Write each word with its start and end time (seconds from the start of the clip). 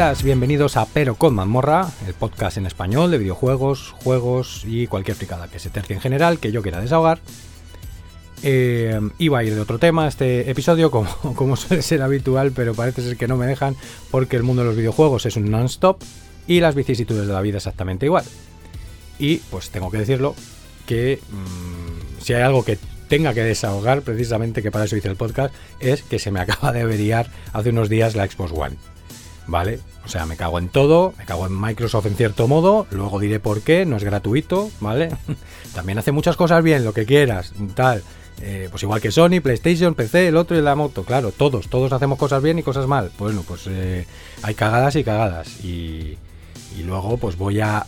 Bienvenidas, 0.00 0.24
bienvenidos 0.24 0.76
a 0.78 0.86
Pero 0.86 1.14
con 1.16 1.34
Mazmorra, 1.34 1.86
el 2.06 2.14
podcast 2.14 2.56
en 2.56 2.64
español 2.64 3.10
de 3.10 3.18
videojuegos, 3.18 3.94
juegos 4.02 4.64
y 4.66 4.86
cualquier 4.86 5.14
fricada 5.14 5.48
que 5.48 5.58
se 5.58 5.68
tercie 5.68 5.94
en 5.94 6.00
general 6.00 6.38
que 6.38 6.52
yo 6.52 6.62
quiera 6.62 6.80
desahogar. 6.80 7.18
Eh, 8.42 8.98
iba 9.18 9.38
a 9.38 9.44
ir 9.44 9.54
de 9.54 9.60
otro 9.60 9.78
tema 9.78 10.08
este 10.08 10.50
episodio, 10.50 10.90
como, 11.36 11.54
suele 11.54 11.82
ser 11.82 12.00
habitual, 12.00 12.52
pero 12.52 12.72
parece 12.72 13.02
ser 13.02 13.18
que 13.18 13.28
no 13.28 13.36
me 13.36 13.44
dejan 13.44 13.76
porque 14.10 14.38
el 14.38 14.42
mundo 14.42 14.62
de 14.62 14.68
los 14.68 14.76
videojuegos 14.78 15.26
es 15.26 15.36
un 15.36 15.50
non-stop 15.50 16.02
y 16.46 16.60
las 16.60 16.74
vicisitudes 16.74 17.26
de 17.26 17.34
la 17.34 17.42
vida 17.42 17.58
exactamente 17.58 18.06
igual. 18.06 18.24
Y 19.18 19.36
pues 19.50 19.68
tengo 19.68 19.90
que 19.90 19.98
decirlo 19.98 20.34
que 20.86 21.18
mm, 21.30 22.22
si 22.22 22.32
hay 22.32 22.40
algo 22.40 22.64
que 22.64 22.78
tenga 23.08 23.34
que 23.34 23.44
desahogar, 23.44 24.00
precisamente 24.00 24.62
que 24.62 24.70
para 24.70 24.86
eso 24.86 24.96
hice 24.96 25.08
el 25.08 25.16
podcast, 25.16 25.52
es 25.78 26.02
que 26.02 26.18
se 26.18 26.30
me 26.30 26.40
acaba 26.40 26.72
de 26.72 26.80
averiar 26.80 27.30
hace 27.52 27.68
unos 27.68 27.90
días 27.90 28.16
la 28.16 28.26
Xbox 28.26 28.50
One. 28.52 28.78
¿Vale? 29.50 29.80
O 30.04 30.08
sea, 30.08 30.26
me 30.26 30.36
cago 30.36 30.60
en 30.60 30.68
todo, 30.68 31.12
me 31.18 31.24
cago 31.24 31.44
en 31.44 31.60
Microsoft 31.60 32.06
en 32.06 32.14
cierto 32.14 32.46
modo, 32.46 32.86
luego 32.92 33.18
diré 33.18 33.40
por 33.40 33.62
qué, 33.62 33.84
no 33.84 33.96
es 33.96 34.04
gratuito, 34.04 34.70
¿vale? 34.78 35.10
También 35.74 35.98
hace 35.98 36.12
muchas 36.12 36.36
cosas 36.36 36.62
bien, 36.62 36.84
lo 36.84 36.92
que 36.92 37.04
quieras, 37.04 37.52
tal. 37.74 38.04
Eh, 38.42 38.68
pues 38.70 38.84
igual 38.84 39.00
que 39.00 39.10
Sony, 39.10 39.40
PlayStation, 39.42 39.96
PC, 39.96 40.28
el 40.28 40.36
otro 40.36 40.56
y 40.56 40.62
la 40.62 40.76
moto, 40.76 41.02
claro, 41.02 41.32
todos, 41.32 41.68
todos 41.68 41.92
hacemos 41.92 42.16
cosas 42.16 42.44
bien 42.44 42.60
y 42.60 42.62
cosas 42.62 42.86
mal. 42.86 43.10
Bueno, 43.18 43.42
pues 43.46 43.66
eh, 43.66 44.06
hay 44.42 44.54
cagadas 44.54 44.94
y 44.94 45.02
cagadas. 45.02 45.64
Y, 45.64 46.16
y 46.78 46.82
luego 46.84 47.16
pues 47.16 47.36
voy 47.36 47.60
a 47.60 47.84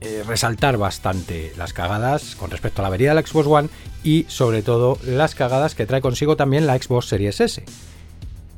eh, 0.00 0.24
resaltar 0.26 0.78
bastante 0.78 1.52
las 1.58 1.74
cagadas 1.74 2.34
con 2.36 2.50
respecto 2.50 2.80
a 2.80 2.84
la 2.84 2.88
avería 2.88 3.10
de 3.10 3.16
la 3.16 3.26
Xbox 3.26 3.46
One 3.46 3.68
y 4.02 4.24
sobre 4.28 4.62
todo 4.62 4.98
las 5.04 5.34
cagadas 5.34 5.74
que 5.74 5.84
trae 5.84 6.00
consigo 6.00 6.36
también 6.36 6.66
la 6.66 6.78
Xbox 6.78 7.06
Series 7.06 7.38
S. 7.38 7.62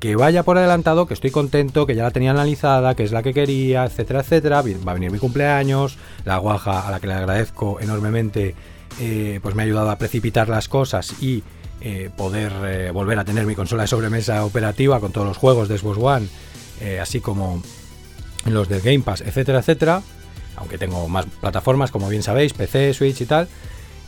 Que 0.03 0.17
vaya 0.17 0.43
por 0.43 0.59
adelantado, 0.59 1.07
que 1.07 1.15
estoy 1.15 1.31
contento, 1.31 1.87
que 1.87 1.95
ya 1.95 2.03
la 2.03 2.11
tenía 2.11 2.33
analizada, 2.33 2.97
que 2.97 3.05
es 3.05 3.13
la 3.13 3.23
que 3.23 3.33
quería, 3.33 3.85
etcétera, 3.85 4.21
etcétera. 4.21 4.61
Va 4.61 4.91
a 4.91 4.95
venir 4.95 5.13
mi 5.13 5.21
cumpleaños, 5.21 5.97
la 6.25 6.39
guaja 6.39 6.89
a 6.89 6.91
la 6.91 6.99
que 6.99 7.07
le 7.07 7.15
agradezco 7.15 7.79
enormemente, 7.81 8.57
eh, 9.01 9.39
pues 9.41 9.55
me 9.55 9.63
ha 9.63 9.65
ayudado 9.65 9.91
a 9.91 9.99
precipitar 9.99 10.49
las 10.49 10.67
cosas 10.67 11.23
y 11.23 11.45
eh, 11.81 12.11
poder 12.17 12.93
volver 12.93 13.21
a 13.21 13.25
tener 13.25 13.47
mi 13.47 13.55
consola 13.55 13.85
de 13.85 13.87
sobremesa 13.87 14.45
operativa 14.45 14.99
con 14.99 15.13
todos 15.13 15.29
los 15.29 15.37
juegos 15.37 15.69
de 15.69 15.79
Xbox 15.79 15.99
One, 16.01 16.27
así 17.01 17.21
como 17.21 17.63
los 18.47 18.69
del 18.69 18.81
Game 18.81 19.01
Pass, 19.01 19.21
etcétera, 19.21 19.61
etcétera 19.61 20.03
aunque 20.57 20.79
tengo 20.79 21.09
más 21.09 21.27
plataformas, 21.41 21.91
como 21.91 22.09
bien 22.09 22.23
sabéis, 22.23 22.53
PC, 22.53 22.95
Switch 22.95 23.21
y 23.21 23.27
tal. 23.27 23.49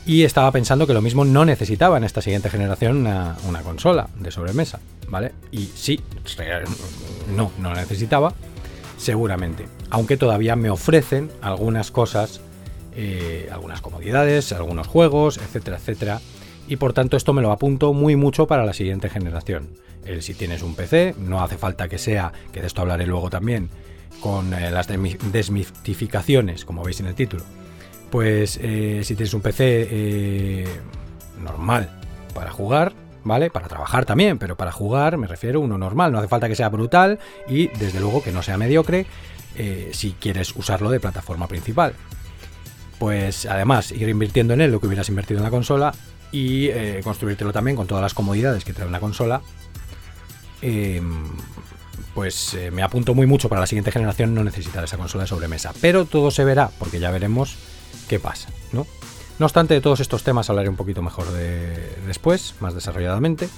Y 0.05 0.23
estaba 0.23 0.51
pensando 0.51 0.85
que 0.85 0.93
lo 0.93 1.01
mismo 1.01 1.25
no 1.25 1.45
necesitaba 1.45 1.97
en 1.97 2.03
esta 2.03 2.21
siguiente 2.21 2.49
generación 2.49 2.97
una, 2.97 3.61
consola 3.63 4.07
de 4.19 4.29
sobremesa, 4.29 4.79
¿vale? 5.09 5.33
Y 5.51 5.65
sí, 5.75 5.99
no, 7.35 7.51
no 7.59 7.73
necesitaba, 7.73 8.33
seguramente. 8.97 9.65
Aunque 9.89 10.17
todavía 10.17 10.55
me 10.55 10.69
ofrecen 10.69 11.31
algunas 11.41 11.91
cosas, 11.91 12.41
eh, 12.95 13.49
algunas 13.51 13.81
comodidades, 13.81 14.51
algunos 14.51 14.87
juegos, 14.87 15.37
etcétera, 15.37 15.77
etcétera. 15.77 16.21
Y 16.67 16.77
por 16.77 16.93
tanto 16.93 17.17
esto 17.17 17.33
me 17.33 17.41
lo 17.41 17.51
apunto 17.51 17.93
muy 17.93 18.15
mucho 18.15 18.47
para 18.47 18.65
la 18.65 18.73
siguiente 18.73 19.09
generación. 19.09 19.69
El, 20.05 20.21
si 20.21 20.33
tienes 20.33 20.61
un 20.63 20.75
PC, 20.75 21.15
no 21.19 21.43
hace 21.43 21.57
falta 21.57 21.87
que 21.87 21.97
sea, 21.97 22.31
que 22.51 22.61
de 22.61 22.67
esto 22.67 22.81
hablaré 22.81 23.05
luego 23.05 23.29
también, 23.29 23.69
con 24.19 24.53
eh, 24.53 24.71
las 24.71 24.87
desmitificaciones, 24.87 26.65
como 26.65 26.83
veis 26.83 26.99
en 26.99 27.07
el 27.07 27.15
título. 27.15 27.43
Pues 28.09 28.59
eh, 28.61 29.01
si 29.03 29.15
tienes 29.15 29.33
un 29.33 29.41
PC 29.41 30.65
normal 31.43 31.89
para 32.33 32.51
jugar, 32.51 32.93
¿vale? 33.25 33.49
Para 33.49 33.67
trabajar 33.67 34.05
también, 34.05 34.37
pero 34.37 34.55
para 34.55 34.71
jugar 34.71 35.17
me 35.17 35.27
refiero 35.27 35.59
uno 35.59 35.77
normal. 35.77 36.13
No 36.13 36.19
hace 36.19 36.29
falta 36.29 36.47
que 36.47 36.55
sea 36.55 36.69
brutal 36.69 37.19
y 37.49 37.67
desde 37.67 37.99
luego 37.99 38.23
que 38.23 38.31
no 38.31 38.41
sea 38.41 38.57
mediocre 38.57 39.05
si 39.91 40.11
quieres 40.19 40.55
usarlo 40.55 40.89
de 40.89 40.99
plataforma 40.99 41.47
principal. 41.47 41.93
Pues 42.99 43.45
además 43.45 43.91
ir 43.91 44.07
invirtiendo 44.07 44.53
en 44.53 44.61
él 44.61 44.71
lo 44.71 44.79
que 44.79 44.87
hubieras 44.87 45.09
invertido 45.09 45.39
en 45.39 45.43
la 45.43 45.49
consola 45.49 45.93
y 46.31 46.69
construírtelo 47.03 47.51
también 47.51 47.75
con 47.75 47.87
todas 47.87 48.01
las 48.01 48.13
comodidades 48.13 48.63
que 48.63 48.73
trae 48.73 48.87
una 48.87 48.99
consola 48.99 49.41
pues 52.15 52.53
eh, 52.53 52.71
me 52.71 52.81
apunto 52.81 53.13
muy 53.13 53.27
mucho 53.27 53.49
para 53.49 53.61
la 53.61 53.67
siguiente 53.67 53.91
generación 53.91 54.33
no 54.33 54.43
necesitar 54.43 54.83
esa 54.85 54.97
consola 54.97 55.25
de 55.25 55.27
sobremesa. 55.27 55.73
Pero 55.81 56.05
todo 56.05 56.31
se 56.31 56.45
verá, 56.45 56.71
porque 56.79 56.99
ya 56.99 57.11
veremos 57.11 57.57
qué 58.07 58.19
pasa, 58.19 58.49
¿no? 58.71 58.87
No 59.37 59.45
obstante, 59.45 59.73
de 59.73 59.81
todos 59.81 59.99
estos 59.99 60.23
temas 60.23 60.49
hablaré 60.49 60.69
un 60.69 60.77
poquito 60.77 61.01
mejor 61.01 61.31
de, 61.31 61.75
después, 62.07 62.55
más 62.61 62.73
desarrolladamente. 62.73 63.49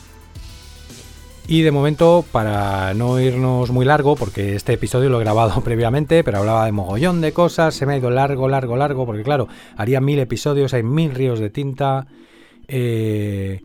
Y 1.50 1.62
de 1.62 1.72
momento, 1.72 2.26
para 2.32 2.94
no 2.94 3.20
irnos 3.22 3.72
muy 3.72 3.86
largo, 3.86 4.16
porque 4.18 4.56
este 4.56 4.74
episodio 4.74 5.10
lo 5.10 5.22
he 5.22 5.24
grabado 5.24 5.62
previamente, 5.64 6.24
pero 6.24 6.40
hablaba 6.40 6.66
de 6.66 6.74
mogollón 6.74 7.22
de 7.22 7.32
cosas, 7.32 7.74
se 7.74 7.86
me 7.86 7.94
ha 7.94 7.98
ido 7.98 8.10
largo, 8.10 8.50
largo, 8.50 8.76
largo, 8.76 9.06
porque 9.06 9.24
claro, 9.24 9.48
haría 9.78 10.02
mil 10.02 10.20
episodios, 10.20 10.74
hay 10.74 10.84
mil 10.84 11.16
ríos 11.16 11.40
de 11.40 11.50
tinta. 11.50 12.08
Eh, 12.68 13.62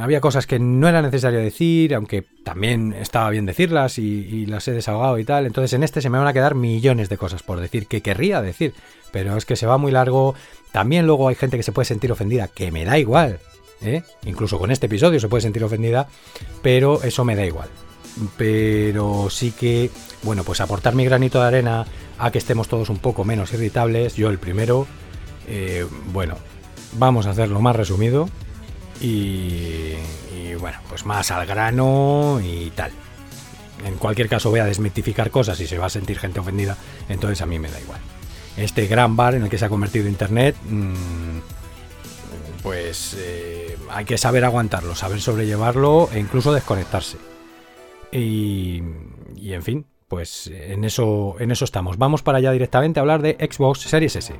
había 0.00 0.20
cosas 0.20 0.46
que 0.46 0.58
no 0.58 0.88
era 0.88 1.02
necesario 1.02 1.40
decir, 1.40 1.94
aunque 1.94 2.24
también 2.44 2.92
estaba 2.92 3.30
bien 3.30 3.44
decirlas 3.44 3.98
y, 3.98 4.46
las 4.46 4.68
he 4.68 4.72
desahogado 4.72 5.18
y 5.18 5.24
tal. 5.24 5.46
Entonces 5.46 5.72
en 5.72 5.82
este 5.82 6.00
se 6.00 6.10
me 6.10 6.18
van 6.18 6.26
a 6.26 6.32
quedar 6.32 6.54
millones 6.54 7.08
de 7.08 7.18
cosas 7.18 7.42
por 7.42 7.60
decir, 7.60 7.86
que 7.86 8.00
querría 8.00 8.40
decir, 8.40 8.74
pero 9.12 9.36
es 9.36 9.44
que 9.44 9.56
se 9.56 9.66
va 9.66 9.78
muy 9.78 9.92
largo. 9.92 10.34
También 10.72 11.06
luego 11.06 11.28
hay 11.28 11.34
gente 11.34 11.56
que 11.56 11.62
se 11.62 11.72
puede 11.72 11.86
sentir 11.86 12.12
ofendida, 12.12 12.48
que 12.48 12.70
me 12.70 12.84
da 12.84 12.98
igual. 12.98 13.40
¿eh? 13.82 14.02
Incluso 14.24 14.58
con 14.58 14.70
este 14.70 14.86
episodio 14.86 15.20
se 15.20 15.28
puede 15.28 15.42
sentir 15.42 15.64
ofendida, 15.64 16.08
pero 16.62 17.02
eso 17.02 17.24
me 17.24 17.36
da 17.36 17.44
igual. 17.44 17.68
Pero 18.36 19.28
sí 19.30 19.52
que, 19.52 19.90
bueno, 20.22 20.44
pues 20.44 20.60
aportar 20.60 20.94
mi 20.94 21.04
granito 21.04 21.40
de 21.40 21.46
arena 21.46 21.86
a 22.18 22.30
que 22.30 22.38
estemos 22.38 22.68
todos 22.68 22.90
un 22.90 22.98
poco 22.98 23.24
menos 23.24 23.52
irritables, 23.52 24.14
yo 24.14 24.30
el 24.30 24.38
primero. 24.38 24.86
Eh, 25.46 25.86
bueno, 26.12 26.36
vamos 26.98 27.26
a 27.26 27.30
hacerlo 27.30 27.60
más 27.60 27.76
resumido 27.76 28.28
y, 29.00 29.94
bueno, 30.58 30.78
pues 30.88 31.06
más 31.06 31.30
al 31.30 31.46
grano 31.46 32.40
y 32.42 32.70
tal. 32.70 32.90
En 33.84 33.94
cualquier 33.96 34.28
caso 34.28 34.50
voy 34.50 34.60
a 34.60 34.64
desmitificar 34.64 35.30
cosas 35.30 35.60
y 35.60 35.66
se 35.66 35.78
va 35.78 35.86
a 35.86 35.90
sentir 35.90 36.18
gente 36.18 36.40
ofendida, 36.40 36.76
entonces 37.08 37.40
a 37.42 37.46
mí 37.46 37.58
me 37.58 37.70
da 37.70 37.80
igual. 37.80 38.00
Este 38.56 38.86
gran 38.86 39.16
bar 39.16 39.34
en 39.36 39.44
el 39.44 39.48
que 39.48 39.58
se 39.58 39.66
ha 39.66 39.68
convertido 39.68 40.08
Internet, 40.08 40.56
mm, 40.68 41.38
pues 42.62 43.16
eh, 43.18 43.78
hay 43.90 44.04
que 44.04 44.18
saber 44.18 44.44
aguantarlo, 44.44 44.96
saber 44.96 45.20
sobrellevarlo 45.20 46.08
e 46.12 46.18
incluso 46.18 46.52
desconectarse. 46.52 47.18
Y, 48.10 48.82
y 49.36 49.52
en 49.52 49.62
fin, 49.62 49.86
pues 50.08 50.48
en 50.48 50.84
eso, 50.84 51.36
en 51.38 51.52
eso 51.52 51.64
estamos. 51.64 51.98
Vamos 51.98 52.22
para 52.22 52.38
allá 52.38 52.50
directamente 52.50 52.98
a 52.98 53.02
hablar 53.02 53.22
de 53.22 53.36
Xbox 53.38 53.80
Series 53.80 54.16
S. 54.16 54.34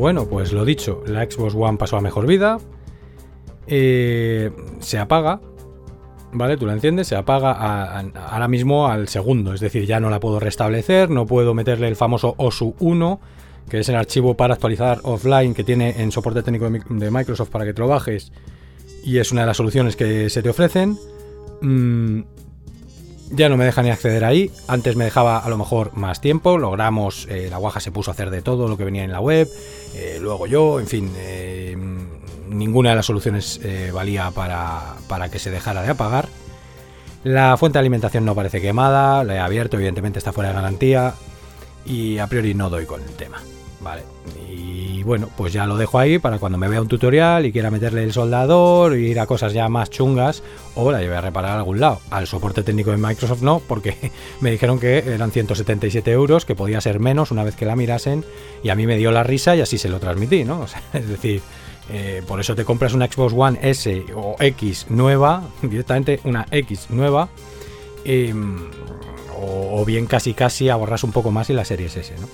Bueno, 0.00 0.24
pues 0.24 0.54
lo 0.54 0.64
dicho, 0.64 1.02
la 1.06 1.30
Xbox 1.30 1.54
One 1.54 1.76
pasó 1.76 1.98
a 1.98 2.00
mejor 2.00 2.26
vida. 2.26 2.56
Eh, 3.66 4.50
se 4.78 4.96
apaga, 4.96 5.42
¿vale? 6.32 6.56
Tú 6.56 6.64
la 6.64 6.72
enciendes, 6.72 7.06
se 7.06 7.16
apaga 7.16 7.52
ahora 7.52 8.48
mismo 8.48 8.88
al 8.88 9.08
segundo, 9.08 9.52
es 9.52 9.60
decir, 9.60 9.84
ya 9.84 10.00
no 10.00 10.08
la 10.08 10.18
puedo 10.18 10.40
restablecer, 10.40 11.10
no 11.10 11.26
puedo 11.26 11.52
meterle 11.52 11.86
el 11.86 11.96
famoso 11.96 12.34
OSU 12.38 12.76
1, 12.78 13.20
que 13.68 13.80
es 13.80 13.90
el 13.90 13.96
archivo 13.96 14.38
para 14.38 14.54
actualizar 14.54 15.00
offline 15.02 15.52
que 15.52 15.64
tiene 15.64 16.00
en 16.00 16.10
soporte 16.12 16.42
técnico 16.42 16.70
de 16.70 17.10
Microsoft 17.10 17.50
para 17.50 17.66
que 17.66 17.74
te 17.74 17.82
lo 17.82 17.88
bajes, 17.88 18.32
y 19.04 19.18
es 19.18 19.32
una 19.32 19.42
de 19.42 19.48
las 19.48 19.58
soluciones 19.58 19.96
que 19.96 20.30
se 20.30 20.42
te 20.42 20.48
ofrecen. 20.48 20.96
Mm, 21.60 22.22
ya 23.30 23.48
no 23.48 23.56
me 23.56 23.64
deja 23.64 23.82
ni 23.82 23.90
acceder 23.90 24.24
ahí. 24.24 24.50
Antes 24.66 24.96
me 24.96 25.04
dejaba 25.04 25.38
a 25.38 25.48
lo 25.48 25.56
mejor 25.56 25.96
más 25.96 26.20
tiempo. 26.20 26.58
Logramos, 26.58 27.26
eh, 27.30 27.48
la 27.50 27.58
guaja 27.58 27.80
se 27.80 27.92
puso 27.92 28.10
a 28.10 28.14
hacer 28.14 28.30
de 28.30 28.42
todo 28.42 28.68
lo 28.68 28.76
que 28.76 28.84
venía 28.84 29.04
en 29.04 29.12
la 29.12 29.20
web. 29.20 29.48
Eh, 29.94 30.18
luego 30.20 30.46
yo, 30.46 30.80
en 30.80 30.86
fin, 30.86 31.10
eh, 31.16 31.76
ninguna 32.48 32.90
de 32.90 32.96
las 32.96 33.06
soluciones 33.06 33.60
valía 33.92 34.30
para, 34.32 34.94
para, 35.08 35.28
que 35.30 35.38
se 35.38 35.50
dejara 35.50 35.82
de 35.82 35.90
apagar. 35.90 36.28
La 37.22 37.56
fuente 37.56 37.78
de 37.78 37.80
alimentación 37.80 38.24
no 38.24 38.34
parece 38.34 38.60
quemada. 38.60 39.24
La 39.24 39.34
he 39.36 39.38
abierto, 39.38 39.76
evidentemente 39.76 40.18
está 40.18 40.32
fuera 40.32 40.50
de 40.50 40.56
garantía. 40.56 41.14
Y 41.86 42.18
a 42.18 42.26
priori 42.26 42.54
no 42.54 42.68
doy 42.68 42.86
con 42.86 43.02
el 43.02 43.10
tema. 43.10 43.40
Vale. 43.80 44.02
Y 45.00 45.02
bueno, 45.02 45.30
pues 45.34 45.54
ya 45.54 45.64
lo 45.64 45.78
dejo 45.78 45.98
ahí 45.98 46.18
para 46.18 46.38
cuando 46.38 46.58
me 46.58 46.68
vea 46.68 46.82
un 46.82 46.86
tutorial 46.86 47.46
y 47.46 47.52
quiera 47.52 47.70
meterle 47.70 48.04
el 48.04 48.12
soldador 48.12 48.98
y 48.98 49.06
ir 49.06 49.18
a 49.18 49.24
cosas 49.24 49.54
ya 49.54 49.66
más 49.70 49.88
chungas 49.88 50.42
o 50.74 50.92
la 50.92 51.00
lleve 51.00 51.16
a 51.16 51.22
reparar 51.22 51.52
a 51.52 51.56
algún 51.56 51.80
lado. 51.80 52.00
Al 52.10 52.26
soporte 52.26 52.62
técnico 52.62 52.90
de 52.90 52.98
Microsoft 52.98 53.40
no, 53.40 53.62
porque 53.66 53.96
me 54.42 54.50
dijeron 54.50 54.78
que 54.78 54.98
eran 54.98 55.30
177 55.30 56.10
euros, 56.10 56.44
que 56.44 56.54
podía 56.54 56.82
ser 56.82 57.00
menos 57.00 57.30
una 57.30 57.44
vez 57.44 57.56
que 57.56 57.64
la 57.64 57.76
mirasen 57.76 58.26
y 58.62 58.68
a 58.68 58.74
mí 58.74 58.86
me 58.86 58.98
dio 58.98 59.10
la 59.10 59.22
risa 59.22 59.56
y 59.56 59.62
así 59.62 59.78
se 59.78 59.88
lo 59.88 60.00
transmití, 60.00 60.44
¿no? 60.44 60.66
es 60.92 61.08
decir, 61.08 61.40
Eh, 61.92 62.22
por 62.24 62.38
eso 62.38 62.54
te 62.54 62.64
compras 62.64 62.92
una 62.92 63.06
Xbox 63.06 63.34
One 63.36 63.58
S 63.62 64.04
o 64.14 64.36
X 64.38 64.86
nueva, 64.90 65.42
directamente 65.62 66.20
una 66.22 66.46
X 66.52 66.86
nueva, 66.90 67.30
em, 68.04 68.68
o, 69.42 69.84
bien 69.84 70.06
casi 70.06 70.32
casi 70.32 70.68
ahorras 70.68 71.02
un 71.02 71.10
poco 71.10 71.32
más 71.32 71.50
en 71.50 71.56
la 71.56 71.64
Series 71.64 71.96
S, 71.96 72.14
¿no? 72.20 72.28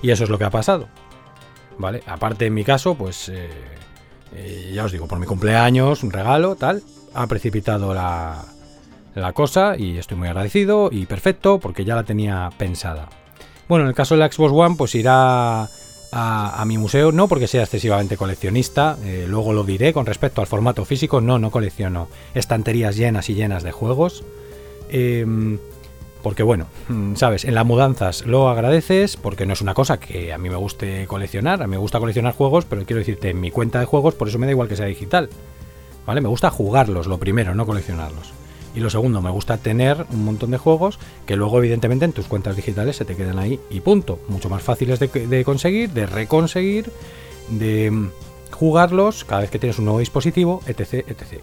Y 0.00 0.10
eso 0.10 0.24
es 0.24 0.30
lo 0.30 0.38
que 0.38 0.44
ha 0.44 0.50
pasado, 0.50 0.88
¿vale? 1.78 2.02
Aparte 2.06 2.46
en 2.46 2.54
mi 2.54 2.64
caso, 2.64 2.94
pues 2.94 3.28
eh, 3.28 3.48
eh, 4.34 4.72
ya 4.74 4.84
os 4.84 4.92
digo, 4.92 5.06
por 5.06 5.18
mi 5.18 5.26
cumpleaños, 5.26 6.02
un 6.02 6.10
regalo, 6.10 6.56
tal, 6.56 6.82
ha 7.14 7.26
precipitado 7.26 7.94
la, 7.94 8.44
la 9.14 9.32
cosa 9.32 9.76
y 9.76 9.98
estoy 9.98 10.16
muy 10.16 10.28
agradecido 10.28 10.88
y 10.90 11.06
perfecto 11.06 11.58
porque 11.60 11.84
ya 11.84 11.94
la 11.94 12.04
tenía 12.04 12.50
pensada. 12.56 13.08
Bueno, 13.68 13.84
en 13.84 13.88
el 13.88 13.94
caso 13.94 14.14
de 14.14 14.20
la 14.20 14.30
Xbox 14.30 14.52
One, 14.52 14.76
pues 14.76 14.94
irá 14.94 15.68
a, 16.16 16.64
mi 16.66 16.78
museo, 16.78 17.10
no 17.10 17.26
porque 17.26 17.48
sea 17.48 17.62
excesivamente 17.62 18.16
coleccionista, 18.16 18.96
eh, 19.04 19.26
luego 19.28 19.52
lo 19.52 19.64
diré 19.64 19.92
con 19.92 20.06
respecto 20.06 20.40
al 20.40 20.46
formato 20.46 20.84
físico, 20.84 21.20
no, 21.20 21.38
no 21.38 21.50
colecciono 21.50 22.08
estanterías 22.34 22.96
llenas 22.96 23.28
y 23.30 23.34
llenas 23.34 23.64
de 23.64 23.72
juegos. 23.72 24.22
Em, 24.90 25.58
porque 26.24 26.42
bueno, 26.42 26.66
mm, 26.88 27.16
sabes, 27.16 27.44
en 27.44 27.54
las 27.54 27.66
mudanzas 27.66 28.24
lo 28.26 28.48
agradeces 28.48 29.18
porque 29.18 29.44
no 29.44 29.52
es 29.52 29.60
una 29.60 29.74
cosa 29.74 30.00
que 30.00 30.32
a 30.32 30.38
mí 30.38 30.48
me 30.48 30.56
guste 30.56 31.06
coleccionar, 31.06 31.62
a 31.62 31.66
mí 31.66 31.72
me 31.72 31.76
gusta 31.76 32.00
coleccionar 32.00 32.34
juegos, 32.34 32.64
pero 32.64 32.84
quiero 32.86 33.00
decirte, 33.00 33.28
en 33.28 33.40
mi 33.42 33.50
cuenta 33.50 33.78
de 33.78 33.84
juegos, 33.84 34.14
por 34.14 34.28
eso 34.28 34.38
me 34.38 34.46
da 34.46 34.52
igual 34.52 34.66
que 34.66 34.74
sea 34.74 34.86
digital. 34.86 35.28
¿Vale? 36.06 36.22
Me 36.22 36.28
gusta 36.28 36.50
jugarlos, 36.50 37.06
lo 37.06 37.18
primero, 37.18 37.54
no 37.54 37.66
coleccionarlos. 37.66 38.32
Y 38.74 38.80
lo 38.80 38.88
segundo, 38.88 39.20
me 39.20 39.30
gusta 39.30 39.58
tener 39.58 40.06
un 40.10 40.24
montón 40.24 40.50
de 40.50 40.58
juegos 40.58 40.98
que 41.26 41.36
luego 41.36 41.58
evidentemente 41.58 42.06
en 42.06 42.12
tus 42.12 42.26
cuentas 42.26 42.56
digitales 42.56 42.96
se 42.96 43.04
te 43.04 43.16
quedan 43.16 43.38
ahí 43.38 43.60
y 43.68 43.80
punto. 43.80 44.18
Mucho 44.28 44.48
más 44.48 44.62
fáciles 44.62 44.98
de, 44.98 45.44
conseguir, 45.44 45.90
de 45.90 46.06
reconseguir, 46.06 46.90
de 47.50 47.90
mm, 47.90 48.10
jugarlos 48.50 49.26
cada 49.26 49.42
vez 49.42 49.50
que 49.50 49.58
tienes 49.58 49.78
un 49.78 49.84
nuevo 49.84 50.00
dispositivo, 50.00 50.62
etc. 50.66 51.06
etc. 51.06 51.42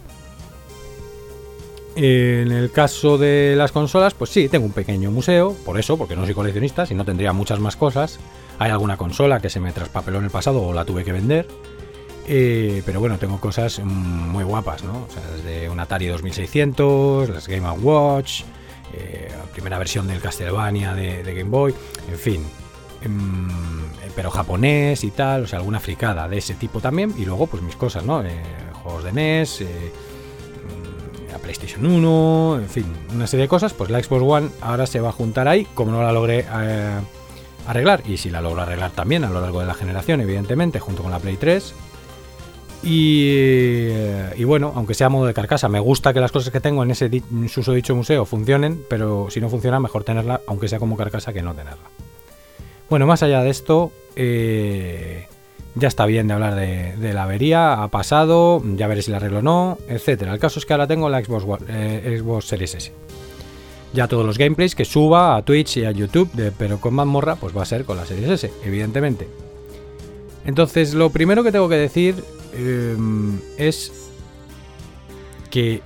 En 1.94 2.50
el 2.52 2.70
caso 2.70 3.18
de 3.18 3.54
las 3.56 3.70
consolas, 3.70 4.14
pues 4.14 4.30
sí, 4.30 4.48
tengo 4.48 4.64
un 4.64 4.72
pequeño 4.72 5.10
museo, 5.10 5.54
por 5.64 5.78
eso, 5.78 5.98
porque 5.98 6.16
no 6.16 6.24
soy 6.24 6.34
coleccionista, 6.34 6.86
si 6.86 6.94
no 6.94 7.04
tendría 7.04 7.32
muchas 7.34 7.60
más 7.60 7.76
cosas. 7.76 8.18
Hay 8.58 8.70
alguna 8.70 8.96
consola 8.96 9.40
que 9.40 9.50
se 9.50 9.60
me 9.60 9.72
traspapeló 9.72 10.18
en 10.18 10.24
el 10.24 10.30
pasado 10.30 10.62
o 10.62 10.72
la 10.72 10.84
tuve 10.84 11.04
que 11.04 11.12
vender. 11.12 11.46
Eh, 12.26 12.82
pero 12.86 13.00
bueno, 13.00 13.18
tengo 13.18 13.38
cosas 13.40 13.80
muy 13.80 14.44
guapas, 14.44 14.84
¿no? 14.84 15.06
O 15.08 15.12
sea, 15.12 15.22
desde 15.36 15.68
un 15.68 15.80
Atari 15.80 16.06
2600, 16.06 17.28
las 17.28 17.48
Game 17.48 17.68
Watch, 17.70 18.42
eh, 18.94 19.30
la 19.36 19.44
primera 19.52 19.78
versión 19.78 20.06
del 20.06 20.20
Castlevania 20.20 20.94
de, 20.94 21.22
Game 21.22 21.50
Boy, 21.50 21.74
en 22.10 22.18
fin. 22.18 22.44
Em, 23.02 23.48
pero 24.14 24.30
japonés 24.30 25.02
y 25.04 25.10
tal, 25.10 25.42
o 25.42 25.46
sea, 25.46 25.58
alguna 25.58 25.80
fricada 25.80 26.28
de 26.28 26.38
ese 26.38 26.54
tipo 26.54 26.80
también. 26.80 27.12
Y 27.18 27.26
luego, 27.26 27.48
pues 27.48 27.62
mis 27.62 27.76
cosas, 27.76 28.04
¿no? 28.04 28.22
Eh, 28.22 28.40
juegos 28.82 29.04
de 29.04 29.12
NES, 29.12 29.64
la 31.32 31.38
PlayStation 31.38 31.84
1, 31.84 32.58
en 32.60 32.68
fin, 32.68 32.86
una 33.14 33.26
serie 33.26 33.44
de 33.44 33.48
cosas. 33.48 33.72
Pues 33.72 33.90
la 33.90 34.02
Xbox 34.02 34.22
One 34.22 34.50
ahora 34.60 34.86
se 34.86 35.00
va 35.00 35.08
a 35.08 35.12
juntar 35.12 35.48
ahí, 35.48 35.66
como 35.74 35.90
no 35.90 36.02
la 36.02 36.12
logré 36.12 36.46
arreglar, 37.66 38.02
y 38.06 38.18
si 38.18 38.30
la 38.30 38.40
logro 38.40 38.62
arreglar 38.62 38.92
también 38.92 39.24
a 39.24 39.30
lo 39.30 39.40
largo 39.40 39.60
de 39.60 39.66
la 39.66 39.74
generación, 39.74 40.20
evidentemente, 40.20 40.78
junto 40.78 41.02
con 41.02 41.10
la 41.10 41.18
Play 41.18 41.36
3 41.36 41.74
eh, 42.84 44.34
y, 44.36 44.44
bueno, 44.44 44.72
aunque 44.74 44.94
sea 44.94 45.08
modo 45.08 45.26
de 45.26 45.34
carcasa, 45.34 45.68
me 45.68 45.80
gusta 45.80 46.12
que 46.12 46.20
las 46.20 46.32
cosas 46.32 46.52
que 46.52 46.60
tengo 46.60 46.82
en 46.82 46.90
ese 46.90 47.10
uso 47.56 47.72
dicho 47.72 47.94
museo 47.94 48.24
funcionen, 48.24 48.82
pero 48.88 49.28
si 49.30 49.40
no 49.40 49.48
funciona, 49.48 49.78
mejor 49.78 50.04
tenerla, 50.04 50.40
aunque 50.46 50.68
sea 50.68 50.78
como 50.78 50.96
carcasa, 50.96 51.32
que 51.32 51.42
no 51.42 51.54
tenerla. 51.54 51.90
Bueno, 52.90 53.06
más 53.06 53.22
allá 53.22 53.42
de 53.42 53.50
esto, 53.50 53.92
eh, 54.16 55.28
ya 55.74 55.88
está 55.88 56.06
bien 56.06 56.28
de 56.28 56.34
hablar 56.34 56.54
de, 56.54 57.12
la 57.12 57.24
avería, 57.24 57.82
ha 57.82 57.88
pasado, 57.88 58.62
ya 58.76 58.86
veré 58.86 59.02
si 59.02 59.10
la 59.10 59.18
arreglo 59.18 59.38
o 59.38 59.42
no, 59.42 59.78
etcétera. 59.88 60.32
El 60.32 60.38
caso 60.38 60.58
es 60.58 60.66
que 60.66 60.72
ahora 60.72 60.86
tengo 60.86 61.08
la 61.08 61.24
Xbox, 61.24 61.64
eh, 61.68 62.18
Xbox 62.18 62.46
Series 62.46 62.74
S. 62.74 62.92
Ya 63.92 64.08
todos 64.08 64.24
los 64.24 64.38
gameplays 64.38 64.74
que 64.74 64.84
suba 64.84 65.36
a 65.36 65.42
Twitch 65.42 65.78
y 65.78 65.84
a 65.84 65.90
YouTube, 65.90 66.30
pero 66.56 66.80
con 66.80 66.94
mazmorra, 66.94 67.36
pues 67.36 67.56
va 67.56 67.62
a 67.62 67.66
ser 67.66 67.84
con 67.84 67.96
la 67.96 68.06
Series 68.06 68.30
S, 68.30 68.50
evidentemente. 68.64 69.28
Entonces, 70.44 70.94
lo 70.94 71.10
primero 71.10 71.44
que 71.44 71.52
tengo 71.52 71.68
que 71.68 71.76
decir 71.76 72.16
Em, 72.52 73.38
es 73.56 73.92
que 75.50 75.82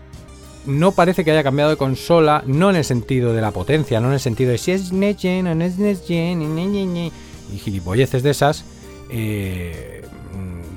no 0.66 0.92
parece 0.92 1.24
que 1.24 1.30
haya 1.30 1.44
cambiado 1.44 1.70
de 1.70 1.76
consola, 1.76 2.42
no 2.46 2.70
en 2.70 2.76
el 2.76 2.84
sentido 2.84 3.32
de 3.32 3.40
la 3.40 3.52
potencia, 3.52 4.00
no 4.00 4.08
en 4.08 4.14
el 4.14 4.20
sentido 4.20 4.50
de 4.50 4.58
si 4.58 4.72
es 4.72 4.92
Next 4.92 5.22
Gen 5.22 5.46
o 5.46 5.54
no 5.54 5.64
es 5.64 5.78
Next 5.78 6.06
Gen 6.06 6.42
y 6.42 7.58
gilipolleces 7.58 8.24
de 8.24 8.30
esas 8.30 8.64
eh, 9.10 10.02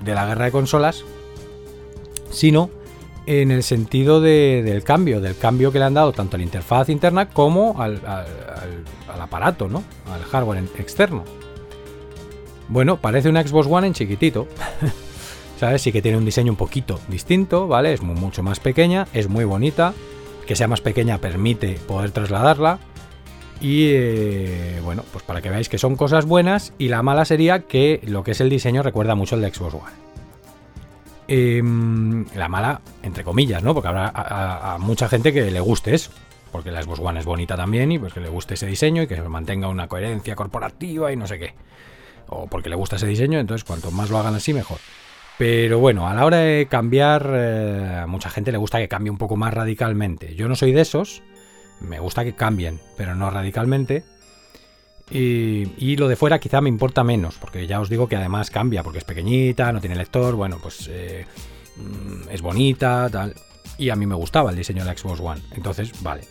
de 0.03 0.13
la 0.13 0.25
guerra 0.25 0.45
de 0.45 0.51
consolas, 0.51 1.03
sino 2.31 2.69
en 3.25 3.51
el 3.51 3.63
sentido 3.63 4.21
del 4.21 4.83
cambio, 4.83 5.21
del 5.21 5.37
cambio 5.37 5.71
que 5.71 5.79
le 5.79 5.85
han 5.85 5.93
dado 5.93 6.13
tanto 6.13 6.35
a 6.35 6.39
la 6.39 6.43
interfaz 6.43 6.89
interna 6.89 7.29
como 7.29 7.79
al, 7.81 8.01
al 8.05 9.21
aparato, 9.21 9.67
¿no? 9.67 9.83
Al 10.11 10.23
hardware 10.23 10.63
externo. 10.77 11.23
Bueno, 12.69 12.97
parece 12.97 13.29
una 13.29 13.45
Xbox 13.45 13.67
One 13.69 13.87
en 13.87 13.93
chiquitito. 13.93 14.47
¿sabes? 15.59 15.81
Sí 15.81 15.91
que 15.91 16.01
tiene 16.01 16.17
un 16.17 16.23
diseño 16.23 16.53
un 16.53 16.57
poquito 16.57 16.99
distinto, 17.09 17.67
¿vale? 17.67 17.93
Es 17.93 18.01
mucho 18.01 18.41
más 18.41 18.59
pequeña, 18.59 19.07
es 19.13 19.27
muy 19.27 19.43
bonita. 19.43 19.93
Que 20.47 20.55
sea 20.55 20.67
más 20.67 20.81
pequeña 20.81 21.19
permite 21.19 21.73
poder 21.85 22.11
trasladarla. 22.11 22.79
Y 23.61 23.91
eh, 23.91 24.79
bueno, 24.83 25.03
pues 25.11 25.23
para 25.23 25.41
que 25.41 25.49
veáis 25.49 25.67
que 25.67 25.77
son 25.77 25.95
cosas 25.95 26.25
buenas. 26.25 26.73
Y 26.77 26.87
la 26.87 27.03
mala 27.03 27.25
sería 27.25 27.59
que 27.59 27.99
lo 28.03 28.23
que 28.23 28.31
es 28.31 28.41
el 28.41 28.49
diseño 28.49 28.83
recuerda 28.83 29.15
mucho 29.15 29.35
al 29.35 29.41
de 29.41 29.53
Xbox 29.53 29.73
One. 29.73 30.09
Em, 31.27 32.25
la 32.35 32.47
mala, 32.47 32.81
entre 33.03 33.23
comillas, 33.23 33.61
¿no? 33.61 33.73
Porque 33.73 33.89
habrá 33.89 34.11
a, 34.13 34.77
mucha 34.79 35.07
gente 35.07 35.33
que 35.33 35.51
le 35.51 35.59
guste 35.59 35.93
eso. 35.93 36.11
Porque 36.51 36.71
la 36.71 36.81
Xbox 36.81 36.99
One 36.99 37.19
es 37.19 37.25
bonita 37.25 37.55
también 37.55 37.91
y 37.91 37.99
pues 37.99 38.13
que 38.13 38.19
le 38.19 38.29
guste 38.29 38.55
ese 38.55 38.65
diseño 38.65 39.03
y 39.03 39.07
que 39.07 39.21
mantenga 39.21 39.67
una 39.67 39.87
coherencia 39.87 40.35
corporativa 40.35 41.11
y 41.11 41.15
no 41.15 41.27
sé 41.27 41.37
qué. 41.37 41.53
O 42.27 42.47
porque 42.47 42.69
le 42.69 42.75
gusta 42.75 42.95
ese 42.95 43.05
diseño, 43.05 43.39
entonces 43.39 43.63
cuanto 43.63 43.91
más 43.91 44.09
lo 44.09 44.17
hagan 44.17 44.33
así, 44.33 44.53
mejor. 44.53 44.79
Pero 45.37 45.79
bueno, 45.79 46.07
a 46.07 46.13
la 46.13 46.25
hora 46.25 46.39
de 46.39 46.67
cambiar, 46.69 47.31
eh, 47.33 47.99
a 48.03 48.07
mucha 48.07 48.29
gente 48.29 48.51
le 48.51 48.57
gusta 48.57 48.79
que 48.79 48.89
cambie 48.89 49.09
un 49.11 49.17
poco 49.17 49.37
más 49.37 49.53
radicalmente. 49.53 50.35
Yo 50.35 50.49
no 50.49 50.55
soy 50.55 50.73
de 50.73 50.81
esos, 50.81 51.21
me 51.81 51.99
gusta 51.99 52.23
que 52.23 52.33
cambien, 52.33 52.79
pero 52.97 53.15
no 53.15 53.29
radicalmente. 53.29 54.03
Y, 55.11 55.95
lo 55.95 56.07
de 56.07 56.15
fuera 56.15 56.39
quizá 56.39 56.61
me 56.61 56.69
importa 56.69 57.03
menos, 57.03 57.35
porque 57.39 57.65
ya 57.65 57.79
os 57.79 57.89
digo 57.89 58.07
que 58.07 58.15
además 58.15 58.51
cambia, 58.51 58.83
porque 58.83 58.99
es 58.99 59.03
pequeñita, 59.03 59.71
no 59.71 59.81
tiene 59.81 59.95
lector, 59.95 60.35
bueno, 60.35 60.59
pues 60.61 60.87
eh, 60.91 61.25
mm, 61.77 62.29
es 62.29 62.41
bonita, 62.41 63.09
tal. 63.11 63.33
Y 63.77 63.89
a 63.89 63.95
mí 63.95 64.05
me 64.05 64.15
gustaba 64.15 64.51
el 64.51 64.55
diseño 64.55 64.83
de 64.83 64.91
la 64.91 64.97
Xbox 64.97 65.19
One, 65.19 65.41
entonces 65.55 65.91
vale. 66.03 66.21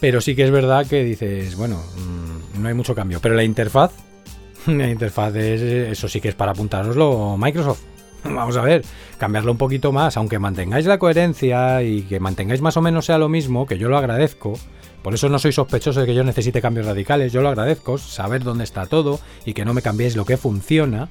Pero 0.00 0.20
sí 0.20 0.34
que 0.34 0.44
es 0.44 0.50
verdad 0.50 0.86
que 0.86 1.04
dices, 1.04 1.54
bueno, 1.56 1.76
mm, 1.76 2.60
no 2.60 2.68
hay 2.68 2.74
mucho 2.74 2.94
cambio. 2.94 3.20
Pero 3.20 3.36
la 3.36 3.44
interfaz, 3.44 3.92
la 4.66 4.88
interfaz 4.88 5.36
es, 5.36 5.60
eso 5.60 6.08
sí 6.08 6.20
que 6.20 6.30
es 6.30 6.34
para 6.34 6.52
apuntároslo 6.52 7.36
Microsoft. 7.38 7.89
Vamos 8.24 8.56
a 8.56 8.62
ver, 8.62 8.84
cambiarlo 9.18 9.52
un 9.52 9.58
poquito 9.58 9.92
más, 9.92 10.16
aunque 10.16 10.38
mantengáis 10.38 10.86
la 10.86 10.98
coherencia 10.98 11.82
y 11.82 12.02
que 12.02 12.20
mantengáis 12.20 12.60
más 12.60 12.76
o 12.76 12.82
menos 12.82 13.06
sea 13.06 13.18
lo 13.18 13.28
mismo, 13.28 13.66
que 13.66 13.78
yo 13.78 13.88
lo 13.88 13.96
agradezco. 13.96 14.54
Por 15.02 15.14
eso 15.14 15.28
no 15.28 15.38
soy 15.38 15.52
sospechoso 15.52 16.00
de 16.00 16.06
que 16.06 16.14
yo 16.14 16.24
necesite 16.24 16.60
cambios 16.60 16.86
radicales, 16.86 17.32
yo 17.32 17.40
lo 17.40 17.48
agradezco, 17.48 17.96
saber 17.96 18.44
dónde 18.44 18.64
está 18.64 18.86
todo 18.86 19.18
y 19.46 19.54
que 19.54 19.64
no 19.64 19.72
me 19.72 19.82
cambiéis 19.82 20.16
lo 20.16 20.24
que 20.24 20.36
funciona. 20.36 21.08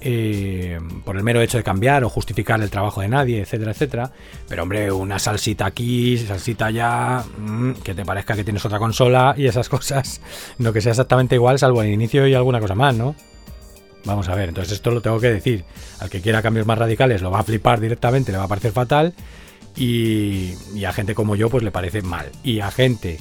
Eh, 0.00 0.78
por 1.04 1.16
el 1.16 1.24
mero 1.24 1.40
hecho 1.40 1.58
de 1.58 1.64
cambiar 1.64 2.04
o 2.04 2.08
justificar 2.08 2.62
el 2.62 2.70
trabajo 2.70 3.00
de 3.00 3.08
nadie, 3.08 3.40
etcétera, 3.40 3.72
etcétera. 3.72 4.12
Pero 4.48 4.62
hombre, 4.62 4.92
una 4.92 5.18
salsita 5.18 5.66
aquí, 5.66 6.16
salsita 6.18 6.66
allá, 6.66 7.24
mm, 7.36 7.72
que 7.82 7.94
te 7.94 8.04
parezca 8.04 8.36
que 8.36 8.44
tienes 8.44 8.64
otra 8.64 8.78
consola 8.78 9.34
y 9.36 9.46
esas 9.46 9.68
cosas, 9.68 10.20
no 10.58 10.72
que 10.72 10.80
sea 10.80 10.92
exactamente 10.92 11.34
igual, 11.34 11.58
salvo 11.58 11.82
el 11.82 11.90
inicio 11.90 12.28
y 12.28 12.34
alguna 12.34 12.60
cosa 12.60 12.76
más, 12.76 12.94
¿no? 12.94 13.16
Vamos 14.04 14.28
a 14.28 14.34
ver, 14.34 14.48
entonces 14.48 14.74
esto 14.74 14.90
lo 14.90 15.00
tengo 15.00 15.20
que 15.20 15.28
decir. 15.28 15.64
Al 16.00 16.08
que 16.08 16.20
quiera 16.20 16.42
cambios 16.42 16.66
más 16.66 16.78
radicales 16.78 17.22
lo 17.22 17.30
va 17.30 17.40
a 17.40 17.44
flipar 17.44 17.80
directamente, 17.80 18.32
le 18.32 18.38
va 18.38 18.44
a 18.44 18.48
parecer 18.48 18.72
fatal. 18.72 19.14
Y, 19.76 20.54
a 20.84 20.92
gente 20.92 21.14
como 21.14 21.36
yo, 21.36 21.50
pues 21.50 21.62
le 21.62 21.70
parece 21.70 22.02
mal. 22.02 22.30
Y 22.42 22.60
a 22.60 22.70
gente 22.70 23.18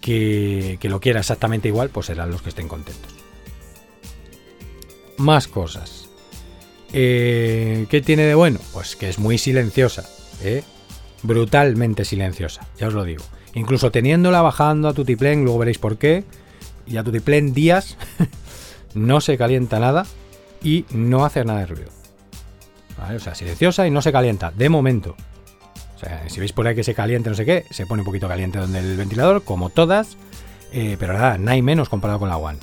que, 0.00 0.78
lo 0.82 1.00
quiera 1.00 1.20
exactamente 1.20 1.68
igual, 1.68 1.90
pues 1.90 2.06
serán 2.06 2.30
los 2.30 2.42
que 2.42 2.50
estén 2.50 2.68
contentos. 2.68 3.12
Más 5.16 5.48
cosas. 5.48 6.08
Eh, 6.92 7.86
¿Qué 7.90 8.00
tiene 8.00 8.22
de 8.22 8.34
bueno? 8.34 8.60
Pues 8.72 8.94
que 8.94 9.08
es 9.08 9.18
muy 9.18 9.38
silenciosa. 9.38 10.08
¿eh? 10.42 10.62
Brutalmente 11.22 12.04
silenciosa, 12.04 12.68
ya 12.78 12.88
os 12.88 12.94
lo 12.94 13.04
digo. 13.04 13.24
Incluso 13.54 13.90
teniéndola 13.90 14.42
bajando 14.42 14.88
a 14.88 14.92
Tutiplen, 14.92 15.42
luego 15.42 15.58
veréis 15.58 15.78
por 15.78 15.96
qué. 15.96 16.24
Y 16.86 16.98
a 16.98 17.02
Tutiplen 17.02 17.52
días 17.52 17.96
no 18.96 19.20
se 19.20 19.38
calienta 19.38 19.78
nada 19.78 20.04
y 20.62 20.84
no 20.90 21.24
hace 21.24 21.44
nada 21.44 21.60
de 21.60 21.66
ruido. 21.66 21.90
O 23.14 23.18
sea, 23.20 23.34
silenciosa 23.34 23.86
y 23.86 23.90
no 23.90 24.00
se 24.02 24.10
calienta, 24.10 24.50
de 24.50 24.68
momento. 24.68 25.14
O 25.94 25.98
sea, 25.98 26.28
si 26.28 26.40
veis 26.40 26.52
por 26.52 26.66
ahí 26.66 26.74
que 26.74 26.82
se 26.82 26.94
caliente, 26.94 27.30
no 27.30 27.36
sé 27.36 27.44
qué, 27.44 27.64
se 27.70 27.86
pone 27.86 28.02
un 28.02 28.06
poquito 28.06 28.26
caliente 28.26 28.58
donde 28.58 28.78
el 28.78 28.96
ventilador, 28.96 29.44
como 29.44 29.70
todas, 29.70 30.16
eh, 30.72 30.96
pero 30.98 31.12
nada, 31.12 31.38
hay 31.50 31.62
menos 31.62 31.88
comparado 31.88 32.18
con 32.18 32.28
la 32.28 32.36
One. 32.36 32.58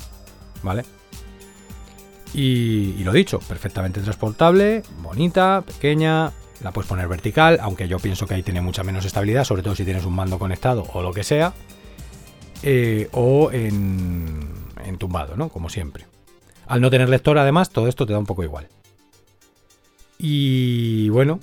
¿Vale? 0.63 0.83
Y, 2.33 2.95
y 2.97 3.03
lo 3.03 3.11
dicho, 3.11 3.39
perfectamente 3.39 4.01
transportable, 4.01 4.81
bonita, 5.01 5.61
pequeña, 5.65 6.31
la 6.61 6.71
puedes 6.71 6.89
poner 6.89 7.07
vertical, 7.07 7.59
aunque 7.61 7.87
yo 7.87 7.99
pienso 7.99 8.25
que 8.25 8.33
ahí 8.33 8.43
tiene 8.43 8.61
mucha 8.61 8.83
menos 8.83 9.05
estabilidad, 9.05 9.43
sobre 9.43 9.61
todo 9.61 9.75
si 9.75 9.85
tienes 9.85 10.05
un 10.05 10.15
mando 10.15 10.39
conectado 10.39 10.85
o 10.93 11.01
lo 11.03 11.13
que 11.13 11.23
sea. 11.23 11.53
Eh, 12.63 13.09
o 13.11 13.51
en, 13.51 14.47
en 14.85 14.97
tumbado, 14.97 15.35
¿no? 15.35 15.49
Como 15.49 15.69
siempre. 15.69 16.05
Al 16.67 16.81
no 16.81 16.89
tener 16.89 17.09
lector, 17.09 17.37
además, 17.37 17.69
todo 17.69 17.87
esto 17.87 18.05
te 18.05 18.13
da 18.13 18.19
un 18.19 18.25
poco 18.25 18.43
igual. 18.43 18.67
Y 20.17 21.09
bueno, 21.09 21.39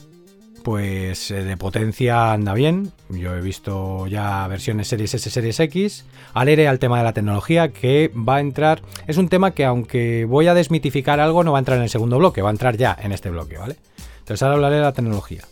pues 0.63 1.31
eh, 1.31 1.45
de 1.45 1.57
potencia 1.57 2.33
anda 2.33 2.55
bien. 2.55 2.93
Yo 3.09 3.35
he 3.35 3.41
visto 3.41 4.07
ya 4.07 4.47
versiones 4.49 4.89
Series 4.89 5.15
S, 5.15 5.31
Series 5.31 5.61
X. 5.61 6.05
Alegre 6.35 6.69
al 6.69 6.79
tema 6.79 6.99
de 6.99 7.05
la 7.05 7.13
tecnología 7.13 7.73
que 7.73 8.11
va 8.17 8.37
a 8.37 8.41
entrar. 8.41 8.83
Es 9.07 9.17
un 9.17 9.29
tema 9.29 9.53
que 9.53 9.65
aunque 9.65 10.25
voy 10.25 10.47
a 10.47 10.55
desmitificar 10.55 11.21
algo, 11.21 11.45
no 11.45 11.53
va 11.53 11.59
a 11.59 11.61
entrar 11.61 11.79
en 11.79 11.85
el 11.85 11.91
segundo 11.91 12.19
bloque, 12.19 12.43
va 12.43 12.51
a 12.51 12.53
entrar 12.53 12.77
ya 12.77 12.97
en 13.01 13.13
este 13.13 13.31
bloque, 13.31 13.59
¿vale? 13.59 13.77
Entonces 14.21 14.43
ahora 14.43 14.55
hablaré 14.55 14.77
de 14.77 14.83
la 14.83 14.93
tecnología. 14.93 15.43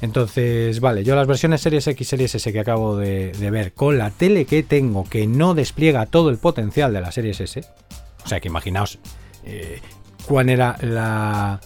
Entonces, 0.00 0.80
vale, 0.80 1.04
yo 1.04 1.14
las 1.14 1.26
versiones 1.26 1.62
Series 1.62 1.86
X, 1.86 2.08
Series 2.08 2.34
S 2.34 2.52
que 2.52 2.60
acabo 2.60 2.96
de, 2.96 3.32
ver 3.50 3.72
con 3.72 3.96
la 3.96 4.10
tele 4.10 4.44
que 4.44 4.62
tengo 4.62 5.04
que 5.08 5.26
no 5.26 5.54
despliega 5.54 6.06
todo 6.06 6.30
el 6.30 6.38
potencial 6.38 6.92
de 6.92 7.00
la 7.00 7.12
Series 7.12 7.40
S. 7.40 7.62
O 8.24 8.28
sea 8.28 8.40
que 8.40 8.48
imaginaos 8.48 8.98
eh, 9.44 9.80
cuál 10.26 10.48
era 10.48 10.76
la, 10.80 11.60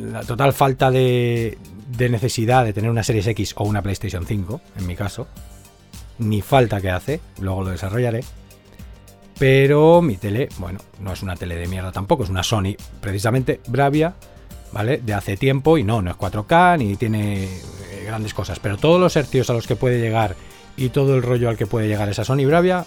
la 0.00 0.20
total 0.22 0.52
falta 0.52 0.90
de, 0.90 1.58
de 1.88 2.08
necesidad 2.08 2.64
de 2.64 2.72
tener 2.72 2.90
una 2.90 3.02
Series 3.02 3.26
X 3.26 3.54
o 3.56 3.64
una 3.64 3.82
PlayStation 3.82 4.24
5, 4.26 4.60
en 4.78 4.86
mi 4.86 4.94
caso. 4.94 5.26
Ni 6.18 6.42
falta 6.42 6.80
que 6.80 6.90
hace, 6.90 7.20
luego 7.40 7.64
lo 7.64 7.70
desarrollaré. 7.70 8.24
Pero 9.38 10.02
mi 10.02 10.16
tele, 10.16 10.48
bueno, 10.58 10.80
no 11.00 11.12
es 11.12 11.22
una 11.22 11.36
tele 11.36 11.54
de 11.54 11.68
mierda 11.68 11.92
tampoco, 11.92 12.24
es 12.24 12.30
una 12.30 12.42
Sony, 12.42 12.74
precisamente 13.00 13.60
Bravia 13.68 14.14
¿vale? 14.72 14.98
De 14.98 15.14
hace 15.14 15.36
tiempo 15.36 15.78
y 15.78 15.84
no, 15.84 16.02
no 16.02 16.10
es 16.10 16.16
4K 16.16 16.78
ni 16.78 16.96
tiene 16.96 17.44
eh, 17.44 18.04
grandes 18.06 18.34
cosas, 18.34 18.58
pero 18.60 18.76
todos 18.76 19.00
los 19.00 19.16
hercios 19.16 19.50
a 19.50 19.52
los 19.52 19.66
que 19.66 19.76
puede 19.76 20.00
llegar 20.00 20.36
y 20.76 20.90
todo 20.90 21.16
el 21.16 21.22
rollo 21.22 21.48
al 21.48 21.56
que 21.56 21.66
puede 21.66 21.88
llegar 21.88 22.08
esa 22.08 22.24
Sony 22.24 22.46
Bravia, 22.46 22.86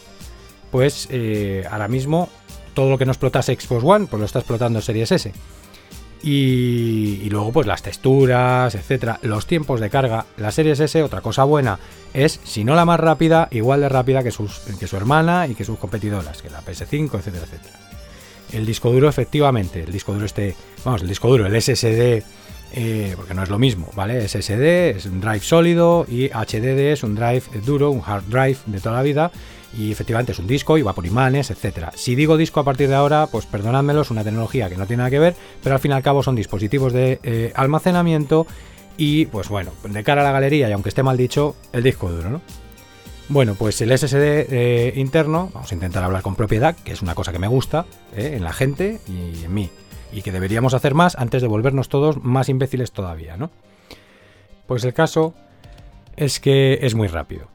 pues 0.71 1.07
eh, 1.11 1.65
ahora 1.69 1.87
mismo 1.87 2.29
todo 2.73 2.89
lo 2.89 2.97
que 2.97 3.05
no 3.05 3.11
explotase 3.11 3.55
Xbox 3.59 3.83
One, 3.83 4.07
pues 4.07 4.19
lo 4.19 4.25
está 4.25 4.39
explotando 4.39 4.81
Series 4.81 5.11
S. 5.11 5.31
Y, 6.23 7.27
luego 7.31 7.51
pues 7.51 7.65
las 7.65 7.81
texturas, 7.81 8.75
etcétera, 8.75 9.19
los 9.23 9.47
tiempos 9.47 9.79
de 9.79 9.89
carga. 9.89 10.25
La 10.37 10.51
Series 10.51 10.79
S, 10.79 11.01
otra 11.01 11.21
cosa 11.21 11.43
buena, 11.43 11.79
es 12.13 12.39
si 12.43 12.63
no 12.63 12.75
la 12.75 12.85
más 12.85 12.99
rápida, 12.99 13.47
igual 13.51 13.81
de 13.81 13.89
rápida 13.89 14.23
que, 14.23 14.31
sus, 14.31 14.59
que 14.79 14.87
su 14.87 14.97
hermana 14.97 15.47
y 15.47 15.55
que 15.55 15.65
sus 15.65 15.79
competidoras, 15.79 16.41
que 16.41 16.49
la 16.49 16.61
PS5, 16.61 17.15
etcétera, 17.15 17.45
etcétera. 17.45 17.79
El 18.53 18.65
disco 18.65 18.91
duro, 18.91 19.09
efectivamente, 19.09 19.81
el 19.81 19.91
disco 19.91 20.13
duro 20.13 20.25
este, 20.25 20.55
vamos, 20.83 21.01
el 21.01 21.07
disco 21.07 21.29
duro, 21.29 21.47
el 21.47 21.59
SSD, 21.59 22.23
eh, 22.73 23.13
porque 23.15 23.33
no 23.33 23.43
es 23.43 23.49
lo 23.49 23.57
mismo, 23.57 23.89
¿vale? 23.95 24.27
SSD 24.27 24.97
es 24.97 25.05
un 25.05 25.21
drive 25.21 25.39
sólido 25.39 26.05
y 26.07 26.29
HDD 26.29 26.91
es 26.91 27.03
un 27.03 27.15
drive 27.15 27.43
duro, 27.65 27.91
un 27.91 28.01
hard 28.05 28.25
drive 28.27 28.57
de 28.65 28.79
toda 28.79 28.95
la 28.95 29.01
vida 29.01 29.31
y 29.77 29.91
efectivamente 29.91 30.31
es 30.33 30.39
un 30.39 30.47
disco 30.47 30.77
y 30.77 30.81
va 30.81 30.93
por 30.93 31.05
imanes, 31.05 31.49
etcétera. 31.49 31.91
Si 31.95 32.15
digo 32.15 32.37
disco 32.37 32.59
a 32.59 32.63
partir 32.63 32.89
de 32.89 32.95
ahora, 32.95 33.27
pues 33.27 33.45
perdonádmelo, 33.45 34.01
es 34.01 34.11
una 34.11 34.23
tecnología 34.23 34.69
que 34.69 34.77
no 34.77 34.85
tiene 34.85 35.01
nada 35.01 35.09
que 35.09 35.19
ver, 35.19 35.35
pero 35.63 35.75
al 35.75 35.81
fin 35.81 35.91
y 35.91 35.93
al 35.93 36.03
cabo 36.03 36.23
son 36.23 36.35
dispositivos 36.35 36.93
de 36.93 37.19
eh, 37.23 37.53
almacenamiento 37.55 38.47
y 38.97 39.25
pues 39.27 39.49
bueno, 39.49 39.71
de 39.83 40.03
cara 40.03 40.21
a 40.21 40.23
la 40.23 40.31
galería 40.31 40.69
y 40.69 40.71
aunque 40.73 40.89
esté 40.89 41.03
mal 41.03 41.17
dicho, 41.17 41.55
el 41.73 41.83
disco 41.83 42.11
duro, 42.11 42.29
¿no? 42.29 42.41
Bueno, 43.29 43.55
pues 43.55 43.79
el 43.79 43.97
SSD 43.97 44.47
eh, 44.49 44.93
interno, 44.97 45.49
vamos 45.53 45.71
a 45.71 45.75
intentar 45.75 46.03
hablar 46.03 46.21
con 46.21 46.35
propiedad, 46.35 46.75
que 46.75 46.91
es 46.91 47.01
una 47.01 47.15
cosa 47.15 47.31
que 47.31 47.39
me 47.39 47.47
gusta 47.47 47.85
eh, 48.13 48.33
en 48.35 48.43
la 48.43 48.51
gente 48.51 48.99
y 49.07 49.45
en 49.45 49.53
mí, 49.53 49.69
y 50.11 50.21
que 50.21 50.33
deberíamos 50.33 50.73
hacer 50.73 50.93
más 50.95 51.15
antes 51.15 51.41
de 51.41 51.47
volvernos 51.47 51.87
todos 51.87 52.21
más 52.21 52.49
imbéciles 52.49 52.91
todavía, 52.91 53.37
¿no? 53.37 53.49
Pues 54.67 54.83
el 54.83 54.93
caso 54.93 55.33
es 56.17 56.41
que 56.41 56.79
es 56.81 56.93
muy 56.93 57.07
rápido. 57.07 57.47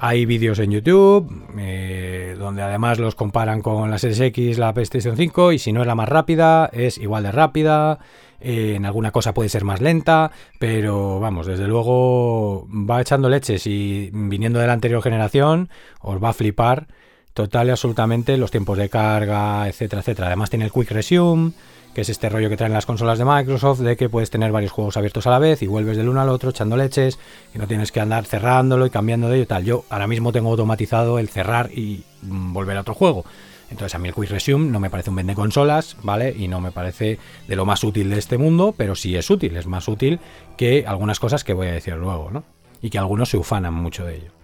Hay 0.00 0.26
vídeos 0.26 0.60
en 0.60 0.70
YouTube 0.70 1.28
eh, 1.58 2.36
donde 2.38 2.62
además 2.62 3.00
los 3.00 3.16
comparan 3.16 3.62
con 3.62 3.90
la 3.90 3.98
Series 3.98 4.20
X, 4.20 4.56
la 4.56 4.72
PlayStation 4.72 5.16
5 5.16 5.52
y 5.52 5.58
si 5.58 5.72
no 5.72 5.80
es 5.80 5.88
la 5.88 5.96
más 5.96 6.08
rápida, 6.08 6.70
es 6.72 6.98
igual 6.98 7.24
de 7.24 7.32
rápida. 7.32 7.98
Eh, 8.40 8.74
en 8.76 8.86
alguna 8.86 9.10
cosa 9.10 9.34
puede 9.34 9.48
ser 9.48 9.64
más 9.64 9.80
lenta, 9.80 10.30
pero 10.60 11.18
vamos, 11.18 11.48
desde 11.48 11.66
luego 11.66 12.68
va 12.68 13.00
echando 13.00 13.28
leches 13.28 13.66
y 13.66 14.10
viniendo 14.12 14.60
de 14.60 14.68
la 14.68 14.74
anterior 14.74 15.02
generación 15.02 15.68
os 16.00 16.22
va 16.22 16.28
a 16.28 16.32
flipar 16.32 16.86
total 17.34 17.66
y 17.66 17.70
absolutamente 17.70 18.36
los 18.36 18.52
tiempos 18.52 18.78
de 18.78 18.88
carga, 18.88 19.66
etcétera, 19.66 20.00
etcétera. 20.00 20.28
Además 20.28 20.50
tiene 20.50 20.66
el 20.66 20.72
Quick 20.72 20.92
Resume, 20.92 21.52
que 21.98 22.02
es 22.02 22.10
este 22.10 22.28
rollo 22.28 22.48
que 22.48 22.56
traen 22.56 22.72
las 22.72 22.86
consolas 22.86 23.18
de 23.18 23.24
Microsoft 23.24 23.80
de 23.80 23.96
que 23.96 24.08
puedes 24.08 24.30
tener 24.30 24.52
varios 24.52 24.70
juegos 24.70 24.96
abiertos 24.96 25.26
a 25.26 25.30
la 25.30 25.40
vez 25.40 25.62
y 25.62 25.66
vuelves 25.66 25.96
del 25.96 26.08
uno 26.08 26.20
al 26.20 26.28
otro 26.28 26.50
echando 26.50 26.76
leches 26.76 27.18
y 27.52 27.58
no 27.58 27.66
tienes 27.66 27.90
que 27.90 27.98
andar 27.98 28.24
cerrándolo 28.24 28.86
y 28.86 28.90
cambiando 28.90 29.28
de 29.28 29.38
ello 29.38 29.48
tal. 29.48 29.64
Yo 29.64 29.82
ahora 29.90 30.06
mismo 30.06 30.30
tengo 30.30 30.48
automatizado 30.48 31.18
el 31.18 31.28
cerrar 31.28 31.72
y 31.76 32.04
mm, 32.22 32.52
volver 32.52 32.76
a 32.76 32.82
otro 32.82 32.94
juego. 32.94 33.24
Entonces 33.68 33.96
a 33.96 33.98
mí 33.98 34.06
el 34.06 34.14
Quick 34.14 34.30
Resume 34.30 34.70
no 34.70 34.78
me 34.78 34.90
parece 34.90 35.10
un 35.10 35.16
vende 35.16 35.34
consolas, 35.34 35.96
¿vale? 36.04 36.32
Y 36.38 36.46
no 36.46 36.60
me 36.60 36.70
parece 36.70 37.18
de 37.48 37.56
lo 37.56 37.66
más 37.66 37.82
útil 37.82 38.10
de 38.10 38.18
este 38.18 38.38
mundo, 38.38 38.72
pero 38.76 38.94
sí 38.94 39.16
es 39.16 39.28
útil, 39.28 39.56
es 39.56 39.66
más 39.66 39.88
útil 39.88 40.20
que 40.56 40.84
algunas 40.86 41.18
cosas 41.18 41.42
que 41.42 41.52
voy 41.52 41.66
a 41.66 41.72
decir 41.72 41.94
luego, 41.94 42.30
¿no? 42.30 42.44
Y 42.80 42.90
que 42.90 42.98
algunos 42.98 43.28
se 43.28 43.38
ufanan 43.38 43.74
mucho 43.74 44.04
de 44.04 44.18
ello. 44.18 44.37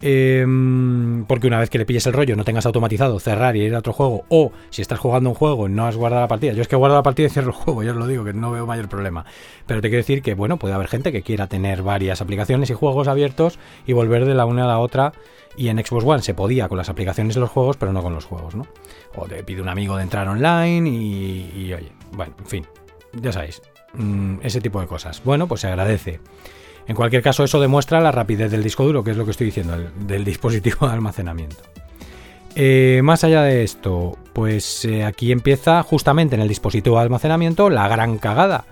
Em, 0.00 1.24
porque 1.24 1.46
una 1.46 1.58
vez 1.58 1.70
que 1.70 1.78
le 1.78 1.86
pilles 1.86 2.06
el 2.06 2.12
rollo, 2.12 2.36
no 2.36 2.44
tengas 2.44 2.66
automatizado 2.66 3.18
cerrar 3.18 3.56
y 3.56 3.62
ir 3.62 3.74
a 3.74 3.78
otro 3.78 3.94
juego, 3.94 4.24
o 4.28 4.52
si 4.70 4.82
estás 4.82 4.98
jugando 4.98 5.30
un 5.30 5.34
juego 5.34 5.66
y 5.66 5.70
no 5.70 5.86
has 5.86 5.96
guardado 5.96 6.22
la 6.22 6.28
partida, 6.28 6.52
yo 6.52 6.60
es 6.60 6.68
que 6.68 6.76
guardo 6.76 6.96
la 6.96 7.02
partida 7.02 7.28
y 7.28 7.30
cierro 7.30 7.48
el 7.48 7.54
juego, 7.54 7.82
yo 7.82 7.92
os 7.92 7.96
lo 7.96 8.06
digo, 8.06 8.24
que 8.24 8.34
no 8.34 8.50
veo 8.50 8.66
mayor 8.66 8.88
problema. 8.88 9.24
Pero 9.66 9.80
te 9.80 9.88
quiero 9.88 10.02
decir 10.02 10.22
que, 10.22 10.34
bueno, 10.34 10.58
puede 10.58 10.74
haber 10.74 10.88
gente 10.88 11.12
que 11.12 11.22
quiera 11.22 11.46
tener 11.46 11.82
varias 11.82 12.20
aplicaciones 12.20 12.68
y 12.68 12.74
juegos 12.74 13.08
abiertos 13.08 13.58
y 13.86 13.94
volver 13.94 14.26
de 14.26 14.34
la 14.34 14.44
una 14.44 14.64
a 14.64 14.68
la 14.68 14.78
otra 14.80 15.12
y 15.56 15.68
en 15.68 15.78
Xbox 15.78 16.04
One 16.04 16.22
se 16.22 16.34
podía 16.34 16.68
con 16.68 16.76
las 16.76 16.90
aplicaciones 16.90 17.36
y 17.36 17.40
los 17.40 17.50
juegos, 17.50 17.76
pero 17.78 17.92
no 17.92 18.02
con 18.02 18.12
los 18.12 18.26
juegos, 18.26 18.54
¿no? 18.54 18.66
O 19.14 19.26
te 19.26 19.42
pide 19.42 19.62
un 19.62 19.68
amigo 19.68 19.96
de 19.96 20.02
entrar 20.02 20.28
online 20.28 20.88
y, 20.88 21.72
oye, 21.72 21.92
bueno, 22.12 22.34
en 22.38 22.46
fin, 22.46 22.66
ya 23.14 23.32
sabéis, 23.32 23.62
mm, 23.94 24.40
ese 24.42 24.60
tipo 24.60 24.80
de 24.80 24.86
cosas. 24.86 25.22
Bueno, 25.24 25.48
pues 25.48 25.62
se 25.62 25.68
agradece. 25.68 26.20
En 26.88 26.94
cualquier 26.94 27.22
caso, 27.22 27.44
eso 27.44 27.60
demuestra 27.60 28.00
la 28.00 28.12
rapidez 28.12 28.50
del 28.50 28.62
disco 28.62 28.84
duro, 28.84 29.02
que 29.02 29.10
es 29.10 29.16
lo 29.16 29.24
que 29.24 29.32
estoy 29.32 29.46
diciendo, 29.46 29.76
del 30.06 30.24
dispositivo 30.24 30.86
de 30.86 30.92
almacenamiento. 30.92 31.62
Eh, 32.54 33.00
más 33.04 33.22
allá 33.22 33.42
de 33.42 33.64
esto, 33.64 34.16
pues 34.32 34.84
eh, 34.86 35.04
aquí 35.04 35.30
empieza 35.30 35.82
justamente 35.82 36.36
en 36.36 36.40
el 36.40 36.48
dispositivo 36.48 36.96
de 36.96 37.02
almacenamiento 37.02 37.68
la 37.68 37.86
gran 37.88 38.18
cagada. 38.18 38.64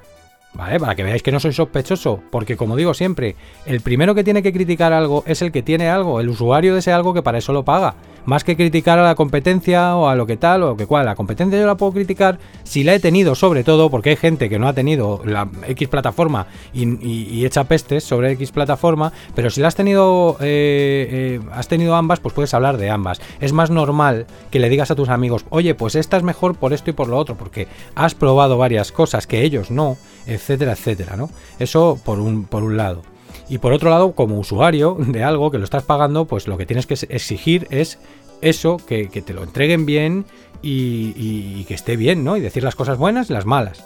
¿Vale? 0.54 0.78
Para 0.78 0.94
que 0.94 1.02
veáis 1.02 1.22
que 1.22 1.32
no 1.32 1.40
soy 1.40 1.52
sospechoso, 1.52 2.22
porque 2.30 2.56
como 2.56 2.76
digo 2.76 2.94
siempre, 2.94 3.34
el 3.66 3.80
primero 3.80 4.14
que 4.14 4.22
tiene 4.22 4.40
que 4.40 4.52
criticar 4.52 4.92
algo 4.92 5.24
es 5.26 5.42
el 5.42 5.50
que 5.50 5.62
tiene 5.62 5.88
algo, 5.88 6.20
el 6.20 6.28
usuario 6.28 6.74
de 6.74 6.78
ese 6.78 6.92
algo 6.92 7.12
que 7.12 7.22
para 7.22 7.38
eso 7.38 7.52
lo 7.52 7.64
paga. 7.64 7.96
Más 8.24 8.44
que 8.44 8.56
criticar 8.56 8.98
a 8.98 9.04
la 9.04 9.14
competencia 9.14 9.96
o 9.96 10.08
a 10.08 10.14
lo 10.14 10.26
que 10.26 10.36
tal 10.36 10.62
o 10.62 10.76
que 10.76 10.86
cual. 10.86 11.06
La 11.06 11.14
competencia 11.14 11.58
yo 11.58 11.66
la 11.66 11.76
puedo 11.76 11.92
criticar 11.92 12.38
si 12.62 12.84
la 12.84 12.94
he 12.94 13.00
tenido 13.00 13.34
sobre 13.34 13.64
todo, 13.64 13.90
porque 13.90 14.10
hay 14.10 14.16
gente 14.16 14.48
que 14.48 14.58
no 14.58 14.68
ha 14.68 14.72
tenido 14.72 15.20
la 15.24 15.48
X 15.68 15.88
plataforma 15.88 16.46
y, 16.72 17.44
echa 17.44 17.64
pestes 17.64 18.04
sobre 18.04 18.32
X 18.32 18.52
plataforma, 18.52 19.12
pero 19.34 19.50
si 19.50 19.60
la 19.60 19.68
has 19.68 19.74
tenido, 19.74 20.36
eh, 20.40 21.40
eh, 21.40 21.40
has 21.52 21.68
tenido 21.68 21.94
ambas, 21.94 22.20
pues 22.20 22.34
puedes 22.34 22.54
hablar 22.54 22.78
de 22.78 22.90
ambas. 22.90 23.20
Es 23.40 23.52
más 23.52 23.70
normal 23.70 24.26
que 24.50 24.58
le 24.58 24.68
digas 24.68 24.90
a 24.90 24.94
tus 24.94 25.08
amigos, 25.08 25.44
oye, 25.50 25.74
pues 25.74 25.94
esta 25.94 26.16
es 26.16 26.22
mejor 26.22 26.56
por 26.56 26.72
esto 26.72 26.90
y 26.90 26.94
por 26.94 27.08
lo 27.08 27.18
otro, 27.18 27.36
porque 27.36 27.68
has 27.94 28.14
probado 28.14 28.56
varias 28.56 28.92
cosas 28.92 29.26
que 29.26 29.42
ellos 29.42 29.70
no, 29.70 29.96
etcétera, 30.26 30.72
etcétera, 30.72 31.16
¿no? 31.16 31.30
Eso 31.58 31.98
por 32.02 32.18
un, 32.18 32.44
por 32.44 32.62
un 32.62 32.76
lado. 32.76 33.13
Y 33.48 33.58
por 33.58 33.72
otro 33.72 33.90
lado, 33.90 34.12
como 34.12 34.38
usuario 34.38 34.96
de 34.98 35.22
algo 35.22 35.50
que 35.50 35.58
lo 35.58 35.64
estás 35.64 35.82
pagando, 35.82 36.24
pues 36.24 36.48
lo 36.48 36.56
que 36.56 36.66
tienes 36.66 36.86
que 36.86 36.94
exigir 36.94 37.66
es 37.70 37.98
eso, 38.40 38.76
que, 38.76 39.06
te 39.06 39.34
lo 39.34 39.42
entreguen 39.42 39.86
bien 39.86 40.24
y, 40.62 41.64
que 41.64 41.74
esté 41.74 41.96
bien, 41.96 42.24
¿no? 42.24 42.36
Y 42.36 42.40
decir 42.40 42.62
las 42.62 42.74
cosas 42.74 42.98
buenas 42.98 43.30
y 43.30 43.32
las 43.32 43.46
malas. 43.46 43.84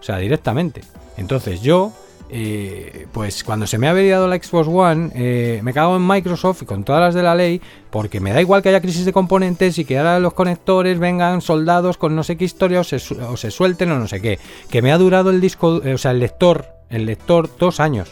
O 0.00 0.02
sea, 0.02 0.18
directamente. 0.18 0.82
Entonces 1.16 1.60
yo, 1.60 1.92
eh, 2.30 3.06
pues 3.12 3.44
cuando 3.44 3.66
se 3.66 3.78
me 3.78 3.86
ha 3.86 3.90
averiado 3.90 4.26
la 4.26 4.36
Xbox 4.36 4.68
One, 4.68 5.10
eh, 5.14 5.60
me 5.62 5.72
cago 5.72 5.96
en 5.96 6.06
Microsoft 6.06 6.62
y 6.62 6.66
con 6.66 6.84
todas 6.84 7.02
las 7.02 7.14
de 7.14 7.22
la 7.22 7.34
ley, 7.34 7.60
porque 7.90 8.20
me 8.20 8.32
da 8.32 8.40
igual 8.40 8.62
que 8.62 8.70
haya 8.70 8.80
crisis 8.80 9.04
de 9.04 9.12
componentes 9.12 9.78
y 9.78 9.84
que 9.84 9.98
ahora 9.98 10.18
los 10.18 10.34
conectores 10.34 10.98
vengan 10.98 11.40
soldados 11.40 11.98
con 11.98 12.16
no 12.16 12.22
sé 12.22 12.36
qué 12.36 12.44
historia 12.44 12.80
o 12.80 12.84
se, 12.84 12.96
o 12.96 13.36
suelten 13.36 13.90
o 13.92 13.98
no 13.98 14.08
sé 14.08 14.20
qué. 14.20 14.38
Que 14.70 14.82
me 14.82 14.92
ha 14.92 14.98
durado 14.98 15.30
el 15.30 15.40
disco, 15.40 15.82
o 15.84 15.98
sea, 15.98 16.12
el 16.12 16.20
lector, 16.20 16.66
el 16.88 17.06
lector 17.06 17.50
dos 17.58 17.80
años. 17.80 18.10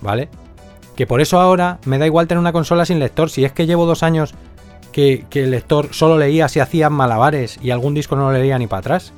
¿Vale? 0.00 0.28
Que 0.96 1.06
por 1.06 1.20
eso 1.20 1.40
ahora 1.40 1.78
me 1.84 1.98
da 1.98 2.06
igual 2.06 2.26
tener 2.26 2.40
una 2.40 2.52
consola 2.52 2.84
sin 2.84 2.98
lector. 2.98 3.30
Si 3.30 3.44
es 3.44 3.52
que 3.52 3.66
llevo 3.66 3.86
dos 3.86 4.02
años 4.02 4.34
que, 4.92 5.24
el 5.32 5.50
lector 5.50 5.90
solo 5.92 6.18
leía 6.18 6.48
si 6.48 6.60
hacían 6.60 6.92
malabares 6.92 7.58
y 7.62 7.70
algún 7.70 7.94
disco 7.94 8.16
no 8.16 8.30
lo 8.30 8.38
leía 8.38 8.58
ni 8.58 8.66
para 8.66 8.80
atrás. 8.80 9.12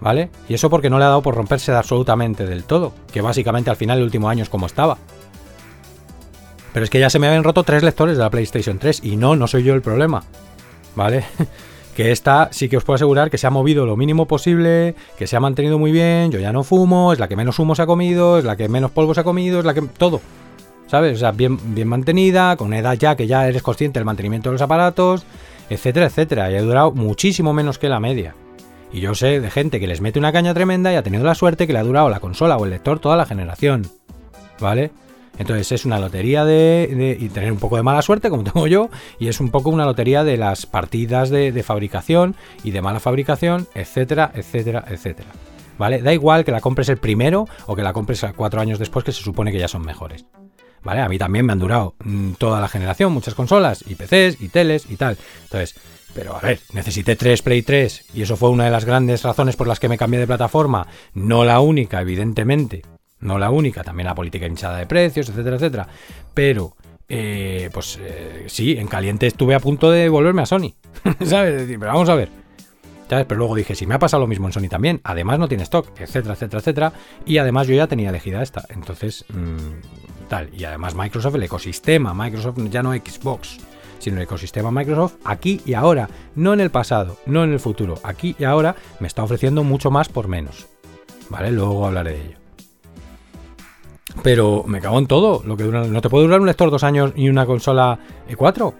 ¿Vale? 0.00 0.30
Y 0.48 0.54
eso 0.54 0.68
porque 0.68 0.90
no 0.90 0.98
le 0.98 1.04
ha 1.04 1.08
dado 1.08 1.22
por 1.22 1.34
romperse 1.34 1.72
absolutamente 1.72 2.44
del 2.44 2.64
todo. 2.64 2.92
Que 3.12 3.20
básicamente 3.20 3.70
al 3.70 3.76
final 3.76 3.98
el 3.98 4.04
último 4.04 4.28
año 4.28 4.42
es 4.42 4.48
como 4.48 4.66
estaba. 4.66 4.98
Pero 6.72 6.84
es 6.84 6.90
que 6.90 6.98
ya 6.98 7.08
se 7.08 7.20
me 7.20 7.28
habían 7.28 7.44
roto 7.44 7.62
tres 7.62 7.82
lectores 7.82 8.16
de 8.16 8.22
la 8.24 8.30
PlayStation 8.30 8.78
3 8.78 9.00
y 9.04 9.16
no, 9.16 9.36
no 9.36 9.46
soy 9.46 9.62
yo 9.62 9.74
el 9.74 9.82
problema. 9.82 10.24
¿Vale? 10.96 11.24
que 11.94 12.10
esta 12.10 12.48
sí 12.50 12.68
que 12.68 12.76
os 12.76 12.84
puedo 12.84 12.96
asegurar 12.96 13.30
que 13.30 13.38
se 13.38 13.46
ha 13.46 13.50
movido 13.50 13.86
lo 13.86 13.96
mínimo 13.96 14.26
posible, 14.26 14.94
que 15.16 15.26
se 15.26 15.36
ha 15.36 15.40
mantenido 15.40 15.78
muy 15.78 15.92
bien, 15.92 16.30
yo 16.30 16.40
ya 16.40 16.52
no 16.52 16.64
fumo, 16.64 17.12
es 17.12 17.18
la 17.18 17.28
que 17.28 17.36
menos 17.36 17.58
humo 17.58 17.74
se 17.74 17.82
ha 17.82 17.86
comido, 17.86 18.38
es 18.38 18.44
la 18.44 18.56
que 18.56 18.68
menos 18.68 18.90
polvo 18.90 19.14
se 19.14 19.20
ha 19.20 19.24
comido, 19.24 19.60
es 19.60 19.64
la 19.64 19.74
que... 19.74 19.82
todo. 19.82 20.20
¿Sabes? 20.86 21.16
O 21.16 21.18
sea, 21.18 21.32
bien, 21.32 21.58
bien 21.74 21.88
mantenida, 21.88 22.56
con 22.56 22.68
una 22.68 22.78
edad 22.78 22.94
ya 22.98 23.16
que 23.16 23.26
ya 23.26 23.48
eres 23.48 23.62
consciente 23.62 23.98
del 23.98 24.04
mantenimiento 24.04 24.50
de 24.50 24.54
los 24.54 24.62
aparatos, 24.62 25.24
etcétera, 25.70 26.06
etcétera. 26.06 26.50
Y 26.50 26.56
ha 26.56 26.62
durado 26.62 26.92
muchísimo 26.92 27.52
menos 27.52 27.78
que 27.78 27.88
la 27.88 28.00
media. 28.00 28.34
Y 28.92 29.00
yo 29.00 29.14
sé 29.14 29.40
de 29.40 29.50
gente 29.50 29.80
que 29.80 29.86
les 29.86 30.00
mete 30.00 30.18
una 30.18 30.32
caña 30.32 30.54
tremenda 30.54 30.92
y 30.92 30.96
ha 30.96 31.02
tenido 31.02 31.24
la 31.24 31.34
suerte 31.34 31.66
que 31.66 31.72
le 31.72 31.78
ha 31.78 31.84
durado 31.84 32.10
la 32.10 32.20
consola 32.20 32.56
o 32.56 32.64
el 32.64 32.70
lector 32.70 33.00
toda 33.00 33.16
la 33.16 33.26
generación. 33.26 33.86
¿Vale? 34.60 34.92
Entonces 35.38 35.72
es 35.72 35.84
una 35.84 35.98
lotería 35.98 36.44
de, 36.44 37.16
y 37.18 37.28
tener 37.28 37.52
un 37.52 37.58
poco 37.58 37.76
de 37.76 37.82
mala 37.82 38.02
suerte, 38.02 38.30
como 38.30 38.44
tengo 38.52 38.66
yo, 38.66 38.90
y 39.18 39.28
es 39.28 39.40
un 39.40 39.50
poco 39.50 39.70
una 39.70 39.84
lotería 39.84 40.24
de 40.24 40.36
las 40.36 40.66
partidas 40.66 41.30
de, 41.30 41.62
fabricación 41.64 42.36
y 42.62 42.72
de 42.72 42.82
mala 42.82 43.00
fabricación, 43.00 43.66
etcétera, 43.74 44.30
etcétera, 44.34 44.84
etcétera. 44.88 45.30
¿Vale? 45.78 46.02
Da 46.02 46.12
igual 46.12 46.44
que 46.44 46.52
la 46.52 46.60
compres 46.60 46.88
el 46.88 46.98
primero 46.98 47.48
o 47.66 47.74
que 47.74 47.82
la 47.82 47.92
compres 47.92 48.24
cuatro 48.36 48.60
años 48.60 48.78
después, 48.78 49.04
que 49.04 49.12
se 49.12 49.22
supone 49.22 49.50
que 49.50 49.58
ya 49.58 49.66
son 49.66 49.82
mejores. 49.82 50.24
¿Vale? 50.84 51.00
A 51.00 51.08
mí 51.08 51.18
también 51.18 51.46
me 51.46 51.52
han 51.52 51.58
durado 51.58 51.94
mm, 52.04 52.32
toda 52.32 52.60
la 52.60 52.68
generación, 52.68 53.12
muchas 53.12 53.34
consolas, 53.34 53.82
y 53.86 53.94
PCs, 53.94 54.40
y 54.40 54.48
teles, 54.48 54.88
y 54.88 54.96
tal. 54.96 55.16
Entonces, 55.44 55.74
pero 56.14 56.36
a 56.36 56.40
ver, 56.40 56.60
necesité 56.72 57.16
3 57.16 57.42
Play 57.42 57.62
3, 57.62 58.06
y 58.14 58.22
eso 58.22 58.36
fue 58.36 58.50
una 58.50 58.66
de 58.66 58.70
las 58.70 58.84
grandes 58.84 59.22
razones 59.22 59.56
por 59.56 59.66
las 59.66 59.80
que 59.80 59.88
me 59.88 59.98
cambié 59.98 60.20
de 60.20 60.26
plataforma. 60.26 60.86
No 61.14 61.44
la 61.44 61.60
única, 61.60 62.02
evidentemente. 62.02 62.82
No 63.24 63.38
la 63.38 63.50
única, 63.50 63.82
también 63.82 64.06
la 64.06 64.14
política 64.14 64.46
hinchada 64.46 64.76
de 64.76 64.86
precios, 64.86 65.30
etcétera, 65.30 65.56
etcétera. 65.56 65.88
Pero, 66.34 66.76
eh, 67.08 67.70
pues 67.72 67.98
eh, 68.00 68.44
sí, 68.48 68.76
en 68.78 68.86
caliente 68.86 69.26
estuve 69.26 69.54
a 69.54 69.60
punto 69.60 69.90
de 69.90 70.10
volverme 70.10 70.42
a 70.42 70.46
Sony. 70.46 70.74
¿Sabes? 71.24 71.66
Pero 71.66 71.86
vamos 71.86 72.08
a 72.10 72.14
ver. 72.16 72.28
¿Sabes? 73.08 73.24
Pero 73.26 73.38
luego 73.38 73.54
dije, 73.54 73.74
si 73.74 73.86
me 73.86 73.94
ha 73.94 73.98
pasado 73.98 74.20
lo 74.20 74.26
mismo 74.26 74.46
en 74.46 74.52
Sony 74.52 74.68
también, 74.68 75.00
además 75.04 75.38
no 75.38 75.48
tiene 75.48 75.62
stock, 75.62 75.88
etcétera, 75.98 76.34
etcétera, 76.34 76.60
etcétera. 76.60 76.92
Y 77.24 77.38
además 77.38 77.66
yo 77.66 77.74
ya 77.74 77.86
tenía 77.86 78.10
elegida 78.10 78.42
esta. 78.42 78.66
Entonces, 78.68 79.24
mmm, 79.32 80.28
tal. 80.28 80.50
Y 80.52 80.64
además 80.64 80.94
Microsoft, 80.94 81.36
el 81.36 81.44
ecosistema, 81.44 82.12
Microsoft 82.12 82.58
ya 82.70 82.82
no 82.82 82.92
Xbox, 82.92 83.56
sino 84.00 84.18
el 84.18 84.24
ecosistema 84.24 84.70
Microsoft, 84.70 85.14
aquí 85.24 85.62
y 85.64 85.72
ahora, 85.72 86.10
no 86.34 86.52
en 86.52 86.60
el 86.60 86.70
pasado, 86.70 87.16
no 87.24 87.42
en 87.42 87.54
el 87.54 87.60
futuro, 87.60 87.94
aquí 88.02 88.36
y 88.38 88.44
ahora 88.44 88.76
me 89.00 89.06
está 89.06 89.22
ofreciendo 89.22 89.64
mucho 89.64 89.90
más 89.90 90.10
por 90.10 90.28
menos. 90.28 90.66
¿Vale? 91.30 91.50
Luego 91.52 91.86
hablaré 91.86 92.10
de 92.10 92.20
ello. 92.20 92.43
Pero 94.22 94.64
me 94.66 94.80
cago 94.80 94.98
en 94.98 95.06
todo. 95.06 95.42
Lo 95.44 95.56
que 95.56 95.64
dura, 95.64 95.84
no 95.84 96.00
te 96.00 96.08
puede 96.08 96.24
durar 96.24 96.40
un 96.40 96.46
lector 96.46 96.70
dos 96.70 96.84
años 96.84 97.12
y 97.16 97.28
una 97.28 97.46
consola 97.46 97.98
E4. 98.28 98.72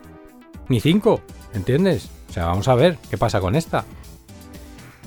Ni 0.68 0.80
cinco. 0.80 1.20
¿Entiendes? 1.52 2.10
O 2.28 2.32
sea, 2.32 2.46
vamos 2.46 2.66
a 2.68 2.74
ver 2.74 2.98
qué 3.10 3.18
pasa 3.18 3.40
con 3.40 3.54
esta. 3.54 3.84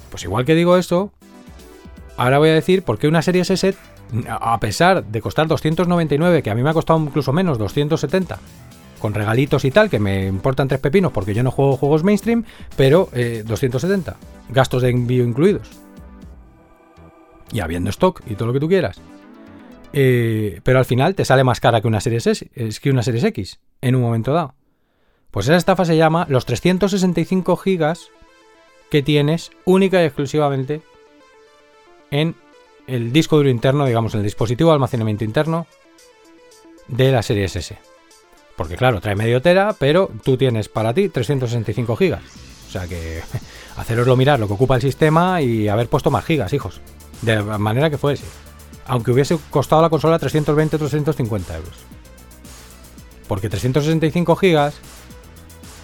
Pues 0.09 0.23
igual 0.23 0.45
que 0.45 0.55
digo 0.55 0.77
esto, 0.77 1.11
ahora 2.15 2.39
voy 2.39 2.49
a 2.49 2.53
decir 2.53 2.83
por 2.83 2.97
qué 2.97 3.07
una 3.07 3.21
serie 3.21 3.41
S, 3.41 3.75
a 4.29 4.59
pesar 4.59 5.03
de 5.03 5.21
costar 5.21 5.47
299, 5.47 6.41
que 6.41 6.49
a 6.49 6.55
mí 6.55 6.63
me 6.63 6.69
ha 6.69 6.73
costado 6.73 6.99
incluso 6.99 7.33
menos, 7.33 7.57
270, 7.57 8.39
con 8.99 9.13
regalitos 9.13 9.65
y 9.65 9.71
tal, 9.71 9.89
que 9.89 9.99
me 9.99 10.27
importan 10.27 10.67
tres 10.67 10.79
pepinos 10.79 11.11
porque 11.11 11.33
yo 11.33 11.43
no 11.43 11.51
juego 11.51 11.77
juegos 11.77 12.03
mainstream, 12.03 12.45
pero 12.75 13.09
270, 13.11 14.11
eh, 14.11 14.15
gastos 14.49 14.81
de 14.81 14.89
envío 14.89 15.23
incluidos. 15.23 15.69
Y 17.51 17.59
habiendo 17.59 17.89
stock 17.89 18.21
y 18.27 18.35
todo 18.35 18.47
lo 18.47 18.53
que 18.53 18.59
tú 18.59 18.67
quieras. 18.67 18.99
Eh, 19.99 20.61
pero 20.61 20.77
al 20.77 20.85
final 20.85 21.15
te 21.15 21.25
sale 21.25 21.43
más 21.43 21.59
cara 21.59 21.81
que 21.81 21.87
una 21.87 21.99
serie 21.99 22.19
S, 22.19 22.47
que 22.79 22.91
una 22.91 23.01
serie 23.01 23.27
X, 23.29 23.59
en 23.81 23.95
un 23.95 24.03
momento 24.03 24.31
dado. 24.31 24.53
Pues 25.31 25.47
esa 25.47 25.55
estafa 25.55 25.85
se 25.85 25.97
llama 25.97 26.27
los 26.29 26.45
365 26.45 27.57
gigas 27.57 28.11
que 28.91 29.01
tienes 29.01 29.49
única 29.65 29.99
y 29.99 30.05
exclusivamente 30.05 30.83
en 32.11 32.35
el 32.85 33.11
disco 33.11 33.37
duro 33.37 33.49
interno, 33.49 33.87
digamos, 33.87 34.13
en 34.13 34.19
el 34.19 34.25
dispositivo 34.25 34.69
de 34.69 34.75
almacenamiento 34.75 35.23
interno 35.23 35.65
de 36.87 37.11
la 37.11 37.23
serie 37.23 37.45
S. 37.45 37.75
Porque 38.55 38.75
claro, 38.75 39.01
trae 39.01 39.15
medio 39.15 39.41
tera, 39.41 39.75
pero 39.79 40.11
tú 40.23 40.37
tienes 40.37 40.69
para 40.69 40.93
ti 40.93 41.09
365 41.09 41.95
gigas. 41.95 42.21
O 42.67 42.71
sea 42.71 42.87
que 42.87 43.23
haceroslo 43.77 44.15
mirar 44.15 44.39
lo 44.39 44.45
que 44.45 44.53
ocupa 44.53 44.75
el 44.75 44.81
sistema 44.83 45.41
y 45.41 45.67
haber 45.67 45.87
puesto 45.89 46.11
más 46.11 46.23
gigas, 46.23 46.53
hijos. 46.53 46.81
De 47.23 47.41
manera 47.41 47.89
que 47.89 47.97
fuese. 47.97 48.25
Aunque 48.87 49.11
hubiese 49.11 49.37
costado 49.49 49.81
la 49.81 49.89
consola 49.89 50.19
320 50.19 50.77
350 50.77 51.57
euros. 51.57 51.75
Porque 53.27 53.49
365 53.49 54.35
gigas 54.35 54.75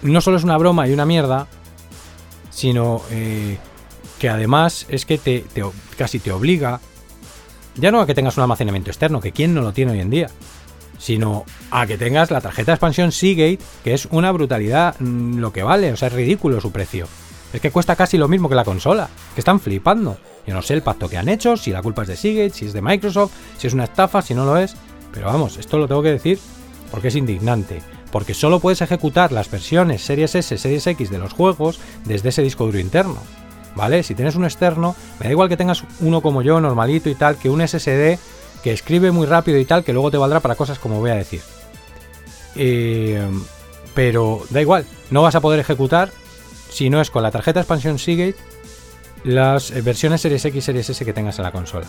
no 0.02 0.22
solo 0.22 0.38
es 0.38 0.44
una 0.44 0.58
broma 0.58 0.88
y 0.88 0.94
una 0.94 1.06
mierda, 1.06 1.48
sino 2.50 3.02
eh, 3.12 3.58
que 4.20 4.30
además 4.30 4.86
es 4.90 5.06
que 5.06 5.18
te, 5.18 5.46
casi 5.98 6.20
te 6.20 6.32
obliga, 6.32 6.80
ya 7.76 7.92
no 7.92 8.00
a 8.00 8.06
que 8.06 8.14
tengas 8.14 8.38
un 8.38 8.44
almacenamiento 8.44 8.90
externo, 8.90 9.20
que 9.20 9.32
quién 9.32 9.54
no 9.54 9.62
lo 9.62 9.74
tiene 9.74 9.94
hoy 9.94 10.00
en 10.00 10.10
día, 10.10 10.30
sino 10.98 11.46
a 11.72 11.86
que 11.86 11.98
tengas 11.98 12.32
la 12.32 12.42
tarjeta 12.42 12.72
de 12.72 12.76
expansión 12.76 13.12
Seagate, 13.12 13.60
que 13.84 13.94
es 13.94 14.08
una 14.12 14.32
brutalidad 14.32 14.96
mm, 15.00 15.40
lo 15.40 15.52
que 15.52 15.64
vale, 15.64 15.92
o 15.92 15.98
sea, 15.98 16.10
es 16.10 16.14
ridículo 16.14 16.62
su 16.62 16.72
precio. 16.72 17.08
Es 17.52 17.62
que 17.62 17.72
cuesta 17.72 17.96
casi 17.96 18.18
lo 18.18 18.28
mismo 18.28 18.50
que 18.50 18.56
la 18.56 18.64
consola, 18.64 19.10
que 19.36 19.42
están 19.42 19.60
flipando. 19.60 20.18
Yo 20.46 20.54
no 20.54 20.62
sé 20.62 20.74
el 20.74 20.82
pacto 20.82 21.10
que 21.10 21.18
han 21.18 21.30
hecho, 21.30 21.58
si 21.58 21.72
la 21.72 21.82
culpa 21.82 22.02
es 22.02 22.08
de 22.10 22.18
Seagate, 22.18 22.52
si 22.52 22.66
es 22.66 22.74
de 22.74 22.82
Microsoft, 22.82 23.32
si 23.58 23.68
es 23.68 23.74
una 23.74 23.86
estafa, 23.86 24.22
si 24.22 24.34
no 24.34 24.46
lo 24.46 24.58
es, 24.58 24.76
pero 25.14 25.28
vamos, 25.28 25.58
esto 25.58 25.78
lo 25.78 25.88
tengo 25.88 26.04
que 26.04 26.12
decir 26.12 26.40
porque 26.92 27.08
es 27.08 27.16
indignante 27.16 27.82
porque 28.14 28.36
solo 28.36 28.60
puedes 28.60 28.84
ejecutar 28.84 29.32
las 29.32 29.50
versiones 29.50 30.04
Series 30.04 30.36
S, 30.36 30.56
Series 30.60 30.86
X 30.86 31.10
de 31.10 31.18
los 31.18 31.34
juegos 31.34 31.80
desde 32.06 32.30
ese 32.30 32.44
disco 32.44 32.66
duro 32.66 32.78
interno. 32.78 33.18
¿Vale? 33.76 34.04
Si 34.04 34.14
tienes 34.14 34.36
un 34.36 34.44
externo, 34.44 34.96
me 35.20 35.26
da 35.26 35.32
igual 35.32 35.50
que 35.50 35.58
tengas 35.58 35.84
uno 36.00 36.22
como 36.22 36.44
yo, 36.44 36.62
normalito 36.62 37.10
y 37.10 37.16
tal, 37.16 37.38
que 37.38 37.50
un 37.50 37.68
SSD 37.68 38.20
que 38.62 38.72
escribe 38.72 39.12
muy 39.12 39.26
rápido 39.26 39.58
y 39.58 39.66
tal, 39.66 39.84
que 39.84 39.94
luego 39.94 40.12
te 40.12 40.18
valdrá 40.18 40.42
para 40.42 40.54
cosas 40.54 40.78
como 40.78 41.00
voy 41.00 41.10
a 41.10 41.16
decir. 41.16 41.42
Eh, 42.56 43.28
pero 43.96 44.44
da 44.52 44.62
igual, 44.62 44.86
no 45.10 45.24
vas 45.24 45.34
a 45.34 45.42
poder 45.42 45.60
ejecutar 45.60 46.12
si 46.70 46.92
no 46.92 47.02
es 47.02 47.10
con 47.10 47.24
la 47.24 47.32
tarjeta 47.32 47.62
expansión 47.62 47.98
Seagate 47.98 48.36
las 49.24 49.72
versiones 49.84 50.22
Series 50.22 50.46
X, 50.46 50.64
Series 50.64 50.90
S 50.90 51.06
que 51.06 51.14
tengas 51.14 51.40
en 51.40 51.44
la 51.44 51.52
consola. 51.52 51.88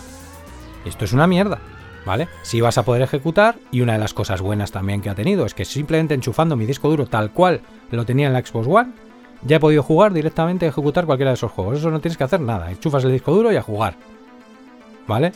Esto 0.84 1.04
es 1.04 1.12
una 1.12 1.26
mierda. 1.26 1.60
¿vale? 2.04 2.28
Sí 2.42 2.60
vas 2.60 2.78
a 2.78 2.84
poder 2.84 3.02
ejecutar 3.02 3.56
y 3.70 3.80
una 3.80 3.94
de 3.94 3.98
las 3.98 4.14
cosas 4.14 4.40
buenas 4.40 4.72
también 4.72 5.00
que 5.00 5.10
ha 5.10 5.14
tenido 5.14 5.46
es 5.46 5.54
que 5.54 5.64
simplemente 5.64 6.14
enchufando 6.14 6.56
mi 6.56 6.66
disco 6.66 6.88
duro 6.88 7.06
tal 7.06 7.30
cual 7.30 7.60
lo 7.90 8.04
tenía 8.04 8.26
en 8.26 8.32
la 8.32 8.44
Xbox 8.44 8.66
One, 8.68 8.92
ya 9.42 9.56
he 9.56 9.60
podido 9.60 9.82
jugar 9.82 10.12
directamente 10.12 10.66
y 10.66 10.68
ejecutar 10.68 11.06
cualquiera 11.06 11.30
de 11.30 11.34
esos 11.34 11.52
juegos. 11.52 11.78
Eso 11.78 11.90
no 11.90 12.00
tienes 12.00 12.16
que 12.16 12.24
hacer 12.24 12.40
nada, 12.40 12.70
enchufas 12.70 13.04
el 13.04 13.12
disco 13.12 13.32
duro 13.32 13.52
y 13.52 13.56
a 13.56 13.62
jugar, 13.62 13.96
¿vale? 15.06 15.32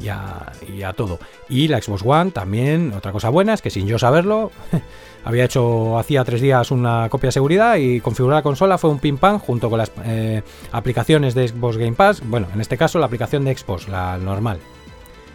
Y 0.00 0.08
a, 0.08 0.92
todo. 0.92 1.18
Y 1.48 1.66
la 1.68 1.82
Xbox 1.82 2.02
One 2.04 2.30
también, 2.30 2.92
otra 2.96 3.10
cosa 3.10 3.30
buena 3.30 3.54
es 3.54 3.62
que 3.62 3.70
sin 3.70 3.86
yo 3.88 3.98
saberlo, 3.98 4.52
había 5.24 5.44
hecho 5.44 5.98
hacía 5.98 6.24
tres 6.24 6.40
días 6.40 6.70
una 6.70 7.08
copia 7.08 7.28
de 7.28 7.32
seguridad 7.32 7.76
y 7.76 8.00
configurar 8.00 8.38
la 8.38 8.42
consola 8.42 8.78
fue 8.78 8.90
un 8.90 9.00
ping 9.00 9.16
pam 9.16 9.40
junto 9.40 9.68
con 9.68 9.78
las 9.78 9.90
eh, 10.04 10.42
aplicaciones 10.70 11.34
de 11.34 11.48
Xbox 11.48 11.76
Game 11.76 11.94
Pass. 11.94 12.22
Bueno, 12.24 12.46
en 12.54 12.60
este 12.60 12.76
caso 12.76 12.98
la 13.00 13.06
aplicación 13.06 13.44
de 13.44 13.56
Xbox, 13.56 13.88
la 13.88 14.18
normal 14.18 14.60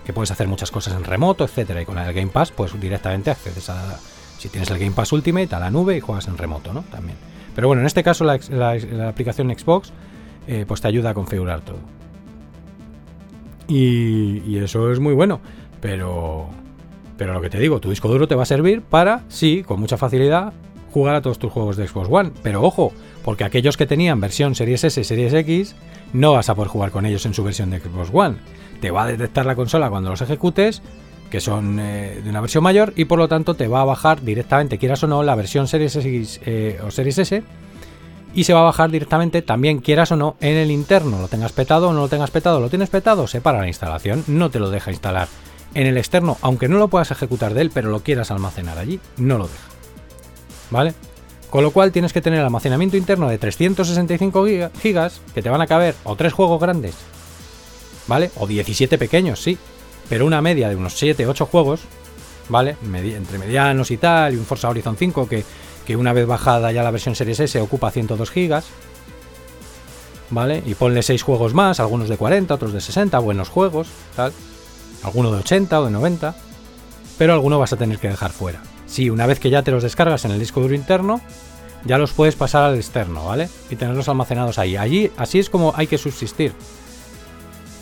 que 0.06 0.14
puedes 0.14 0.32
hacer 0.32 0.48
muchas 0.48 0.72
cosas 0.72 0.94
en 0.96 1.04
remoto, 1.04 1.44
etcétera. 1.44 1.82
Y 1.82 1.86
con 1.86 1.98
el 1.98 2.14
Game 2.14 2.32
Pass, 2.32 2.52
pues 2.52 2.80
directamente 2.80 3.32
accedes 3.32 3.70
a. 3.70 4.00
Si 4.38 4.50
tienes 4.50 4.70
el 4.70 4.78
Game 4.78 4.92
Pass 4.92 5.14
Ultimate, 5.14 5.56
a 5.56 5.60
la 5.60 5.72
nube 5.72 5.96
y 5.96 6.00
juegas 6.02 6.28
en 6.28 6.38
remoto, 6.38 6.74
¿no? 6.74 6.82
También. 6.92 7.18
Pero 7.56 7.68
bueno, 7.68 7.82
en 7.82 7.86
este 7.86 8.04
caso 8.04 8.26
la, 8.26 9.08
aplicación 9.08 9.50
Xbox, 9.58 9.94
eh, 10.48 10.66
pues 10.68 10.82
te 10.82 10.88
ayuda 10.88 11.12
a 11.12 11.14
configurar 11.14 11.62
todo. 11.62 11.78
Y, 13.68 14.58
eso 14.58 14.92
es 14.92 15.00
muy 15.00 15.14
bueno. 15.14 15.40
Pero. 15.82 16.50
Pero 17.18 17.34
lo 17.34 17.42
que 17.42 17.50
te 17.50 17.60
digo, 17.60 17.80
tu 17.80 17.90
disco 17.90 18.08
duro 18.08 18.28
te 18.28 18.36
va 18.36 18.44
a 18.44 18.48
servir 18.48 18.82
para, 18.82 19.24
sí, 19.28 19.64
con 19.64 19.80
mucha 19.80 19.98
facilidad, 19.98 20.52
jugar 20.92 21.16
a 21.16 21.22
todos 21.22 21.38
tus 21.38 21.52
juegos 21.52 21.78
de 21.78 21.88
Xbox 21.88 22.08
One. 22.12 22.32
Pero 22.42 22.64
ojo, 22.64 22.92
porque 23.24 23.44
aquellos 23.44 23.78
que 23.78 23.86
tenían 23.86 24.20
versión 24.20 24.56
Series 24.56 24.84
S, 24.84 25.04
Series 25.04 25.34
X, 25.34 25.76
no 26.12 26.34
vas 26.34 26.50
a 26.50 26.56
poder 26.56 26.70
jugar 26.70 26.90
con 26.90 27.06
ellos 27.06 27.26
en 27.28 27.36
su 27.36 27.44
versión 27.44 27.70
de 27.70 27.80
Xbox 27.80 28.10
One 28.12 28.38
te 28.84 28.92
va 28.92 29.04
a 29.04 29.08
detectar 29.08 29.46
la 29.46 29.56
consola 29.56 29.90
cuando 29.90 30.10
los 30.10 30.20
ejecutes, 30.20 30.82
que 31.32 31.40
son 31.40 31.80
eh, 31.80 32.20
de 32.22 32.30
una 32.30 32.42
versión 32.42 32.66
mayor, 32.66 32.92
y 32.98 33.06
por 33.06 33.18
lo 33.18 33.30
tanto 33.30 33.54
te 33.54 33.70
va 33.70 33.80
a 33.80 33.86
bajar 33.86 34.22
directamente, 34.22 34.78
quieras 34.78 35.02
o 35.06 35.08
no, 35.08 35.24
la 35.24 35.36
versión 35.36 35.70
Series 35.70 35.96
X 35.96 36.42
eh, 36.46 36.82
o 36.86 36.92
Series 36.92 37.18
S, 37.18 37.44
y 38.34 38.44
se 38.44 38.54
va 38.54 38.62
a 38.62 38.64
bajar 38.64 38.92
directamente 38.92 39.42
también, 39.42 39.80
quieras 39.80 40.12
o 40.12 40.16
no, 40.16 40.36
en 40.40 40.56
el 40.56 40.72
interno, 40.72 41.20
lo 41.20 41.28
tengas 41.28 41.52
petado 41.52 41.90
o 41.90 41.94
no 41.94 42.02
lo 42.02 42.10
tengas 42.10 42.32
petado, 42.32 42.60
lo 42.60 42.70
tienes 42.70 42.90
petado, 42.90 43.28
se 43.28 43.42
para 43.42 43.60
la 43.60 43.68
instalación, 43.68 44.24
no 44.28 44.50
te 44.50 44.60
lo 44.60 44.70
deja 44.70 44.92
instalar. 44.92 45.28
En 45.74 45.88
el 45.88 45.98
externo, 45.98 46.38
aunque 46.42 46.68
no 46.68 46.78
lo 46.78 46.88
puedas 46.88 47.12
ejecutar 47.12 47.54
de 47.54 47.62
él, 47.62 47.72
pero 47.74 47.90
lo 47.90 48.02
quieras 48.02 48.32
almacenar 48.32 48.78
allí, 48.78 49.00
no 49.18 49.38
lo 49.38 49.48
deja. 49.48 49.68
¿Vale? 50.70 50.94
Con 51.50 51.64
lo 51.64 51.72
cual 51.72 51.92
tienes 51.92 52.14
que 52.14 52.22
tener 52.22 52.40
almacenamiento 52.40 52.98
interno 52.98 53.30
de 53.30 53.38
365 53.38 54.72
gigas, 54.82 55.22
que 55.34 55.42
te 55.42 55.50
van 55.50 55.62
a 55.62 55.68
caber 55.68 55.96
o 56.04 56.16
tres 56.16 56.34
juegos 56.34 56.60
grandes 56.60 56.96
¿vale? 58.08 58.32
O 58.38 58.48
17 58.48 58.98
pequeños, 58.98 59.42
sí. 59.42 59.58
Pero 60.10 60.26
una 60.26 60.42
media 60.42 60.70
de 60.70 60.76
unos 60.76 60.94
7, 60.94 61.26
8 61.28 61.46
juegos, 61.46 61.82
¿vale? 62.50 62.76
entre 62.82 63.38
medianos 63.38 63.90
y 63.92 63.98
tal, 63.98 64.34
y 64.34 64.38
un 64.38 64.46
Forza 64.46 64.70
Horizon 64.70 64.98
5 64.98 65.28
que, 65.28 65.44
que 65.86 65.96
una 65.96 66.14
vez 66.14 66.28
bajada 66.28 66.72
ya 66.72 66.84
la 66.84 66.92
versión 66.92 67.16
Series 67.16 67.40
S 67.40 67.60
ocupa 67.60 67.92
102 67.92 68.32
gigas, 68.32 68.66
¿vale? 70.30 70.64
Y 70.66 70.76
ponle 70.76 71.04
6 71.04 71.22
juegos 71.22 71.54
más, 71.54 71.80
algunos 71.80 72.10
de 72.10 72.18
40, 72.18 72.54
otros 72.54 72.74
de 72.74 72.82
60, 72.82 73.20
buenos 73.20 73.50
juegos, 73.50 73.88
tal. 74.16 74.34
Alguno 75.04 75.32
de 75.32 75.40
80 75.40 75.82
o 75.82 75.86
de 75.86 75.92
90, 75.92 76.36
pero 77.18 77.34
alguno 77.34 77.60
vas 77.60 77.74
a 77.74 77.78
tener 77.78 78.00
que 78.00 78.10
dejar 78.10 78.32
fuera. 78.32 78.62
Sí, 78.86 79.10
una 79.10 79.28
vez 79.28 79.40
que 79.40 79.50
ya 79.50 79.64
te 79.64 79.72
los 79.72 79.84
descargas 79.84 80.24
en 80.26 80.32
el 80.32 80.40
disco 80.40 80.62
duro 80.62 80.76
interno, 80.76 81.22
ya 81.86 81.98
los 81.98 82.14
puedes 82.14 82.36
pasar 82.36 82.64
al 82.64 82.76
externo, 82.76 83.26
¿vale? 83.26 83.50
Y 83.70 83.76
tenerlos 83.76 84.08
almacenados 84.08 84.58
ahí. 84.58 84.78
Allí, 84.78 85.12
así 85.18 85.40
es 85.40 85.50
como 85.50 85.74
hay 85.76 85.88
que 85.88 85.98
subsistir. 85.98 86.54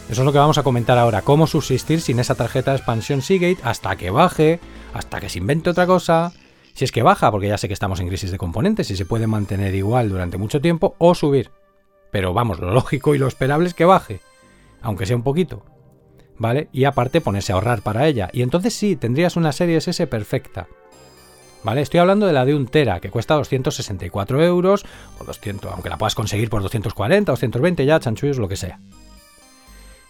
Eso 0.09 0.21
es 0.21 0.25
lo 0.25 0.33
que 0.33 0.39
vamos 0.39 0.57
a 0.57 0.63
comentar 0.63 0.97
ahora, 0.97 1.21
cómo 1.21 1.47
subsistir 1.47 2.01
sin 2.01 2.19
esa 2.19 2.35
tarjeta 2.35 2.71
de 2.71 2.77
expansión 2.77 3.21
Seagate 3.21 3.59
hasta 3.63 3.95
que 3.95 4.09
baje, 4.09 4.59
hasta 4.93 5.21
que 5.21 5.29
se 5.29 5.37
invente 5.37 5.69
otra 5.69 5.87
cosa, 5.87 6.33
si 6.81 6.85
es 6.85 6.91
que 6.91 7.03
baja, 7.03 7.29
porque 7.29 7.47
ya 7.47 7.59
sé 7.59 7.67
que 7.67 7.75
estamos 7.75 7.99
en 7.99 8.07
crisis 8.07 8.31
de 8.31 8.39
componentes 8.39 8.89
y 8.89 8.95
se 8.97 9.05
puede 9.05 9.27
mantener 9.27 9.75
igual 9.75 10.09
durante 10.09 10.39
mucho 10.39 10.61
tiempo, 10.61 10.95
o 10.97 11.13
subir. 11.13 11.51
Pero 12.09 12.33
vamos, 12.33 12.59
lo 12.59 12.73
lógico 12.73 13.13
y 13.13 13.19
lo 13.19 13.27
esperable 13.27 13.67
es 13.67 13.75
que 13.75 13.85
baje, 13.85 14.19
aunque 14.81 15.05
sea 15.05 15.15
un 15.15 15.21
poquito. 15.21 15.63
¿Vale? 16.39 16.69
Y 16.71 16.85
aparte 16.85 17.21
ponerse 17.21 17.51
a 17.51 17.55
ahorrar 17.55 17.83
para 17.83 18.07
ella. 18.07 18.31
Y 18.33 18.41
entonces 18.41 18.73
sí, 18.73 18.95
tendrías 18.95 19.35
una 19.35 19.51
serie 19.51 19.77
SS 19.77 20.07
perfecta. 20.07 20.67
¿Vale? 21.63 21.81
Estoy 21.81 21.99
hablando 21.99 22.25
de 22.25 22.33
la 22.33 22.45
de 22.45 22.55
un 22.55 22.65
Tera, 22.65 22.99
que 22.99 23.11
cuesta 23.11 23.35
264 23.35 24.43
euros, 24.43 24.83
o 25.19 25.23
200, 25.23 25.71
aunque 25.73 25.89
la 25.89 25.99
puedas 25.99 26.15
conseguir 26.15 26.49
por 26.49 26.63
240, 26.63 27.31
220 27.31 27.85
ya, 27.85 27.99
chanchullos, 27.99 28.39
lo 28.39 28.47
que 28.47 28.55
sea. 28.55 28.79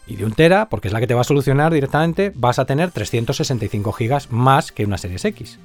Y 0.07 0.15
de 0.15 0.23
un 0.23 0.31
Tera, 0.31 0.69
porque 0.69 0.87
es 0.87 0.93
la 0.93 1.01
que 1.01 1.07
te 1.07 1.15
va 1.15 1.21
a 1.21 1.25
solucionar 1.25 1.73
directamente, 1.73 2.31
vas 2.33 2.59
a 2.59 2.65
tener 2.65 2.91
365 2.91 3.91
GB 3.91 4.29
más 4.29 4.71
que 4.71 4.85
una 4.85 4.97
Series 4.97 5.25
X. 5.25 5.59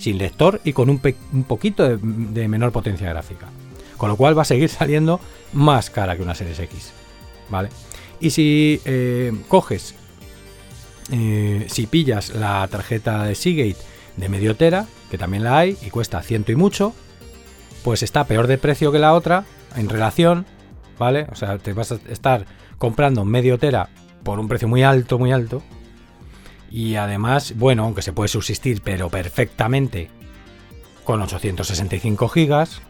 Sin 0.00 0.18
lector 0.18 0.60
y 0.64 0.72
con 0.72 0.90
un, 0.90 0.98
poquito 1.46 1.96
de, 1.96 2.48
menor 2.48 2.72
potencia 2.72 3.08
gráfica. 3.10 3.46
Con 3.96 4.08
lo 4.08 4.16
cual 4.16 4.36
va 4.36 4.42
a 4.42 4.46
seguir 4.46 4.68
saliendo 4.70 5.20
más 5.52 5.90
cara 5.90 6.16
que 6.16 6.22
una 6.22 6.34
Series 6.34 6.58
X. 6.58 6.92
¿Vale? 7.50 7.68
Y 8.18 8.30
si 8.30 8.80
eh, 8.84 9.32
coges, 9.48 9.94
eh, 11.12 11.66
si 11.68 11.86
pillas 11.86 12.34
la 12.34 12.66
tarjeta 12.68 13.24
de 13.24 13.34
Seagate 13.34 13.76
de 14.16 14.28
medio 14.28 14.56
tera, 14.56 14.86
que 15.10 15.18
también 15.18 15.44
la 15.44 15.58
hay 15.58 15.76
y 15.82 15.90
cuesta 15.90 16.22
ciento 16.22 16.52
y 16.52 16.56
mucho, 16.56 16.94
pues 17.82 18.02
está 18.02 18.24
peor 18.24 18.46
de 18.46 18.58
precio 18.58 18.92
que 18.92 18.98
la 18.98 19.14
otra 19.14 19.44
en 19.76 19.88
relación, 19.88 20.46
¿vale? 20.98 21.26
O 21.30 21.34
sea, 21.34 21.58
te 21.58 21.72
vas 21.72 21.92
a 21.92 21.98
estar 22.08 22.46
comprando 22.78 23.24
medio 23.24 23.58
tera 23.58 23.88
por 24.22 24.38
un 24.38 24.48
precio 24.48 24.68
muy 24.68 24.82
alto, 24.82 25.18
muy 25.18 25.32
alto. 25.32 25.62
Y 26.70 26.94
además, 26.94 27.54
bueno, 27.56 27.84
aunque 27.84 28.02
se 28.02 28.12
puede 28.12 28.28
subsistir, 28.28 28.80
pero 28.82 29.08
perfectamente 29.10 30.08
con 31.04 31.20
865 31.20 32.28
gigas, 32.28 32.80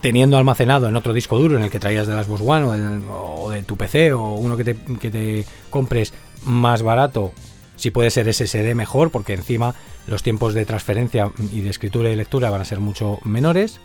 teniendo 0.00 0.36
almacenado 0.36 0.88
en 0.88 0.96
otro 0.96 1.14
disco 1.14 1.38
duro 1.38 1.56
en 1.56 1.64
el 1.64 1.70
que 1.70 1.80
traías 1.80 2.06
de 2.06 2.14
las 2.14 2.26
Xbox 2.26 2.42
One 2.44 3.02
o, 3.10 3.50
de 3.50 3.62
tu 3.62 3.76
PC 3.76 4.12
o 4.12 4.34
uno 4.34 4.56
que 4.56 4.64
te, 4.64 4.76
que 5.00 5.10
te 5.10 5.46
compres 5.70 6.12
más 6.44 6.82
barato 6.82 7.32
si 7.76 7.90
puede 7.90 8.10
ser 8.10 8.32
SSD 8.32 8.74
mejor, 8.74 9.10
porque 9.10 9.34
encima 9.34 9.74
los 10.06 10.22
tiempos 10.22 10.54
de 10.54 10.64
transferencia 10.64 11.30
y 11.52 11.60
de 11.60 11.70
escritura 11.70 12.10
y 12.10 12.16
lectura 12.16 12.50
van 12.50 12.60
a 12.60 12.64
ser 12.64 12.80
mucho 12.80 13.18
menores. 13.24 13.80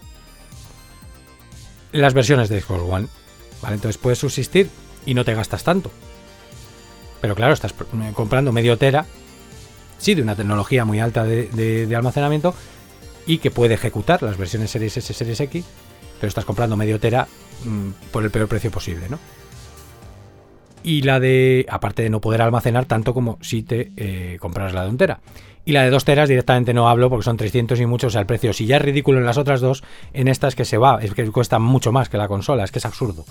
Las 1.91 2.13
versiones 2.13 2.49
de 2.49 2.61
Xbox 2.61 2.83
One. 2.89 3.07
¿Vale? 3.61 3.75
Entonces 3.75 3.97
puedes 3.97 4.19
subsistir 4.19 4.69
y 5.05 5.13
no 5.13 5.23
te 5.23 5.35
gastas 5.35 5.63
tanto. 5.63 5.91
Pero 7.21 7.35
claro, 7.35 7.53
estás 7.53 7.73
comprando 8.13 8.51
medio 8.51 8.77
tera, 8.77 9.05
sí, 9.97 10.15
de 10.15 10.23
una 10.23 10.35
tecnología 10.35 10.83
muy 10.83 10.99
alta 10.99 11.23
de, 11.23 11.93
almacenamiento 11.95 12.53
y 13.27 13.37
que 13.37 13.51
puede 13.51 13.75
ejecutar 13.75 14.23
las 14.23 14.37
versiones 14.37 14.71
Series 14.71 14.97
S, 14.97 15.13
Series 15.13 15.39
X, 15.39 15.63
pero 16.19 16.27
estás 16.27 16.45
comprando 16.45 16.75
medio 16.75 16.99
tera 16.99 17.27
mm, 17.63 18.11
por 18.11 18.23
el 18.23 18.31
peor 18.31 18.47
precio 18.47 18.71
posible, 18.71 19.07
¿no? 19.07 19.19
Y 20.83 21.03
la 21.03 21.19
de, 21.19 21.67
aparte 21.69 22.01
de 22.01 22.09
no 22.09 22.21
poder 22.21 22.41
almacenar 22.41 22.85
tanto 22.85 23.13
como 23.13 23.37
si 23.41 23.61
te 23.61 23.91
eh, 23.95 24.37
compras 24.39 24.73
la 24.73 24.83
de 24.83 24.89
un 24.89 24.97
tera. 24.97 25.19
Y 25.63 25.73
la 25.73 25.83
de 25.83 25.91
2 25.91 26.03
teras 26.03 26.27
directamente 26.27 26.73
no 26.73 26.89
hablo 26.89 27.07
porque 27.11 27.23
son 27.23 27.37
300 27.37 27.79
y 27.79 27.85
mucho, 27.85 28.07
o 28.07 28.09
sea, 28.09 28.21
el 28.21 28.25
precio, 28.25 28.51
si 28.51 28.65
ya 28.65 28.77
es 28.77 28.81
ridículo 28.81 29.19
en 29.19 29.25
las 29.25 29.37
otras 29.37 29.61
dos, 29.61 29.83
en 30.11 30.27
esta 30.27 30.47
es 30.47 30.55
que 30.55 30.65
se 30.65 30.79
va, 30.79 30.97
es 31.03 31.13
que 31.13 31.29
cuesta 31.31 31.59
mucho 31.59 31.91
más 31.91 32.09
que 32.09 32.17
la 32.17 32.27
consola, 32.27 32.63
es 32.63 32.71
que 32.71 32.79
es 32.79 32.85
absurdo. 32.85 33.25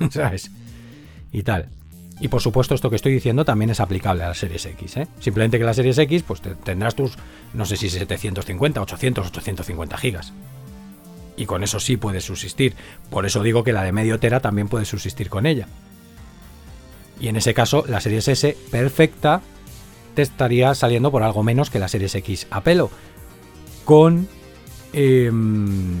¿Sabes? 0.10 0.50
Y 1.32 1.42
tal. 1.42 1.68
Y 2.18 2.28
por 2.28 2.40
supuesto, 2.40 2.74
esto 2.74 2.88
que 2.88 2.96
estoy 2.96 3.12
diciendo 3.12 3.44
también 3.44 3.70
es 3.70 3.80
aplicable 3.80 4.24
a 4.24 4.28
la 4.28 4.34
Series 4.34 4.64
X. 4.64 4.96
¿eh? 4.96 5.08
Simplemente 5.20 5.58
que 5.58 5.64
la 5.64 5.74
Series 5.74 5.98
X, 5.98 6.22
pues 6.22 6.40
tendrás 6.40 6.94
tus, 6.94 7.16
no 7.52 7.66
sé 7.66 7.76
si 7.76 7.90
750, 7.90 8.80
800, 8.80 9.26
850 9.28 9.96
gigas. 9.98 10.32
Y 11.36 11.44
con 11.44 11.62
eso 11.62 11.78
sí 11.78 11.98
puedes 11.98 12.24
subsistir. 12.24 12.74
Por 13.10 13.26
eso 13.26 13.42
digo 13.42 13.64
que 13.64 13.74
la 13.74 13.82
de 13.82 13.92
medio 13.92 14.18
tera 14.18 14.40
también 14.40 14.68
puedes 14.68 14.88
subsistir 14.88 15.28
con 15.28 15.44
ella. 15.44 15.68
Y 17.20 17.28
en 17.28 17.36
ese 17.36 17.52
caso, 17.52 17.84
la 17.86 18.00
Series 18.00 18.28
S 18.28 18.56
perfecta 18.70 19.42
te 20.14 20.22
estaría 20.22 20.74
saliendo 20.74 21.10
por 21.10 21.22
algo 21.22 21.42
menos 21.42 21.68
que 21.68 21.78
la 21.78 21.88
Series 21.88 22.14
X 22.14 22.46
a 22.50 22.62
pelo. 22.62 22.90
Con 23.84 24.26
em, 24.94 26.00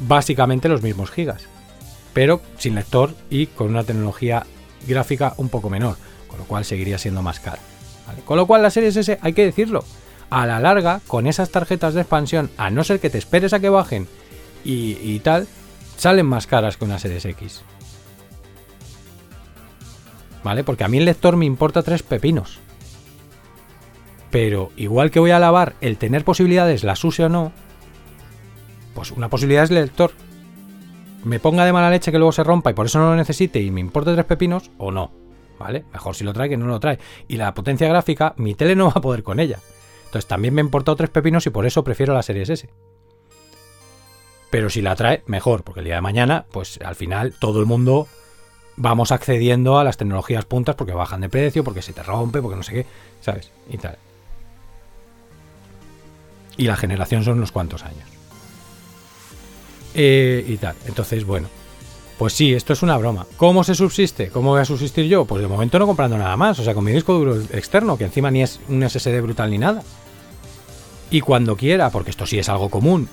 básicamente 0.00 0.68
los 0.68 0.82
mismos 0.82 1.12
gigas. 1.12 1.44
Pero 2.12 2.40
sin 2.58 2.74
lector 2.74 3.14
y 3.30 3.46
con 3.46 3.68
una 3.68 3.84
tecnología 3.84 4.44
gráfica 4.86 5.34
un 5.36 5.48
poco 5.48 5.70
menor. 5.70 5.96
Con 6.28 6.38
lo 6.38 6.44
cual 6.44 6.64
seguiría 6.64 6.98
siendo 6.98 7.22
más 7.22 7.40
cara. 7.40 7.58
Con 8.24 8.36
lo 8.36 8.46
cual 8.46 8.62
la 8.62 8.70
Series 8.70 8.96
S, 8.96 9.18
hay 9.22 9.32
que 9.32 9.44
decirlo, 9.44 9.84
a 10.30 10.46
la 10.46 10.60
larga, 10.60 11.00
con 11.06 11.26
esas 11.26 11.50
tarjetas 11.50 11.94
de 11.94 12.00
expansión, 12.00 12.50
a 12.56 12.70
no 12.70 12.84
ser 12.84 13.00
que 13.00 13.10
te 13.10 13.18
esperes 13.18 13.52
a 13.52 13.60
que 13.60 13.68
bajen 13.68 14.08
y, 14.64 14.98
y 15.02 15.20
tal, 15.20 15.46
salen 15.96 16.26
más 16.26 16.46
caras 16.46 16.76
que 16.76 16.84
una 16.84 16.98
Series 16.98 17.24
X. 17.24 17.62
¿vale? 20.42 20.64
Porque 20.64 20.84
a 20.84 20.88
mí 20.88 20.98
el 20.98 21.04
lector 21.04 21.36
me 21.36 21.46
importa 21.46 21.82
tres 21.82 22.02
pepinos. 22.02 22.58
Pero 24.30 24.70
igual 24.76 25.10
que 25.10 25.20
voy 25.20 25.32
a 25.32 25.36
alabar 25.36 25.74
el 25.80 25.96
tener 25.96 26.24
posibilidades, 26.24 26.84
las 26.84 27.02
use 27.04 27.24
o 27.24 27.28
no, 27.28 27.52
pues 28.94 29.10
una 29.10 29.28
posibilidad 29.28 29.64
es 29.64 29.70
el 29.70 29.76
lector. 29.76 30.12
Me 31.24 31.38
ponga 31.38 31.64
de 31.64 31.72
mala 31.72 31.90
leche 31.90 32.10
que 32.10 32.18
luego 32.18 32.32
se 32.32 32.44
rompa 32.44 32.70
y 32.70 32.74
por 32.74 32.86
eso 32.86 32.98
no 32.98 33.10
lo 33.10 33.16
necesite 33.16 33.60
y 33.60 33.70
me 33.70 33.80
importa 33.80 34.14
tres 34.14 34.24
pepinos 34.24 34.70
o 34.78 34.90
no, 34.90 35.10
¿vale? 35.58 35.84
Mejor 35.92 36.14
si 36.14 36.24
lo 36.24 36.32
trae 36.32 36.48
que 36.48 36.56
no 36.56 36.66
lo 36.66 36.80
trae. 36.80 36.98
Y 37.28 37.36
la 37.36 37.52
potencia 37.52 37.88
gráfica, 37.88 38.34
mi 38.36 38.54
tele 38.54 38.74
no 38.74 38.86
va 38.86 38.94
a 38.96 39.00
poder 39.00 39.22
con 39.22 39.38
ella. 39.38 39.58
Entonces 40.06 40.26
también 40.26 40.54
me 40.54 40.60
importa 40.60 40.96
tres 40.96 41.10
pepinos 41.10 41.46
y 41.46 41.50
por 41.50 41.66
eso 41.66 41.84
prefiero 41.84 42.14
la 42.14 42.22
serie 42.22 42.42
S. 42.42 42.68
Pero 44.50 44.68
si 44.68 44.82
la 44.82 44.96
trae, 44.96 45.22
mejor, 45.26 45.62
porque 45.62 45.80
el 45.80 45.86
día 45.86 45.94
de 45.96 46.00
mañana, 46.00 46.46
pues 46.50 46.80
al 46.84 46.96
final 46.96 47.34
todo 47.38 47.60
el 47.60 47.66
mundo 47.66 48.08
vamos 48.76 49.12
accediendo 49.12 49.78
a 49.78 49.84
las 49.84 49.98
tecnologías 49.98 50.46
puntas 50.46 50.74
porque 50.74 50.92
bajan 50.92 51.20
de 51.20 51.28
precio, 51.28 51.62
porque 51.62 51.82
se 51.82 51.92
te 51.92 52.02
rompe, 52.02 52.42
porque 52.42 52.56
no 52.56 52.62
sé 52.62 52.72
qué, 52.72 52.86
¿sabes? 53.20 53.52
Y 53.68 53.78
tal. 53.78 53.98
Y 56.56 56.64
la 56.64 56.76
generación 56.76 57.22
son 57.22 57.38
unos 57.38 57.52
cuantos 57.52 57.84
años. 57.84 58.09
Eh, 59.94 60.44
y 60.46 60.56
tal. 60.56 60.76
Entonces, 60.86 61.24
bueno. 61.24 61.48
Pues 62.18 62.34
sí, 62.34 62.52
esto 62.52 62.74
es 62.74 62.82
una 62.82 62.98
broma. 62.98 63.26
¿Cómo 63.38 63.64
se 63.64 63.74
subsiste? 63.74 64.28
¿Cómo 64.28 64.50
voy 64.50 64.60
a 64.60 64.66
subsistir 64.66 65.06
yo? 65.06 65.24
Pues 65.24 65.40
de 65.40 65.48
momento 65.48 65.78
no 65.78 65.86
comprando 65.86 66.18
nada 66.18 66.36
más. 66.36 66.58
O 66.58 66.64
sea, 66.64 66.74
con 66.74 66.84
mi 66.84 66.92
disco 66.92 67.14
duro 67.14 67.40
externo, 67.52 67.96
que 67.96 68.04
encima 68.04 68.30
ni 68.30 68.42
es 68.42 68.60
un 68.68 68.86
SSD 68.86 69.22
brutal 69.22 69.50
ni 69.50 69.56
nada. 69.56 69.82
Y 71.10 71.22
cuando 71.22 71.56
quiera, 71.56 71.88
porque 71.88 72.10
esto 72.10 72.26
sí 72.26 72.38
es 72.38 72.50
algo 72.50 72.68
común, 72.68 73.08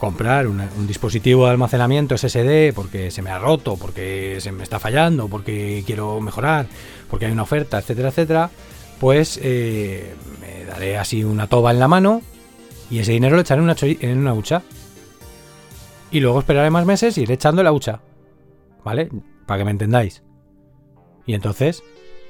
comprar 0.00 0.48
un, 0.48 0.66
dispositivo 0.88 1.44
de 1.44 1.52
almacenamiento 1.52 2.16
SSD 2.16 2.72
porque 2.74 3.10
se 3.10 3.22
me 3.22 3.30
ha 3.30 3.38
roto, 3.38 3.76
porque 3.76 4.38
se 4.40 4.50
me 4.50 4.64
está 4.64 4.80
fallando, 4.80 5.28
porque 5.28 5.84
quiero 5.86 6.20
mejorar, 6.20 6.66
porque 7.08 7.26
hay 7.26 7.32
una 7.32 7.42
oferta, 7.42 7.78
etcétera, 7.78 8.08
etcétera, 8.08 8.50
pues 8.98 9.38
eh, 9.42 10.14
me 10.40 10.64
daré 10.64 10.98
así 10.98 11.22
una 11.22 11.46
toba 11.46 11.70
en 11.70 11.78
la 11.78 11.86
mano 11.86 12.22
y 12.90 12.98
ese 12.98 13.12
dinero 13.12 13.36
lo 13.36 13.42
echaré 13.42 13.60
en 13.60 13.64
una, 13.64 13.76
en 13.80 14.18
una 14.18 14.32
hucha. 14.32 14.62
Y 16.10 16.20
luego 16.20 16.40
esperaré 16.40 16.70
más 16.70 16.86
meses 16.86 17.16
y 17.18 17.22
iré 17.22 17.34
echando 17.34 17.62
la 17.62 17.72
hucha. 17.72 18.00
¿Vale? 18.84 19.08
Para 19.46 19.58
que 19.58 19.64
me 19.64 19.70
entendáis. 19.70 20.22
Y 21.26 21.34
entonces 21.34 21.82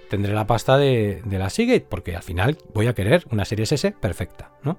tendré 0.09 0.35
la 0.35 0.47
pasta 0.47 0.77
de, 0.77 1.23
la 1.31 1.51
Seagate, 1.51 1.87
porque 1.89 2.17
al 2.17 2.23
final 2.23 2.59
voy 2.75 2.89
a 2.89 2.95
querer 2.95 3.25
una 3.31 3.45
serie 3.45 3.65
S 3.65 3.93
perfecta, 4.01 4.51
¿no? 4.63 4.77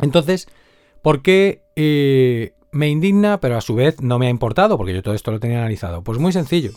Entonces, 0.00 0.46
¿Por 1.02 1.22
qué 1.22 1.62
eh, 1.76 2.52
me 2.72 2.88
indigna, 2.88 3.40
pero 3.40 3.56
a 3.56 3.60
su 3.60 3.74
vez 3.74 4.00
no 4.00 4.18
me 4.18 4.26
ha 4.26 4.30
importado? 4.30 4.76
Porque 4.76 4.94
yo 4.94 5.02
todo 5.02 5.14
esto 5.14 5.30
lo 5.30 5.40
tenía 5.40 5.58
analizado. 5.58 6.02
Pues 6.02 6.18
muy 6.18 6.32
sencillo. 6.32 6.72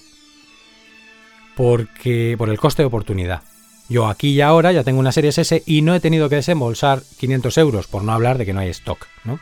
Porque 1.55 2.35
por 2.37 2.49
el 2.49 2.59
coste 2.59 2.83
de 2.83 2.87
oportunidad. 2.87 3.41
Yo 3.89 4.07
aquí 4.07 4.29
y 4.29 4.41
ahora 4.41 4.71
ya 4.71 4.83
tengo 4.83 4.99
una 4.99 5.11
serie 5.11 5.31
S 5.31 5.63
y 5.65 5.81
no 5.81 5.93
he 5.93 5.99
tenido 5.99 6.29
que 6.29 6.35
desembolsar 6.35 7.01
500 7.19 7.57
euros, 7.57 7.87
por 7.87 8.03
no 8.03 8.13
hablar 8.13 8.37
de 8.37 8.45
que 8.45 8.53
no 8.53 8.61
hay 8.61 8.69
stock, 8.69 9.05
¿no? 9.25 9.39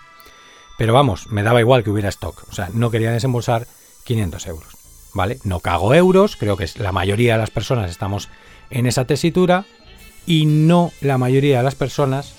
Pero 0.80 0.94
vamos, 0.94 1.28
me 1.30 1.44
daba 1.44 1.60
igual 1.60 1.84
que 1.84 1.90
hubiera 1.90 2.08
stock. 2.08 2.46
O 2.50 2.56
sea, 2.56 2.70
no 2.74 2.90
quería 2.90 3.12
desembolsar 3.12 3.68
500 4.06 4.48
euros. 4.48 4.78
¿Vale? 5.14 5.38
No 5.44 5.60
cago 5.60 5.94
euros, 5.94 6.38
creo 6.38 6.56
que 6.56 6.70
la 6.78 6.94
mayoría 6.94 7.34
de 7.34 7.40
las 7.40 7.52
personas 7.52 7.92
estamos 7.92 8.30
en 8.70 8.86
esa 8.86 9.04
tesitura 9.04 9.66
y 10.26 10.46
no 10.46 10.94
la 11.02 11.18
mayoría 11.18 11.58
de 11.58 11.64
las 11.64 11.76
personas 11.76 12.34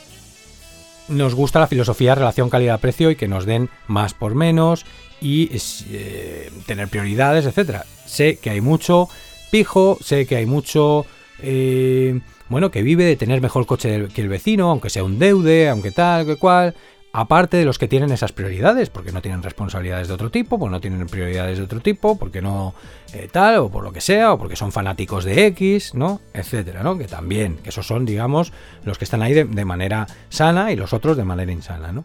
nos 1.09 1.35
gusta 1.35 1.61
la 1.61 1.67
filosofía 1.67 2.15
relación 2.15 2.49
calidad-precio 2.49 3.11
y 3.11 3.17
que 3.17 3.29
nos 3.29 3.45
den 3.45 3.69
más 3.89 4.15
por 4.15 4.35
menos 4.35 4.87
y 5.21 5.51
eh, 5.91 6.51
tener 6.65 6.89
prioridades, 6.89 7.45
etcétera. 7.45 7.85
Sé 8.07 8.39
que 8.39 8.49
hay 8.49 8.63
mucho 8.63 9.11
pijo, 9.51 9.99
sé 10.01 10.25
que 10.25 10.37
hay 10.37 10.47
mucho 10.47 11.05
eh, 11.43 12.21
bueno, 12.49 12.71
que 12.71 12.83
vive 12.83 13.05
de 13.05 13.17
tener 13.17 13.43
mejor 13.43 13.67
coche 13.67 14.09
que 14.15 14.23
el 14.23 14.29
vecino, 14.29 14.71
aunque 14.71 14.89
sea 14.89 15.05
un 15.05 15.19
deude, 15.19 15.69
aunque 15.69 15.91
tal, 15.91 16.25
que 16.25 16.37
cual. 16.37 16.75
Aparte 17.13 17.57
de 17.57 17.65
los 17.65 17.79
que 17.79 17.89
tienen 17.89 18.13
esas 18.13 18.33
prioridades, 18.33 18.89
porque 18.89 19.11
no 19.11 19.21
tienen 19.21 19.43
responsabilidades 19.43 20.07
de 20.07 20.15
otro 20.15 20.31
tipo, 20.31 20.61
pues 20.61 20.71
no 20.71 20.81
tienen 20.81 21.05
prioridades 21.09 21.59
de 21.59 21.65
otro 21.65 21.81
tipo, 21.81 22.17
porque 22.17 22.41
no 22.41 22.73
eh, 23.13 23.29
tal, 23.31 23.57
o 23.57 23.69
por 23.69 23.83
lo 23.83 23.93
que 23.93 24.01
sea, 24.01 24.33
o 24.33 24.39
porque 24.39 24.55
son 24.55 24.71
fanáticos 24.71 25.25
de 25.25 25.47
X, 25.47 25.95
¿no? 25.95 26.21
Etcétera, 26.33 26.85
¿no? 26.85 26.97
Que 26.97 27.09
también, 27.09 27.57
que 27.57 27.71
esos 27.71 27.85
son, 27.85 28.07
digamos, 28.07 28.53
los 28.85 28.97
que 28.97 29.05
están 29.05 29.23
ahí 29.23 29.35
de, 29.35 29.65
manera 29.65 30.07
sana 30.29 30.71
y 30.71 30.77
los 30.77 30.93
otros 30.93 31.17
de 31.17 31.25
manera 31.25 31.51
insana, 31.51 31.91
¿no? 31.91 32.05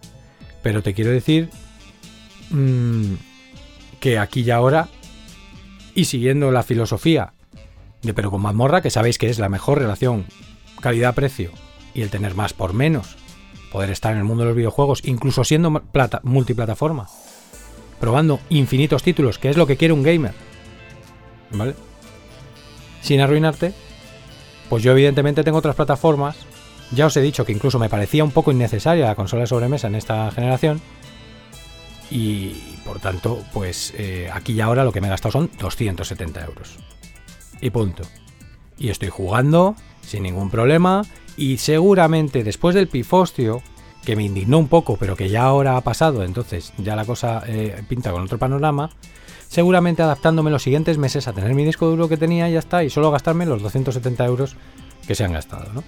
Pero 0.64 0.82
te 0.82 0.96
quiero 0.96 1.12
decir 1.12 1.52
mmm, 2.50 3.14
que 4.00 4.18
aquí 4.18 4.42
y 4.42 4.50
ahora, 4.50 4.88
y 5.94 6.06
siguiendo 6.06 6.52
la 6.52 6.64
filosofía 6.64 7.34
de 8.02 8.14
pero 8.16 8.32
con 8.32 8.42
mazmorra, 8.42 8.82
que 8.82 8.90
sabéis 8.90 9.20
que 9.20 9.30
es 9.30 9.38
la 9.38 9.50
mejor 9.50 9.80
relación 9.80 10.26
calidad-precio 10.82 11.52
y 11.94 12.02
el 12.02 12.10
tener 12.10 12.36
más 12.36 12.54
por 12.54 12.74
menos, 12.74 13.18
poder 13.76 13.90
estar 13.90 14.14
en 14.14 14.20
el 14.20 14.24
mundo 14.24 14.44
de 14.44 14.52
los 14.52 14.56
videojuegos, 14.56 15.02
incluso 15.04 15.44
siendo 15.44 15.70
plata, 15.84 16.22
multiplataforma, 16.24 17.10
probando 18.00 18.40
infinitos 18.48 19.04
títulos, 19.04 19.38
que 19.38 19.50
es 19.50 19.58
lo 19.58 19.68
que 19.68 19.76
quiere 19.76 19.94
un 19.94 20.02
gamer, 20.02 20.34
¿vale? 21.52 21.76
Sin 23.02 23.20
arruinarte, 23.20 23.74
pues 24.70 24.82
yo 24.82 24.94
evidentemente 24.94 25.44
tengo 25.44 25.58
otras 25.58 25.76
plataformas. 25.76 26.38
Ya 26.92 27.08
os 27.08 27.18
he 27.18 27.22
dicho 27.22 27.44
que 27.44 27.52
incluso 27.52 27.78
me 27.78 27.90
parecía 27.90 28.24
un 28.24 28.32
poco 28.32 28.54
innecesaria 28.54 29.08
la 29.08 29.16
consola 29.16 29.42
de 29.42 29.48
sobremesa 29.48 29.88
en 29.88 29.96
esta 29.96 30.32
generación. 30.32 30.80
Y 32.10 32.52
por 32.86 33.02
tanto, 33.02 33.44
pues 33.52 33.94
eh, 33.98 34.30
aquí 34.32 34.54
y 34.54 34.62
ahora 34.62 34.86
lo 34.86 34.94
que 34.94 35.02
me 35.02 35.08
he 35.08 35.10
gastado 35.10 35.34
son 35.34 35.52
270 35.60 36.46
euros. 36.46 36.78
Y 37.60 37.72
punto. 37.72 38.04
Y 38.78 38.88
estoy 38.88 39.10
jugando 39.10 39.76
sin 40.02 40.24
ningún 40.24 40.50
problema 40.50 41.02
y 41.38 41.58
seguramente 41.58 42.44
después 42.44 42.76
del 42.76 42.88
pifostio, 42.88 43.62
que 44.06 44.16
me 44.16 44.24
indignó 44.24 44.60
un 44.60 44.68
poco, 44.68 44.98
pero 44.98 45.16
que 45.16 45.30
ya 45.30 45.44
ahora 45.44 45.78
ha 45.78 45.82
pasado, 45.82 46.24
entonces 46.24 46.74
ya 46.78 46.96
la 46.96 47.06
cosa 47.06 47.44
eh, 47.48 47.84
pinta 47.90 48.12
con 48.12 48.22
otro 48.22 48.38
panorama, 48.38 48.92
seguramente 49.48 50.04
adaptándome 50.04 50.52
los 50.52 50.64
siguientes 50.64 50.98
meses 50.98 51.28
a 51.28 51.34
tener 51.34 51.54
mi 51.54 51.66
disco 51.66 51.88
duro 51.88 52.08
que 52.08 52.18
tenía 52.18 52.50
y 52.50 52.54
ya 52.54 52.60
está, 52.60 52.84
y 52.84 52.90
solo 52.90 53.12
gastarme 53.12 53.46
los 53.46 53.62
270 53.62 54.26
euros 54.26 54.56
que 55.08 55.16
se 55.16 55.24
han 55.24 55.34
gastado, 55.34 55.74
¿no? 55.74 55.84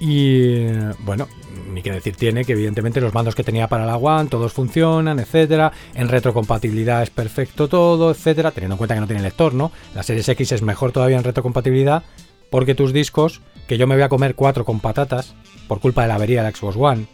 Y 0.00 0.64
bueno, 1.00 1.28
ni 1.70 1.82
que 1.82 1.92
decir 1.92 2.16
tiene 2.16 2.46
que 2.46 2.52
evidentemente 2.52 3.02
los 3.02 3.12
mandos 3.12 3.34
que 3.34 3.44
tenía 3.44 3.68
para 3.68 3.84
la 3.84 3.98
One 3.98 4.30
todos 4.30 4.50
funcionan, 4.54 5.18
etcétera. 5.18 5.72
En 5.94 6.08
retrocompatibilidad 6.08 7.02
es 7.02 7.10
perfecto 7.10 7.68
todo, 7.68 8.10
etcétera. 8.10 8.50
Teniendo 8.50 8.74
en 8.74 8.78
cuenta 8.78 8.94
que 8.94 9.00
no 9.00 9.06
tiene 9.06 9.22
lector, 9.22 9.52
¿no? 9.52 9.70
La 9.94 10.02
Series 10.02 10.26
X 10.26 10.52
es 10.52 10.62
mejor 10.62 10.92
todavía 10.92 11.18
en 11.18 11.24
retrocompatibilidad 11.24 12.02
porque 12.50 12.74
tus 12.74 12.92
discos, 12.92 13.40
que 13.66 13.78
yo 13.78 13.86
me 13.86 13.94
voy 13.94 14.02
a 14.02 14.08
comer 14.08 14.34
cuatro 14.34 14.64
con 14.64 14.80
patatas 14.80 15.34
por 15.68 15.80
culpa 15.80 16.02
de 16.02 16.08
la 16.08 16.16
avería 16.16 16.42
de 16.42 16.54
Xbox 16.54 16.76
One, 16.76 17.06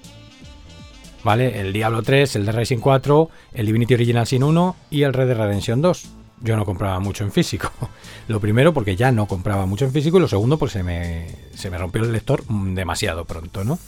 ¿vale? 1.22 1.60
El 1.60 1.72
Diablo 1.72 2.02
3, 2.02 2.36
el 2.36 2.46
de 2.46 2.52
Racing 2.52 2.78
4, 2.78 3.30
el 3.54 3.66
Divinity 3.66 3.94
Original 3.94 4.26
Sin 4.26 4.42
1 4.42 4.76
y 4.90 5.02
el 5.02 5.12
Red 5.12 5.28
Dead 5.28 5.36
Redemption 5.36 5.82
2 5.82 6.08
yo 6.40 6.56
no 6.56 6.64
compraba 6.64 7.00
mucho 7.00 7.24
en 7.24 7.32
físico. 7.32 7.70
Lo 8.28 8.40
primero 8.40 8.72
porque 8.74 8.96
ya 8.96 9.12
no 9.12 9.26
compraba 9.26 9.66
mucho 9.66 9.84
en 9.84 9.92
físico 9.92 10.18
y 10.18 10.20
lo 10.20 10.28
segundo 10.28 10.58
porque 10.58 10.74
se 10.74 10.82
me, 10.82 11.28
se 11.54 11.70
me 11.70 11.78
rompió 11.78 12.02
el 12.02 12.12
lector 12.12 12.44
demasiado 12.48 13.24
pronto, 13.24 13.64
¿no? 13.64 13.78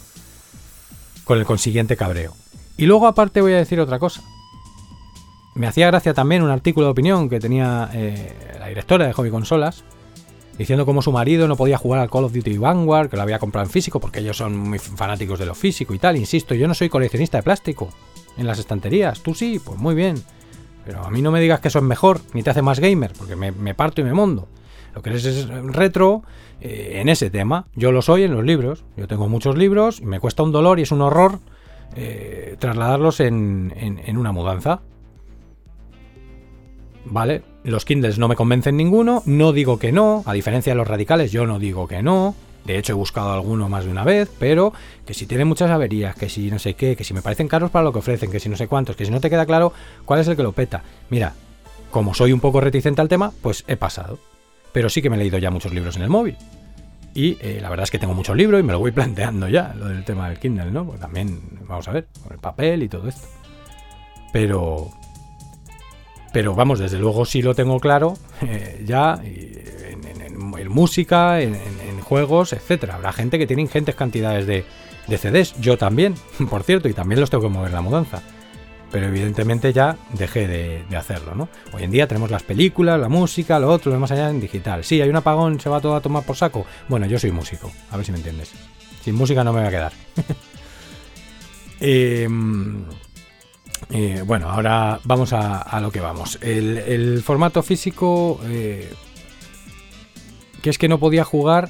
Con 1.25 1.39
el 1.39 1.45
consiguiente 1.45 1.97
cabreo. 1.97 2.35
Y 2.77 2.87
luego 2.87 3.07
aparte 3.07 3.41
voy 3.41 3.53
a 3.53 3.57
decir 3.57 3.81
otra 3.81 3.99
cosa. 3.99 4.23
Me 5.55 5.67
hacía 5.67 5.89
gracia 5.89 6.15
también 6.15 6.43
un 6.43 6.51
artículo 6.51 6.87
de 6.87 6.93
opinión 6.93 7.29
que 7.29 7.41
tenía 7.41 7.91
eh, 7.93 8.57
la 8.61 8.69
directora 8.69 9.07
de 9.07 9.13
Hobby 9.13 9.31
Consolas, 9.31 9.85
diciendo 10.59 10.85
cómo 10.85 11.01
su 11.01 11.12
marido 11.12 11.47
no 11.47 11.57
podía 11.57 11.79
jugar 11.79 12.01
al 12.01 12.11
Call 12.11 12.25
of 12.25 12.33
Duty 12.33 12.59
Vanguard, 12.59 13.09
que 13.09 13.16
lo 13.16 13.23
había 13.23 13.38
comprado 13.38 13.66
en 13.66 13.71
físico, 13.71 14.01
porque 14.01 14.18
ellos 14.18 14.37
son 14.37 14.57
muy 14.57 14.79
fanáticos 14.79 15.38
de 15.38 15.47
lo 15.47 15.55
físico 15.55 15.94
y 15.94 15.99
tal. 15.99 16.16
Insisto, 16.16 16.55
yo 16.55 16.66
no 16.66 16.75
soy 16.75 16.88
coleccionista 16.88 17.38
de 17.38 17.44
plástico 17.44 17.88
en 18.37 18.47
las 18.47 18.59
estanterías. 18.59 19.21
Tú 19.23 19.35
sí, 19.35 19.61
pues 19.64 19.79
muy 19.79 19.94
bien. 19.94 20.16
Pero 20.85 21.05
a 21.05 21.11
mí 21.11 21.23
no 21.23 21.31
me 21.31 21.40
digas 21.40 21.61
que 21.61 21.68
eso 21.68 21.79
es 21.79 21.85
mejor, 21.85 22.21
ni 22.35 22.42
te 22.42 22.51
hace 22.51 22.62
más 22.62 22.81
gamer, 22.81 23.12
porque 23.16 23.37
me, 23.37 23.75
parto 23.75 24.01
y 24.01 24.05
me 24.05 24.12
mondo. 24.12 24.49
Lo 24.94 25.03
que 25.03 25.11
eres 25.11 25.25
es 25.27 25.47
retro 25.47 26.23
eh, 26.61 26.99
en 27.01 27.09
ese 27.09 27.31
tema. 27.31 27.66
Yo 27.77 27.92
lo 27.92 28.03
soy 28.03 28.25
en 28.25 28.35
los 28.35 28.44
libros. 28.44 28.85
Yo 28.97 29.07
tengo 29.07 29.29
muchos 29.29 29.57
libros 29.57 30.01
y 30.01 30.07
me 30.07 30.18
cuesta 30.18 30.42
un 30.42 30.51
dolor 30.51 30.81
y 30.81 30.83
es 30.83 30.90
un 30.90 31.03
horror 31.03 31.38
eh, 31.94 32.57
trasladarlos 32.59 33.21
en, 33.21 33.73
en 33.77 34.16
una 34.16 34.33
mudanza. 34.33 34.81
¿Vale? 37.05 37.42
Los 37.69 37.85
Kindles 37.85 38.19
no 38.19 38.29
me 38.29 38.37
convencen 38.37 38.77
ninguno. 38.77 39.23
No 39.27 39.53
digo 39.53 39.79
que 39.79 39.93
no. 39.93 40.23
A 40.27 40.33
diferencia 40.33 40.73
de 40.73 40.77
los 40.77 40.89
radicales, 40.89 41.33
yo 41.33 41.47
no 41.47 41.59
digo 41.59 41.87
que 41.87 42.03
no. 42.03 42.35
De 42.65 42.77
hecho, 42.77 42.93
he 42.93 42.97
buscado 42.97 43.33
alguno 43.33 43.69
más 43.69 43.85
de 43.85 43.91
una 43.91 44.05
vez, 44.05 44.31
pero 44.39 44.73
que 45.07 45.15
si 45.15 45.27
tiene 45.27 45.45
muchas 45.45 45.71
averías, 45.71 46.15
que 46.15 46.29
si 46.29 46.51
no 46.51 46.59
sé 46.59 46.75
qué, 46.75 46.97
que 46.97 47.05
si 47.05 47.15
me 47.15 47.23
parecen 47.23 47.49
caros 47.49 47.71
para 47.71 47.85
lo 47.85 47.93
que 47.93 48.01
ofrecen, 48.01 48.31
que 48.31 48.41
si 48.41 48.49
no 48.49 48.57
sé 48.57 48.69
cuántos, 48.69 48.97
que 48.97 49.05
si 49.05 49.11
no 49.11 49.21
te 49.21 49.31
queda 49.31 49.47
claro 49.47 49.73
cuál 50.05 50.21
es 50.21 50.29
el 50.29 50.37
que 50.37 50.43
lo 50.43 50.53
peta. 50.53 50.83
Mira, 51.09 51.35
como 51.91 52.15
soy 52.15 52.33
un 52.33 52.41
poco 52.41 52.61
reticente 52.61 53.01
al 53.01 53.09
tema, 53.09 53.33
pues 53.43 53.65
he 53.69 53.77
pasado. 53.77 54.19
Pero 54.73 54.91
sí 54.91 55.01
que 55.01 55.09
me 55.09 55.17
he 55.17 55.19
leído 55.19 55.39
ya 55.39 55.51
muchos 55.51 55.73
libros 55.73 55.97
en 55.97 56.03
el 56.03 56.11
móvil. 56.11 56.37
Y 57.15 57.39
eh, 57.41 57.59
la 57.61 57.71
verdad 57.71 57.85
es 57.85 57.91
que 57.91 57.99
tengo 57.99 58.15
muchos 58.15 58.37
libros 58.37 58.61
y 58.61 58.63
me 58.63 58.73
lo 58.73 58.81
voy 58.81 58.93
planteando 58.93 59.49
ya, 59.49 59.75
lo 59.75 59.87
del 59.87 60.05
tema 60.05 60.29
del 60.29 60.39
Kindle, 60.39 60.71
¿no? 60.71 60.85
Pues 60.85 61.01
también, 61.01 61.41
vamos 61.67 61.89
a 61.89 61.93
ver, 61.93 62.09
con 62.23 62.33
el 62.33 62.39
papel 62.39 62.83
y 62.83 62.89
todo 62.89 63.09
esto. 63.09 63.27
Pero. 64.33 64.91
Pero 66.33 66.55
vamos, 66.55 66.79
desde 66.79 66.99
luego 66.99 67.25
sí 67.25 67.43
lo 67.43 67.55
tengo 67.55 67.81
claro, 67.81 68.14
eh, 68.43 68.83
ya, 68.85 69.21
en, 69.23 70.21
en, 70.59 70.69
música, 70.69 71.41
en, 71.41 71.57
juegos, 72.03 72.55
etcétera. 72.55 72.95
Habrá 72.95 73.12
gente 73.12 73.38
que 73.38 73.47
tiene 73.47 73.62
ingentes 73.62 73.95
cantidades 73.95 74.47
de, 74.47 74.64
CDs, 75.09 75.55
yo 75.61 75.77
también, 75.77 76.14
por 76.51 76.62
cierto, 76.62 76.88
y 76.88 76.95
también 76.95 77.21
los 77.21 77.31
tengo 77.31 77.45
que 77.45 77.51
mover 77.51 77.73
la 77.73 77.81
mudanza. 77.81 78.23
Pero 78.91 79.07
evidentemente 79.09 79.75
ya 79.75 79.99
dejé 80.14 80.47
de, 80.47 80.97
hacerlo, 80.97 81.35
¿no? 81.35 81.51
Hoy 81.75 81.83
en 81.83 81.91
día 81.91 82.09
tenemos 82.09 82.31
las 82.31 82.43
películas, 82.43 82.99
la 82.99 83.11
música, 83.11 83.59
lo 83.59 83.69
otro, 83.69 83.93
lo 83.93 84.01
más 84.01 84.11
allá 84.11 84.31
en 84.31 84.41
digital. 84.41 84.85
Sí, 84.85 85.03
hay 85.03 85.11
un 85.11 85.17
apagón, 85.17 85.61
se 85.61 85.69
va 85.69 85.81
todo 85.81 85.95
a 85.95 86.01
tomar 86.01 86.25
por 86.25 86.37
saco. 86.37 86.64
Bueno, 86.88 87.05
yo 87.05 87.19
soy 87.19 87.31
músico, 87.31 87.71
a 87.91 87.97
ver 87.99 88.07
si 88.07 88.12
me 88.12 88.19
entiendes. 88.19 88.53
Sin 89.03 89.14
música 89.14 89.45
no 89.45 89.53
me 89.53 89.61
voy 89.61 89.69
a 89.69 89.71
quedar. 89.71 89.93
Em, 91.81 92.85
eh, 93.90 94.22
bueno, 94.27 94.51
ahora 94.51 95.01
vamos 95.05 95.33
a, 95.33 95.81
lo 95.81 95.90
que 95.90 96.01
vamos. 96.01 96.38
El, 96.42 97.22
formato 97.22 97.62
físico, 97.62 98.40
eh, 98.44 98.92
que 100.62 100.70
es 100.70 100.79
que 100.79 100.88
no 100.88 100.98
podía 100.98 101.24
jugar 101.24 101.68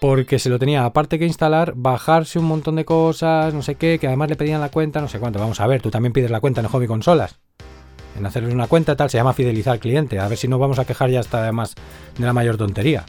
porque 0.00 0.38
se 0.38 0.50
lo 0.50 0.58
tenía 0.58 0.84
aparte 0.84 1.18
que 1.18 1.24
instalar, 1.24 1.72
bajarse 1.74 2.38
un 2.38 2.44
montón 2.44 2.76
de 2.76 2.84
cosas, 2.84 3.54
no 3.54 3.62
sé 3.62 3.76
qué, 3.76 3.98
que 3.98 4.06
además 4.06 4.28
le 4.28 4.36
pedían 4.36 4.60
la 4.60 4.70
cuenta, 4.70 5.00
no 5.00 5.08
sé 5.08 5.18
cuánto. 5.18 5.38
Vamos 5.38 5.58
a 5.60 5.66
ver, 5.66 5.80
tú 5.82 5.90
también 5.90 6.12
pides 6.12 6.30
la 6.30 6.40
cuenta 6.40 6.60
en 6.60 6.68
Hobby 6.68 6.86
Consolas. 6.86 7.38
En 8.16 8.24
hacerles 8.24 8.54
una 8.54 8.66
cuenta 8.66 8.96
tal, 8.96 9.10
se 9.10 9.18
llama 9.18 9.32
fidelizar 9.32 9.74
al 9.74 9.80
cliente. 9.80 10.18
A 10.18 10.28
ver 10.28 10.38
si 10.38 10.48
no 10.48 10.58
vamos 10.58 10.78
a 10.78 10.84
quejar 10.84 11.10
ya 11.10 11.20
hasta 11.20 11.42
además 11.42 11.74
de 12.16 12.24
la 12.24 12.32
mayor 12.32 12.56
tontería. 12.56 13.04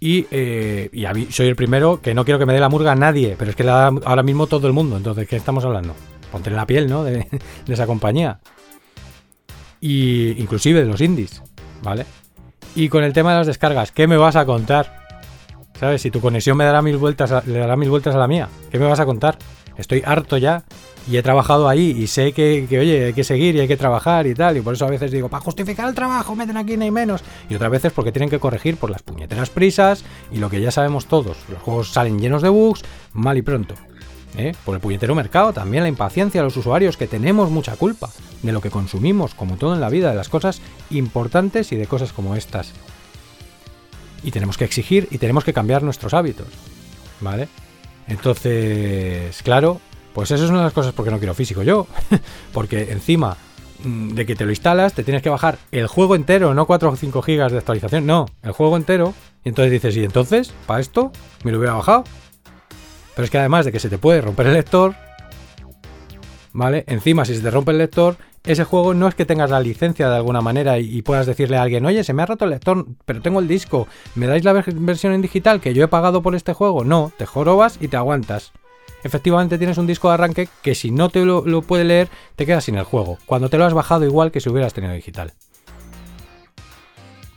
Y, 0.00 0.26
eh, 0.30 0.90
soy 1.30 1.48
el 1.48 1.56
primero 1.56 2.00
que 2.00 2.14
no 2.14 2.24
quiero 2.24 2.38
que 2.38 2.46
me 2.46 2.52
dé 2.52 2.60
la 2.60 2.68
murga 2.68 2.92
a 2.92 2.96
nadie, 2.96 3.36
pero 3.38 3.50
es 3.50 3.56
que 3.56 3.64
la 3.64 3.86
ahora 3.86 4.22
mismo 4.22 4.46
todo 4.46 4.66
el 4.66 4.72
mundo. 4.72 4.96
Entonces, 4.96 5.28
¿qué 5.28 5.36
estamos 5.36 5.64
hablando? 5.64 5.94
Ponte 6.30 6.50
la 6.50 6.66
piel, 6.66 6.88
¿no? 6.88 7.04
De, 7.04 7.26
esa 7.68 7.86
compañía. 7.86 8.40
Y 9.80 10.40
inclusive 10.40 10.80
de 10.80 10.86
los 10.86 11.00
indies, 11.00 11.42
¿vale? 11.82 12.04
Y 12.74 12.88
con 12.88 13.04
el 13.04 13.12
tema 13.12 13.32
de 13.32 13.38
las 13.38 13.46
descargas, 13.46 13.92
¿qué 13.92 14.06
me 14.06 14.16
vas 14.16 14.36
a 14.36 14.44
contar? 14.44 15.06
¿Sabes? 15.78 16.02
Si 16.02 16.10
tu 16.10 16.20
conexión 16.20 16.56
me 16.56 16.64
dará 16.64 16.82
mil 16.82 16.96
vueltas, 16.96 17.46
le 17.46 17.58
dará 17.58 17.76
mil 17.76 17.88
vueltas 17.88 18.14
a 18.14 18.18
la 18.18 18.26
mía. 18.26 18.48
¿Qué 18.70 18.78
me 18.78 18.86
vas 18.86 19.00
a 19.00 19.06
contar? 19.06 19.38
Estoy 19.76 20.02
harto 20.04 20.36
ya 20.36 20.64
y 21.08 21.16
he 21.16 21.22
trabajado 21.22 21.68
ahí 21.68 21.96
y 21.96 22.06
sé 22.06 22.32
que, 22.32 22.66
oye, 22.78 23.06
hay 23.06 23.12
que 23.14 23.24
seguir 23.24 23.54
y 23.56 23.60
hay 23.60 23.68
que 23.68 23.76
trabajar 23.76 24.26
y 24.26 24.34
tal. 24.34 24.56
Y 24.56 24.60
por 24.60 24.74
eso 24.74 24.84
a 24.84 24.90
veces 24.90 25.10
digo, 25.10 25.28
para 25.28 25.42
justificar 25.42 25.88
el 25.88 25.94
trabajo, 25.94 26.34
meten 26.34 26.56
aquí 26.56 26.76
ni 26.76 26.90
menos. 26.90 27.22
Y 27.48 27.54
otras 27.54 27.70
veces 27.70 27.92
porque 27.92 28.12
tienen 28.12 28.28
que 28.28 28.38
corregir 28.38 28.76
por 28.76 28.90
las 28.90 29.02
puñeteras 29.02 29.48
prisas 29.50 30.04
y 30.30 30.38
lo 30.38 30.50
que 30.50 30.60
ya 30.60 30.70
sabemos 30.70 31.06
todos. 31.06 31.38
Los 31.48 31.62
juegos 31.62 31.92
salen 31.92 32.18
llenos 32.18 32.42
de 32.42 32.50
bugs, 32.50 32.82
mal 33.12 33.38
y 33.38 33.42
pronto. 33.42 33.74
¿Eh? 34.36 34.54
Por 34.64 34.74
el 34.74 34.80
puñetero 34.80 35.14
mercado, 35.14 35.52
también 35.52 35.82
la 35.82 35.88
impaciencia 35.88 36.40
de 36.40 36.44
los 36.44 36.56
usuarios 36.56 36.96
que 36.96 37.06
tenemos 37.06 37.50
mucha 37.50 37.76
culpa 37.76 38.10
de 38.42 38.52
lo 38.52 38.60
que 38.60 38.70
consumimos, 38.70 39.34
como 39.34 39.56
todo 39.56 39.74
en 39.74 39.80
la 39.80 39.88
vida, 39.88 40.10
de 40.10 40.16
las 40.16 40.28
cosas 40.28 40.60
importantes 40.90 41.72
y 41.72 41.76
de 41.76 41.86
cosas 41.86 42.12
como 42.12 42.36
estas 42.36 42.72
y 44.22 44.30
tenemos 44.30 44.56
que 44.58 44.64
exigir 44.64 45.08
y 45.10 45.18
tenemos 45.18 45.44
que 45.44 45.52
cambiar 45.52 45.82
nuestros 45.82 46.14
hábitos. 46.14 46.48
¿Vale? 47.20 47.48
Entonces, 48.06 49.42
claro, 49.42 49.80
pues 50.12 50.30
eso 50.30 50.44
es 50.44 50.50
una 50.50 50.60
de 50.60 50.64
las 50.64 50.72
cosas 50.72 50.92
porque 50.92 51.10
no 51.10 51.18
quiero 51.18 51.34
físico 51.34 51.62
yo. 51.62 51.86
porque 52.52 52.92
encima 52.92 53.36
mm, 53.84 54.10
de 54.10 54.26
que 54.26 54.36
te 54.36 54.44
lo 54.44 54.50
instalas, 54.50 54.94
te 54.94 55.04
tienes 55.04 55.22
que 55.22 55.30
bajar 55.30 55.58
el 55.72 55.86
juego 55.86 56.14
entero, 56.14 56.54
no 56.54 56.66
4 56.66 56.90
o 56.90 56.96
5 56.96 57.22
gigas 57.22 57.52
de 57.52 57.58
actualización, 57.58 58.06
no, 58.06 58.26
el 58.42 58.52
juego 58.52 58.76
entero. 58.76 59.14
Y 59.44 59.50
entonces 59.50 59.72
dices, 59.72 59.96
¿y 59.96 60.04
entonces? 60.04 60.52
¿Para 60.66 60.80
esto? 60.80 61.12
¿Me 61.44 61.52
lo 61.52 61.58
hubiera 61.58 61.74
bajado? 61.74 62.04
Pero 63.18 63.24
es 63.24 63.32
que 63.32 63.38
además 63.38 63.64
de 63.64 63.72
que 63.72 63.80
se 63.80 63.88
te 63.88 63.98
puede 63.98 64.20
romper 64.20 64.46
el 64.46 64.52
lector, 64.52 64.94
¿vale? 66.52 66.84
Encima, 66.86 67.24
si 67.24 67.34
se 67.34 67.42
te 67.42 67.50
rompe 67.50 67.72
el 67.72 67.78
lector, 67.78 68.16
ese 68.44 68.62
juego 68.62 68.94
no 68.94 69.08
es 69.08 69.16
que 69.16 69.24
tengas 69.24 69.50
la 69.50 69.58
licencia 69.58 70.08
de 70.08 70.14
alguna 70.14 70.40
manera 70.40 70.78
y, 70.78 71.02
puedas 71.02 71.26
decirle 71.26 71.56
a 71.56 71.62
alguien, 71.62 71.84
oye, 71.84 72.04
se 72.04 72.12
me 72.12 72.22
ha 72.22 72.26
roto 72.26 72.44
el 72.44 72.52
lector, 72.52 72.86
pero 73.06 73.20
tengo 73.20 73.40
el 73.40 73.48
disco, 73.48 73.88
¿me 74.14 74.28
dais 74.28 74.44
la 74.44 74.52
versión 74.52 75.14
en 75.14 75.20
digital 75.20 75.60
que 75.60 75.74
yo 75.74 75.82
he 75.82 75.88
pagado 75.88 76.22
por 76.22 76.36
este 76.36 76.52
juego? 76.52 76.84
No, 76.84 77.10
te 77.18 77.26
jorobas 77.26 77.78
y 77.80 77.88
te 77.88 77.96
aguantas. 77.96 78.52
Efectivamente 79.02 79.58
tienes 79.58 79.78
un 79.78 79.88
disco 79.88 80.06
de 80.06 80.14
arranque 80.14 80.48
que 80.62 80.76
si 80.76 80.92
no 80.92 81.08
te 81.08 81.24
lo, 81.24 81.44
lo 81.44 81.62
puede 81.62 81.82
leer, 81.82 82.08
te 82.36 82.46
quedas 82.46 82.66
sin 82.66 82.76
el 82.76 82.84
juego. 82.84 83.18
Cuando 83.26 83.50
te 83.50 83.58
lo 83.58 83.64
has 83.64 83.74
bajado 83.74 84.04
igual 84.04 84.30
que 84.30 84.40
si 84.40 84.48
hubieras 84.48 84.74
tenido 84.74 84.94
digital. 84.94 85.32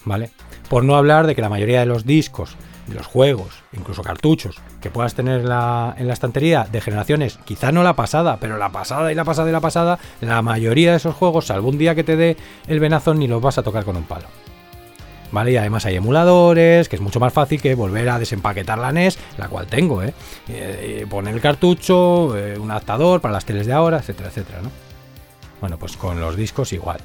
¿Vale? 0.06 0.30
Por 0.70 0.84
no 0.84 0.96
hablar 0.96 1.26
de 1.26 1.34
que 1.34 1.42
la 1.42 1.50
mayoría 1.50 1.80
de 1.80 1.88
los 1.88 2.06
discos 2.06 2.56
los 2.88 3.06
juegos, 3.06 3.64
incluso 3.74 4.02
cartuchos, 4.04 4.60
que 4.82 4.90
puedas 4.90 5.14
tener 5.14 5.42
en 5.42 5.48
la 5.48 6.14
estantería 6.14 6.68
de 6.72 6.82
generaciones, 6.82 7.40
quizá 7.46 7.72
no 7.72 7.84
la 7.84 7.96
pasada, 7.96 8.38
pero 8.40 8.58
la 8.58 8.70
pasada 8.70 9.12
y 9.12 9.16
la 9.16 9.24
pasada 9.24 9.50
y 9.50 9.52
la 9.52 9.62
pasada, 9.62 10.00
la 10.22 10.42
mayoría 10.42 10.92
de 10.92 10.98
esos 10.98 11.16
juegos, 11.16 11.48
salvo 11.48 11.70
un 11.70 11.78
día 11.78 11.96
que 11.96 12.04
te 12.04 12.16
dé 12.16 12.38
el 12.68 12.80
venazo, 12.80 13.14
ni 13.14 13.28
los 13.28 13.42
vas 13.42 13.58
a 13.58 13.64
tocar 13.64 13.86
con 13.86 13.98
un 13.98 14.04
palo. 14.04 14.28
¿Vale? 15.32 15.54
Y 15.54 15.58
además 15.58 15.86
hay 15.86 15.96
emuladores, 15.96 16.90
que 16.90 16.98
es 16.98 17.02
mucho 17.02 17.22
más 17.22 17.32
fácil 17.32 17.62
que 17.62 17.74
volver 17.74 18.10
a 18.10 18.20
desempaquetar 18.20 18.78
la 18.78 18.92
NES, 18.92 19.18
la 19.38 19.48
cual 19.48 19.68
tengo, 19.68 20.04
¿eh? 20.04 20.14
eh 20.50 21.06
poner 21.10 21.34
el 21.34 21.40
cartucho, 21.40 22.38
eh, 22.38 22.60
un 22.60 22.70
adaptador 22.70 23.22
para 23.22 23.34
las 23.34 23.46
teles 23.46 23.66
de 23.66 23.72
ahora, 23.72 24.00
etcétera, 24.00 24.28
etcétera, 24.28 24.62
¿no? 24.62 24.70
Bueno, 25.62 25.78
pues 25.78 25.96
con 25.96 26.20
los 26.20 26.36
discos 26.36 26.74
igual. 26.74 27.00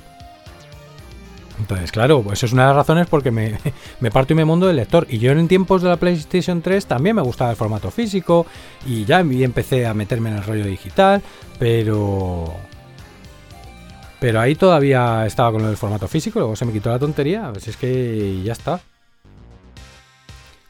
Entonces, 1.59 1.91
claro, 1.91 2.25
eso 2.33 2.47
es 2.47 2.53
una 2.53 2.63
de 2.63 2.69
las 2.69 2.77
razones 2.77 3.07
porque 3.07 3.31
me, 3.31 3.59
me, 4.01 4.11
parto 4.11 4.33
y 4.33 4.37
me 4.37 4.45
mundo 4.45 4.67
del 4.67 4.77
lector. 4.77 5.07
Y 5.09 5.19
yo 5.19 5.33
en 5.33 5.49
tiempos 5.49 5.83
de 5.83 5.89
la 5.89 5.97
PlayStation 5.97 6.63
3 6.63 6.87
también 6.87 7.17
me 7.17 7.23
gustaba 7.23 7.51
el 7.51 7.57
formato 7.57 7.91
físico 7.91 8.47
y 8.87 9.05
ya 9.05 9.21
empecé 9.21 9.87
a 9.87 9.95
meterme 9.95 10.31
en 10.31 10.37
el 10.37 10.45
rollo 10.45 10.65
digital, 10.65 11.23
pero... 11.59 12.55
Pero 14.19 14.41
ahí 14.41 14.55
todavía 14.55 15.27
estaba 15.27 15.53
con 15.53 15.65
el 15.67 15.77
formato 15.77 16.09
físico, 16.09 16.39
luego 16.39 16.57
se 16.57 16.65
me 16.65 16.73
quitó 16.73 16.91
la 16.91 16.99
tontería, 16.99 17.51
pues 17.53 17.69
es 17.69 17.77
que 17.77 18.43
ya 18.43 18.53
está. 18.53 18.81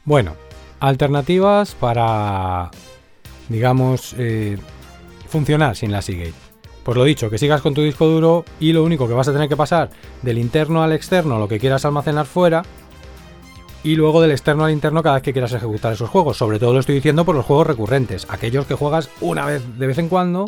Bueno, 0.03 0.35
alternativas 0.81 1.73
para, 1.73 2.69
digamos, 3.47 4.13
eh, 4.17 4.57
funcionar 5.29 5.77
sin 5.77 5.91
la 5.91 6.01
Seagate. 6.01 6.46
Pues 6.87 6.95
lo 6.95 7.03
dicho, 7.03 7.29
que 7.29 7.37
sigas 7.37 7.61
con 7.61 7.73
tu 7.73 7.81
disco 7.81 8.07
duro 8.07 8.45
y 8.61 8.71
lo 8.71 8.81
único 8.81 9.09
que 9.09 9.13
vas 9.13 9.27
a 9.27 9.33
tener 9.33 9.49
que 9.49 9.57
pasar 9.57 9.89
del 10.21 10.37
interno 10.37 10.83
al 10.83 10.93
externo, 10.93 11.37
lo 11.37 11.49
que 11.49 11.59
quieras 11.59 11.83
almacenar 11.83 12.25
fuera, 12.25 12.63
y 13.83 13.97
luego 13.97 14.21
del 14.21 14.31
externo 14.31 14.63
al 14.63 14.71
interno 14.71 15.03
cada 15.03 15.15
vez 15.15 15.23
que 15.23 15.33
quieras 15.33 15.51
ejecutar 15.51 15.91
esos 15.91 16.09
juegos. 16.09 16.37
Sobre 16.37 16.59
todo 16.59 16.71
lo 16.71 16.79
estoy 16.79 16.95
diciendo 16.95 17.25
por 17.25 17.35
los 17.35 17.45
juegos 17.45 17.67
recurrentes, 17.67 18.25
aquellos 18.29 18.67
que 18.67 18.75
juegas 18.75 19.09
una 19.19 19.45
vez 19.45 19.77
de 19.77 19.85
vez 19.85 19.97
en 19.97 20.07
cuando, 20.07 20.45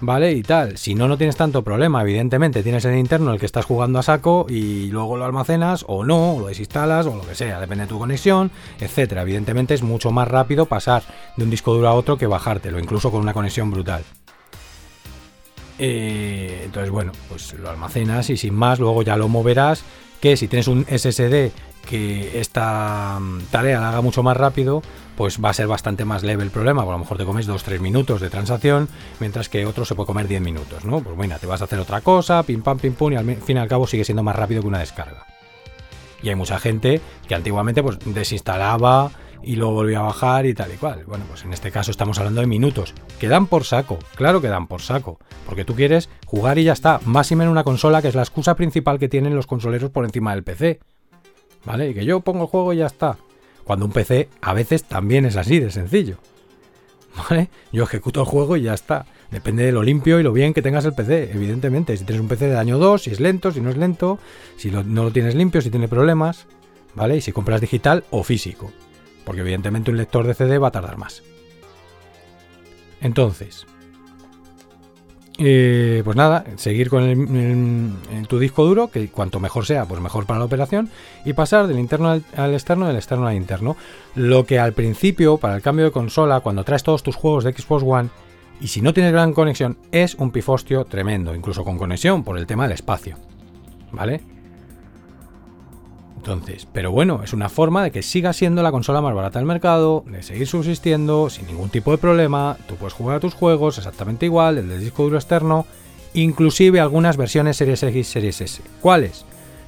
¿vale? 0.00 0.32
Y 0.32 0.42
tal. 0.42 0.78
Si 0.78 0.94
no, 0.94 1.08
no 1.08 1.18
tienes 1.18 1.36
tanto 1.36 1.62
problema, 1.62 2.00
evidentemente 2.00 2.62
tienes 2.62 2.86
el 2.86 2.96
interno 2.96 3.30
el 3.30 3.38
que 3.38 3.44
estás 3.44 3.66
jugando 3.66 3.98
a 3.98 4.02
saco 4.02 4.46
y 4.48 4.86
luego 4.90 5.18
lo 5.18 5.26
almacenas 5.26 5.84
o 5.88 6.06
no, 6.06 6.36
o 6.36 6.40
lo 6.40 6.46
desinstalas 6.46 7.04
o 7.04 7.14
lo 7.14 7.26
que 7.28 7.34
sea, 7.34 7.60
depende 7.60 7.84
de 7.84 7.88
tu 7.88 7.98
conexión, 7.98 8.50
etcétera. 8.80 9.20
Evidentemente 9.20 9.74
es 9.74 9.82
mucho 9.82 10.10
más 10.10 10.26
rápido 10.26 10.64
pasar 10.64 11.02
de 11.36 11.44
un 11.44 11.50
disco 11.50 11.74
duro 11.74 11.88
a 11.88 11.92
otro 11.92 12.16
que 12.16 12.26
bajártelo, 12.26 12.78
incluso 12.78 13.10
con 13.10 13.20
una 13.20 13.34
conexión 13.34 13.70
brutal. 13.70 14.04
Eh, 15.78 16.62
entonces, 16.64 16.90
bueno, 16.90 17.12
pues 17.28 17.54
lo 17.54 17.70
almacenas 17.70 18.30
y 18.30 18.36
sin 18.36 18.54
más, 18.54 18.78
luego 18.78 19.02
ya 19.02 19.16
lo 19.16 19.28
moverás. 19.28 19.84
Que 20.20 20.36
si 20.36 20.48
tienes 20.48 20.66
un 20.66 20.84
SSD 20.84 21.52
que 21.88 22.40
esta 22.40 23.18
mm, 23.20 23.42
tarea 23.50 23.80
la 23.80 23.88
haga 23.90 24.00
mucho 24.00 24.22
más 24.22 24.36
rápido, 24.36 24.82
pues 25.16 25.42
va 25.42 25.50
a 25.50 25.54
ser 25.54 25.66
bastante 25.66 26.04
más 26.04 26.22
leve 26.22 26.42
el 26.42 26.50
problema. 26.50 26.82
a 26.82 26.86
lo 26.86 26.98
mejor 26.98 27.16
te 27.16 27.24
comes 27.24 27.48
2-3 27.48 27.80
minutos 27.80 28.20
de 28.20 28.30
transacción, 28.30 28.88
mientras 29.20 29.48
que 29.48 29.64
otro 29.66 29.84
se 29.84 29.94
puede 29.94 30.06
comer 30.06 30.28
10 30.28 30.40
minutos, 30.42 30.84
¿no? 30.84 31.00
Pues 31.00 31.16
bueno, 31.16 31.36
te 31.40 31.46
vas 31.46 31.60
a 31.60 31.64
hacer 31.64 31.78
otra 31.78 32.00
cosa, 32.02 32.42
pim 32.42 32.62
pam, 32.62 32.78
pim 32.78 32.94
pum, 32.94 33.12
y 33.12 33.16
al 33.16 33.36
fin 33.36 33.56
y 33.56 33.60
al 33.60 33.68
cabo 33.68 33.86
sigue 33.86 34.04
siendo 34.04 34.22
más 34.22 34.36
rápido 34.36 34.60
que 34.60 34.68
una 34.68 34.80
descarga. 34.80 35.26
Y 36.22 36.28
hay 36.28 36.34
mucha 36.34 36.58
gente 36.58 37.00
que 37.26 37.34
antiguamente 37.34 37.82
pues 37.82 37.98
desinstalaba 38.04 39.10
y 39.42 39.56
luego 39.56 39.72
volvía 39.72 40.00
a 40.00 40.02
bajar 40.02 40.46
y 40.46 40.54
tal 40.54 40.72
y 40.72 40.76
cual. 40.76 41.04
Bueno, 41.06 41.24
pues 41.28 41.44
en 41.44 41.52
este 41.52 41.70
caso 41.70 41.90
estamos 41.90 42.18
hablando 42.18 42.40
de 42.40 42.46
minutos. 42.46 42.94
Que 43.18 43.28
dan 43.28 43.46
por 43.46 43.64
saco, 43.64 43.98
claro 44.14 44.40
que 44.40 44.48
dan 44.48 44.66
por 44.66 44.82
saco. 44.82 45.18
Porque 45.46 45.64
tú 45.64 45.74
quieres 45.74 46.08
jugar 46.26 46.58
y 46.58 46.64
ya 46.64 46.72
está. 46.72 47.00
Más 47.04 47.30
y 47.30 47.36
menos 47.36 47.52
una 47.52 47.64
consola 47.64 48.02
que 48.02 48.08
es 48.08 48.14
la 48.14 48.22
excusa 48.22 48.54
principal 48.54 48.98
que 48.98 49.08
tienen 49.08 49.34
los 49.34 49.46
consoleros 49.46 49.90
por 49.90 50.04
encima 50.04 50.34
del 50.34 50.44
PC. 50.44 50.80
¿Vale? 51.64 51.90
Y 51.90 51.94
que 51.94 52.04
yo 52.04 52.20
pongo 52.20 52.42
el 52.42 52.48
juego 52.48 52.72
y 52.72 52.78
ya 52.78 52.86
está. 52.86 53.16
Cuando 53.64 53.84
un 53.84 53.92
PC 53.92 54.28
a 54.40 54.54
veces 54.54 54.84
también 54.84 55.24
es 55.24 55.36
así 55.36 55.60
de 55.60 55.70
sencillo. 55.70 56.18
¿Vale? 57.16 57.48
Yo 57.72 57.84
ejecuto 57.84 58.20
el 58.20 58.26
juego 58.26 58.56
y 58.56 58.62
ya 58.62 58.74
está. 58.74 59.06
Depende 59.30 59.64
de 59.64 59.72
lo 59.72 59.82
limpio 59.82 60.20
y 60.20 60.22
lo 60.22 60.32
bien 60.32 60.54
que 60.54 60.62
tengas 60.62 60.84
el 60.84 60.94
PC, 60.94 61.32
evidentemente. 61.32 61.96
Si 61.96 62.04
tienes 62.04 62.22
un 62.22 62.28
PC 62.28 62.48
de 62.48 62.56
año 62.56 62.78
2, 62.78 63.02
si 63.02 63.10
es 63.10 63.20
lento, 63.20 63.52
si 63.52 63.60
no 63.60 63.70
es 63.70 63.76
lento, 63.76 64.18
si 64.56 64.70
no 64.70 64.82
lo 64.82 65.10
tienes 65.10 65.34
limpio, 65.34 65.60
si 65.60 65.70
tiene 65.70 65.88
problemas, 65.88 66.46
¿vale? 66.94 67.16
Y 67.16 67.20
si 67.20 67.32
compras 67.32 67.60
digital 67.60 68.04
o 68.10 68.22
físico 68.22 68.72
porque 69.28 69.42
evidentemente 69.42 69.90
un 69.90 69.98
lector 69.98 70.26
de 70.26 70.32
CD 70.32 70.56
va 70.56 70.68
a 70.68 70.70
tardar 70.70 70.96
más. 70.96 71.22
Entonces, 73.02 73.66
eh, 75.36 76.00
pues 76.02 76.16
nada, 76.16 76.46
seguir 76.56 76.88
con 76.88 77.98
tu 78.26 78.38
disco 78.38 78.64
duro, 78.64 78.88
que 78.88 79.10
cuanto 79.10 79.38
mejor 79.38 79.66
sea, 79.66 79.84
pues 79.84 80.00
mejor 80.00 80.24
para 80.24 80.38
la 80.38 80.46
operación, 80.46 80.88
y 81.26 81.34
pasar 81.34 81.66
del 81.66 81.78
interno 81.78 82.08
al, 82.08 82.24
al, 82.38 82.54
externo, 82.54 82.86
del 82.86 82.96
externo 82.96 83.26
al 83.26 83.36
interno. 83.36 83.76
Lo 84.14 84.46
que 84.46 84.58
al 84.58 84.72
principio, 84.72 85.36
para 85.36 85.56
el 85.56 85.60
cambio 85.60 85.84
de 85.84 85.90
consola, 85.90 86.40
cuando 86.40 86.64
traes 86.64 86.82
todos 86.82 87.02
tus 87.02 87.14
juegos 87.14 87.44
de 87.44 87.52
Xbox 87.52 87.84
One, 87.86 88.08
y 88.62 88.68
si 88.68 88.80
no 88.80 88.94
tienes 88.94 89.12
gran 89.12 89.34
conexión, 89.34 89.76
es 89.92 90.14
un 90.14 90.30
pifostio 90.30 90.86
tremendo, 90.86 91.34
incluso 91.34 91.64
con 91.64 91.76
conexión, 91.76 92.24
por 92.24 92.38
el 92.38 92.46
tema 92.46 92.62
del 92.62 92.72
espacio. 92.72 93.18
¿Vale? 93.92 94.22
Pero 96.72 96.90
bueno, 96.90 97.22
es 97.22 97.32
una 97.32 97.48
forma 97.48 97.82
de 97.82 97.90
que 97.90 98.02
siga 98.02 98.32
siendo 98.32 98.62
la 98.62 98.70
consola 98.70 99.00
más 99.00 99.14
barata 99.14 99.38
del 99.38 99.46
mercado, 99.46 100.04
de 100.06 100.22
seguir 100.22 100.46
subsistiendo 100.46 101.30
sin 101.30 101.46
ningún 101.46 101.70
tipo 101.70 101.90
de 101.90 101.98
problema. 101.98 102.56
Tú 102.66 102.76
puedes 102.76 102.92
jugar 102.92 103.16
a 103.16 103.20
tus 103.20 103.34
juegos 103.34 103.78
exactamente 103.78 104.26
igual, 104.26 104.58
el 104.58 104.68
del 104.68 104.80
disco 104.80 105.04
duro 105.04 105.16
externo, 105.16 105.66
inclusive 106.14 106.80
algunas 106.80 107.16
versiones 107.16 107.56
Series 107.56 107.82
X, 107.82 108.08
Series 108.08 108.40
S. 108.40 108.62
¿Cuáles? 108.80 109.24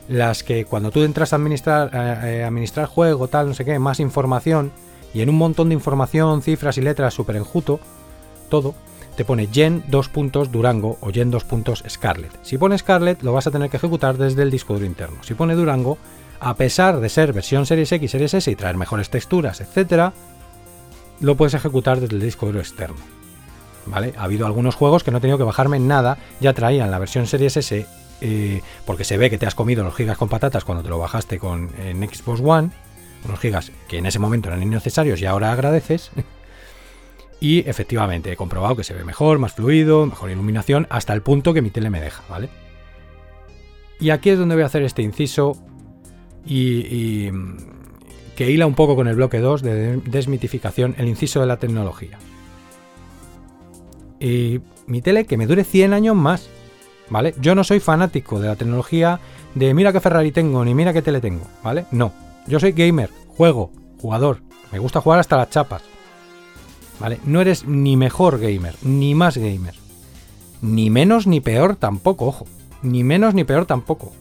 Las 0.09 0.43
que 0.43 0.65
cuando 0.65 0.91
tú 0.91 1.03
entras 1.03 1.33
a 1.33 1.37
administrar, 1.37 1.91
eh, 2.25 2.45
administrar 2.45 2.87
juego, 2.87 3.29
tal, 3.29 3.49
no 3.49 3.55
sé 3.55 3.65
qué, 3.65 3.79
más 3.79 4.01
información, 4.01 4.73
y 5.15 5.23
en 5.23 5.29
un 5.29 5.39
montón 5.39 5.69
de 5.69 5.75
información, 5.75 6.43
cifras 6.43 6.79
y 6.79 6.83
letras 6.83 7.15
súper 7.15 7.37
enjuto, 7.37 7.81
todo, 8.49 8.75
te 9.17 9.25
pone 9.25 9.49
Gen 9.53 9.85
2 9.89 10.09
puntos 10.09 10.51
Durango 10.53 10.99
o 11.01 11.11
Gen 11.11 11.31
2 11.31 11.45
puntos 11.45 11.85
Scarlet. 11.89 12.33
Si 12.43 12.59
pone 12.59 12.79
Scarlet, 12.79 13.23
lo 13.23 13.33
vas 13.33 13.47
a 13.47 13.51
tener 13.51 13.71
que 13.71 13.77
ejecutar 13.77 14.17
desde 14.17 14.43
el 14.43 14.51
disco 14.51 14.75
duro 14.75 14.87
interno. 14.87 15.23
Si 15.23 15.35
pone 15.35 15.55
Durango, 15.55 15.99
a 16.41 16.55
pesar 16.55 17.01
de 17.01 17.09
ser 17.09 17.33
versión 17.33 17.67
Series 17.67 17.93
X, 17.93 18.11
Series 18.11 18.35
S 18.35 18.51
y 18.51 18.57
traer 18.57 18.77
mejores 18.77 19.11
texturas, 19.11 19.61
etc., 19.61 20.13
lo 21.21 21.37
puedes 21.37 21.55
ejecutar 21.55 22.01
desde 22.01 22.17
el 22.17 22.23
disco 22.23 22.47
duro 22.47 22.61
externo. 22.61 22.97
¿Vale? 23.87 24.15
Ha 24.17 24.25
habido 24.25 24.47
algunos 24.47 24.75
juegos 24.75 25.05
que 25.05 25.11
no 25.11 25.19
he 25.19 25.21
tenido 25.21 25.39
que 25.39 25.45
bajarme 25.45 25.79
nada, 25.79 26.19
ya 26.41 26.55
traían 26.55 26.91
la 26.91 26.99
versión 26.99 27.27
Series 27.27 27.57
S, 27.59 27.87
eh, 28.23 28.63
porque 28.87 29.05
se 29.05 29.19
ve 29.19 29.31
que 29.31 29.39
te 29.39 29.47
has 29.47 29.55
comido 29.55 29.85
los 29.85 29.95
gigas 29.95 30.17
con 30.17 30.29
patatas 30.29 30.65
cuando 30.65 30.83
te 30.83 30.89
lo 30.89 30.99
bajaste 30.99 31.39
con, 31.39 31.69
Xbox 31.69 32.41
One, 32.43 32.71
unos 33.25 33.39
gigas 33.39 33.71
que 33.89 33.99
en 33.99 34.07
ese 34.07 34.19
momento 34.19 34.49
eran 34.49 34.63
innecesarios 34.63 35.21
y 35.21 35.27
ahora 35.27 35.53
agradeces. 35.53 36.11
y 37.41 37.69
efectivamente 37.69 38.33
he 38.33 38.37
comprobado 38.37 38.77
que 38.77 38.85
se 38.85 38.95
ve 38.95 39.05
mejor, 39.05 39.39
más 39.39 39.53
fluido, 39.53 40.07
mejor 40.07 40.31
iluminación, 40.31 40.87
hasta 40.91 41.13
el 41.13 41.23
punto 41.23 41.53
que 41.53 41.63
mi 41.63 41.71
tele 41.71 41.91
me 41.91 42.01
deja, 42.01 42.23
¿vale? 42.29 42.49
Y 43.99 44.11
aquí 44.11 44.31
es 44.31 44.39
donde 44.39 44.55
voy 44.55 44.63
a 44.63 44.67
hacer 44.67 44.83
este 44.83 45.03
inciso 45.03 45.57
y, 46.45 47.31
que 48.37 48.51
hila 48.51 48.67
un 48.67 48.75
poco 48.75 48.97
con 48.97 49.09
el 49.09 49.17
bloque 49.17 49.39
2 49.41 49.63
de 49.63 49.97
desmitificación, 49.99 50.95
el 50.99 51.09
inciso 51.09 51.41
de 51.41 51.47
la 51.47 51.59
tecnología. 51.59 52.19
Y 54.19 54.61
mi 54.87 55.03
tele 55.03 55.27
que 55.27 55.37
me 55.37 55.47
dure 55.47 55.65
100 55.65 55.93
años 55.93 56.17
más, 56.17 56.49
¿vale? 57.09 57.35
Yo 57.41 57.55
no 57.55 57.65
soy 57.65 57.81
fanático 57.81 58.41
de 58.41 58.49
la 58.49 58.57
tecnología 58.57 59.21
de 59.55 59.75
mira 59.75 59.93
qué 59.93 60.01
Ferrari 60.01 60.33
tengo, 60.33 60.65
ni 60.65 60.75
mira 60.75 60.93
qué 60.93 61.03
tele 61.03 61.21
tengo, 61.21 61.45
¿vale? 61.63 61.87
No. 61.91 62.13
Yo 62.47 62.61
soy 62.61 62.73
gamer, 62.73 63.11
juego, 63.29 63.73
jugador. 63.99 64.41
Me 64.73 64.79
gusta 64.79 65.01
jugar 65.01 65.21
hasta 65.21 65.37
las 65.37 65.51
chapas. 65.51 65.83
¿Vale? 66.99 67.19
No 67.25 67.41
eres 67.41 67.67
ni 67.67 67.97
mejor 67.97 68.39
gamer, 68.39 68.75
ni 68.83 69.15
más 69.15 69.39
gamer. 69.39 69.75
Ni 70.61 70.91
menos 70.91 71.27
ni 71.27 71.41
peor 71.41 71.77
tampoco, 71.77 72.27
ojo. 72.27 72.47
Ni 72.83 73.05
menos 73.05 73.35
ni 73.35 73.45
peor 73.45 73.67
tampoco 73.67 74.13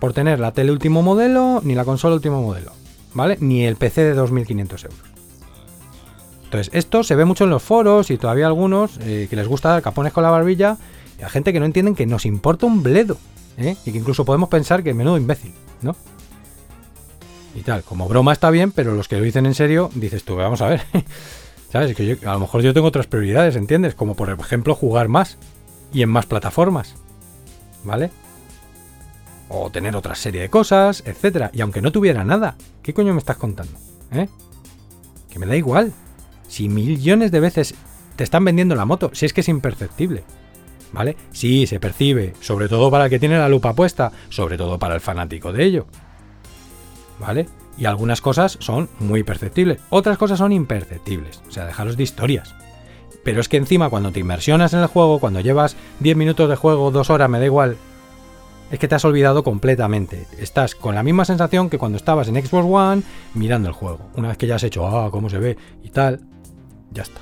por 0.00 0.12
tener 0.12 0.40
la 0.40 0.52
tele 0.52 0.72
último 0.72 1.02
modelo, 1.02 1.60
ni 1.62 1.74
la 1.74 1.84
consola 1.84 2.14
último 2.14 2.42
modelo, 2.42 2.72
¿vale? 3.14 3.36
Ni 3.40 3.64
el 3.64 3.76
PC 3.76 4.02
de 4.02 4.20
2.500 4.20 4.84
euros. 4.84 5.10
Entonces, 6.44 6.70
esto 6.74 7.04
se 7.04 7.14
ve 7.14 7.24
mucho 7.24 7.44
en 7.44 7.50
los 7.50 7.62
foros 7.62 8.10
y 8.10 8.18
todavía 8.18 8.46
algunos 8.46 8.98
eh, 9.02 9.28
que 9.30 9.36
les 9.36 9.46
gusta 9.46 9.68
dar 9.68 9.82
capones 9.82 10.12
con 10.12 10.24
la 10.24 10.30
barbilla 10.30 10.78
Y 11.20 11.22
hay 11.22 11.30
gente 11.30 11.52
que 11.52 11.60
no 11.60 11.66
entienden 11.66 11.94
que 11.94 12.06
nos 12.06 12.26
importa 12.26 12.66
un 12.66 12.82
bledo. 12.82 13.18
¿eh? 13.56 13.76
Y 13.86 13.92
que 13.92 13.98
incluso 13.98 14.24
podemos 14.24 14.48
pensar 14.48 14.82
que 14.82 14.92
menudo 14.92 15.16
imbécil, 15.16 15.54
¿no? 15.80 15.94
Y 17.54 17.60
tal, 17.60 17.84
como 17.84 18.08
broma 18.08 18.32
está 18.32 18.50
bien, 18.50 18.72
pero 18.72 18.96
los 18.96 19.06
que 19.06 19.16
lo 19.16 19.22
dicen 19.22 19.46
en 19.46 19.54
serio, 19.54 19.90
dices 19.94 20.24
tú, 20.24 20.34
vamos 20.34 20.60
a 20.60 20.68
ver. 20.68 20.82
¿Sabes? 21.72 21.94
Que 21.94 22.18
a 22.26 22.32
lo 22.32 22.40
mejor 22.40 22.62
yo 22.62 22.74
tengo 22.74 22.88
otras 22.88 23.06
prioridades, 23.06 23.54
¿entiendes? 23.54 23.94
Como 23.94 24.16
por 24.16 24.30
ejemplo 24.30 24.74
jugar 24.74 25.06
más 25.06 25.38
y 25.92 26.02
en 26.02 26.08
más 26.08 26.26
plataformas. 26.26 26.96
¿Vale? 27.84 28.10
O 29.52 29.68
tener 29.70 29.96
otra 29.96 30.14
serie 30.14 30.40
de 30.40 30.48
cosas, 30.48 31.02
etcétera. 31.04 31.50
Y 31.52 31.60
aunque 31.60 31.82
no 31.82 31.90
tuviera 31.92 32.24
nada, 32.24 32.56
¿qué 32.82 32.94
coño 32.94 33.12
me 33.12 33.18
estás 33.18 33.36
contando? 33.36 33.72
¿Eh? 34.12 34.28
Que 35.28 35.40
me 35.40 35.46
da 35.46 35.56
igual. 35.56 35.92
Si 36.46 36.68
millones 36.68 37.32
de 37.32 37.40
veces 37.40 37.74
te 38.14 38.24
están 38.24 38.44
vendiendo 38.44 38.76
la 38.76 38.84
moto, 38.84 39.10
si 39.12 39.26
es 39.26 39.32
que 39.32 39.40
es 39.40 39.48
imperceptible. 39.48 40.22
¿Vale? 40.92 41.16
Sí, 41.32 41.66
se 41.66 41.80
percibe, 41.80 42.34
sobre 42.40 42.68
todo 42.68 42.90
para 42.90 43.04
el 43.04 43.10
que 43.10 43.18
tiene 43.18 43.38
la 43.38 43.48
lupa 43.48 43.74
puesta, 43.74 44.12
sobre 44.28 44.56
todo 44.56 44.78
para 44.78 44.94
el 44.94 45.00
fanático 45.00 45.52
de 45.52 45.64
ello. 45.64 45.86
¿Vale? 47.18 47.46
Y 47.76 47.86
algunas 47.86 48.20
cosas 48.20 48.56
son 48.60 48.88
muy 48.98 49.22
perceptibles, 49.22 49.80
otras 49.90 50.18
cosas 50.18 50.38
son 50.38 50.52
imperceptibles, 50.52 51.42
o 51.48 51.50
sea, 51.50 51.66
dejaros 51.66 51.96
de 51.96 52.02
historias. 52.02 52.54
Pero 53.24 53.40
es 53.40 53.48
que 53.48 53.56
encima 53.56 53.90
cuando 53.90 54.12
te 54.12 54.20
inmersionas 54.20 54.72
en 54.72 54.80
el 54.80 54.86
juego, 54.86 55.18
cuando 55.18 55.40
llevas 55.40 55.76
10 56.00 56.16
minutos 56.16 56.48
de 56.48 56.56
juego, 56.56 56.90
2 56.90 57.10
horas, 57.10 57.30
me 57.30 57.38
da 57.38 57.44
igual, 57.44 57.76
es 58.70 58.78
que 58.78 58.88
te 58.88 58.94
has 58.94 59.04
olvidado 59.04 59.42
completamente. 59.42 60.26
Estás 60.38 60.74
con 60.74 60.94
la 60.94 61.02
misma 61.02 61.24
sensación 61.24 61.70
que 61.70 61.78
cuando 61.78 61.96
estabas 61.96 62.28
en 62.28 62.34
Xbox 62.34 62.66
One 62.68 63.02
mirando 63.34 63.68
el 63.68 63.74
juego. 63.74 63.98
Una 64.16 64.28
vez 64.28 64.38
que 64.38 64.46
ya 64.46 64.56
has 64.56 64.62
hecho, 64.62 64.86
ah, 64.86 65.10
cómo 65.10 65.28
se 65.28 65.38
ve 65.38 65.56
y 65.82 65.90
tal, 65.90 66.20
ya 66.92 67.02
está. 67.02 67.20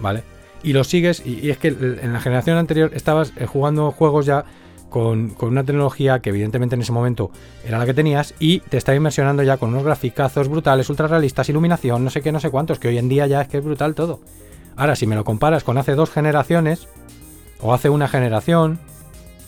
¿Vale? 0.00 0.22
Y 0.62 0.72
lo 0.72 0.84
sigues, 0.84 1.24
y, 1.24 1.50
es 1.50 1.58
que 1.58 1.68
en 1.68 2.12
la 2.12 2.20
generación 2.20 2.56
anterior 2.56 2.90
estabas 2.94 3.32
eh, 3.36 3.46
jugando 3.46 3.92
juegos 3.92 4.26
ya 4.26 4.44
con, 4.88 5.36
una 5.40 5.64
tecnología 5.64 6.20
que 6.20 6.30
evidentemente 6.30 6.74
en 6.74 6.80
ese 6.80 6.92
momento 6.92 7.30
era 7.64 7.78
la 7.78 7.86
que 7.86 7.94
tenías 7.94 8.34
y 8.38 8.60
te 8.60 8.78
está 8.78 8.94
inmersionando 8.94 9.42
ya 9.42 9.58
con 9.58 9.70
unos 9.70 9.84
graficazos 9.84 10.48
brutales, 10.48 10.88
ultra 10.88 11.06
realistas, 11.06 11.48
iluminación, 11.48 12.02
no 12.02 12.10
sé 12.10 12.22
qué, 12.22 12.32
no 12.32 12.40
sé 12.40 12.50
cuántos, 12.50 12.78
que 12.78 12.88
hoy 12.88 12.98
en 12.98 13.08
día 13.08 13.26
ya 13.26 13.42
es 13.42 13.48
que 13.48 13.58
es 13.58 13.64
brutal 13.64 13.94
todo. 13.94 14.20
Ahora, 14.76 14.96
si 14.96 15.06
me 15.06 15.16
lo 15.16 15.24
comparas 15.24 15.64
con 15.64 15.76
hace 15.76 15.94
dos 15.94 16.10
generaciones, 16.10 16.88
o 17.60 17.74
hace 17.74 17.90
una 17.90 18.08
generación, 18.08 18.78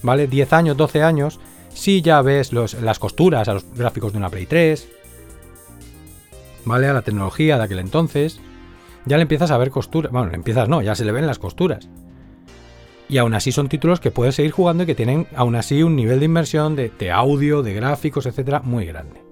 ¿vale? 0.02 0.26
10 0.26 0.52
años, 0.52 0.76
12 0.76 1.02
años, 1.02 1.40
si 1.72 2.02
ya 2.02 2.22
ves 2.22 2.52
las 2.52 2.98
costuras 2.98 3.48
a 3.48 3.54
los 3.54 3.64
gráficos 3.74 4.12
de 4.12 4.18
una 4.18 4.30
Play 4.30 4.46
3, 4.46 4.88
¿vale? 6.64 6.88
A 6.88 6.92
la 6.92 7.02
tecnología 7.02 7.56
de 7.56 7.64
aquel 7.64 7.78
entonces, 7.78 8.40
ya 9.06 9.16
le 9.16 9.22
empiezas 9.22 9.50
a 9.50 9.58
ver 9.58 9.70
costuras. 9.70 10.12
Bueno, 10.12 10.32
empiezas 10.32 10.68
no, 10.68 10.82
ya 10.82 10.94
se 10.94 11.04
le 11.04 11.12
ven 11.12 11.26
las 11.26 11.38
costuras. 11.38 11.88
Y 13.08 13.18
aún 13.18 13.34
así 13.34 13.50
son 13.50 13.68
títulos 13.68 13.98
que 13.98 14.12
puedes 14.12 14.36
seguir 14.36 14.52
jugando 14.52 14.84
y 14.84 14.86
que 14.86 14.94
tienen 14.94 15.26
aún 15.34 15.56
así 15.56 15.82
un 15.82 15.96
nivel 15.96 16.20
de 16.20 16.26
inversión 16.26 16.76
de, 16.76 17.10
audio, 17.10 17.62
de 17.62 17.74
gráficos, 17.74 18.26
etcétera, 18.26 18.60
muy 18.60 18.86
grande. 18.86 19.29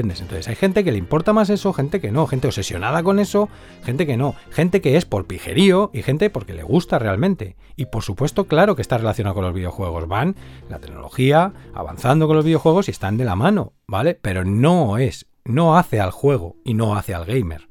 Entonces 0.00 0.48
hay 0.48 0.54
gente 0.54 0.84
que 0.84 0.92
le 0.92 0.98
importa 0.98 1.32
más 1.32 1.50
eso, 1.50 1.72
gente 1.72 2.00
que 2.00 2.10
no, 2.10 2.26
gente 2.26 2.48
obsesionada 2.48 3.02
con 3.02 3.18
eso, 3.18 3.48
gente 3.84 4.06
que 4.06 4.16
no, 4.16 4.34
gente 4.50 4.80
que 4.80 4.96
es 4.96 5.04
por 5.04 5.26
pijerío 5.26 5.90
y 5.92 6.02
gente 6.02 6.30
porque 6.30 6.54
le 6.54 6.62
gusta 6.62 6.98
realmente. 6.98 7.56
Y 7.76 7.86
por 7.86 8.02
supuesto, 8.02 8.46
claro 8.46 8.74
que 8.74 8.82
está 8.82 8.98
relacionado 8.98 9.34
con 9.34 9.44
los 9.44 9.54
videojuegos. 9.54 10.08
Van 10.08 10.36
la 10.68 10.78
tecnología 10.78 11.52
avanzando 11.74 12.26
con 12.26 12.36
los 12.36 12.44
videojuegos 12.44 12.88
y 12.88 12.90
están 12.90 13.16
de 13.16 13.24
la 13.24 13.36
mano, 13.36 13.74
¿vale? 13.86 14.18
Pero 14.20 14.44
no 14.44 14.98
es, 14.98 15.26
no 15.44 15.76
hace 15.76 16.00
al 16.00 16.10
juego 16.10 16.56
y 16.64 16.74
no 16.74 16.96
hace 16.96 17.14
al 17.14 17.24
gamer. 17.24 17.68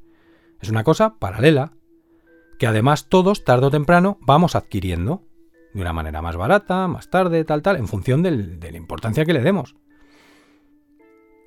Es 0.60 0.68
una 0.68 0.84
cosa 0.84 1.16
paralela, 1.18 1.72
que 2.58 2.66
además 2.68 3.08
todos, 3.08 3.44
tarde 3.44 3.66
o 3.66 3.70
temprano, 3.70 4.18
vamos 4.20 4.54
adquiriendo. 4.54 5.24
De 5.74 5.80
una 5.80 5.94
manera 5.94 6.20
más 6.20 6.36
barata, 6.36 6.86
más 6.86 7.08
tarde, 7.08 7.44
tal, 7.44 7.62
tal, 7.62 7.76
en 7.76 7.88
función 7.88 8.22
de 8.22 8.30
la 8.70 8.76
importancia 8.76 9.24
que 9.24 9.32
le 9.32 9.40
demos. 9.40 9.74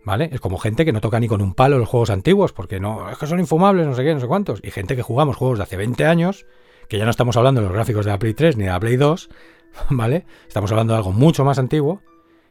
¿Vale? 0.05 0.29
Es 0.31 0.39
como 0.39 0.59
gente 0.59 0.85
que 0.85 0.93
no 0.93 1.01
toca 1.01 1.19
ni 1.19 1.27
con 1.27 1.41
un 1.41 1.55
palo 1.55 1.79
los 1.79 1.89
juegos 1.89 2.11
antiguos, 2.11 2.53
porque 2.53 2.79
no, 2.79 3.09
es 3.09 3.17
que 3.17 3.25
son 3.25 3.39
infumables, 3.39 3.87
no 3.87 3.95
sé 3.95 4.03
qué, 4.03 4.13
no 4.13 4.19
sé 4.19 4.27
cuántos. 4.27 4.61
Y 4.63 4.69
gente 4.69 4.95
que 4.95 5.01
jugamos 5.01 5.35
juegos 5.35 5.57
de 5.57 5.63
hace 5.63 5.77
20 5.77 6.05
años, 6.05 6.45
que 6.87 6.99
ya 6.99 7.05
no 7.05 7.11
estamos 7.11 7.35
hablando 7.37 7.61
de 7.61 7.67
los 7.67 7.73
gráficos 7.73 8.05
de 8.05 8.11
la 8.11 8.19
Play 8.19 8.35
3 8.35 8.55
ni 8.57 8.65
de 8.65 8.69
la 8.69 8.79
Play 8.79 8.97
2, 8.97 9.29
¿vale? 9.89 10.25
Estamos 10.47 10.71
hablando 10.71 10.93
de 10.93 10.97
algo 10.97 11.11
mucho 11.11 11.43
más 11.43 11.57
antiguo, 11.57 12.01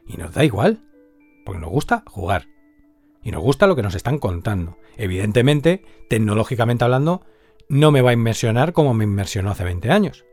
y 0.05 0.17
nos 0.17 0.33
da 0.33 0.43
igual, 0.43 0.83
porque 1.45 1.61
nos 1.61 1.69
gusta 1.69 2.03
jugar. 2.07 2.47
Y 3.23 3.31
nos 3.31 3.41
gusta 3.41 3.67
lo 3.67 3.75
que 3.75 3.81
nos 3.81 3.95
están 3.95 4.19
contando. 4.19 4.77
Evidentemente, 4.97 5.83
tecnológicamente 6.09 6.83
hablando, 6.83 7.25
no 7.69 7.91
me 7.91 8.01
va 8.01 8.11
a 8.11 8.13
inmersionar 8.13 8.73
como 8.73 8.93
me 8.93 9.05
inmersionó 9.05 9.51
hace 9.51 9.63
20 9.63 9.89
años. 9.91 10.25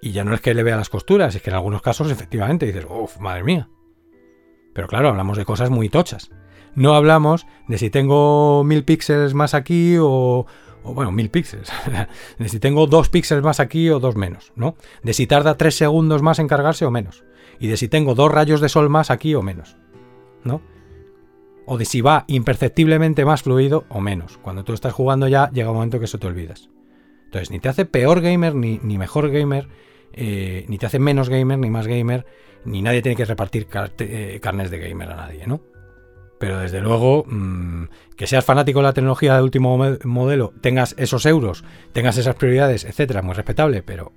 Y 0.00 0.12
ya 0.12 0.24
no 0.24 0.32
es 0.32 0.40
que 0.40 0.54
le 0.54 0.62
vea 0.62 0.76
las 0.76 0.88
costuras, 0.88 1.34
es 1.34 1.42
que 1.42 1.50
en 1.50 1.56
algunos 1.56 1.82
casos 1.82 2.10
efectivamente 2.10 2.66
dices, 2.66 2.86
uff, 2.88 3.18
madre 3.18 3.44
mía. 3.44 3.68
Pero 4.72 4.88
claro, 4.88 5.08
hablamos 5.08 5.36
de 5.36 5.44
cosas 5.44 5.70
muy 5.70 5.88
tochas. 5.88 6.30
No 6.74 6.94
hablamos 6.94 7.46
de 7.68 7.78
si 7.78 7.90
tengo 7.90 8.62
mil 8.64 8.84
píxeles 8.84 9.34
más 9.34 9.54
aquí 9.54 9.96
o, 9.98 10.46
o 10.82 10.94
bueno, 10.94 11.10
mil 11.12 11.30
píxeles. 11.30 11.70
de 12.38 12.48
si 12.48 12.60
tengo 12.60 12.86
dos 12.86 13.08
píxeles 13.08 13.42
más 13.42 13.60
aquí 13.60 13.90
o 13.90 13.98
dos 14.00 14.16
menos, 14.16 14.52
¿no? 14.56 14.76
De 15.02 15.12
si 15.12 15.26
tarda 15.26 15.56
tres 15.56 15.74
segundos 15.76 16.22
más 16.22 16.38
en 16.38 16.48
cargarse 16.48 16.84
o 16.84 16.90
menos. 16.90 17.24
Y 17.58 17.66
de 17.66 17.76
si 17.76 17.88
tengo 17.88 18.14
dos 18.14 18.30
rayos 18.30 18.60
de 18.60 18.68
sol 18.68 18.88
más 18.88 19.10
aquí 19.10 19.34
o 19.34 19.42
menos, 19.42 19.76
¿no? 20.44 20.62
o 21.72 21.78
de 21.78 21.84
si 21.84 22.00
va 22.00 22.24
imperceptiblemente 22.26 23.24
más 23.24 23.44
fluido 23.44 23.84
o 23.90 24.00
menos. 24.00 24.38
Cuando 24.38 24.64
tú 24.64 24.72
estás 24.72 24.92
jugando 24.92 25.28
ya 25.28 25.50
llega 25.52 25.70
un 25.70 25.76
momento 25.76 26.00
que 26.00 26.06
eso 26.06 26.18
te 26.18 26.26
olvidas. 26.26 26.68
Entonces, 27.26 27.52
ni 27.52 27.60
te 27.60 27.68
hace 27.68 27.84
peor 27.84 28.20
gamer 28.20 28.56
ni, 28.56 28.80
ni 28.82 28.98
mejor 28.98 29.30
gamer, 29.30 29.68
eh, 30.12 30.64
ni 30.66 30.78
te 30.78 30.86
hace 30.86 30.98
menos 30.98 31.28
gamer 31.28 31.60
ni 31.60 31.70
más 31.70 31.86
gamer, 31.86 32.26
ni 32.64 32.82
nadie 32.82 33.02
tiene 33.02 33.16
que 33.16 33.24
repartir 33.24 33.66
eh, 33.98 34.38
carnes 34.42 34.70
de 34.70 34.78
gamer 34.78 35.10
a 35.10 35.16
nadie, 35.16 35.46
¿no? 35.46 35.60
Pero 36.38 36.58
desde 36.58 36.80
luego, 36.80 37.24
mm, 37.26 37.84
que 38.16 38.26
seas 38.26 38.44
fanático 38.44 38.78
de 38.78 38.84
la 38.84 38.92
tecnología 38.94 39.36
de 39.36 39.42
último 39.42 39.78
modelo, 40.04 40.54
tengas 40.60 40.94
esos 40.98 41.26
euros, 41.26 41.64
tengas 41.92 42.16
esas 42.16 42.34
prioridades, 42.34 42.84
etcétera, 42.84 43.20
muy 43.22 43.34
respetable, 43.34 43.82
pero 43.82 44.12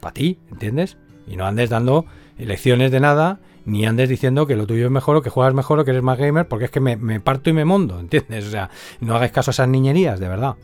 para 0.00 0.12
ti, 0.12 0.38
¿entiendes? 0.50 0.98
Y 1.26 1.36
no 1.36 1.46
andes 1.46 1.70
dando 1.70 2.04
lecciones 2.36 2.90
de 2.90 3.00
nada 3.00 3.40
ni 3.64 3.86
andes 3.86 4.08
diciendo 4.08 4.46
que 4.46 4.56
lo 4.56 4.66
tuyo 4.66 4.86
es 4.86 4.90
mejor 4.90 5.16
o 5.16 5.22
que 5.22 5.30
juegas 5.30 5.54
mejor 5.54 5.78
o 5.78 5.84
que 5.84 5.92
eres 5.92 6.02
más 6.02 6.18
gamer, 6.18 6.48
porque 6.48 6.66
es 6.66 6.70
que 6.70 6.80
me, 6.80 7.20
parto 7.20 7.50
y 7.50 7.52
me 7.52 7.64
mondo, 7.64 8.00
¿entiendes? 8.00 8.46
O 8.46 8.50
sea, 8.50 8.70
no 9.00 9.14
hagáis 9.14 9.32
caso 9.32 9.50
a 9.50 9.52
esas 9.52 9.68
niñerías, 9.68 10.18
de 10.18 10.28
verdad. 10.28 10.56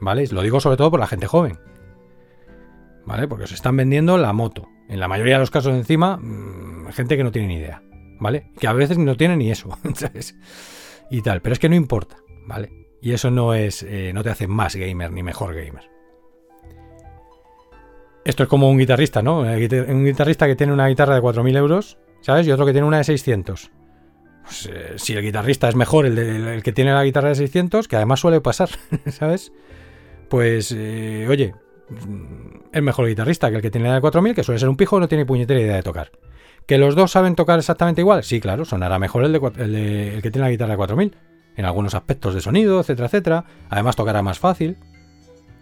¿Vale? 0.00 0.26
Lo 0.28 0.42
digo 0.42 0.60
sobre 0.60 0.76
todo 0.76 0.90
por 0.90 1.00
la 1.00 1.06
gente 1.06 1.26
joven. 1.26 1.58
¿Vale? 3.04 3.28
Porque 3.28 3.44
os 3.44 3.52
están 3.52 3.76
vendiendo 3.76 4.18
la 4.18 4.32
moto. 4.32 4.68
En 4.88 5.00
la 5.00 5.08
mayoría 5.08 5.34
de 5.34 5.40
los 5.40 5.50
casos 5.50 5.74
encima, 5.74 6.16
mm, 6.16 6.88
gente 6.92 7.16
que 7.16 7.24
no 7.24 7.32
tiene 7.32 7.48
ni 7.48 7.56
idea. 7.56 7.82
¿Vale? 8.18 8.50
Que 8.58 8.66
a 8.66 8.72
veces 8.72 8.98
no 8.98 9.16
tiene 9.16 9.36
ni 9.36 9.50
eso. 9.50 9.76
¿sabes? 9.94 10.36
Y 11.10 11.22
tal. 11.22 11.42
Pero 11.42 11.52
es 11.52 11.58
que 11.58 11.68
no 11.68 11.74
importa. 11.74 12.16
¿Vale? 12.46 12.70
Y 13.02 13.12
eso 13.12 13.30
no 13.30 13.54
es. 13.54 13.82
Eh, 13.82 14.12
no 14.14 14.22
te 14.22 14.30
hace 14.30 14.46
más 14.46 14.76
gamer 14.76 15.12
ni 15.12 15.22
mejor 15.22 15.54
gamer. 15.54 15.90
Esto 18.24 18.42
es 18.42 18.48
como 18.48 18.68
un 18.68 18.78
guitarrista, 18.78 19.22
¿no? 19.22 19.40
Un 19.40 20.04
guitarrista 20.04 20.46
que 20.46 20.56
tiene 20.56 20.72
una 20.72 20.88
guitarra 20.88 21.14
de 21.14 21.22
4.000 21.22 21.56
euros 21.56 21.96
¿sabes? 22.26 22.46
Y 22.46 22.50
otro 22.50 22.66
que 22.66 22.72
tiene 22.72 22.88
una 22.88 22.98
de 22.98 23.04
600. 23.04 23.70
Pues, 24.42 24.66
eh, 24.66 24.94
si 24.96 25.12
el 25.12 25.22
guitarrista 25.22 25.68
es 25.68 25.76
mejor 25.76 26.06
el, 26.06 26.60
que 26.64 26.72
tiene 26.72 26.92
la 26.92 27.04
guitarra 27.04 27.28
de 27.28 27.36
600, 27.36 27.86
que 27.86 27.94
además 27.94 28.18
suele 28.18 28.40
pasar, 28.40 28.68
¿sabes? 29.06 29.52
Pues, 30.28 30.74
eh, 30.76 31.26
oye, 31.28 31.54
es 32.76 32.82
mejor 32.82 33.08
guitarrista 33.08 33.48
que 33.48 33.56
el 33.56 33.62
que 33.62 33.70
tiene 33.70 33.88
la 33.88 33.94
de 33.94 34.00
4000, 34.02 34.34
que 34.34 34.44
suele 34.44 34.58
ser 34.58 34.68
un 34.68 34.76
pijo, 34.76 35.00
no 35.00 35.08
tiene 35.08 35.24
puñetera 35.24 35.58
idea 35.58 35.76
de 35.76 35.82
tocar. 35.82 36.10
¿Que 36.66 36.76
los 36.76 36.94
dos 36.94 37.10
saben 37.10 37.34
tocar 37.34 37.58
exactamente 37.58 38.02
igual? 38.02 38.22
Sí, 38.22 38.38
claro, 38.38 38.66
sonará 38.66 38.98
mejor 38.98 39.24
el, 39.24 39.32
de, 39.32 40.14
el 40.14 40.20
que 40.20 40.30
tiene 40.30 40.46
la 40.46 40.50
guitarra 40.50 40.72
de 40.72 40.76
4000, 40.76 41.16
en 41.56 41.64
algunos 41.64 41.94
aspectos 41.94 42.34
de 42.34 42.42
sonido, 42.42 42.80
etcétera, 42.80 43.06
etcétera. 43.06 43.44
Además 43.70 43.96
tocará 43.96 44.20
más 44.20 44.38
fácil. 44.38 44.76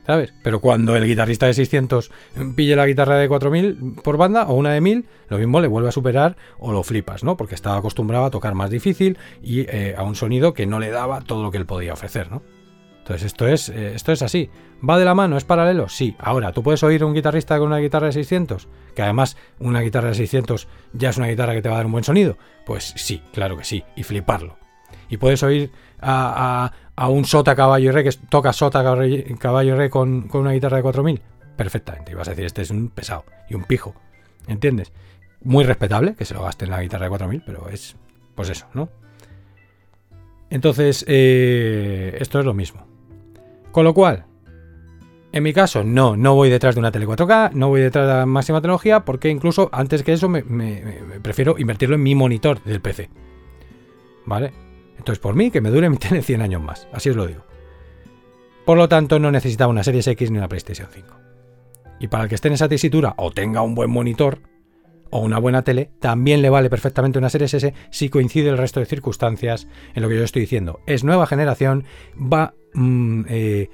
¿sabes? 0.04 0.34
Pero 0.42 0.60
cuando 0.60 0.96
el 0.96 1.06
guitarrista 1.06 1.46
de 1.46 1.54
600 1.54 2.10
pille 2.56 2.74
la 2.74 2.86
guitarra 2.86 3.16
de 3.16 3.28
4000 3.28 3.94
por 4.02 4.16
banda 4.16 4.46
o 4.48 4.54
una 4.54 4.72
de 4.72 4.80
1000, 4.80 5.06
lo 5.28 5.38
mismo 5.38 5.60
le 5.60 5.68
vuelve 5.68 5.90
a 5.90 5.92
superar 5.92 6.36
o 6.58 6.72
lo 6.72 6.82
flipas, 6.82 7.22
¿no? 7.22 7.36
Porque 7.36 7.54
estaba 7.54 7.76
acostumbrado 7.76 8.24
a 8.24 8.30
tocar 8.30 8.54
más 8.54 8.70
difícil 8.70 9.18
y 9.40 9.60
eh, 9.60 9.94
a 9.96 10.02
un 10.02 10.16
sonido 10.16 10.52
que 10.52 10.66
no 10.66 10.80
le 10.80 10.90
daba 10.90 11.20
todo 11.20 11.44
lo 11.44 11.52
que 11.52 11.58
él 11.58 11.64
podía 11.64 11.92
ofrecer, 11.92 12.30
¿no? 12.30 12.42
Entonces 13.04 13.26
esto 13.26 13.46
es, 13.46 13.68
eh, 13.68 13.94
esto 13.94 14.12
es 14.12 14.22
así. 14.22 14.48
¿Va 14.88 14.98
de 14.98 15.04
la 15.04 15.14
mano? 15.14 15.36
¿Es 15.36 15.44
paralelo? 15.44 15.90
Sí. 15.90 16.16
Ahora, 16.18 16.52
¿tú 16.52 16.62
puedes 16.62 16.82
oír 16.82 17.04
un 17.04 17.12
guitarrista 17.12 17.58
con 17.58 17.66
una 17.66 17.76
guitarra 17.76 18.06
de 18.06 18.12
600? 18.14 18.66
Que 18.94 19.02
además 19.02 19.36
una 19.58 19.82
guitarra 19.82 20.08
de 20.08 20.14
600 20.14 20.68
ya 20.94 21.10
es 21.10 21.18
una 21.18 21.26
guitarra 21.26 21.52
que 21.52 21.60
te 21.60 21.68
va 21.68 21.74
a 21.74 21.78
dar 21.78 21.86
un 21.86 21.92
buen 21.92 22.04
sonido. 22.04 22.38
Pues 22.64 22.94
sí, 22.96 23.22
claro 23.34 23.58
que 23.58 23.64
sí. 23.64 23.84
Y 23.94 24.04
fliparlo. 24.04 24.56
Y 25.10 25.18
puedes 25.18 25.42
oír 25.42 25.70
a, 26.00 26.72
a 26.96 27.08
un 27.08 27.26
sota 27.26 27.54
caballo 27.54 27.90
y 27.90 27.92
re 27.92 28.04
que 28.04 28.12
toca 28.28 28.52
sota 28.52 28.82
caballo 28.82 29.74
y 29.74 29.76
re 29.76 29.90
con, 29.90 30.30
una 30.32 30.52
guitarra 30.52 30.78
de 30.78 30.82
4000, 30.82 31.20
perfectamente. 31.56 32.12
Y 32.12 32.14
vas 32.14 32.28
a 32.28 32.30
decir, 32.30 32.46
este 32.46 32.62
es 32.62 32.70
un 32.70 32.88
pesado 32.88 33.24
y 33.48 33.54
un 33.54 33.64
pijo, 33.64 33.94
¿entiendes? 34.46 34.92
Muy 35.42 35.64
respetable 35.64 36.14
que 36.14 36.24
se 36.24 36.34
lo 36.34 36.42
gaste 36.42 36.64
en 36.64 36.70
la 36.70 36.80
guitarra 36.80 37.04
de 37.04 37.10
4000, 37.10 37.42
pero 37.44 37.68
es 37.68 37.96
pues 38.34 38.48
eso, 38.48 38.66
¿no? 38.72 38.88
Entonces, 40.50 41.04
eh, 41.08 42.16
esto 42.20 42.38
es 42.38 42.46
lo 42.46 42.54
mismo. 42.54 42.93
Con 43.74 43.82
lo 43.82 43.92
cual, 43.92 44.24
En 45.32 45.42
mi 45.42 45.52
caso, 45.52 45.82
no, 45.82 46.16
no 46.16 46.36
voy 46.36 46.48
detrás 46.48 46.76
de 46.76 46.78
una 46.78 46.92
tele 46.92 47.08
4K, 47.08 47.54
no 47.54 47.70
voy 47.70 47.80
detrás 47.80 48.06
de 48.06 48.14
la 48.14 48.24
máxima 48.24 48.60
tecnología, 48.60 49.04
porque 49.04 49.30
incluso 49.30 49.68
antes 49.72 50.04
que 50.04 50.12
eso 50.12 50.28
me, 50.28 50.44
prefiero 51.22 51.56
invertirlo 51.58 51.96
en 51.96 52.04
mi 52.04 52.14
monitor 52.14 52.62
del 52.62 52.80
PC. 52.80 53.10
¿Vale? 54.26 54.52
Entonces, 54.96 55.18
por 55.18 55.34
mí, 55.34 55.50
que 55.50 55.60
me 55.60 55.70
dure 55.70 55.90
mi 55.90 55.96
tele 55.98 56.22
100 56.22 56.42
años 56.42 56.62
más, 56.62 56.86
así 56.92 57.10
os 57.10 57.16
lo 57.16 57.26
digo. 57.26 57.42
Por 58.64 58.78
lo 58.78 58.88
tanto, 58.88 59.18
no 59.18 59.32
necesitaba 59.32 59.72
una 59.72 59.82
Series 59.82 60.06
X 60.06 60.30
ni 60.30 60.38
una 60.38 60.46
PlayStation 60.46 60.86
5. 60.92 61.16
Y 61.98 62.06
para 62.06 62.22
el 62.22 62.28
que 62.28 62.36
esté 62.36 62.46
en 62.46 62.54
esa 62.54 62.68
tesitura 62.68 63.14
o 63.16 63.32
tenga 63.32 63.62
un 63.62 63.74
buen 63.74 63.90
monitor 63.90 64.38
o 65.10 65.18
una 65.18 65.40
buena 65.40 65.62
tele, 65.62 65.90
también 65.98 66.42
le 66.42 66.50
vale 66.50 66.70
perfectamente 66.70 67.18
una 67.18 67.28
Series 67.28 67.54
S 67.54 67.74
si 67.90 68.08
coincide 68.08 68.50
el 68.50 68.58
resto 68.58 68.78
de 68.78 68.86
circunstancias 68.86 69.66
en 69.94 70.02
lo 70.04 70.08
que 70.08 70.16
yo 70.16 70.22
estoy 70.22 70.42
diciendo. 70.42 70.78
Es 70.86 71.02
nueva 71.02 71.26
generación, 71.26 71.82
va... 72.16 72.54
Mm, 72.74 73.24
eh, 73.28 73.70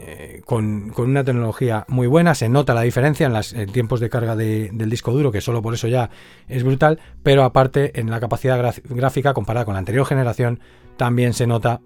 eh, 0.00 0.40
con, 0.44 0.92
una 0.96 1.24
tecnología 1.24 1.84
muy 1.88 2.06
buena, 2.06 2.34
se 2.34 2.48
nota 2.48 2.74
la 2.74 2.82
diferencia 2.82 3.26
en 3.26 3.32
los 3.32 3.54
tiempos 3.72 4.00
de 4.00 4.08
carga 4.08 4.36
del 4.36 4.90
disco 4.90 5.12
duro, 5.12 5.30
que 5.30 5.40
solo 5.40 5.60
por 5.60 5.74
eso 5.74 5.88
ya 5.88 6.10
es 6.48 6.64
brutal, 6.64 6.98
pero 7.22 7.44
aparte 7.44 7.98
en 8.00 8.10
la 8.10 8.20
capacidad 8.20 8.74
gráfica 8.84 9.34
comparada 9.34 9.64
con 9.64 9.74
la 9.74 9.80
anterior 9.80 10.06
generación 10.06 10.60
también 10.96 11.34
se 11.34 11.46
nota. 11.46 11.80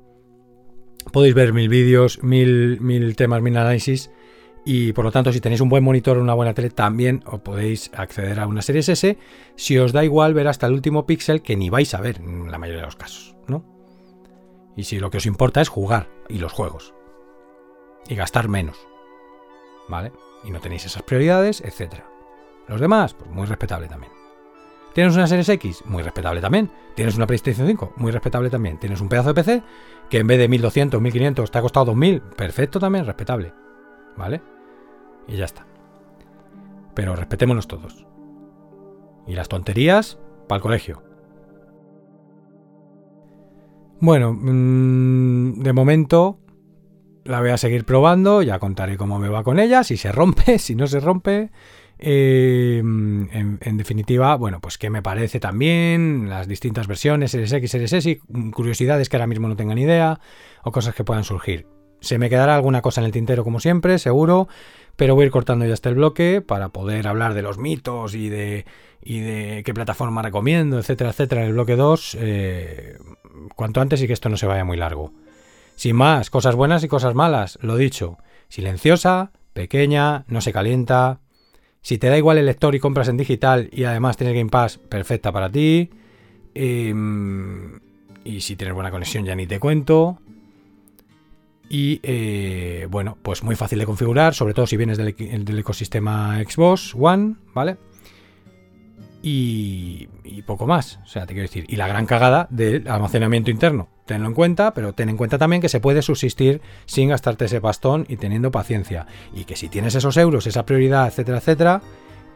Podéis 1.12 1.34
ver 1.34 1.52
mil 1.52 1.68
vídeos, 1.68 2.22
mil, 2.22 3.14
temas, 3.16 3.42
mil 3.42 3.56
análisis. 3.56 4.10
Y 4.64 4.92
por 4.92 5.06
lo 5.06 5.10
tanto, 5.10 5.32
si 5.32 5.40
tenéis 5.40 5.62
un 5.62 5.70
buen 5.70 5.82
monitor 5.82 6.18
una 6.18 6.34
buena 6.34 6.52
tele, 6.52 6.68
también 6.68 7.22
os 7.24 7.40
podéis 7.40 7.90
acceder 7.94 8.38
a 8.38 8.46
una 8.46 8.60
serie 8.60 8.80
S 8.80 9.16
si 9.56 9.78
os 9.78 9.92
da 9.92 10.04
igual 10.04 10.34
ver 10.34 10.48
hasta 10.48 10.66
el 10.66 10.74
último 10.74 11.06
píxel 11.06 11.40
que 11.40 11.56
ni 11.56 11.70
vais 11.70 11.94
a 11.94 12.00
ver 12.00 12.18
en 12.18 12.50
la 12.50 12.58
mayoría 12.58 12.82
de 12.82 12.86
los 12.86 12.96
casos. 12.96 13.34
Y 14.76 14.84
si 14.84 14.98
lo 14.98 15.10
que 15.10 15.18
os 15.18 15.26
importa 15.26 15.60
es 15.60 15.68
jugar 15.68 16.08
y 16.28 16.38
los 16.38 16.52
juegos 16.52 16.94
y 18.08 18.14
gastar 18.14 18.48
menos. 18.48 18.86
¿Vale? 19.88 20.12
Y 20.44 20.50
no 20.50 20.60
tenéis 20.60 20.86
esas 20.86 21.02
prioridades, 21.02 21.60
etc. 21.60 22.02
Los 22.68 22.80
demás, 22.80 23.14
pues 23.14 23.30
muy 23.30 23.46
respetable 23.46 23.88
también. 23.88 24.12
¿Tienes 24.94 25.14
una 25.14 25.26
Series 25.26 25.48
X? 25.48 25.84
Muy 25.84 26.02
respetable 26.02 26.40
también. 26.40 26.70
¿Tienes 26.96 27.16
una 27.16 27.26
PlayStation 27.26 27.66
5? 27.66 27.94
Muy 27.96 28.10
respetable 28.10 28.50
también. 28.50 28.78
¿Tienes 28.78 29.00
un 29.00 29.08
pedazo 29.08 29.28
de 29.28 29.34
PC 29.34 29.62
que 30.08 30.18
en 30.18 30.26
vez 30.26 30.38
de 30.38 30.48
1200, 30.48 31.00
1500 31.00 31.50
te 31.50 31.58
ha 31.58 31.62
costado 31.62 31.86
2000? 31.86 32.20
Perfecto 32.20 32.80
también, 32.80 33.06
respetable. 33.06 33.52
¿Vale? 34.16 34.42
Y 35.28 35.36
ya 35.36 35.44
está. 35.44 35.66
Pero 36.94 37.14
respetémonos 37.14 37.68
todos. 37.68 38.04
Y 39.26 39.34
las 39.34 39.48
tonterías, 39.48 40.18
para 40.48 40.56
el 40.56 40.62
colegio. 40.62 41.02
Bueno, 44.00 44.32
mm, 44.32 45.60
de 45.60 45.72
momento 45.74 46.38
la 47.24 47.40
voy 47.40 47.50
a 47.50 47.58
seguir 47.58 47.84
probando, 47.84 48.42
ya 48.42 48.58
contaré 48.58 48.96
cómo 48.96 49.18
me 49.18 49.28
va 49.28 49.44
con 49.44 49.58
ella, 49.58 49.84
si 49.84 49.96
se 49.96 50.10
rompe, 50.10 50.58
si 50.58 50.74
no 50.74 50.86
se 50.86 51.00
rompe. 51.00 51.50
Eh, 52.02 52.78
en, 52.78 53.76
definitiva, 53.76 54.34
bueno, 54.36 54.60
pues 54.60 54.78
qué 54.78 54.88
me 54.88 55.02
parece 55.02 55.38
también, 55.38 56.30
las 56.30 56.48
distintas 56.48 56.86
versiones, 56.86 57.30
Series 57.30 57.52
X, 57.52 58.06
y 58.06 58.16
curiosidades 58.52 59.10
que 59.10 59.16
ahora 59.16 59.26
mismo 59.26 59.48
no 59.48 59.56
tengan 59.56 59.76
idea, 59.76 60.18
o 60.64 60.72
cosas 60.72 60.94
que 60.94 61.04
puedan 61.04 61.24
surgir. 61.24 61.66
Se 62.00 62.16
me 62.16 62.30
quedará 62.30 62.54
alguna 62.54 62.80
cosa 62.80 63.02
en 63.02 63.04
el 63.04 63.12
tintero, 63.12 63.44
como 63.44 63.60
siempre, 63.60 63.98
seguro, 63.98 64.48
pero 64.96 65.14
voy 65.14 65.24
a 65.24 65.26
ir 65.26 65.30
cortando 65.30 65.66
ya 65.66 65.74
este 65.74 65.90
el 65.90 65.96
bloque 65.96 66.40
para 66.40 66.70
poder 66.70 67.06
hablar 67.06 67.34
de 67.34 67.42
los 67.42 67.58
mitos 67.58 68.14
y 68.14 68.30
de, 68.30 68.64
y 69.02 69.20
de 69.20 69.62
qué 69.62 69.74
plataforma 69.74 70.22
recomiendo, 70.22 70.78
etcétera, 70.78 71.10
etcétera, 71.10 71.42
en 71.42 71.48
el 71.48 71.52
bloque 71.52 71.76
2, 71.76 72.16
eh, 72.18 72.96
cuanto 73.54 73.80
antes 73.80 74.02
y 74.02 74.06
que 74.06 74.12
esto 74.12 74.28
no 74.28 74.36
se 74.36 74.46
vaya 74.46 74.64
muy 74.64 74.76
largo. 74.76 75.12
Sin 75.76 75.96
más, 75.96 76.30
cosas 76.30 76.54
buenas 76.54 76.84
y 76.84 76.88
cosas 76.88 77.14
malas, 77.14 77.58
lo 77.62 77.76
dicho. 77.76 78.18
Silenciosa, 78.48 79.32
pequeña, 79.52 80.24
no 80.28 80.40
se 80.40 80.52
calienta. 80.52 81.20
Si 81.82 81.98
te 81.98 82.08
da 82.08 82.18
igual 82.18 82.38
el 82.38 82.46
lector 82.46 82.74
y 82.74 82.80
compras 82.80 83.08
en 83.08 83.16
digital 83.16 83.70
y 83.72 83.84
además 83.84 84.16
tienes 84.16 84.36
Game 84.36 84.50
Pass, 84.50 84.78
perfecta 84.78 85.32
para 85.32 85.50
ti. 85.50 85.90
Em, 86.54 87.80
y 88.24 88.40
si 88.40 88.56
tienes 88.56 88.74
buena 88.74 88.90
conexión 88.90 89.24
ya 89.24 89.34
ni 89.34 89.46
te 89.46 89.58
cuento. 89.58 90.18
Y 91.68 92.00
eh, 92.02 92.86
bueno, 92.90 93.16
pues 93.22 93.42
muy 93.44 93.54
fácil 93.54 93.78
de 93.78 93.86
configurar, 93.86 94.34
sobre 94.34 94.54
todo 94.54 94.66
si 94.66 94.76
vienes 94.76 94.98
del, 94.98 95.14
del 95.14 95.58
ecosistema 95.58 96.42
Xbox 96.42 96.94
One, 96.98 97.36
¿vale? 97.54 97.76
Y, 99.22 100.42
poco 100.46 100.66
más. 100.66 100.98
O 101.04 101.06
sea, 101.06 101.26
te 101.26 101.34
quiero 101.34 101.48
decir, 101.48 101.66
y 101.68 101.76
la 101.76 101.86
gran 101.86 102.06
cagada 102.06 102.46
del 102.50 102.88
almacenamiento 102.88 103.50
interno. 103.50 103.88
Tenlo 104.06 104.28
en 104.28 104.34
cuenta, 104.34 104.74
pero 104.74 104.94
ten 104.94 105.08
en 105.08 105.16
cuenta 105.16 105.38
también 105.38 105.62
que 105.62 105.68
se 105.68 105.80
puede 105.80 106.02
subsistir 106.02 106.60
sin 106.86 107.10
gastarte 107.10 107.44
ese 107.44 107.60
pastón 107.60 108.06
y 108.08 108.16
teniendo 108.16 108.50
paciencia. 108.50 109.06
Y 109.34 109.44
que 109.44 109.56
si 109.56 109.68
tienes 109.68 109.94
esos 109.94 110.16
euros, 110.16 110.46
esa 110.46 110.64
prioridad, 110.64 111.06
etcétera, 111.06 111.38
etcétera, 111.38 111.82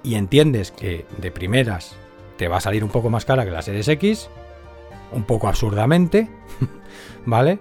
y 0.02 0.14
entiendes 0.14 0.70
que 0.70 1.06
de 1.18 1.30
primeras 1.30 1.96
te 2.36 2.48
va 2.48 2.58
a 2.58 2.60
salir 2.60 2.84
un 2.84 2.90
poco 2.90 3.10
más 3.10 3.24
cara 3.24 3.44
que 3.44 3.50
la 3.50 3.62
Series 3.62 3.88
X, 3.88 4.28
un 5.12 5.24
poco 5.24 5.48
absurdamente, 5.48 6.28
¿vale? 7.26 7.58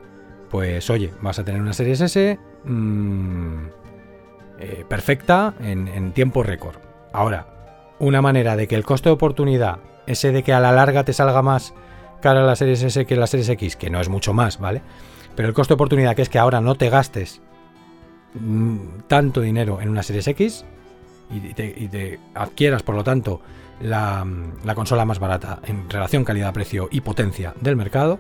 Pues 0.52 0.90
oye, 0.90 1.12
vas 1.22 1.40
a 1.40 1.44
tener 1.44 1.62
una 1.62 1.74
Series 1.74 2.02
S 2.02 2.38
mm, 2.66 3.66
eh, 4.60 4.86
perfecta 4.88 5.56
en, 5.62 5.88
en 5.88 6.12
tiempo 6.12 6.44
récord. 6.44 6.76
Ahora, 7.14 7.53
una 8.04 8.22
manera 8.22 8.56
de 8.56 8.68
que 8.68 8.76
el 8.76 8.84
coste 8.84 9.10
de 9.10 9.14
oportunidad, 9.14 9.80
ese 10.06 10.32
de 10.32 10.44
que 10.44 10.54
a 10.54 10.60
la 10.60 10.72
larga 10.72 11.04
te 11.04 11.14
salga 11.14 11.42
más 11.42 11.74
cara 12.22 12.44
la 12.44 12.56
Series 12.56 12.84
S 12.84 13.06
que 13.06 13.16
la 13.16 13.28
Series 13.28 13.50
X, 13.50 13.76
que 13.76 13.90
no 13.90 14.00
es 14.00 14.10
mucho 14.10 14.34
más, 14.34 14.60
¿vale? 14.60 14.82
Pero 15.36 15.48
el 15.48 15.54
coste 15.54 15.72
de 15.72 15.76
oportunidad 15.76 16.16
que 16.16 16.22
es 16.22 16.30
que 16.30 16.40
ahora 16.40 16.62
no 16.62 16.76
te 16.76 16.90
gastes 16.90 17.42
mm, 18.34 18.78
tanto 19.08 19.42
dinero 19.42 19.82
en 19.82 19.90
una 19.90 20.04
Series 20.04 20.28
X 20.28 20.66
y 21.32 21.54
te, 21.54 22.20
adquieras, 22.36 22.84
por 22.84 22.96
lo 22.96 23.04
tanto, 23.04 23.42
la, 23.82 24.26
la 24.64 24.76
consola 24.76 25.04
más 25.06 25.20
barata 25.20 25.60
en 25.66 25.90
relación 25.90 26.24
calidad-precio 26.24 26.90
y 26.92 27.02
potencia 27.02 27.56
del 27.60 27.76
mercado, 27.76 28.20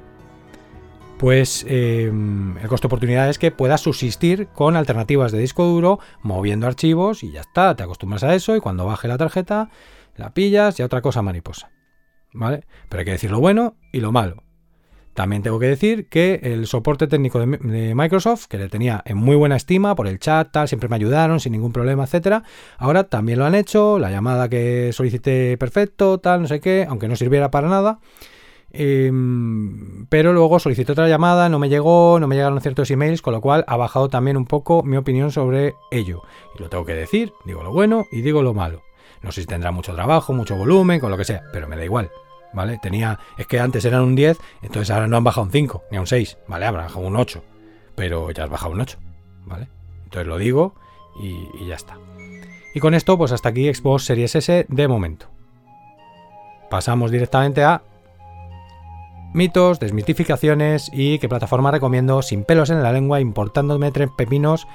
pues 1.23 1.65
em, 1.69 2.57
el 2.57 2.67
costo 2.67 2.89
de 2.89 2.89
oportunidad 2.89 3.29
es 3.29 3.39
que 3.39 3.49
puedas 3.49 3.79
subsistir 3.79 4.47
con 4.47 4.75
alternativas 4.75 5.31
de 5.31 5.39
disco 5.39 5.63
duro, 5.63 5.99
moviendo 6.21 6.67
archivos 6.67 7.23
y 7.23 7.31
ya 7.31 7.39
está, 7.39 7.77
te 7.77 7.83
acostumbras 7.83 8.25
a 8.25 8.35
eso 8.35 8.57
y 8.57 8.59
cuando 8.59 8.85
baje 8.85 9.07
la 9.07 9.17
tarjeta 9.17 9.69
la 10.17 10.33
pillas 10.33 10.77
y 10.81 10.83
otra 10.83 10.99
cosa 11.01 11.21
mariposa. 11.21 11.71
¿Vale? 12.33 12.65
Pero 12.89 12.99
hay 12.99 13.05
que 13.05 13.11
decir 13.11 13.31
lo 13.31 13.39
bueno 13.39 13.77
y 13.93 14.01
lo 14.01 14.11
malo. 14.11 14.43
También 15.13 15.43
tengo 15.43 15.59
que 15.59 15.67
decir 15.67 16.09
que 16.09 16.41
el 16.43 16.67
soporte 16.67 17.07
técnico 17.07 17.39
de, 17.39 17.95
Microsoft, 17.95 18.47
que 18.47 18.57
le 18.57 18.67
tenía 18.67 19.01
en 19.05 19.15
muy 19.15 19.37
buena 19.37 19.55
estima 19.55 19.95
por 19.95 20.07
el 20.07 20.19
chat, 20.19 20.51
tal, 20.51 20.67
siempre 20.67 20.89
me 20.89 20.97
ayudaron 20.97 21.39
sin 21.39 21.53
ningún 21.53 21.71
problema, 21.71 22.03
etcétera. 22.03 22.43
Ahora 22.77 23.05
también 23.05 23.39
lo 23.39 23.45
han 23.45 23.55
hecho, 23.55 23.97
la 23.97 24.11
llamada 24.11 24.49
que 24.49 24.91
solicité 24.91 25.57
perfecto, 25.57 26.17
tal, 26.17 26.41
no 26.41 26.47
sé 26.49 26.59
qué, 26.59 26.85
aunque 26.89 27.07
no 27.07 27.15
sirviera 27.15 27.49
para 27.49 27.69
nada. 27.69 27.99
Em, 28.75 30.07
pero 30.07 30.33
luego 30.33 30.57
solicité 30.57 30.91
otra 30.93 31.07
llamada, 31.07 31.47
no 31.47 31.59
me 31.59 31.69
llegó, 31.69 32.19
no 32.19 32.27
me 32.27 32.35
llegaron 32.35 32.59
ciertos 32.59 32.89
emails, 32.89 33.21
con 33.21 33.33
lo 33.33 33.39
cual 33.39 33.63
ha 33.67 33.77
bajado 33.77 34.09
también 34.09 34.35
un 34.35 34.45
poco 34.45 34.81
mi 34.81 34.97
opinión 34.97 35.31
sobre 35.31 35.75
ello. 35.91 36.23
Y 36.57 36.61
lo 36.61 36.69
tengo 36.69 36.83
que 36.83 36.95
decir, 36.95 37.33
digo 37.45 37.61
lo 37.61 37.71
bueno 37.71 38.05
y 38.11 38.21
digo 38.21 38.41
lo 38.41 38.55
malo. 38.55 38.81
No 39.21 39.31
sé 39.31 39.41
si 39.41 39.47
tendrá 39.47 39.71
mucho 39.71 39.93
trabajo, 39.93 40.33
mucho 40.33 40.55
volumen, 40.55 40.99
con 40.99 41.11
lo 41.11 41.17
que 41.17 41.23
sea, 41.23 41.43
pero 41.53 41.67
me 41.67 41.77
da 41.77 41.85
igual. 41.85 42.11
¿Vale? 42.51 42.79
Tenía, 42.81 43.19
es 43.37 43.47
que 43.47 43.59
antes 43.59 43.85
eran 43.85 44.01
un 44.01 44.15
10, 44.15 44.37
entonces 44.61 44.91
ahora 44.91 45.07
no 45.07 45.17
han 45.17 45.23
bajado 45.23 45.45
un 45.45 45.51
5, 45.51 45.83
ni 45.91 45.97
un 45.97 46.05
6, 46.05 46.37
¿vale? 46.47 46.65
Habrán 46.65 46.85
bajado 46.85 47.07
un 47.07 47.15
8, 47.15 47.43
pero 47.95 48.29
ya 48.31 48.43
has 48.43 48.49
bajado 48.49 48.73
un 48.73 48.81
8, 48.81 48.97
¿vale? 49.45 49.67
Entonces 50.03 50.27
lo 50.27 50.37
digo 50.37 50.75
y, 51.19 51.47
y 51.59 51.67
ya 51.67 51.75
está. 51.75 51.97
Y 52.75 52.79
con 52.79 52.93
esto, 52.93 53.17
pues 53.17 53.31
hasta 53.31 53.49
aquí 53.49 53.73
Xbox 53.73 54.05
Series 54.05 54.35
S 54.35 54.65
de 54.67 54.87
momento. 54.87 55.27
Pasamos 56.69 57.09
directamente 57.09 57.63
a 57.63 57.81
mitos, 59.33 59.79
desmitificaciones 59.79 60.89
y 60.93 61.19
qué 61.19 61.29
plataforma 61.29 61.71
recomiendo 61.71 62.21
sin 62.21 62.43
pelos 62.43 62.69
en 62.69 62.83
la 62.83 62.91
lengua, 62.91 63.19
importándome 63.19 63.91
tres 63.91 64.09
pepinos 64.15 64.67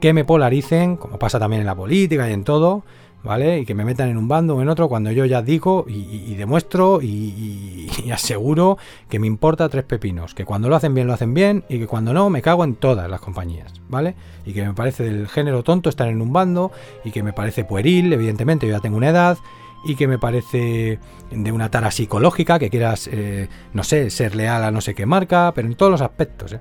que 0.00 0.12
me 0.12 0.24
polaricen, 0.24 0.96
como 0.96 1.18
pasa 1.18 1.38
también 1.38 1.60
en 1.60 1.66
la 1.66 1.74
política 1.74 2.28
y 2.28 2.32
en 2.32 2.44
todo, 2.44 2.82
¿vale? 3.22 3.60
Y 3.60 3.66
que 3.66 3.74
me 3.74 3.84
metan 3.84 4.08
en 4.08 4.16
un 4.16 4.28
bando 4.28 4.56
o 4.56 4.62
en 4.62 4.68
otro 4.68 4.88
cuando 4.88 5.12
yo 5.12 5.24
ya 5.24 5.42
digo 5.42 5.84
y, 5.88 6.34
demuestro 6.34 7.00
y, 7.00 7.88
aseguro 8.12 8.78
que 9.08 9.18
me 9.18 9.26
importa 9.26 9.68
tres 9.68 9.84
pepinos, 9.84 10.34
que 10.34 10.44
cuando 10.44 10.68
lo 10.68 10.76
hacen 10.76 10.94
bien 10.94 11.06
lo 11.06 11.12
hacen 11.12 11.34
bien 11.34 11.64
y 11.68 11.78
que 11.78 11.86
cuando 11.86 12.12
no 12.12 12.30
me 12.30 12.42
cago 12.42 12.64
en 12.64 12.74
todas 12.74 13.08
las 13.08 13.20
compañías, 13.20 13.72
¿vale? 13.88 14.14
Y 14.44 14.52
que 14.52 14.66
me 14.66 14.74
parece 14.74 15.04
del 15.04 15.28
género 15.28 15.62
tonto 15.62 15.88
estar 15.88 16.08
en 16.08 16.20
un 16.20 16.32
bando 16.32 16.72
y 17.04 17.10
que 17.10 17.22
me 17.22 17.32
parece 17.32 17.64
pueril, 17.64 18.12
evidentemente 18.12 18.66
yo 18.66 18.72
ya 18.72 18.80
tengo 18.80 18.96
una 18.96 19.10
edad 19.10 19.38
y 19.84 19.96
que 19.96 20.06
me 20.06 20.18
parece 20.18 20.98
de 21.30 21.52
una 21.52 21.70
tara 21.70 21.90
psicológica, 21.90 22.58
que 22.58 22.70
quieras, 22.70 23.08
eh, 23.10 23.48
no 23.72 23.84
sé, 23.84 24.10
ser 24.10 24.34
leal 24.34 24.64
a 24.64 24.70
no 24.70 24.80
sé 24.80 24.94
qué 24.94 25.06
marca, 25.06 25.52
pero 25.54 25.68
en 25.68 25.74
todos 25.74 25.90
los 25.90 26.00
aspectos, 26.00 26.52
¿eh? 26.52 26.60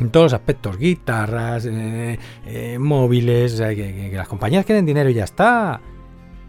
En 0.00 0.10
todos 0.10 0.26
los 0.26 0.32
aspectos, 0.32 0.78
guitarras, 0.78 1.66
eh, 1.66 2.18
móviles, 2.78 3.60
que, 3.60 4.12
las 4.14 4.28
compañías 4.28 4.64
quieren 4.64 4.86
dinero 4.86 5.10
y 5.10 5.14
ya 5.14 5.24
está. 5.24 5.80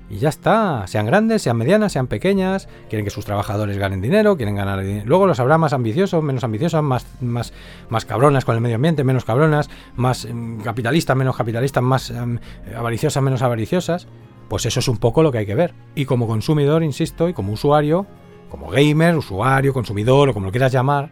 Y 0.07 0.17
ya 0.17 0.29
está, 0.29 0.87
sean 0.87 1.05
grandes, 1.05 1.43
sean 1.43 1.55
medianas, 1.55 1.91
sean 1.93 2.07
pequeñas, 2.07 2.67
quieren 2.89 3.05
que 3.05 3.11
sus 3.11 3.25
trabajadores 3.25 3.77
ganen 3.77 4.01
dinero, 4.01 4.37
quieren 4.37 4.55
ganar 4.55 4.81
dinero. 4.81 5.05
Luego 5.05 5.27
los 5.27 5.39
habrá 5.39 5.59
más 5.59 5.71
ambiciosos, 5.71 6.23
menos 6.23 6.43
ambiciosos, 6.43 6.81
más, 6.81 7.05
más, 7.21 7.53
más 7.89 8.05
cabronas 8.05 8.43
con 8.43 8.55
el 8.55 8.61
medio 8.61 8.77
ambiente, 8.77 9.03
menos 9.03 9.23
cabronas, 9.23 9.69
más 9.95 10.27
mm, 10.31 10.61
capitalistas, 10.61 11.15
menos 11.15 11.35
capitalistas, 11.37 11.83
más 11.83 12.09
em, 12.09 12.39
avariciosas, 12.75 13.21
menos 13.21 13.43
avariciosas. 13.43 14.07
Pues 14.49 14.65
eso 14.65 14.79
es 14.79 14.87
un 14.87 14.97
poco 14.97 15.23
lo 15.23 15.31
que 15.31 15.37
hay 15.37 15.45
que 15.45 15.55
ver. 15.55 15.73
Y 15.95 16.05
como 16.05 16.27
consumidor, 16.27 16.83
insisto, 16.83 17.29
y 17.29 17.33
como 17.33 17.53
usuario, 17.53 18.07
como 18.49 18.69
gamer, 18.69 19.15
usuario, 19.15 19.73
consumidor 19.73 20.29
o 20.29 20.33
como 20.33 20.47
lo 20.47 20.51
quieras 20.51 20.71
llamar, 20.71 21.11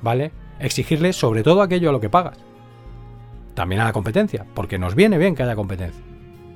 ¿vale? 0.00 0.32
Exigirle 0.58 1.12
sobre 1.12 1.42
todo 1.42 1.62
aquello 1.62 1.90
a 1.90 1.92
lo 1.92 2.00
que 2.00 2.08
pagas. 2.08 2.38
También 3.54 3.82
a 3.82 3.84
la 3.84 3.92
competencia, 3.92 4.46
porque 4.54 4.78
nos 4.78 4.94
viene 4.94 5.18
bien 5.18 5.34
que 5.34 5.42
haya 5.42 5.54
competencia, 5.54 6.02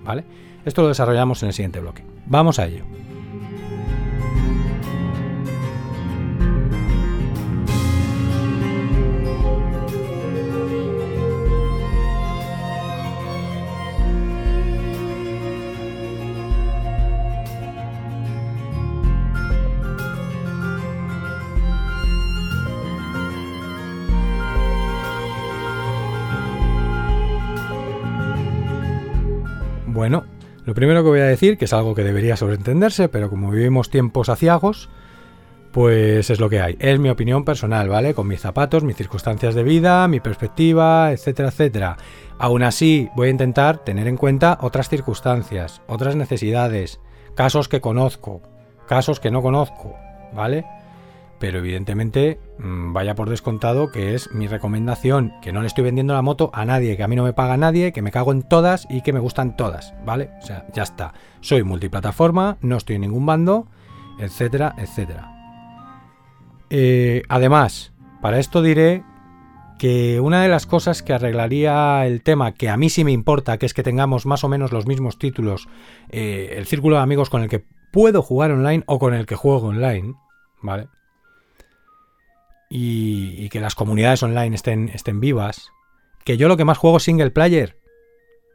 ¿vale? 0.03 0.25
Esto 0.65 0.83
lo 0.83 0.89
desarrollamos 0.89 1.43
en 1.43 1.49
el 1.49 1.53
siguiente 1.53 1.81
bloque. 1.81 2.03
Vamos 2.27 2.59
a 2.59 2.67
ello. 2.67 2.85
Lo 30.67 30.75
primero 30.75 31.05
que 31.05 31.09
voy 31.09 31.21
a 31.21 31.27
decir, 31.27 31.57
que 31.57 31.67
es 31.67 31.73
algo 31.73 31.95
que 31.95 32.03
debería 32.03 32.37
sobreentenderse, 32.37 33.09
pero 33.09 33.31
como 33.31 33.53
vivimos 33.53 33.89
tiempos 33.89 34.29
aciagos, 34.29 34.91
pues 35.71 36.29
es 36.29 36.41
lo 36.41 36.51
que 36.51 36.61
hay. 36.61 36.77
Es 36.81 36.99
mi 36.99 37.09
opinión 37.09 37.45
personal, 37.45 37.89
¿vale? 37.89 38.15
Con 38.15 38.27
mis 38.27 38.41
zapatos, 38.41 38.83
mis 38.83 38.97
circunstancias 38.97 39.55
de 39.55 39.63
vida, 39.63 40.09
mi 40.09 40.19
perspectiva, 40.19 41.13
etcétera, 41.13 41.51
etcétera. 41.51 41.97
Aún 42.39 42.65
así, 42.65 43.09
voy 43.15 43.29
a 43.29 43.31
intentar 43.31 43.79
tener 43.85 44.09
en 44.09 44.17
cuenta 44.17 44.59
otras 44.61 44.89
circunstancias, 44.89 45.83
otras 45.87 46.17
necesidades, 46.17 46.99
casos 47.37 47.69
que 47.69 47.81
conozco, 47.81 48.43
casos 48.89 49.21
que 49.21 49.31
no 49.31 49.43
conozco, 49.43 49.95
¿vale? 50.35 50.65
Pero 51.39 51.59
evidentemente 51.59 52.39
mm, 52.59 52.93
vaya 52.93 53.15
por 53.15 53.31
descontado 53.31 53.91
que 53.91 54.15
es 54.15 54.31
mi 54.33 54.47
recomendación, 54.47 55.33
que 55.43 55.53
no 55.53 55.61
le 55.61 55.67
estoy 55.67 55.85
vendiendo 55.85 56.15
la 56.15 56.23
moto 56.23 56.51
a 56.53 56.65
nadie, 56.65 56.97
que 56.97 57.03
a 57.03 57.09
mí 57.09 57.17
no 57.17 57.25
me 57.25 57.33
paga 57.33 57.57
nadie, 57.57 57.93
que 57.93 58.03
me 58.03 58.11
cago 58.11 58.33
en 58.33 58.43
todas 58.43 58.87
y 58.91 59.03
que 59.03 59.13
me 59.13 59.21
gustan 59.21 59.57
todas, 59.57 59.95
¿vale? 60.05 60.31
O 60.43 60.47
sea, 60.47 60.67
ya 60.75 60.83
está. 60.83 61.15
Soy 61.41 61.63
multiplataforma, 61.63 62.59
no 62.61 62.77
estoy 62.77 62.97
en 62.97 63.03
ningún 63.03 63.27
bando, 63.27 63.67
etcétera, 64.19 64.75
etcétera. 64.79 65.33
Eh, 66.71 67.23
además, 67.29 67.93
para 68.21 68.39
esto 68.39 68.63
diré 68.63 69.05
que 69.79 70.21
una 70.21 70.43
de 70.43 70.49
las 70.49 70.67
cosas 70.67 71.03
que 71.03 71.13
arreglaría 71.13 72.07
el 72.07 72.23
tema, 72.23 72.53
que 72.55 72.69
a 72.69 72.77
mí 72.77 72.89
sí 72.89 73.05
me 73.05 73.13
importa, 73.13 73.59
que 73.59 73.67
es 73.67 73.75
que 73.75 73.83
tengamos 73.83 74.27
más 74.27 74.43
o 74.43 74.49
menos 74.49 74.73
los 74.73 74.87
mismos 74.87 75.19
títulos, 75.19 75.69
eh, 76.09 76.55
el 76.57 76.67
círculo 76.67 76.97
de 76.97 77.03
amigos 77.03 77.31
con 77.31 77.43
el 77.43 77.49
que 77.49 77.65
puedo 77.93 78.23
jugar 78.23 78.51
online 78.51 78.85
o 78.87 78.99
con 78.99 79.15
el 79.15 79.27
que 79.27 79.37
juego 79.37 79.69
online, 79.69 80.15
¿vale? 80.63 80.89
Y, 82.69 83.49
que 83.49 83.61
las 83.61 83.75
comunidades 83.75 84.23
online 84.23 84.55
estén, 84.55 84.89
estén 84.89 85.21
vivas, 85.21 85.71
que 86.25 86.37
yo 86.37 86.49
lo 86.49 86.57
que 86.57 86.65
más 86.65 86.79
juego 86.79 86.99
single 86.99 87.31
player, 87.31 87.77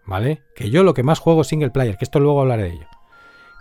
¿vale? 0.06 0.42
Que 0.56 0.70
yo 0.70 0.84
lo 0.84 0.94
que 0.94 1.04
más 1.04 1.20
juego 1.20 1.44
single 1.44 1.72
player, 1.72 1.98
que 1.98 2.06
esto 2.06 2.20
luego 2.20 2.42
hablaré 2.42 2.64
de 2.64 2.70
ello. 2.74 2.88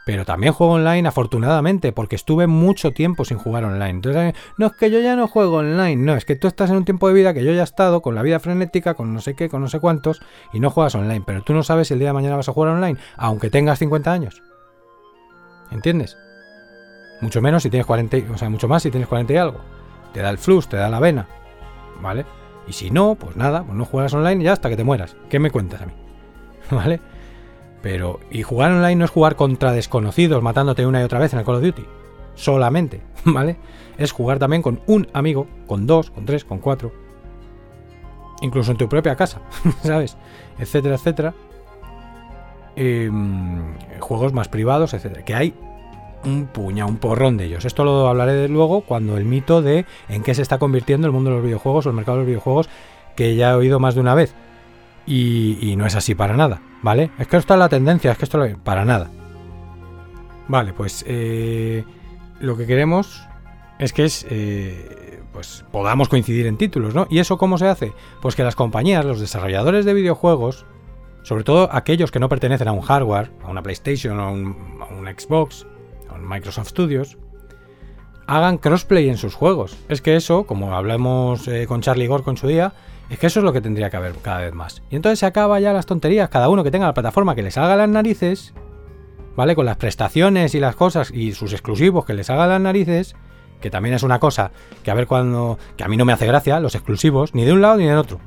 Pero 0.07 0.25
también 0.25 0.53
juego 0.53 0.73
online 0.73 1.07
afortunadamente, 1.07 1.93
porque 1.93 2.17
estuve 2.17 2.47
mucho 2.47 2.91
tiempo 2.91 3.25
sin 3.25 3.39
jugar 3.39 3.65
online. 3.65 3.91
Entonces, 3.91 4.35
no 4.57 4.67
es 4.67 4.73
que 4.73 4.91
yo 4.91 4.99
ya 5.01 5.15
no 5.15 5.29
juego 5.29 5.59
online, 5.59 5.97
no, 5.97 6.17
es 6.17 6.25
que 6.25 6.37
tú 6.37 6.49
estás 6.49 6.71
en 6.71 6.77
un 6.77 6.85
tiempo 6.85 7.07
de 7.07 7.15
vida 7.15 7.35
que 7.35 7.45
yo 7.45 7.53
ya 7.53 7.61
he 7.61 7.65
estado, 7.65 8.03
con 8.03 8.15
la 8.15 8.23
vida 8.23 8.41
frenética, 8.41 8.95
con 8.95 9.15
no 9.15 9.21
sé 9.21 9.35
qué, 9.35 9.49
con 9.49 9.61
no 9.61 9.69
sé 9.69 9.79
cuántos, 9.79 10.21
y 10.53 10.59
no 10.59 10.71
juegas 10.71 10.95
online. 10.95 11.23
Pero 11.25 11.43
tú 11.43 11.53
no 11.53 11.63
sabes 11.63 11.89
si 11.89 11.95
el 11.95 12.01
día 12.01 12.09
de 12.09 12.15
mañana 12.15 12.37
vas 12.37 12.49
a 12.49 12.53
jugar 12.53 12.73
online, 12.73 12.99
aunque 13.17 13.51
tengas 13.51 13.79
50 13.79 14.11
años. 14.11 14.43
¿Entiendes? 15.71 16.17
Mucho 17.21 17.41
menos 17.43 17.63
si 17.63 17.71
tienes 17.71 17.87
40, 17.87 18.33
o 18.33 18.39
sea, 18.39 18.49
mucho 18.49 18.67
más 18.67 18.83
si 18.83 18.91
tienes 18.91 19.09
40 19.09 19.33
y 19.33 19.37
algo 19.37 19.80
te 20.13 20.21
da 20.21 20.31
el 20.31 20.39
flux, 20.39 20.69
te 20.69 20.77
da 20.77 20.89
la 20.89 21.01
vena, 21.01 21.27
¿vale? 22.01 22.25
Y 22.67 22.73
si 22.73 22.91
no, 22.91 23.15
pues 23.15 23.37
nada, 23.37 23.63
pues 23.65 23.77
no 23.77 23.85
juegas 23.85 24.15
online 24.15 24.45
ya 24.45 24.53
hasta 24.53 24.69
que 24.69 24.77
te 24.77 24.85
mueras. 24.85 25.17
¿Qué 25.29 25.39
me 25.39 25.51
cuentas 25.51 25.83
a 25.83 25.87
mí? 25.87 25.93
¿Vale? 26.71 27.01
Pero, 27.83 28.21
y 28.31 28.43
jugar 28.43 28.73
online 28.73 28.97
no 28.97 29.05
es 29.05 29.11
jugar 29.11 29.37
contra 29.37 29.73
desconocidos 29.73 30.43
matándote 30.43 30.87
una 30.87 31.01
y 31.01 31.05
otra 31.05 31.19
vez 31.19 31.33
en 31.33 31.39
el 31.39 31.45
Call 31.45 31.57
of 31.57 31.63
Duty. 31.63 31.85
Solamente, 32.35 33.03
¿vale? 33.25 33.59
Es 33.99 34.13
jugar 34.13 34.39
también 34.39 34.63
con 34.63 34.81
un 34.87 35.09
amigo, 35.13 35.47
con 35.67 35.87
dos, 35.87 36.11
con 36.11 36.27
tres, 36.27 36.45
con 36.45 36.59
cuatro. 36.59 36.93
Incluso 38.43 38.71
en 38.71 38.79
tu 38.79 38.89
propia 38.89 39.17
casa, 39.17 39.41
¿sabes? 39.83 40.17
Etcétera, 40.59 40.95
etcétera. 40.95 41.35
Em, 42.77 43.75
juegos 43.99 44.33
más 44.33 44.49
privados, 44.49 44.95
etcétera. 44.95 45.25
Que 45.25 45.35
hay 45.35 45.55
un 46.25 46.47
puña, 46.47 46.87
un 46.87 46.97
porrón 46.97 47.37
de 47.37 47.47
ellos. 47.47 47.65
Esto 47.65 47.85
lo 47.85 48.09
hablaré 48.09 48.33
de 48.33 48.49
luego 48.49 48.83
cuando 48.83 49.17
el 49.17 49.25
mito 49.25 49.63
de 49.63 49.87
en 50.09 50.23
qué 50.23 50.35
se 50.35 50.43
está 50.43 50.59
convirtiendo 50.59 51.07
el 51.07 51.13
mundo 51.13 51.31
de 51.31 51.37
los 51.37 51.45
videojuegos 51.45 51.87
o 51.87 51.91
el 51.91 51.97
mercado 51.97 52.19
de 52.19 52.23
los 52.23 52.29
videojuegos, 52.29 52.69
que 53.17 53.37
ya 53.37 53.51
he 53.51 53.55
oído 53.55 53.81
más 53.81 53.95
de 53.95 54.01
una 54.01 54.15
vez. 54.15 54.35
Y, 55.07 55.75
no 55.77 55.87
es 55.87 55.97
así 55.97 56.15
para 56.15 56.37
nada, 56.37 56.63
¿vale? 56.83 57.11
Es 57.19 57.27
que 57.27 57.37
esto 57.37 57.55
es 57.55 57.59
la 57.59 57.69
tendencia, 57.69 58.13
es 58.13 58.19
que 58.19 58.25
esto 58.25 58.39
lo... 58.39 58.59
para 58.59 58.85
nada. 58.85 59.11
Vale, 60.47 60.73
pues 60.73 61.05
eh, 61.09 61.85
lo 62.41 62.57
que 62.57 62.67
queremos 62.67 63.27
es 63.79 63.93
que 63.93 64.05
es, 64.05 64.25
eh, 64.31 65.21
pues 65.33 65.65
podamos 65.73 66.09
coincidir 66.09 66.47
en 66.47 66.57
títulos, 66.57 66.95
¿no? 66.95 67.07
¿Y 67.11 67.19
eso 67.19 67.39
cómo 67.39 67.59
se 67.59 67.67
hace? 67.67 67.93
Pues 68.21 68.37
que 68.37 68.45
las 68.45 68.55
compañías, 68.55 69.05
los 69.05 69.21
desarrolladores 69.21 69.85
de 69.85 69.95
videojuegos, 69.95 70.65
sobre 71.23 71.45
todo 71.45 71.69
aquellos 71.73 72.13
que 72.13 72.21
no 72.21 72.29
pertenecen 72.29 72.69
a 72.69 72.73
un 72.73 72.83
hardware, 72.83 73.33
a 73.43 73.51
una 73.51 73.63
PlayStation 73.63 74.21
o 74.21 74.23
a 74.23 74.31
un 74.31 75.09
Xbox, 75.19 75.67
Microsoft 76.19 76.69
Studios, 76.69 77.19
hagan 78.27 78.59
crossplay 78.59 79.09
en 79.09 79.17
sus 79.17 79.35
juegos. 79.35 79.77
Es 79.89 80.01
que 80.01 80.17
eso, 80.17 80.45
como 80.45 80.75
hablamos 80.75 81.49
eh, 81.49 81.67
con 81.67 81.81
Charlie 81.81 82.07
Gore 82.07 82.23
con 82.23 82.37
su 82.37 82.47
día, 82.47 82.73
es 83.11 83.19
que 83.19 83.27
eso 83.27 83.41
es 83.41 83.45
lo 83.45 83.53
que 83.53 83.61
tendría 83.61 83.91
que 83.91 83.97
haber 83.97 84.15
cada 84.17 84.39
vez 84.39 84.55
más. 84.55 84.83
Y 84.89 84.97
entonces 84.97 85.19
se 85.19 85.27
acaba 85.27 85.59
ya 85.59 85.73
las 85.73 85.87
tonterías, 85.87 86.29
cada 86.29 86.49
uno 86.49 86.63
que 86.63 86.71
tenga 86.71 86.87
la 86.87 86.95
plataforma 86.95 87.35
que 87.35 87.43
les 87.43 87.59
haga 87.59 87.75
las 87.75 87.89
narices, 87.89 88.55
¿vale? 89.35 89.57
Con 89.57 89.67
las 89.67 89.79
prestaciones 89.79 90.55
y 90.55 90.61
las 90.61 90.77
cosas 90.77 91.11
y 91.11 91.33
sus 91.33 91.53
exclusivos 91.53 92.05
que 92.05 92.15
les 92.15 92.31
haga 92.31 92.47
las 92.47 92.61
narices, 92.61 93.17
que 93.61 93.69
también 93.69 93.97
es 93.97 94.05
una 94.05 94.21
cosa 94.21 94.53
que 94.85 94.93
a 94.93 94.95
ver 94.95 95.09
cuando... 95.09 95.59
que 95.77 95.83
a 95.83 95.89
mí 95.89 95.97
no 95.97 96.05
me 96.05 96.13
hace 96.13 96.27
gracia, 96.27 96.61
los 96.61 96.77
exclusivos, 96.77 97.35
ni 97.35 97.45
de 97.45 97.53
un 97.53 97.61
lado 97.61 97.79
ni 97.79 97.87
del 97.87 97.99
otro. 97.99 98.21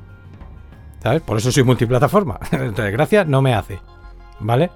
¿Sabes? 1.02 1.22
Por 1.22 1.38
eso 1.38 1.50
soy 1.50 1.62
multiplataforma. 1.64 2.38
Entonces, 2.52 2.92
gracia 2.92 3.24
no 3.24 3.40
me 3.40 3.54
hace. 3.54 3.80
¿Vale? 4.40 4.70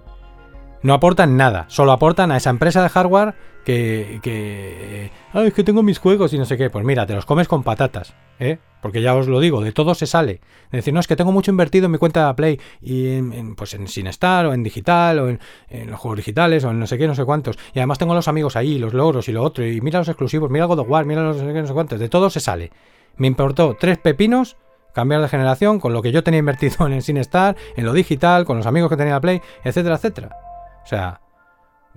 No 0.83 0.95
aportan 0.95 1.37
nada, 1.37 1.65
solo 1.69 1.93
aportan 1.93 2.31
a 2.31 2.37
esa 2.37 2.51
empresa 2.51 2.83
de 2.83 2.89
hardware 2.89 3.35
que, 3.65 4.21
que... 4.23 5.11
Ay, 5.33 5.49
es 5.49 5.55
que 5.55 5.65
tengo 5.65 5.83
mis 5.83 5.99
juegos 5.99 6.33
y 6.33 6.39
no 6.39 6.45
sé 6.45 6.57
qué. 6.57 6.71
Pues 6.71 6.85
mira, 6.85 7.05
te 7.07 7.15
los 7.15 7.27
comes 7.27 7.49
con 7.49 7.63
patatas, 7.63 8.15
¿eh? 8.39 8.59
Porque 8.81 9.03
ya 9.03 9.15
os 9.15 9.27
lo 9.27 9.41
digo, 9.41 9.61
de 9.61 9.73
todo 9.73 9.95
se 9.95 10.07
sale. 10.07 10.41
Es 10.67 10.73
decir, 10.73 10.95
no, 10.95 11.01
es 11.01 11.07
que 11.07 11.17
tengo 11.17 11.33
mucho 11.33 11.51
invertido 11.51 11.87
en 11.87 11.93
mi 11.93 11.99
cuenta 11.99 12.27
de 12.27 12.35
Play 12.35 12.61
y 12.81 13.09
en, 13.17 13.57
pues 13.57 13.75
en 13.75 13.89
Sinestar 13.89 14.47
o 14.47 14.55
en 14.55 14.63
digital 14.63 15.19
o 15.19 15.29
en, 15.29 15.41
los 15.87 15.99
juegos 15.99 16.19
digitales 16.19 16.65
o 16.65 16.71
en 16.71 16.79
no 16.79 16.87
sé 16.87 16.97
qué, 16.97 17.07
no 17.07 17.15
sé 17.15 17.25
cuántos. 17.25 17.59
Y 17.75 17.81
además 17.81 17.99
tengo 17.99 18.15
los 18.15 18.29
amigos 18.29 18.57
ahí, 18.57 18.79
los 18.79 18.95
logros 18.95 19.29
y 19.29 19.33
lo 19.33 19.43
otro. 19.43 19.67
Y 19.67 19.81
mira 19.81 19.99
los 19.99 20.09
exclusivos, 20.09 20.51
mira 20.51 20.67
God 20.67 20.79
of 20.79 20.89
War, 20.89 21.05
mira 21.05 21.23
los 21.23 21.37
no 21.37 21.47
sé 21.47 21.53
qué, 21.53 21.61
no 21.61 21.67
sé 21.67 21.75
cuántos. 21.75 21.99
De 21.99 22.09
todo 22.09 22.31
se 22.31 22.41
sale. 22.41 22.71
Me 23.17 23.27
importó 23.27 23.77
tres 23.79 23.99
pepinos 23.99 24.57
cambiar 24.95 25.21
de 25.21 25.29
generación 25.29 25.79
con 25.79 25.93
lo 25.93 26.01
que 26.01 26.13
yo 26.13 26.23
tenía 26.23 26.39
invertido 26.39 26.87
en 26.87 26.93
el 26.93 27.03
Sinestar, 27.03 27.57
en 27.77 27.85
lo 27.85 27.93
digital, 27.93 28.45
con 28.45 28.57
los 28.57 28.67
amigos 28.67 28.89
que 28.89 28.97
tenía 28.97 29.15
la 29.15 29.21
Play, 29.21 29.43
etcétera, 29.65 29.97
etcétera. 29.97 30.48
O 30.89 30.91
sea, 30.91 31.21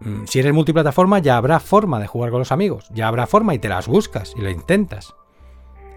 mm, 0.02 0.26
si 0.26 0.40
eres 0.40 0.54
multiplataforma 0.54 1.20
ya 1.20 1.38
habrá 1.38 1.62
forma 1.62 1.98
de 1.98 2.08
jugar 2.08 2.30
con 2.30 2.40
los 2.40 2.52
amigos, 2.52 2.90
ya 2.94 3.08
habrá 3.08 3.26
forma 3.26 3.54
y 3.54 3.60
te 3.60 3.70
las 3.70 3.88
buscas 3.88 4.34
y 4.36 4.42
lo 4.42 4.50
intentas. 4.50 5.16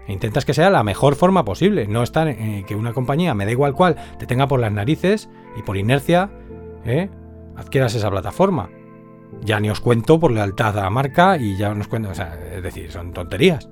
E 0.07 0.13
intentas 0.13 0.45
que 0.45 0.53
sea 0.53 0.69
la 0.69 0.81
mejor 0.81 1.15
forma 1.15 1.43
posible, 1.43 1.87
no 1.87 2.03
estar 2.03 2.29
en 2.29 2.63
que 2.63 2.73
una 2.73 2.93
compañía, 2.93 3.33
me 3.33 3.43
da 3.43 3.51
igual 3.51 3.73
cual, 3.73 3.97
te 4.17 4.25
tenga 4.25 4.47
por 4.47 4.61
las 4.61 4.71
narices 4.71 5.27
y 5.57 5.61
por 5.63 5.75
inercia, 5.75 6.31
¿eh? 6.85 7.09
adquieras 7.57 7.95
esa 7.95 8.09
plataforma. 8.09 8.69
Ya 9.41 9.59
ni 9.59 9.69
os 9.69 9.81
cuento 9.81 10.17
por 10.17 10.31
lealtad 10.31 10.79
a 10.79 10.83
la 10.83 10.89
marca 10.89 11.35
y 11.35 11.57
ya 11.57 11.71
os 11.71 11.87
cuento, 11.89 12.11
o 12.11 12.15
sea, 12.15 12.39
es 12.49 12.63
decir, 12.63 12.93
son 12.93 13.11
tonterías, 13.11 13.69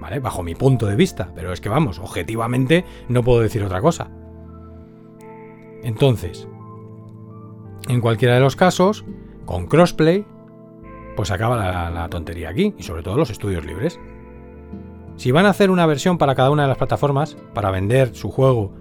¿vale? 0.00 0.18
Bajo 0.18 0.42
mi 0.42 0.56
punto 0.56 0.86
de 0.86 0.96
vista, 0.96 1.30
pero 1.32 1.52
es 1.52 1.60
que 1.60 1.68
vamos, 1.68 2.00
objetivamente 2.00 2.84
no 3.08 3.22
puedo 3.22 3.38
decir 3.38 3.62
otra 3.62 3.80
cosa. 3.80 4.10
Entonces, 5.84 6.48
en 7.88 8.00
cualquiera 8.00 8.34
de 8.34 8.40
los 8.40 8.54
casos, 8.54 9.04
con 9.44 9.66
crossplay, 9.66 10.24
pues 11.16 11.30
acaba 11.30 11.90
la, 11.90 12.08
tontería 12.08 12.50
aquí, 12.50 12.74
y 12.78 12.82
sobre 12.82 13.02
todo 13.02 13.16
los 13.16 13.30
estudios 13.30 13.64
libres. 13.64 13.98
Si 15.16 15.32
van 15.32 15.46
a 15.46 15.50
hacer 15.50 15.70
una 15.70 15.86
versión 15.86 16.18
para 16.18 16.34
cada 16.34 16.50
una 16.50 16.62
de 16.62 16.68
las 16.68 16.78
plataformas, 16.78 17.36
para 17.54 17.70
vender 17.70 18.14
su 18.14 18.30
juego 18.30 18.72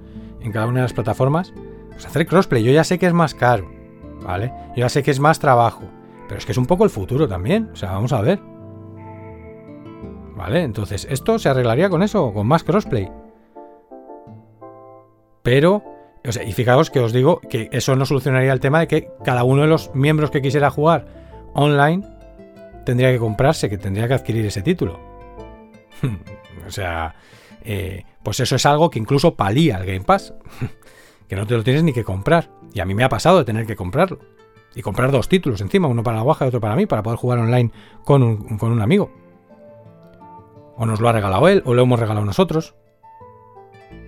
en 0.42 0.52
cada 0.52 0.68
una 0.68 0.82
de 0.82 0.84
las 0.84 0.94
plataformas, 0.94 1.54
pues 1.90 2.06
hacer 2.06 2.28
crossplay. 2.28 2.64
Yo 2.64 2.72
ya 2.72 2.84
sé 2.84 3.00
que 3.00 3.08
es 3.08 3.14
más 3.14 3.34
caro, 3.34 3.72
¿vale? 4.24 4.54
Yo 4.76 4.82
ya 4.82 4.90
sé 4.90 5.02
que 5.02 5.10
es 5.10 5.20
más 5.20 5.40
trabajo, 5.40 5.84
pero 6.28 6.38
es 6.38 6.46
que 6.46 6.52
es 6.52 6.58
un 6.58 6.68
poco 6.68 6.84
el 6.84 6.90
futuro 6.92 7.28
también, 7.28 7.70
o 7.74 7.76
sea, 7.76 7.94
vamos 7.94 8.14
a 8.14 8.22
ver. 8.22 8.40
¿Vale? 10.36 10.62
Entonces, 10.62 11.08
esto 11.10 11.40
se 11.40 11.50
arreglaría 11.50 11.90
con 11.90 12.04
eso, 12.04 12.32
con 12.32 12.46
más 12.46 12.64
crossplay. 12.64 13.10
Pero, 15.42 15.84
o 16.28 16.32
sea, 16.32 16.44
y 16.44 16.52
fijaos 16.52 16.90
que 16.90 17.00
os 17.00 17.14
digo 17.14 17.40
que 17.50 17.70
eso 17.72 17.96
no 17.96 18.06
solucionaría 18.06 18.52
el 18.52 18.60
tema 18.60 18.80
de 18.80 18.88
que 18.88 19.10
cada 19.24 19.44
uno 19.44 19.62
de 19.62 19.70
los 19.70 19.96
miembros 19.96 20.30
que 20.30 20.42
quisiera 20.42 20.70
jugar 20.70 21.08
online 21.54 22.06
tendría 22.86 23.12
que 23.12 23.18
comprarse, 23.18 23.70
que 23.70 23.78
tendría 23.78 24.08
que 24.08 24.14
adquirir 24.14 24.46
ese 24.46 24.62
título. 24.62 25.00
o 26.68 26.70
sea, 26.70 27.16
eh, 27.64 28.04
pues 28.24 28.40
eso 28.42 28.56
es 28.56 28.66
algo 28.66 28.90
que 28.90 29.00
incluso 29.00 29.36
palía 29.36 29.78
el 29.78 29.86
Game 29.86 30.02
Pass. 30.02 30.34
que 31.28 31.36
no 31.36 31.48
te 31.48 31.56
lo 31.56 31.64
tienes 31.64 31.84
ni 31.84 31.94
que 31.94 32.04
comprar. 32.04 32.50
Y 32.74 32.82
a 32.82 32.86
mí 32.86 32.94
me 32.94 33.04
ha 33.04 33.10
pasado 33.10 33.40
de 33.40 33.46
tener 33.46 33.66
que 33.66 33.76
comprarlo. 33.76 34.20
Y 34.76 34.82
comprar 34.82 35.12
dos 35.12 35.30
títulos 35.30 35.62
encima, 35.62 35.88
uno 35.88 36.04
para 36.04 36.18
la 36.18 36.24
guaja 36.24 36.46
y 36.46 36.48
otro 36.50 36.60
para 36.60 36.76
mí, 36.76 36.86
para 36.86 37.04
poder 37.04 37.18
jugar 37.18 37.40
online 37.40 37.72
con 38.04 38.22
un, 38.22 38.58
con 38.58 38.72
un 38.72 38.82
amigo. 38.82 39.12
O 40.76 40.86
nos 40.86 41.00
lo 41.00 41.10
ha 41.10 41.14
regalado 41.14 41.48
él, 41.48 41.64
o 41.66 41.74
lo 41.74 41.82
hemos 41.82 42.00
regalado 42.00 42.26
nosotros. 42.26 42.76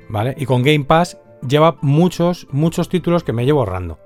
¿Vale? 0.10 0.36
Y 0.38 0.46
con 0.46 0.64
Game 0.64 0.86
Pass 0.86 1.18
lleva 1.48 1.78
muchos, 1.82 2.48
muchos 2.52 2.90
títulos 2.90 3.24
que 3.24 3.34
me 3.34 3.46
llevo 3.46 3.60
ahorrando. 3.60 4.00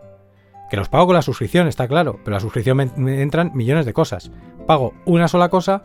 Que 0.69 0.77
los 0.77 0.89
pago 0.89 1.07
con 1.07 1.15
la 1.15 1.21
suscripción, 1.21 1.67
está 1.67 1.87
claro, 1.87 2.19
pero 2.23 2.35
la 2.35 2.39
suscripción 2.39 2.77
me, 2.95 3.21
entran 3.21 3.51
millones 3.53 3.85
de 3.85 3.93
cosas. 3.93 4.31
Pago 4.65 4.93
una 5.05 5.27
sola 5.27 5.49
cosa 5.49 5.83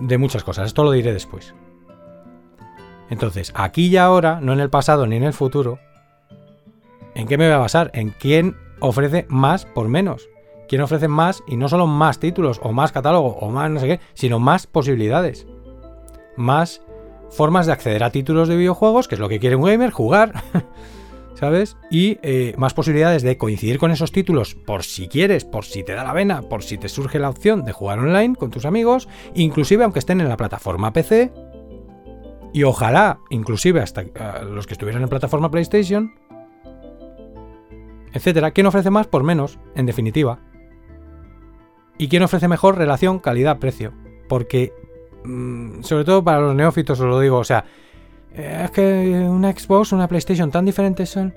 de 0.00 0.18
muchas 0.18 0.44
cosas, 0.44 0.66
esto 0.66 0.84
lo 0.84 0.92
diré 0.92 1.12
después. 1.12 1.54
Entonces, 3.10 3.52
aquí 3.54 3.88
y 3.88 3.96
ahora, 3.96 4.40
no 4.40 4.52
en 4.52 4.60
el 4.60 4.70
pasado 4.70 5.06
ni 5.06 5.16
en 5.16 5.24
el 5.24 5.34
futuro, 5.34 5.78
¿en 7.14 7.26
qué 7.26 7.36
me 7.36 7.46
voy 7.46 7.54
a 7.54 7.58
basar? 7.58 7.90
En 7.92 8.10
quién 8.10 8.56
ofrece 8.80 9.26
más 9.28 9.66
por 9.66 9.88
menos. 9.88 10.28
¿Quién 10.68 10.80
ofrece 10.80 11.08
más 11.08 11.42
y 11.46 11.58
no 11.58 11.68
solo 11.68 11.86
más 11.86 12.18
títulos 12.18 12.58
o 12.62 12.72
más 12.72 12.92
catálogo 12.92 13.36
o 13.40 13.50
más 13.50 13.70
no 13.70 13.80
sé 13.80 13.86
qué, 13.86 14.00
sino 14.14 14.38
más 14.38 14.66
posibilidades? 14.66 15.46
Más 16.38 16.80
formas 17.32 17.66
de 17.66 17.72
acceder 17.72 18.04
a 18.04 18.10
títulos 18.10 18.48
de 18.48 18.56
videojuegos, 18.56 19.08
que 19.08 19.16
es 19.16 19.20
lo 19.20 19.28
que 19.28 19.40
quiere 19.40 19.56
un 19.56 19.64
gamer, 19.64 19.90
jugar. 19.90 20.44
¿Sabes? 21.34 21.76
Y 21.90 22.18
eh, 22.22 22.54
más 22.56 22.72
posibilidades 22.72 23.22
de 23.22 23.36
coincidir 23.36 23.78
con 23.78 23.90
esos 23.90 24.12
títulos 24.12 24.54
por 24.54 24.84
si 24.84 25.08
quieres, 25.08 25.44
por 25.44 25.64
si 25.64 25.82
te 25.82 25.92
da 25.92 26.04
la 26.04 26.12
vena, 26.12 26.42
por 26.42 26.62
si 26.62 26.78
te 26.78 26.88
surge 26.88 27.18
la 27.18 27.30
opción 27.30 27.64
de 27.64 27.72
jugar 27.72 27.98
online 27.98 28.36
con 28.36 28.52
tus 28.52 28.64
amigos, 28.64 29.08
inclusive 29.34 29.82
aunque 29.82 29.98
estén 29.98 30.20
en 30.20 30.28
la 30.28 30.36
plataforma 30.36 30.92
PC. 30.92 31.32
Y 32.52 32.62
ojalá, 32.62 33.18
inclusive 33.30 33.80
hasta 33.80 34.04
los 34.44 34.68
que 34.68 34.74
estuvieran 34.74 35.02
en 35.02 35.08
plataforma 35.08 35.50
PlayStation, 35.50 36.14
etcétera. 38.12 38.52
¿Quién 38.52 38.66
ofrece 38.66 38.90
más 38.90 39.06
por 39.06 39.24
menos, 39.24 39.58
en 39.74 39.86
definitiva? 39.86 40.38
¿Y 41.98 42.08
quién 42.08 42.22
ofrece 42.22 42.48
mejor 42.48 42.76
relación 42.78 43.18
calidad-precio? 43.18 43.92
Porque 44.28 44.72
Mm, 45.24 45.82
sobre 45.82 46.04
todo 46.04 46.24
para 46.24 46.40
los 46.40 46.54
neófitos 46.54 46.98
os 47.00 47.06
lo 47.06 47.20
digo, 47.20 47.38
o 47.38 47.44
sea, 47.44 47.64
eh, 48.34 48.62
es 48.64 48.70
que 48.70 49.26
una 49.28 49.52
Xbox, 49.52 49.92
una 49.92 50.08
PlayStation 50.08 50.50
tan 50.50 50.64
diferentes 50.64 51.10
son... 51.10 51.34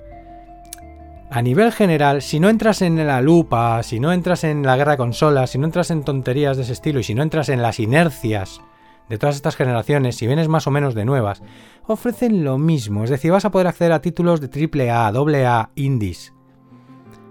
A 1.28 1.42
nivel 1.42 1.72
general, 1.72 2.22
si 2.22 2.38
no 2.38 2.48
entras 2.48 2.82
en 2.82 3.04
la 3.04 3.20
lupa, 3.20 3.82
si 3.82 3.98
no 3.98 4.12
entras 4.12 4.44
en 4.44 4.62
la 4.62 4.76
guerra 4.76 4.92
de 4.92 4.98
consolas, 4.98 5.50
si 5.50 5.58
no 5.58 5.66
entras 5.66 5.90
en 5.90 6.04
tonterías 6.04 6.56
de 6.56 6.62
ese 6.62 6.72
estilo 6.72 7.00
y 7.00 7.02
si 7.02 7.14
no 7.14 7.22
entras 7.22 7.48
en 7.48 7.62
las 7.62 7.80
inercias 7.80 8.60
de 9.08 9.18
todas 9.18 9.34
estas 9.34 9.56
generaciones, 9.56 10.16
si 10.16 10.26
vienes 10.26 10.48
más 10.48 10.68
o 10.68 10.70
menos 10.70 10.94
de 10.94 11.04
nuevas, 11.04 11.42
ofrecen 11.86 12.44
lo 12.44 12.58
mismo. 12.58 13.02
Es 13.02 13.10
decir, 13.10 13.32
vas 13.32 13.44
a 13.44 13.50
poder 13.50 13.66
acceder 13.66 13.92
a 13.92 14.02
títulos 14.02 14.40
de 14.40 14.48
AAA, 14.48 15.08
AA, 15.08 15.70
indies, 15.74 16.32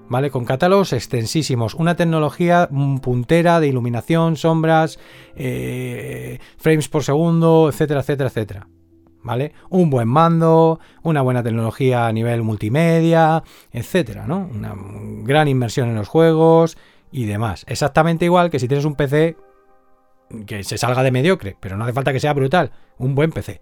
¿vale? 0.10 0.30
Con 0.30 0.46
catálogos 0.46 0.94
extensísimos, 0.94 1.74
una 1.74 1.96
tecnología 1.96 2.70
puntera 3.02 3.60
de 3.60 3.68
iluminación, 3.68 4.36
sombras, 4.36 5.00
eh, 5.36 6.40
frames 6.58 6.90
por 6.90 7.04
segundo, 7.04 7.70
etcétera, 7.70 8.02
etcétera, 8.02 8.30
etcétera. 8.30 8.68
¿Vale? 9.24 9.54
Un 9.70 9.90
buen 9.90 10.08
mando, 10.08 10.80
una 11.02 11.24
buena 11.24 11.42
tecnología 11.42 12.06
a 12.06 12.14
nivel 12.14 12.44
multimedia, 12.44 13.44
etcétera, 13.72 14.28
¿no? 14.28 14.48
Una 14.54 14.76
gran 15.24 15.48
inversión 15.48 15.90
en 15.90 15.96
los 15.96 16.08
juegos 16.08 16.78
y 17.12 17.26
demás. 17.26 17.66
Exactamente 17.68 18.26
igual 18.26 18.52
que 18.52 18.60
si 18.60 18.68
tienes 18.68 18.86
un 18.86 18.94
PC 18.94 19.36
que 20.46 20.64
se 20.64 20.78
salga 20.78 21.02
de 21.02 21.12
mediocre, 21.12 21.58
pero 21.60 21.76
no 21.76 21.86
hace 21.86 21.94
falta 21.94 22.14
que 22.14 22.20
sea 22.20 22.34
brutal, 22.34 22.72
un 23.00 23.16
buen 23.16 23.32
PC. 23.32 23.62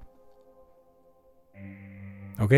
¿Ok? 2.40 2.54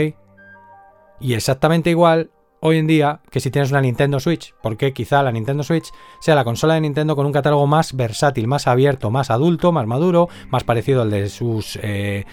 Y 1.19 1.33
exactamente 1.33 1.91
igual 1.91 2.31
hoy 2.66 2.80
en 2.80 2.88
día 2.88 3.20
que 3.30 3.39
si 3.39 3.51
tienes 3.51 3.70
una 3.70 3.82
Nintendo 3.82 4.20
Switch, 4.20 4.55
porque 4.63 4.91
quizá 4.91 5.22
la 5.22 5.32
Nintendo 5.32 5.61
Switch 5.61 5.91
sea 6.20 6.34
la 6.34 6.43
consola 6.43 6.74
de 6.74 6.82
Nintendo 6.82 7.16
con 7.16 7.28
un 7.28 7.32
catálogo 7.32 7.68
más 7.68 7.95
versátil, 7.95 8.47
más 8.47 8.66
abierto, 8.66 9.11
más 9.11 9.30
adulto, 9.30 9.72
más 9.72 9.86
maduro, 9.86 10.30
más 10.49 10.63
parecido 10.63 11.03
al 11.03 11.11
de 11.11 11.30
sus, 11.30 11.78
eh, 11.84 12.26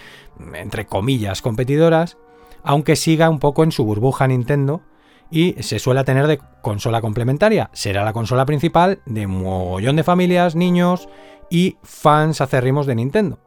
entre 0.55 0.87
comillas, 0.87 1.43
competidoras, 1.43 2.17
aunque 2.63 2.95
siga 2.95 3.29
un 3.29 3.37
poco 3.37 3.63
en 3.63 3.71
su 3.71 3.85
burbuja 3.85 4.27
Nintendo 4.27 4.81
y 5.29 5.53
se 5.61 5.77
suele 5.77 6.03
tener 6.03 6.25
de 6.25 6.39
consola 6.63 6.99
complementaria. 6.99 7.69
Será 7.71 8.03
la 8.03 8.13
consola 8.13 8.47
principal 8.47 9.01
de 9.05 9.27
un 9.27 9.43
mogollón 9.43 9.97
de 9.97 10.03
familias, 10.03 10.55
niños 10.55 11.09
y 11.51 11.77
fans 11.83 12.41
acérrimos 12.41 12.87
de 12.87 12.95
Nintendo. 12.95 13.37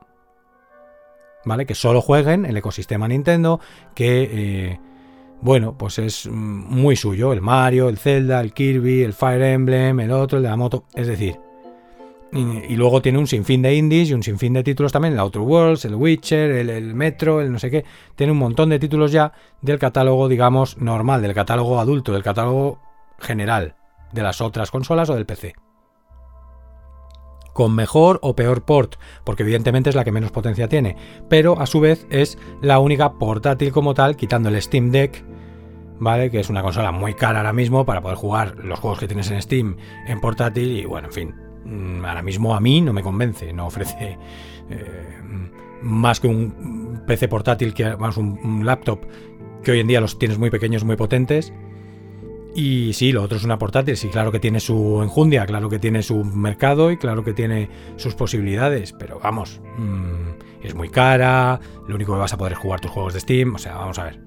¿Vale? 1.44 1.66
Que 1.66 1.74
solo 1.74 2.00
jueguen 2.00 2.44
el 2.46 2.56
ecosistema 2.56 3.08
Nintendo, 3.08 3.58
que... 3.96 4.30
Eh, 4.32 4.80
bueno, 5.40 5.76
pues 5.76 5.98
es 5.98 6.26
muy 6.28 6.96
suyo. 6.96 7.32
El 7.32 7.42
Mario, 7.42 7.88
el 7.88 7.98
Zelda, 7.98 8.40
el 8.40 8.52
Kirby, 8.52 9.02
el 9.02 9.12
Fire 9.12 9.42
Emblem, 9.42 10.00
el 10.00 10.10
otro, 10.10 10.38
el 10.38 10.44
de 10.44 10.50
la 10.50 10.56
moto. 10.56 10.84
Es 10.94 11.06
decir, 11.06 11.38
y, 12.32 12.76
luego 12.76 13.00
tiene 13.00 13.18
un 13.18 13.26
sinfín 13.26 13.62
de 13.62 13.74
indies 13.74 14.10
y 14.10 14.14
un 14.14 14.22
sinfín 14.22 14.52
de 14.52 14.62
títulos 14.62 14.92
también, 14.92 15.14
el 15.14 15.20
Outer 15.20 15.42
Worlds, 15.42 15.84
el 15.84 15.94
Witcher, 15.94 16.50
el, 16.50 16.94
Metro, 16.94 17.40
el 17.40 17.52
no 17.52 17.58
sé 17.58 17.70
qué. 17.70 17.84
Tiene 18.14 18.32
un 18.32 18.38
montón 18.38 18.68
de 18.68 18.78
títulos 18.78 19.12
ya 19.12 19.32
del 19.62 19.78
catálogo, 19.78 20.28
digamos, 20.28 20.78
normal, 20.78 21.22
del 21.22 21.34
catálogo 21.34 21.80
adulto, 21.80 22.12
del 22.12 22.22
catálogo 22.22 22.80
general 23.18 23.74
de 24.12 24.22
las 24.22 24.40
otras 24.40 24.70
consolas 24.70 25.08
o 25.10 25.14
del 25.14 25.26
PC. 25.26 25.54
Con 27.56 27.74
mejor 27.74 28.18
o 28.20 28.36
peor 28.36 28.66
port, 28.66 28.96
porque 29.24 29.42
evidentemente 29.42 29.88
es 29.88 29.96
la 29.96 30.04
que 30.04 30.12
menos 30.12 30.30
potencia 30.30 30.68
tiene, 30.68 30.94
pero 31.30 31.58
a 31.58 31.64
su 31.64 31.80
vez 31.80 32.06
es 32.10 32.36
la 32.60 32.80
única 32.80 33.14
portátil 33.14 33.72
como 33.72 33.94
tal, 33.94 34.14
quitando 34.14 34.50
el 34.50 34.60
Steam 34.60 34.90
Deck, 34.90 35.24
¿vale? 35.98 36.30
Que 36.30 36.40
es 36.40 36.50
una 36.50 36.60
consola 36.60 36.92
muy 36.92 37.14
cara 37.14 37.38
ahora 37.38 37.54
mismo 37.54 37.86
para 37.86 38.02
poder 38.02 38.18
jugar 38.18 38.56
los 38.62 38.78
juegos 38.78 38.98
que 38.98 39.08
tienes 39.08 39.30
en 39.30 39.40
Steam 39.40 39.78
en 40.06 40.20
portátil 40.20 40.76
y 40.76 40.84
bueno, 40.84 41.08
en 41.08 41.14
fin, 41.14 41.34
mm, 41.64 42.04
ahora 42.04 42.20
mismo 42.20 42.54
a 42.54 42.60
mí 42.60 42.82
no 42.82 42.92
me 42.92 43.02
convence, 43.02 43.50
no 43.54 43.68
ofrece 43.68 44.18
eh, 44.68 45.18
más 45.80 46.20
que 46.20 46.28
un 46.28 47.04
PC 47.06 47.26
portátil, 47.26 47.72
que 47.72 47.84
vamos, 47.84 48.18
un 48.18 48.66
laptop 48.66 49.00
que 49.64 49.72
hoy 49.72 49.80
en 49.80 49.86
día 49.86 50.02
los 50.02 50.18
tienes 50.18 50.36
muy 50.36 50.50
pequeños, 50.50 50.84
muy 50.84 50.96
potentes 50.96 51.54
y 52.56 52.94
sí, 52.94 53.12
lo 53.12 53.22
otro 53.22 53.36
es 53.36 53.44
una 53.44 53.58
portátil, 53.58 53.98
sí, 53.98 54.08
claro 54.08 54.32
que 54.32 54.40
tiene 54.40 54.60
su 54.60 55.02
enjundia, 55.02 55.44
claro 55.44 55.68
que 55.68 55.78
tiene 55.78 56.02
su 56.02 56.24
mercado 56.24 56.90
y 56.90 56.96
claro 56.96 57.22
que 57.22 57.34
tiene 57.34 57.68
sus 57.96 58.14
posibilidades, 58.14 58.94
pero 58.94 59.20
vamos, 59.22 59.60
mm, 59.76 60.64
es 60.64 60.74
muy 60.74 60.88
cara, 60.88 61.60
lo 61.86 61.94
único 61.94 62.14
que 62.14 62.20
vas 62.20 62.32
a 62.32 62.38
poder 62.38 62.54
jugar 62.54 62.80
tus 62.80 62.90
juegos 62.90 63.12
de 63.12 63.20
Steam, 63.20 63.54
o 63.54 63.58
sea, 63.58 63.74
vamos 63.74 63.98
a 63.98 64.04
ver. 64.04 64.20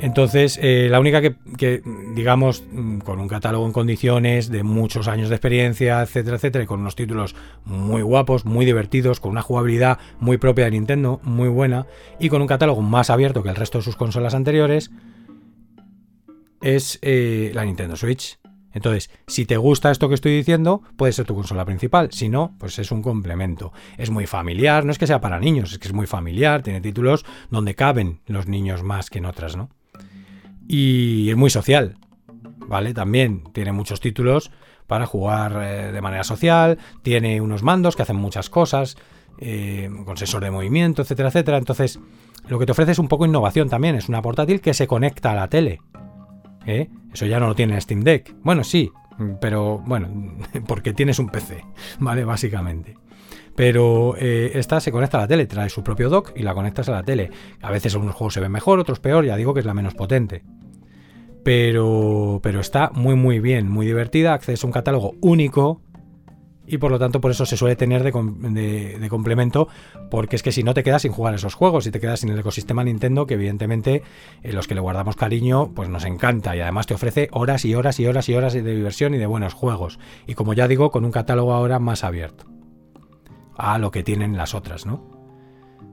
Entonces, 0.00 0.60
eh, 0.62 0.88
la 0.90 1.00
única 1.00 1.22
que, 1.22 1.82
digamos, 2.14 2.62
mm, 2.70 2.98
con 2.98 3.20
un 3.20 3.26
catálogo 3.26 3.64
en 3.64 3.72
condiciones 3.72 4.50
de 4.50 4.62
muchos 4.62 5.08
años 5.08 5.30
de 5.30 5.34
experiencia, 5.36 6.02
etcétera, 6.02 6.36
etcétera, 6.36 6.64
y 6.64 6.66
con 6.66 6.80
unos 6.80 6.94
títulos 6.94 7.34
muy 7.64 8.02
guapos, 8.02 8.44
muy 8.44 8.66
divertidos, 8.66 9.18
con 9.18 9.30
una 9.30 9.42
jugabilidad 9.42 9.98
muy 10.20 10.36
propia 10.36 10.66
de 10.66 10.72
Nintendo, 10.72 11.20
muy 11.24 11.48
buena, 11.48 11.86
y 12.20 12.28
con 12.28 12.42
un 12.42 12.48
catálogo 12.48 12.82
más 12.82 13.08
abierto 13.08 13.42
que 13.42 13.48
el 13.48 13.56
resto 13.56 13.78
de 13.78 13.84
sus 13.84 13.96
consolas 13.96 14.34
anteriores, 14.34 14.90
es 16.62 16.98
eh, 17.02 17.50
la 17.54 17.64
Nintendo 17.64 17.96
Switch. 17.96 18.38
Entonces, 18.72 19.10
si 19.26 19.46
te 19.46 19.56
gusta 19.56 19.90
esto 19.90 20.08
que 20.08 20.14
estoy 20.14 20.36
diciendo, 20.36 20.82
puede 20.96 21.12
ser 21.12 21.26
tu 21.26 21.34
consola 21.34 21.64
principal. 21.64 22.10
Si 22.12 22.28
no, 22.28 22.54
pues 22.58 22.78
es 22.78 22.92
un 22.92 23.02
complemento. 23.02 23.72
Es 23.96 24.10
muy 24.10 24.26
familiar, 24.26 24.84
no 24.84 24.92
es 24.92 24.98
que 24.98 25.06
sea 25.06 25.20
para 25.20 25.40
niños, 25.40 25.72
es 25.72 25.78
que 25.78 25.88
es 25.88 25.94
muy 25.94 26.06
familiar, 26.06 26.62
tiene 26.62 26.80
títulos 26.80 27.24
donde 27.50 27.74
caben 27.74 28.20
los 28.26 28.46
niños 28.46 28.82
más 28.82 29.10
que 29.10 29.18
en 29.18 29.26
otras, 29.26 29.56
¿no? 29.56 29.70
Y 30.68 31.30
es 31.30 31.36
muy 31.36 31.50
social, 31.50 31.96
¿vale? 32.66 32.92
También 32.92 33.44
tiene 33.52 33.72
muchos 33.72 34.00
títulos 34.00 34.50
para 34.86 35.06
jugar 35.06 35.60
eh, 35.62 35.92
de 35.92 36.00
manera 36.00 36.24
social, 36.24 36.78
tiene 37.02 37.40
unos 37.40 37.62
mandos 37.62 37.96
que 37.96 38.02
hacen 38.02 38.16
muchas 38.16 38.50
cosas, 38.50 38.96
eh, 39.38 39.88
con 40.04 40.16
sensor 40.16 40.42
de 40.42 40.50
movimiento, 40.50 41.02
etcétera, 41.02 41.28
etcétera. 41.28 41.58
Entonces, 41.58 42.00
lo 42.48 42.58
que 42.58 42.66
te 42.66 42.72
ofrece 42.72 42.92
es 42.92 42.98
un 42.98 43.08
poco 43.08 43.26
innovación 43.26 43.68
también, 43.68 43.94
es 43.94 44.08
una 44.08 44.22
portátil 44.22 44.60
que 44.60 44.74
se 44.74 44.86
conecta 44.86 45.32
a 45.32 45.34
la 45.34 45.48
tele. 45.48 45.80
¿Eh? 46.68 46.88
Eso 47.12 47.26
ya 47.26 47.40
no 47.40 47.48
lo 47.48 47.54
tiene 47.54 47.80
Steam 47.80 48.02
Deck. 48.02 48.34
Bueno, 48.42 48.62
sí, 48.62 48.90
pero 49.40 49.78
bueno, 49.78 50.08
porque 50.66 50.92
tienes 50.92 51.18
un 51.18 51.28
PC, 51.28 51.64
¿vale? 51.98 52.24
Básicamente. 52.24 52.94
Pero 53.56 54.14
eh, 54.16 54.52
esta 54.54 54.78
se 54.78 54.92
conecta 54.92 55.18
a 55.18 55.22
la 55.22 55.28
tele, 55.28 55.46
trae 55.46 55.68
su 55.68 55.82
propio 55.82 56.08
dock 56.08 56.32
y 56.36 56.42
la 56.42 56.54
conectas 56.54 56.88
a 56.88 56.92
la 56.92 57.02
tele. 57.02 57.30
A 57.60 57.72
veces 57.72 57.92
algunos 57.94 58.14
juegos 58.14 58.34
se 58.34 58.40
ven 58.40 58.52
mejor, 58.52 58.78
otros 58.78 59.00
peor, 59.00 59.24
ya 59.24 59.36
digo 59.36 59.52
que 59.52 59.60
es 59.60 59.66
la 59.66 59.74
menos 59.74 59.94
potente. 59.94 60.44
Pero, 61.42 62.40
pero 62.42 62.60
está 62.60 62.90
muy 62.94 63.16
muy 63.16 63.40
bien, 63.40 63.68
muy 63.68 63.86
divertida, 63.86 64.34
accedes 64.34 64.62
a 64.62 64.66
un 64.66 64.72
catálogo 64.72 65.14
único 65.20 65.82
y 66.68 66.78
por 66.78 66.90
lo 66.90 66.98
tanto 66.98 67.20
por 67.20 67.30
eso 67.30 67.46
se 67.46 67.56
suele 67.56 67.76
tener 67.76 68.02
de, 68.02 69.08
complemento, 69.08 69.68
porque 70.10 70.36
es 70.36 70.42
que 70.42 70.52
si 70.52 70.62
no 70.62 70.74
te 70.74 70.82
quedas 70.82 71.02
sin 71.02 71.12
jugar 71.12 71.34
esos 71.34 71.54
juegos 71.54 71.86
y 71.86 71.90
te 71.90 72.00
quedas 72.00 72.20
sin 72.20 72.30
el 72.30 72.38
ecosistema 72.38 72.84
Nintendo, 72.84 73.26
que 73.26 73.34
evidentemente 73.34 74.02
en 74.42 74.54
los 74.54 74.68
que 74.68 74.74
le 74.74 74.80
guardamos 74.80 75.16
cariño, 75.16 75.72
pues 75.74 75.88
nos 75.88 76.04
encanta 76.04 76.54
y 76.54 76.60
además 76.60 76.86
te 76.86 76.94
ofrece 76.94 77.28
horas 77.32 77.64
y 77.64 77.74
horas 77.74 77.98
y 78.00 78.06
horas 78.06 78.28
y 78.28 78.34
horas 78.34 78.52
de 78.52 78.62
diversión 78.62 79.14
y 79.14 79.18
de 79.18 79.26
buenos 79.26 79.54
juegos. 79.54 79.98
Y 80.26 80.34
como 80.34 80.52
ya 80.52 80.68
digo, 80.68 80.90
con 80.90 81.04
un 81.04 81.12
catálogo 81.12 81.54
ahora 81.54 81.78
más 81.78 82.04
abierto 82.04 82.44
a 83.56 83.78
lo 83.78 83.90
que 83.90 84.02
tienen 84.02 84.36
las 84.36 84.54
otras, 84.54 84.86
¿no? 84.86 85.18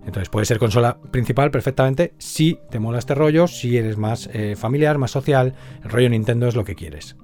Entonces 0.05 0.29
puede 0.29 0.45
ser 0.45 0.59
consola 0.59 0.99
principal 1.11 1.49
perfectamente 1.49 2.13
si 2.19 2.59
te 2.69 2.79
mola 2.79 2.99
este 2.99 3.15
rollo, 3.15 3.47
si 3.47 3.77
eres 3.77 3.97
más 3.97 4.29
eh, 4.33 4.55
familiar, 4.55 4.99
más 4.99 5.11
social, 5.11 5.55
el 5.83 5.89
rollo 5.89 6.09
Nintendo 6.09 6.47
es 6.47 6.55
lo 6.55 6.63
que 6.63 6.75
quieres. 6.75 7.15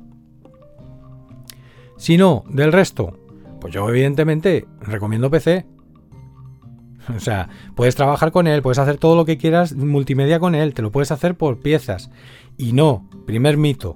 Si 2.01 2.17
no, 2.17 2.43
del 2.47 2.71
resto, 2.73 3.19
pues 3.61 3.73
yo 3.73 3.87
evidentemente 3.87 4.65
recomiendo 4.81 5.31
PC. 5.31 5.65
O 7.15 7.19
sea, 7.19 7.49
puedes 7.75 7.95
trabajar 7.95 8.31
con 8.31 8.45
él, 8.45 8.61
puedes 8.61 8.77
hacer 8.77 8.97
todo 8.97 9.15
lo 9.15 9.25
que 9.25 9.37
quieras 9.37 9.75
multimedia 9.75 10.39
con 10.39 10.53
él, 10.53 10.75
te 10.75 10.83
lo 10.83 10.91
puedes 10.91 11.11
hacer 11.11 11.35
por 11.35 11.59
piezas. 11.59 12.11
Y 12.57 12.73
no, 12.73 13.09
primer 13.25 13.57
mito. 13.57 13.95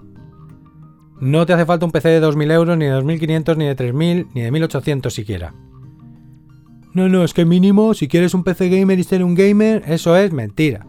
No 1.19 1.45
te 1.45 1.53
hace 1.53 1.67
falta 1.67 1.85
un 1.85 1.91
PC 1.91 2.09
de 2.09 2.21
2.000 2.21 2.51
euros, 2.51 2.77
ni 2.77 2.85
de 2.85 2.93
2.500, 2.93 3.57
ni 3.57 3.65
de 3.65 3.77
3.000, 3.77 4.27
ni 4.33 4.41
de 4.41 4.51
1.800 4.51 5.09
siquiera. 5.11 5.53
No, 6.93 7.07
no, 7.07 7.23
es 7.23 7.33
que 7.33 7.45
mínimo, 7.45 7.93
si 7.93 8.07
quieres 8.07 8.33
un 8.33 8.43
PC 8.43 8.69
gamer 8.69 8.97
y 8.97 9.03
ser 9.03 9.23
un 9.23 9.35
gamer, 9.35 9.83
eso 9.85 10.17
es 10.17 10.33
mentira. 10.33 10.87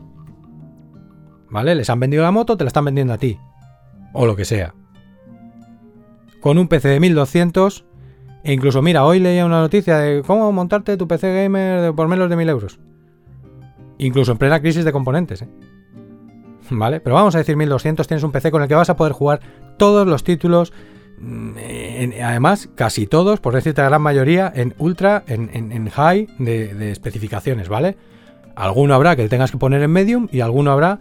¿Vale? 1.51 1.75
Les 1.75 1.91
han 1.91 2.01
vendido 2.01 2.23
la 2.23 2.31
moto, 2.31 2.57
te 2.57 2.65
la 2.65 2.69
están 2.69 2.87
vendiendo 2.87 3.13
a 3.13 3.19
ti. 3.19 3.39
O 4.13 4.25
lo 4.27 4.37
que 4.37 4.45
sea. 4.45 4.75
Con 6.41 6.59
un 6.59 6.69
PC 6.69 6.89
de 6.89 7.01
1200, 7.01 7.85
e 8.47 8.53
incluso, 8.53 8.81
mira, 8.83 9.05
hoy 9.05 9.19
leía 9.19 9.45
una 9.45 9.61
noticia 9.61 9.99
de 9.99 10.23
cómo 10.23 10.51
montarte 10.53 10.97
tu 10.97 11.09
PC 11.09 11.35
gamer 11.35 11.93
por 11.95 12.09
menos 12.09 12.31
de 12.31 12.37
1000 12.37 12.49
euros. 12.49 12.79
Incluso 13.99 14.33
en 14.33 14.39
plena 14.39 14.61
crisis 14.61 14.85
de 14.85 14.93
componentes, 14.93 15.43
¿eh? 15.43 15.49
¿Vale? 16.71 17.01
Pero 17.01 17.15
vamos 17.15 17.35
a 17.35 17.39
decir 17.39 17.57
1200, 17.57 18.07
tienes 18.07 18.25
un 18.25 18.33
PC 18.33 18.51
con 18.51 18.63
el 18.63 18.69
que 18.69 18.75
vas 18.75 18.91
a 18.91 18.97
poder 18.97 19.13
jugar 19.13 19.41
todos 19.77 20.07
los 20.07 20.25
títulos 20.25 20.73
Mm, 21.19 21.53
además, 22.23 22.69
casi 22.75 23.07
todos, 23.07 23.41
por 23.41 23.55
decirte 23.55 23.81
la 23.81 23.89
gran 23.89 24.03
mayoría, 24.03 24.53
en 24.55 24.75
ultra, 24.79 25.25
en, 25.27 25.89
high 25.89 26.29
de, 26.39 26.91
especificaciones, 26.91 27.69
¿vale? 27.69 27.97
Alguno 28.55 28.95
habrá 28.95 29.17
que 29.17 29.29
tengas 29.29 29.51
que 29.51 29.59
poner 29.59 29.83
en 29.83 29.91
medium 29.91 30.29
y 30.31 30.41
alguno 30.41 30.73
habrá 30.73 31.01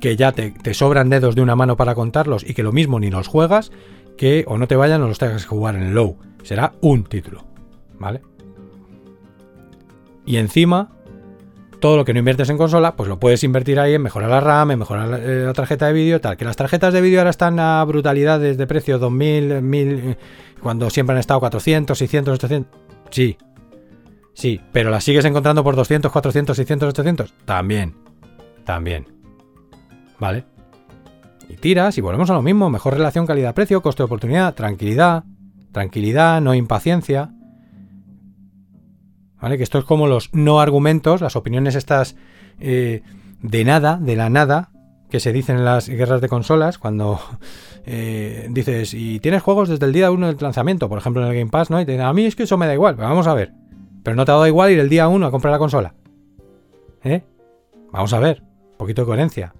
que 0.00 0.16
ya 0.16 0.32
te, 0.32 0.74
sobran 0.74 1.10
dedos 1.10 1.34
de 1.34 1.42
una 1.42 1.54
mano 1.54 1.76
para 1.76 1.94
contarlos 1.94 2.48
y 2.48 2.54
que 2.54 2.62
lo 2.62 2.72
mismo 2.72 2.98
ni 2.98 3.10
los 3.10 3.28
juegas, 3.28 3.70
que 4.16 4.44
o 4.46 4.58
no 4.58 4.66
te 4.68 4.76
vayan 4.76 5.02
o 5.02 5.08
los 5.08 5.18
tengas 5.18 5.42
que 5.42 5.48
jugar 5.48 5.76
en 5.76 5.94
low. 5.94 6.16
Será 6.42 6.72
un 6.80 7.04
título, 7.04 7.44
¿vale? 7.98 8.20
Y 10.24 10.36
encima, 10.36 10.90
todo 11.80 11.96
lo 11.96 12.04
que 12.04 12.12
no 12.12 12.20
inviertes 12.20 12.48
en 12.48 12.58
consola, 12.58 12.94
pues 12.94 13.08
lo 13.08 13.18
puedes 13.18 13.42
invertir 13.44 13.80
ahí 13.80 13.94
en 13.94 14.02
mejorar 14.02 14.30
la 14.30 14.40
RAM, 14.40 14.70
en 14.70 14.78
mejorar 14.78 15.08
la, 15.08 15.18
eh, 15.20 15.52
tarjeta 15.54 15.86
de 15.86 15.92
vídeo, 15.92 16.20
tal. 16.20 16.36
Que 16.36 16.44
las 16.44 16.56
tarjetas 16.56 16.94
de 16.94 17.00
vídeo 17.00 17.18
ahora 17.18 17.30
están 17.30 17.58
a 17.58 17.84
brutalidades 17.84 18.56
de 18.56 18.66
precio, 18.66 18.98
2000, 18.98 19.62
1000, 19.62 20.16
cuando 20.62 20.90
siempre 20.90 21.14
han 21.14 21.20
estado 21.20 21.40
400, 21.40 21.98
600, 21.98 22.34
800. 22.34 22.80
Sí, 23.10 23.36
sí, 24.32 24.60
pero 24.72 24.90
las 24.90 25.04
sigues 25.04 25.24
encontrando 25.24 25.64
por 25.64 25.74
200, 25.74 26.10
400, 26.12 26.56
600, 26.56 26.88
800. 26.90 27.34
También, 27.44 27.94
también. 28.64 29.06
¿Vale? 30.20 30.44
Y 31.52 31.56
tiras 31.56 31.98
y 31.98 32.00
volvemos 32.00 32.30
a 32.30 32.34
lo 32.34 32.40
mismo. 32.40 32.70
Mejor 32.70 32.94
relación 32.94 33.26
calidad-precio, 33.26 33.82
coste-oportunidad, 33.82 34.54
tranquilidad, 34.54 35.24
tranquilidad, 35.70 36.40
no 36.40 36.54
impaciencia. 36.54 37.30
Que 39.40 39.62
esto 39.62 39.78
es 39.78 39.84
como 39.84 40.06
los 40.06 40.32
no 40.32 40.60
argumentos, 40.60 41.20
las 41.20 41.36
opiniones 41.36 41.74
estas 41.74 42.16
eh, 42.60 43.02
de 43.42 43.64
nada, 43.64 43.98
de 44.00 44.16
la 44.16 44.30
nada, 44.30 44.70
que 45.10 45.20
se 45.20 45.32
dicen 45.32 45.58
en 45.58 45.64
las 45.64 45.88
guerras 45.88 46.20
de 46.20 46.28
consolas, 46.28 46.78
cuando 46.78 47.20
eh, 47.84 48.46
dices, 48.50 48.94
y 48.94 49.20
tienes 49.20 49.42
juegos 49.42 49.68
desde 49.68 49.84
el 49.84 49.92
día 49.92 50.10
1 50.10 50.28
del 50.28 50.36
lanzamiento, 50.40 50.88
por 50.88 50.96
ejemplo 50.96 51.22
en 51.22 51.28
el 51.28 51.34
Game 51.34 51.50
Pass, 51.50 51.70
¿no? 51.70 51.80
Y 51.80 51.84
te 51.84 51.92
dicen, 51.92 52.06
a 52.06 52.12
mí 52.14 52.24
es 52.24 52.36
que 52.36 52.44
eso 52.44 52.56
me 52.56 52.66
da 52.66 52.72
igual, 52.72 52.94
pero 52.94 53.08
vamos 53.08 53.26
a 53.26 53.34
ver. 53.34 53.52
Pero 54.02 54.16
no 54.16 54.24
te 54.24 54.30
ha 54.30 54.34
dado 54.34 54.46
igual 54.46 54.70
ir 54.70 54.78
el 54.78 54.88
día 54.88 55.08
1 55.08 55.26
a 55.26 55.30
comprar 55.30 55.52
la 55.52 55.58
consola. 55.58 55.94
¿Eh? 57.04 57.22
Vamos 57.90 58.12
a 58.14 58.20
ver, 58.20 58.42
un 58.42 58.78
poquito 58.78 59.02
de 59.02 59.06
coherencia. 59.06 59.52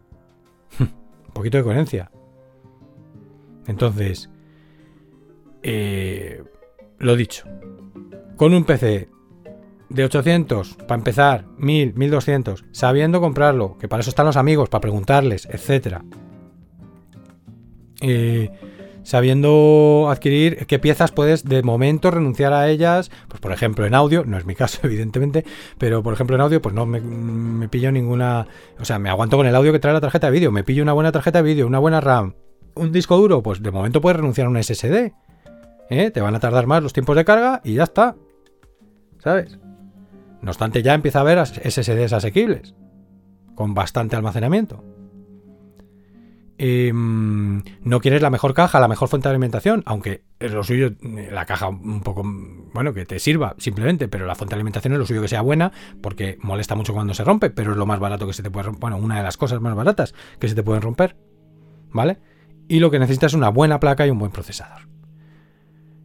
un 1.32 1.34
poquito 1.34 1.56
de 1.56 1.64
coherencia. 1.64 2.10
Entonces, 3.66 4.30
eh, 5.62 6.42
lo 6.98 7.16
dicho, 7.16 7.44
con 8.36 8.52
un 8.52 8.64
PC 8.64 9.08
de 9.88 10.04
800, 10.04 10.74
para 10.88 10.98
empezar, 10.98 11.46
1000, 11.58 11.94
1200, 11.94 12.64
sabiendo 12.72 13.20
comprarlo, 13.20 13.78
que 13.78 13.88
para 13.88 14.00
eso 14.00 14.10
están 14.10 14.26
los 14.26 14.36
amigos, 14.36 14.68
para 14.68 14.80
preguntarles, 14.82 15.46
etc. 15.46 16.02
Eh, 18.00 18.50
sabiendo 19.03 20.09
adquirir 20.11 20.66
qué 20.66 20.78
piezas 20.78 21.12
puedes 21.12 21.44
de 21.44 21.62
momento 21.62 22.11
renunciar 22.11 22.53
a 22.53 22.68
ellas, 22.68 23.11
pues 23.28 23.40
por 23.40 23.53
ejemplo 23.53 23.86
en 23.86 23.94
audio, 23.94 24.24
no 24.24 24.38
es 24.38 24.44
mi 24.44 24.55
caso 24.55 24.80
evidentemente, 24.84 25.44
pero 25.78 26.03
por 26.03 26.14
ejemplo 26.14 26.36
en 26.36 26.42
audio 26.42 26.62
pues 26.62 26.74
no 26.74 26.86
me, 26.86 27.68
pillo 27.68 27.92
ninguna, 27.92 28.46
o 28.78 28.84
sea, 28.84 28.98
me 28.98 29.11
aguanto 29.11 29.36
con 29.36 29.46
el 29.46 29.55
audio 29.55 29.72
que 29.72 29.78
trae 29.78 29.94
la 29.94 30.00
tarjeta 30.00 30.28
de 30.28 30.32
vídeo, 30.32 30.53
me 30.53 30.64
pillo 30.64 30.82
una 30.82 30.92
buena 30.92 31.12
tarjeta 31.12 31.42
de 31.42 31.48
vídeo, 31.48 31.66
una 31.66 31.78
buena 31.78 32.00
RAM, 32.00 32.34
un 32.74 32.92
disco 32.92 33.16
duro, 33.16 33.42
pues 33.42 33.62
de 33.62 33.70
momento 33.70 34.00
puedes 34.00 34.16
renunciar 34.16 34.46
a 34.46 34.50
un 34.50 34.62
SSD, 34.62 35.12
¿eh? 35.90 36.11
te 36.11 36.20
van 36.20 36.34
a 36.34 36.40
tardar 36.40 36.66
más 36.66 36.82
los 36.82 36.92
tiempos 36.92 37.16
de 37.16 37.24
carga 37.24 37.61
y 37.64 37.74
ya 37.74 37.84
está, 37.84 38.16
¿sabes? 39.18 39.59
No 40.40 40.50
obstante, 40.50 40.82
ya 40.82 40.94
empieza 40.94 41.18
a 41.18 41.22
haber 41.22 41.46
SSDs 41.46 42.12
asequibles, 42.12 42.74
con 43.55 43.74
bastante 43.74 44.16
almacenamiento. 44.16 44.84
Em, 46.64 47.60
no 47.82 47.98
quieres 47.98 48.22
la 48.22 48.30
mejor 48.30 48.54
caja, 48.54 48.78
la 48.78 48.86
mejor 48.86 49.08
fuente 49.08 49.26
de 49.28 49.30
alimentación, 49.30 49.82
aunque 49.84 50.22
es 50.38 50.52
lo 50.52 50.62
suyo, 50.62 50.92
la 51.02 51.44
caja 51.44 51.68
un 51.68 52.02
poco, 52.02 52.22
bueno, 52.24 52.94
que 52.94 53.04
te 53.04 53.18
sirva 53.18 53.56
simplemente, 53.58 54.06
pero 54.06 54.26
la 54.26 54.36
fuente 54.36 54.54
de 54.54 54.60
alimentación 54.60 54.92
es 54.92 55.00
lo 55.00 55.04
suyo 55.04 55.20
que 55.22 55.26
sea 55.26 55.40
buena, 55.40 55.72
porque 56.00 56.38
molesta 56.40 56.76
mucho 56.76 56.94
cuando 56.94 57.14
se 57.14 57.24
rompe, 57.24 57.50
pero 57.50 57.72
es 57.72 57.76
lo 57.76 57.84
más 57.84 57.98
barato 57.98 58.28
que 58.28 58.32
se 58.32 58.44
te 58.44 58.50
puede 58.52 58.66
romper, 58.66 58.80
bueno, 58.80 58.96
una 58.96 59.16
de 59.16 59.24
las 59.24 59.36
cosas 59.36 59.60
más 59.60 59.74
baratas 59.74 60.14
que 60.38 60.46
se 60.46 60.54
te 60.54 60.62
pueden 60.62 60.82
romper, 60.82 61.16
¿vale? 61.90 62.20
Y 62.68 62.78
lo 62.78 62.92
que 62.92 63.00
necesitas 63.00 63.32
es 63.32 63.36
una 63.36 63.48
buena 63.48 63.80
placa 63.80 64.06
y 64.06 64.10
un 64.10 64.20
buen 64.20 64.30
procesador. 64.30 64.88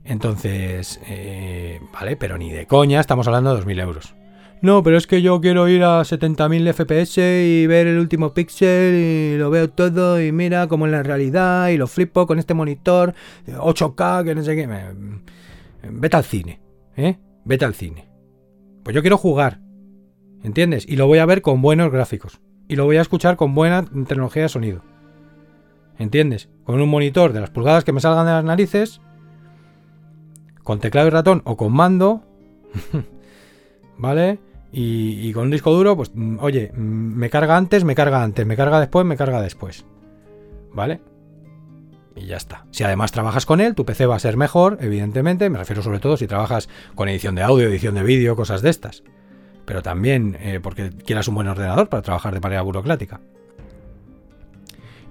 Entonces, 0.06 1.00
eh, 1.06 1.80
vale, 1.94 2.16
pero 2.16 2.40
ni 2.40 2.50
de 2.50 2.66
coña 2.66 3.00
estamos 3.00 3.28
hablando 3.28 3.54
de 3.54 3.62
2.000 3.62 3.80
euros. 3.80 4.17
No, 4.62 4.82
pero 4.82 4.98
es 4.98 5.06
que 5.06 5.22
yo 5.22 5.40
quiero 5.40 5.68
ir 5.68 5.84
a 5.84 6.02
70.000 6.02 6.74
FPS 6.74 7.18
y 7.20 7.68
ver 7.68 7.86
el 7.86 8.00
último 8.00 8.34
píxel 8.34 8.96
y 8.96 9.38
lo 9.38 9.52
veo 9.52 9.70
todo 9.70 10.22
y 10.22 10.32
mira 10.32 10.68
como 10.68 10.86
en 10.86 10.94
la 10.94 11.04
realidad 11.04 11.70
y 11.70 11.78
lo 11.78 11.86
flipo 11.86 12.26
con 12.26 12.40
este 12.40 12.56
monitor 12.56 13.14
8K 13.48 14.24
que 14.26 14.36
no 14.36 14.44
sé 14.44 14.56
qué. 14.56 14.68
Vete 15.92 16.18
al 16.18 16.24
cine, 16.24 16.60
¿eh? 16.96 17.18
Vete 17.46 17.66
al 17.66 17.76
cine. 17.76 18.10
Pues 18.84 18.96
yo 18.96 19.02
quiero 19.02 19.18
jugar, 19.18 19.60
¿entiendes? 20.44 20.86
Y 20.88 20.96
lo 20.96 21.06
voy 21.06 21.20
a 21.20 21.26
ver 21.26 21.42
con 21.42 21.62
buenos 21.62 21.92
gráficos. 21.92 22.40
Y 22.68 22.76
lo 22.76 22.86
voy 22.86 22.98
a 22.98 23.02
escuchar 23.02 23.38
con 23.38 23.54
buena 23.54 23.86
tecnología 23.86 24.44
de 24.44 24.50
sonido. 24.50 24.82
¿Entiendes? 26.00 26.50
Con 26.64 26.82
un 26.82 26.90
monitor 26.90 27.32
de 27.32 27.42
las 27.42 27.50
pulgadas 27.50 27.84
que 27.84 27.92
me 27.92 28.02
salgan 28.02 28.26
de 28.26 28.32
las 28.32 28.44
narices, 28.44 29.02
con 30.64 30.80
teclado 30.80 31.08
y 31.08 31.12
ratón 31.12 31.42
o 31.46 31.58
con 31.58 31.74
mando, 31.74 32.24
¿vale? 33.98 34.40
Y, 34.72 35.32
con 35.34 35.44
un 35.44 35.52
disco 35.52 35.74
duro, 35.74 35.96
pues, 35.96 36.12
mm, 36.14 36.38
oye, 36.42 36.72
mm, 36.74 36.78
me 36.78 37.30
carga 37.30 37.56
antes, 37.56 37.84
me 37.84 37.96
carga 37.96 38.22
antes, 38.22 38.46
me 38.46 38.56
carga 38.56 38.80
después, 38.80 39.06
me 39.06 39.16
carga 39.16 39.42
después. 39.42 39.86
¿Vale? 40.74 41.00
Y 42.16 42.26
ya 42.26 42.38
está. 42.38 42.66
Si 42.72 42.84
además 42.84 43.12
trabajas 43.12 43.46
con 43.46 43.62
él, 43.62 43.76
tu 43.76 43.86
PC 43.86 44.06
va 44.06 44.16
a 44.16 44.20
ser 44.20 44.38
mejor, 44.38 44.78
evidentemente. 44.82 45.50
Me 45.50 45.60
refiero 45.60 45.82
sobre 45.82 46.00
todo 46.00 46.18
si 46.18 46.28
trabajas 46.28 46.68
con 46.96 47.08
edición 47.10 47.36
de 47.36 47.44
audio, 47.44 47.68
edición 47.68 47.96
de 47.96 48.04
vídeo, 48.04 48.36
cosas 48.36 48.62
de 48.62 48.70
estas. 48.70 49.04
Pero 49.66 49.82
también 49.82 50.38
eh, 50.42 50.60
porque 50.62 50.90
quieras 50.90 51.28
un 51.28 51.36
buen 51.36 51.48
ordenador 51.48 51.90
para 51.90 52.02
trabajar 52.02 52.34
de 52.34 52.40
manera 52.40 52.62
burocrática. 52.62 53.22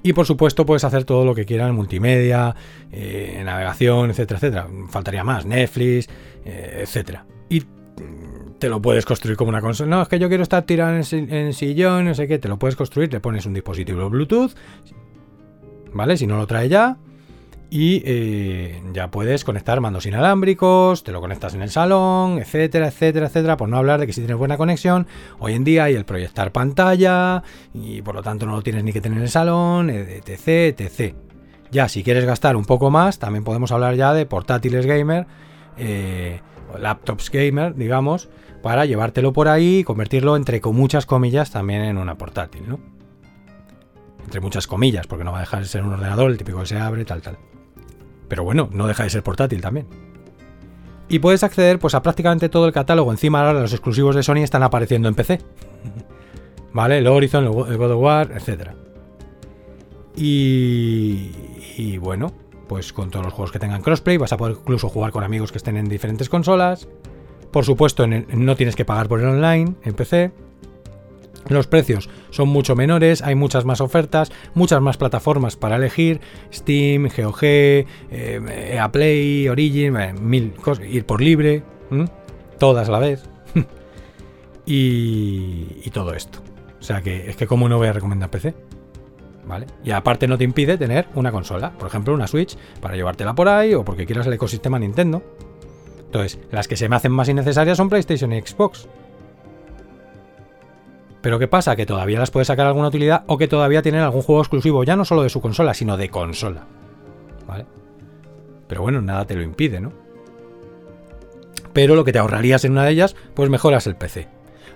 Y 0.02 0.12
por 0.12 0.26
supuesto 0.26 0.66
puedes 0.66 0.84
hacer 0.84 1.04
todo 1.04 1.24
lo 1.24 1.34
que 1.34 1.44
quieras, 1.44 1.72
multimedia, 1.72 2.54
eh, 2.92 3.42
navegación, 3.44 4.10
etcétera, 4.10 4.38
etcétera. 4.38 4.68
Faltaría 4.88 5.24
más, 5.24 5.46
Netflix, 5.46 6.08
eh, 6.44 6.82
etcétera. 6.82 7.24
Y 7.48 7.64
te 8.58 8.68
lo 8.68 8.80
puedes 8.80 9.04
construir 9.04 9.36
como 9.36 9.50
una 9.50 9.60
consola. 9.60 9.96
No, 9.96 10.02
es 10.02 10.08
que 10.08 10.18
yo 10.18 10.28
quiero 10.28 10.42
estar 10.42 10.62
tirado 10.64 10.96
en, 10.96 11.52
sillón, 11.52 12.06
no 12.06 12.14
sé 12.14 12.26
qué. 12.26 12.38
Te 12.38 12.48
lo 12.48 12.58
puedes 12.58 12.76
construir, 12.76 13.08
te 13.08 13.20
pones 13.20 13.46
un 13.46 13.54
dispositivo 13.54 14.08
Bluetooth, 14.08 14.52
¿vale? 15.92 16.16
Si 16.16 16.26
no 16.26 16.36
lo 16.36 16.46
trae 16.46 16.68
ya. 16.68 16.96
y 17.68 18.02
eh, 18.06 18.80
ya 18.92 19.10
puedes 19.10 19.44
conectar 19.44 19.80
mandos 19.80 20.06
inalámbricos, 20.06 21.02
te 21.02 21.10
lo 21.10 21.20
conectas 21.20 21.54
en 21.54 21.62
el 21.62 21.70
salón, 21.70 22.38
etcétera, 22.38 22.88
etcétera, 22.88 23.26
etcétera, 23.26 23.56
por 23.56 23.68
no 23.68 23.76
hablar 23.76 23.98
de 23.98 24.06
que 24.06 24.12
si 24.12 24.20
tienes 24.20 24.36
buena 24.36 24.56
conexión, 24.56 25.08
hoy 25.40 25.54
en 25.54 25.64
día 25.64 25.84
hay 25.84 25.94
el 25.94 26.04
proyectar 26.04 26.52
pantalla 26.52 27.42
y 27.74 28.02
por 28.02 28.14
lo 28.14 28.22
tanto 28.22 28.46
no 28.46 28.52
lo 28.52 28.62
tienes 28.62 28.84
ni 28.84 28.92
que 28.92 29.00
tener 29.00 29.18
en 29.18 29.24
el 29.24 29.30
salón, 29.30 29.90
etc, 29.90 30.80
etc. 30.80 31.14
Ya, 31.72 31.88
si 31.88 32.04
quieres 32.04 32.24
gastar 32.24 32.54
un 32.54 32.64
poco 32.64 32.90
más, 32.90 33.18
también 33.18 33.42
podemos 33.42 33.72
hablar 33.72 33.96
ya 33.96 34.14
de 34.14 34.26
portátiles 34.26 34.86
gamer, 34.86 35.26
eh, 35.76 36.40
laptops 36.78 37.30
gamer, 37.30 37.74
digamos, 37.74 38.28
para 38.66 38.84
llevártelo 38.84 39.32
por 39.32 39.46
ahí 39.46 39.78
y 39.78 39.84
convertirlo 39.84 40.34
entre 40.34 40.60
con 40.60 40.74
muchas 40.74 41.06
comillas 41.06 41.52
también 41.52 41.82
en 41.82 41.98
una 41.98 42.18
portátil, 42.18 42.68
¿no? 42.68 42.80
Entre 44.24 44.40
muchas 44.40 44.66
comillas, 44.66 45.06
porque 45.06 45.22
no 45.22 45.30
va 45.30 45.38
a 45.38 45.42
dejar 45.42 45.60
de 45.60 45.66
ser 45.66 45.84
un 45.84 45.92
ordenador, 45.92 46.32
el 46.32 46.36
típico 46.36 46.58
que 46.58 46.66
se 46.66 46.76
abre, 46.76 47.04
tal, 47.04 47.22
tal. 47.22 47.38
Pero 48.26 48.42
bueno, 48.42 48.68
no 48.72 48.88
deja 48.88 49.04
de 49.04 49.10
ser 49.10 49.22
portátil 49.22 49.60
también. 49.60 49.86
Y 51.08 51.20
puedes 51.20 51.44
acceder 51.44 51.78
pues 51.78 51.94
a 51.94 52.02
prácticamente 52.02 52.48
todo 52.48 52.66
el 52.66 52.72
catálogo. 52.72 53.12
Encima 53.12 53.46
ahora 53.46 53.60
los 53.60 53.72
exclusivos 53.72 54.16
de 54.16 54.24
Sony 54.24 54.38
están 54.38 54.64
apareciendo 54.64 55.08
en 55.08 55.14
PC. 55.14 55.38
¿Vale? 56.72 56.98
El 56.98 57.06
Horizon, 57.06 57.44
el 57.44 57.76
God 57.76 57.92
of 57.92 58.02
War, 58.02 58.32
etc. 58.32 58.70
Y, 60.16 61.30
y 61.76 61.98
bueno, 61.98 62.32
pues 62.66 62.92
con 62.92 63.10
todos 63.10 63.26
los 63.26 63.32
juegos 63.32 63.52
que 63.52 63.60
tengan 63.60 63.80
crossplay 63.80 64.16
vas 64.16 64.32
a 64.32 64.36
poder 64.36 64.56
incluso 64.58 64.88
jugar 64.88 65.12
con 65.12 65.22
amigos 65.22 65.52
que 65.52 65.58
estén 65.58 65.76
en 65.76 65.88
diferentes 65.88 66.28
consolas. 66.28 66.88
Por 67.56 67.64
supuesto, 67.64 68.06
no 68.06 68.54
tienes 68.54 68.76
que 68.76 68.84
pagar 68.84 69.08
por 69.08 69.18
el 69.18 69.28
online 69.28 69.76
en 69.82 69.94
PC. 69.94 70.30
Los 71.48 71.66
precios 71.66 72.10
son 72.28 72.50
mucho 72.50 72.76
menores, 72.76 73.22
hay 73.22 73.34
muchas 73.34 73.64
más 73.64 73.80
ofertas, 73.80 74.30
muchas 74.52 74.82
más 74.82 74.98
plataformas 74.98 75.56
para 75.56 75.76
elegir, 75.76 76.20
Steam, 76.52 77.08
GOG, 77.08 77.38
eh, 77.42 79.48
Origin, 79.50 79.96
eh, 79.96 80.12
mil 80.12 80.52
cosas, 80.52 80.84
ir 80.84 81.06
por 81.06 81.22
libre, 81.22 81.62
todas 82.58 82.90
a 82.90 82.92
la 82.92 82.98
vez. 82.98 83.26
y, 84.66 85.88
todo 85.94 86.12
esto. 86.12 86.40
O 86.78 86.82
sea 86.82 87.00
que 87.00 87.30
es 87.30 87.36
que 87.36 87.46
como 87.46 87.70
no 87.70 87.78
voy 87.78 87.88
a 87.88 87.94
recomendar 87.94 88.28
PC. 88.28 88.54
¿Vale? 89.46 89.66
Y 89.82 89.92
aparte 89.92 90.28
no 90.28 90.36
te 90.36 90.44
impide 90.44 90.76
tener 90.76 91.08
una 91.14 91.32
consola, 91.32 91.72
por 91.72 91.88
ejemplo 91.88 92.12
una 92.12 92.26
Switch, 92.26 92.54
para 92.82 92.96
llevártela 92.96 93.34
por 93.34 93.48
ahí 93.48 93.72
o 93.72 93.82
porque 93.82 94.04
quieras 94.04 94.26
el 94.26 94.34
ecosistema 94.34 94.78
Nintendo. 94.78 95.22
Entonces, 96.06 96.38
las 96.50 96.68
que 96.68 96.76
se 96.76 96.88
me 96.88 96.96
hacen 96.96 97.12
más 97.12 97.28
innecesarias 97.28 97.76
son 97.76 97.88
PlayStation 97.88 98.32
y 98.32 98.40
Xbox. 98.40 98.88
Pero 101.20 101.38
¿qué 101.38 101.48
pasa? 101.48 101.74
Que 101.74 101.86
todavía 101.86 102.20
las 102.20 102.30
puede 102.30 102.44
sacar 102.44 102.66
alguna 102.66 102.88
utilidad 102.88 103.24
o 103.26 103.36
que 103.36 103.48
todavía 103.48 103.82
tienen 103.82 104.02
algún 104.02 104.22
juego 104.22 104.40
exclusivo, 104.40 104.84
ya 104.84 104.96
no 104.96 105.04
solo 105.04 105.22
de 105.22 105.28
su 105.28 105.40
consola, 105.40 105.74
sino 105.74 105.96
de 105.96 106.08
consola. 106.08 106.66
¿Vale? 107.46 107.66
Pero 108.68 108.82
bueno, 108.82 109.02
nada 109.02 109.24
te 109.24 109.34
lo 109.34 109.42
impide, 109.42 109.80
¿no? 109.80 109.92
Pero 111.72 111.94
lo 111.94 112.04
que 112.04 112.12
te 112.12 112.18
ahorrarías 112.18 112.64
en 112.64 112.72
una 112.72 112.84
de 112.84 112.92
ellas, 112.92 113.16
pues 113.34 113.50
mejoras 113.50 113.86
el 113.86 113.96
PC. 113.96 114.28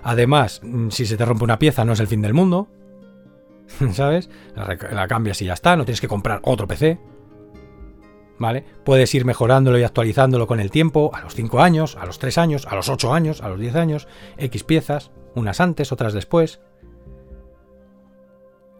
Además, 0.03 0.61
mm, 0.63 0.89
si 0.89 1.05
se 1.05 1.17
te 1.17 1.25
rompe 1.25 1.43
una 1.43 1.59
pieza 1.59 1.85
no 1.85 1.93
es 1.93 1.99
el 1.99 2.07
fin 2.07 2.21
del 2.21 2.33
mundo. 2.33 2.67
¿Sabes? 3.93 4.29
La, 4.55 4.77
la 4.91 5.07
cambias 5.07 5.41
y 5.41 5.45
ya 5.45 5.53
está, 5.53 5.77
no 5.77 5.85
tienes 5.85 6.01
que 6.01 6.07
comprar 6.07 6.41
otro 6.43 6.67
PC. 6.67 6.99
¿Vale? 8.41 8.65
Puedes 8.83 9.13
ir 9.13 9.23
mejorándolo 9.23 9.77
y 9.77 9.83
actualizándolo 9.83 10.47
con 10.47 10.59
el 10.59 10.71
tiempo, 10.71 11.11
a 11.13 11.21
los 11.21 11.35
5 11.35 11.61
años, 11.61 11.95
a 11.95 12.07
los 12.07 12.17
3 12.17 12.39
años, 12.39 12.65
a 12.65 12.75
los 12.75 12.89
8 12.89 13.13
años, 13.13 13.41
a 13.43 13.49
los 13.49 13.59
10 13.59 13.75
años, 13.75 14.07
X 14.37 14.63
piezas 14.63 15.11
unas 15.35 15.61
antes, 15.61 15.91
otras 15.91 16.11
después. 16.13 16.59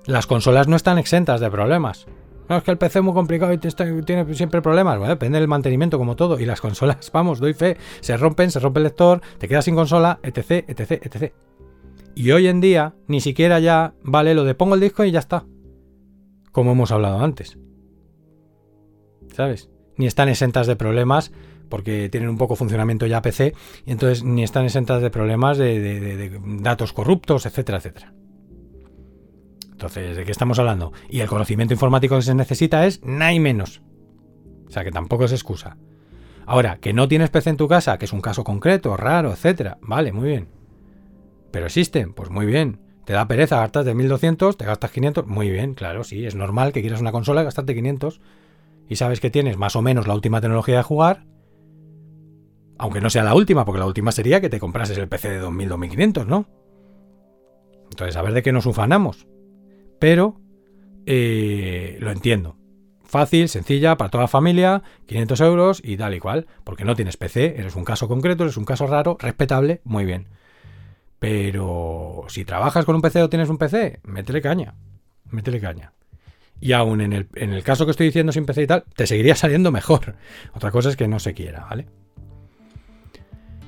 Las 0.07 0.25
consolas 0.25 0.67
no 0.67 0.75
están 0.75 0.97
exentas 0.97 1.39
de 1.39 1.51
problemas. 1.51 2.07
No, 2.49 2.57
es 2.57 2.63
que 2.63 2.71
el 2.71 2.79
PC 2.79 2.99
es 2.99 3.05
muy 3.05 3.13
complicado 3.13 3.53
y 3.53 3.59
tiene 3.59 4.33
siempre 4.33 4.63
problemas. 4.63 4.97
Bueno, 4.97 5.13
depende 5.13 5.39
del 5.39 5.47
mantenimiento, 5.47 5.99
como 5.99 6.15
todo. 6.15 6.39
Y 6.39 6.45
las 6.45 6.59
consolas, 6.59 7.11
vamos, 7.13 7.39
doy 7.39 7.53
fe, 7.53 7.77
se 7.99 8.17
rompen, 8.17 8.49
se 8.49 8.59
rompe 8.59 8.79
el 8.79 8.85
lector, 8.85 9.21
te 9.37 9.47
quedas 9.47 9.65
sin 9.65 9.75
consola, 9.75 10.19
etc, 10.23 10.67
etc, 10.67 10.91
etc. 11.03 11.33
Y 12.15 12.31
hoy 12.31 12.47
en 12.47 12.61
día, 12.61 12.95
ni 13.05 13.21
siquiera 13.21 13.59
ya 13.59 13.93
vale 14.01 14.33
lo 14.33 14.43
de 14.43 14.55
pongo 14.55 14.73
el 14.73 14.81
disco 14.81 15.03
y 15.03 15.11
ya 15.11 15.19
está. 15.19 15.45
Como 16.51 16.71
hemos 16.71 16.91
hablado 16.91 17.19
antes. 17.19 17.59
¿Sabes? 19.33 19.69
Ni 19.97 20.07
están 20.07 20.29
exentas 20.29 20.67
de 20.67 20.75
problemas 20.75 21.31
porque 21.69 22.09
tienen 22.09 22.29
un 22.29 22.37
poco 22.37 22.55
funcionamiento 22.55 23.07
ya 23.07 23.21
PC 23.21 23.53
y 23.85 23.91
entonces 23.91 24.23
ni 24.23 24.43
están 24.43 24.65
exentas 24.65 25.01
de 25.01 25.09
problemas 25.09 25.57
de, 25.57 26.39
datos 26.59 26.93
corruptos, 26.93 27.45
etcétera, 27.45 27.79
etcétera. 27.79 28.13
Entonces, 29.71 30.15
¿de 30.15 30.25
qué 30.25 30.31
estamos 30.31 30.59
hablando? 30.59 30.93
Y 31.09 31.21
el 31.21 31.27
conocimiento 31.27 31.73
informático 31.73 32.15
que 32.15 32.21
se 32.21 32.35
necesita 32.35 32.85
es 32.85 33.01
nada 33.03 33.33
y 33.33 33.39
menos. 33.39 33.81
O 34.67 34.71
sea, 34.71 34.83
que 34.83 34.91
tampoco 34.91 35.25
es 35.25 35.31
excusa. 35.31 35.77
Ahora, 36.45 36.77
que 36.77 36.93
no 36.93 37.07
tienes 37.07 37.31
PC 37.31 37.51
en 37.51 37.57
tu 37.57 37.67
casa, 37.67 37.97
que 37.97 38.05
es 38.05 38.13
un 38.13 38.21
caso 38.21 38.43
concreto, 38.43 38.95
raro, 38.95 39.31
etcétera. 39.31 39.79
Vale, 39.81 40.11
muy 40.11 40.29
bien. 40.29 40.49
Pero 41.51 41.65
existen, 41.65 42.13
pues 42.13 42.29
muy 42.29 42.45
bien. 42.45 42.79
Te 43.05 43.13
da 43.13 43.27
pereza, 43.27 43.57
gastas 43.57 43.85
de 43.85 43.95
1200, 43.95 44.57
te 44.57 44.65
gastas 44.65 44.91
500, 44.91 45.25
muy 45.25 45.49
bien, 45.49 45.73
claro, 45.73 46.03
sí, 46.03 46.25
es 46.25 46.35
normal 46.35 46.71
que 46.71 46.81
quieras 46.81 47.01
una 47.01 47.11
consola 47.11 47.41
y 47.41 47.45
gastarte 47.45 47.73
500 47.73 48.21
y 48.87 48.95
sabes 48.95 49.19
que 49.19 49.29
tienes 49.29 49.57
más 49.57 49.75
o 49.75 49.81
menos 49.81 50.07
la 50.07 50.13
última 50.13 50.41
tecnología 50.41 50.77
de 50.77 50.83
jugar 50.83 51.25
aunque 52.81 52.99
no 52.99 53.11
sea 53.11 53.23
la 53.23 53.35
última, 53.35 53.63
porque 53.63 53.77
la 53.77 53.85
última 53.85 54.11
sería 54.11 54.41
que 54.41 54.49
te 54.49 54.59
comprases 54.59 54.97
el 54.97 55.07
PC 55.07 55.29
de 55.29 55.37
2000, 55.37 55.69
2500, 55.69 56.25
¿no? 56.25 56.47
Entonces, 57.91 58.15
a 58.15 58.23
ver 58.23 58.33
de 58.33 58.41
qué 58.41 58.51
nos 58.51 58.65
ufanamos. 58.65 59.27
Pero 59.99 60.41
eh, 61.05 61.97
lo 61.99 62.09
entiendo. 62.09 62.57
Fácil, 63.03 63.49
sencilla, 63.49 63.97
para 63.97 64.09
toda 64.09 64.23
la 64.23 64.27
familia, 64.27 64.81
500 65.05 65.41
euros 65.41 65.81
y 65.83 65.95
tal 65.95 66.15
y 66.15 66.19
cual. 66.19 66.47
Porque 66.63 66.83
no 66.83 66.95
tienes 66.95 67.17
PC, 67.17 67.59
eres 67.59 67.75
un 67.75 67.85
caso 67.85 68.07
concreto, 68.07 68.45
eres 68.45 68.57
un 68.57 68.65
caso 68.65 68.87
raro, 68.87 69.15
respetable, 69.19 69.81
muy 69.83 70.03
bien. 70.03 70.29
Pero 71.19 72.25
si 72.29 72.45
trabajas 72.45 72.83
con 72.83 72.95
un 72.95 73.03
PC 73.03 73.21
o 73.21 73.29
tienes 73.29 73.49
un 73.49 73.59
PC, 73.59 73.99
métele 74.05 74.41
caña. 74.41 74.73
Métele 75.29 75.61
caña. 75.61 75.93
Y 76.61 76.73
aún 76.73 77.01
en 77.01 77.11
el, 77.11 77.27
en 77.35 77.53
el 77.53 77.63
caso 77.63 77.85
que 77.85 77.91
estoy 77.91 78.05
diciendo 78.05 78.31
sin 78.31 78.45
PC 78.45 78.61
y 78.61 78.67
tal, 78.67 78.83
te 78.95 79.07
seguiría 79.07 79.35
saliendo 79.35 79.71
mejor. 79.71 80.15
Otra 80.53 80.71
cosa 80.71 80.89
es 80.89 80.95
que 80.95 81.07
no 81.07 81.19
se 81.19 81.33
quiera, 81.33 81.65
¿vale? 81.67 81.87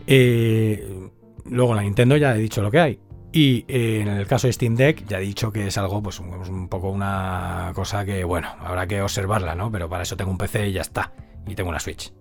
Eh, 0.05 1.09
luego 1.45 1.73
la 1.73 1.81
Nintendo 1.81 2.15
ya 2.17 2.35
he 2.35 2.39
dicho 2.39 2.61
lo 2.61 2.69
que 2.69 2.79
hay. 2.79 2.99
Y 3.31 3.65
eh, 3.67 4.01
en 4.01 4.09
el 4.09 4.27
caso 4.27 4.45
de 4.45 4.53
Steam 4.53 4.75
Deck 4.75 5.07
ya 5.07 5.17
he 5.17 5.21
dicho 5.21 5.51
que 5.51 5.65
es 5.65 5.77
algo, 5.79 6.03
pues 6.03 6.19
un, 6.19 6.67
poco 6.69 6.91
una 6.91 7.71
cosa 7.73 8.05
que, 8.05 8.23
bueno, 8.23 8.49
habrá 8.59 8.85
que 8.85 9.01
observarla, 9.01 9.55
¿no? 9.55 9.71
Pero 9.71 9.89
para 9.89 10.03
eso 10.03 10.15
tengo 10.15 10.29
un 10.29 10.37
PC 10.37 10.69
y 10.69 10.73
ya 10.73 10.81
está. 10.81 11.11
Y 11.47 11.55
tengo 11.55 11.71
una 11.71 11.79
Switch. 11.79 12.13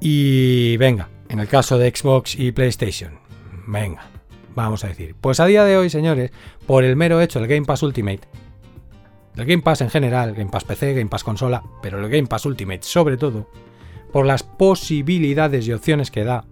Y 0.00 0.76
venga, 0.76 1.08
en 1.28 1.40
el 1.40 1.48
caso 1.48 1.78
de 1.78 1.90
Xbox 1.90 2.38
y 2.38 2.52
PlayStation, 2.52 3.18
venga, 3.66 4.06
vamos 4.54 4.84
a 4.84 4.88
decir. 4.88 5.16
Pues 5.20 5.40
a 5.40 5.46
día 5.46 5.64
de 5.64 5.76
hoy, 5.76 5.90
señores, 5.90 6.30
por 6.66 6.84
el 6.84 6.94
mero 6.94 7.20
hecho 7.20 7.40
del 7.40 7.48
Game 7.48 7.66
Pass 7.66 7.82
Ultimate, 7.82 8.20
el 9.36 9.44
Game 9.44 9.62
Pass 9.62 9.82
en 9.82 9.90
general, 9.90 10.34
Game 10.34 10.50
Pass 10.50 10.64
PC, 10.64 10.94
Game 10.94 11.10
Pass 11.10 11.24
consola, 11.24 11.62
pero 11.82 12.02
el 12.02 12.10
Game 12.10 12.26
Pass 12.26 12.46
Ultimate 12.46 12.82
sobre 12.82 13.16
todo, 13.16 13.48
por 14.12 14.26
las 14.26 14.42
posibilidades 14.42 15.66
y 15.66 15.72
opciones 15.72 16.10
que 16.10 16.24
da, 16.24 16.44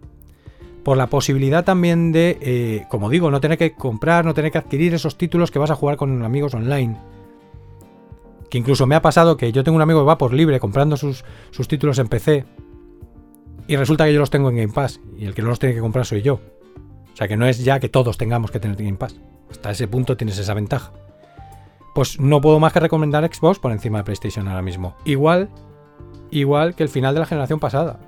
por 0.85 0.99
la 0.99 1.07
posibilidad 1.07 1.64
también 1.64 2.12
de, 2.12 2.39
eh, 2.43 2.87
como 2.91 3.09
digo, 3.09 3.30
no 3.30 3.41
tener 3.41 3.57
que 3.57 3.72
comprar, 3.72 4.24
no 4.24 4.35
tener 4.35 4.53
que 4.53 4.59
adquirir 4.59 4.93
esos 4.93 5.16
títulos 5.16 5.51
que 5.51 5.59
vas 5.59 5.70
a 5.70 5.74
jugar 5.76 5.97
con 5.97 6.22
amigos 6.22 6.53
online. 6.53 6.97
Que 8.51 8.59
incluso 8.59 8.87
me 8.87 8.95
ha 8.95 9.03
pasado 9.03 9.39
que 9.39 9.51
yo 9.51 9.64
tengo 9.64 9.76
un 9.76 9.82
amigo 9.82 10.01
que 10.01 10.07
va 10.07 10.18
por 10.18 10.35
libre 10.35 10.61
comprando 10.61 10.99
sus, 10.99 11.24
sus 11.51 11.66
títulos 11.66 11.99
en 11.99 12.09
PC 12.09 12.45
y 13.66 13.76
resulta 13.76 14.05
que 14.05 14.12
yo 14.12 14.20
los 14.20 14.30
tengo 14.30 14.51
en 14.51 14.57
Game 14.57 14.72
Pass 14.72 15.01
y 15.16 15.24
el 15.24 15.35
que 15.35 15.41
no 15.41 15.49
los 15.49 15.59
tiene 15.59 15.74
que 15.74 15.80
comprar 15.80 16.05
soy 16.05 16.20
yo. 16.20 16.35
O 16.35 17.16
sea 17.16 17.28
que 17.28 17.37
no 17.37 17.47
es 17.47 17.64
ya 17.64 17.80
que 17.80 17.89
todos 17.89 18.18
tengamos 18.18 18.51
que 18.51 18.61
tener 18.61 18.76
Game 18.76 18.99
Pass. 18.99 19.16
Hasta 19.51 19.70
ese 19.70 19.89
punto 19.89 20.16
tienes 20.16 20.39
esa 20.39 20.53
ventaja. 20.53 20.93
Pues 21.95 22.18
no 22.20 22.40
puedo 22.40 22.59
más 22.59 22.72
que 22.72 22.80
recomendar 22.80 23.24
Xbox 23.32 23.59
por 23.59 23.72
encima 23.72 23.99
de 23.99 24.05
PlayStation 24.05 24.49
ahora 24.49 24.62
mismo. 24.62 24.97
Igual 25.05 25.49
igual 26.30 26.74
que 26.74 26.82
el 26.82 26.88
final 26.88 27.14
de 27.14 27.20
la 27.20 27.26
generación 27.26 27.61
pasada. 27.61 27.99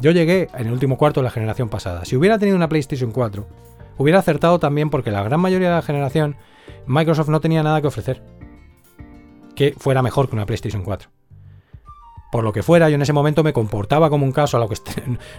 Yo 0.00 0.10
llegué 0.10 0.48
en 0.54 0.66
el 0.66 0.72
último 0.72 0.96
cuarto 0.96 1.20
de 1.20 1.24
la 1.24 1.30
generación 1.30 1.68
pasada. 1.68 2.04
Si 2.04 2.16
hubiera 2.16 2.38
tenido 2.38 2.56
una 2.56 2.68
PlayStation 2.68 3.10
4, 3.10 3.46
hubiera 3.98 4.18
acertado 4.18 4.58
también 4.58 4.90
porque 4.90 5.10
la 5.10 5.22
gran 5.22 5.40
mayoría 5.40 5.68
de 5.68 5.74
la 5.76 5.82
generación 5.82 6.36
Microsoft 6.86 7.28
no 7.28 7.40
tenía 7.40 7.62
nada 7.62 7.80
que 7.80 7.88
ofrecer 7.88 8.22
que 9.54 9.74
fuera 9.76 10.02
mejor 10.02 10.28
que 10.28 10.36
una 10.36 10.46
PlayStation 10.46 10.82
4. 10.82 11.10
Por 12.32 12.44
lo 12.44 12.52
que 12.52 12.62
fuera, 12.62 12.88
yo 12.88 12.94
en 12.94 13.02
ese 13.02 13.12
momento 13.12 13.42
me 13.42 13.52
comportaba 13.52 14.08
como 14.08 14.24
un 14.24 14.32
caso, 14.32 14.56
a 14.56 14.60
lo 14.60 14.68
que 14.68 14.76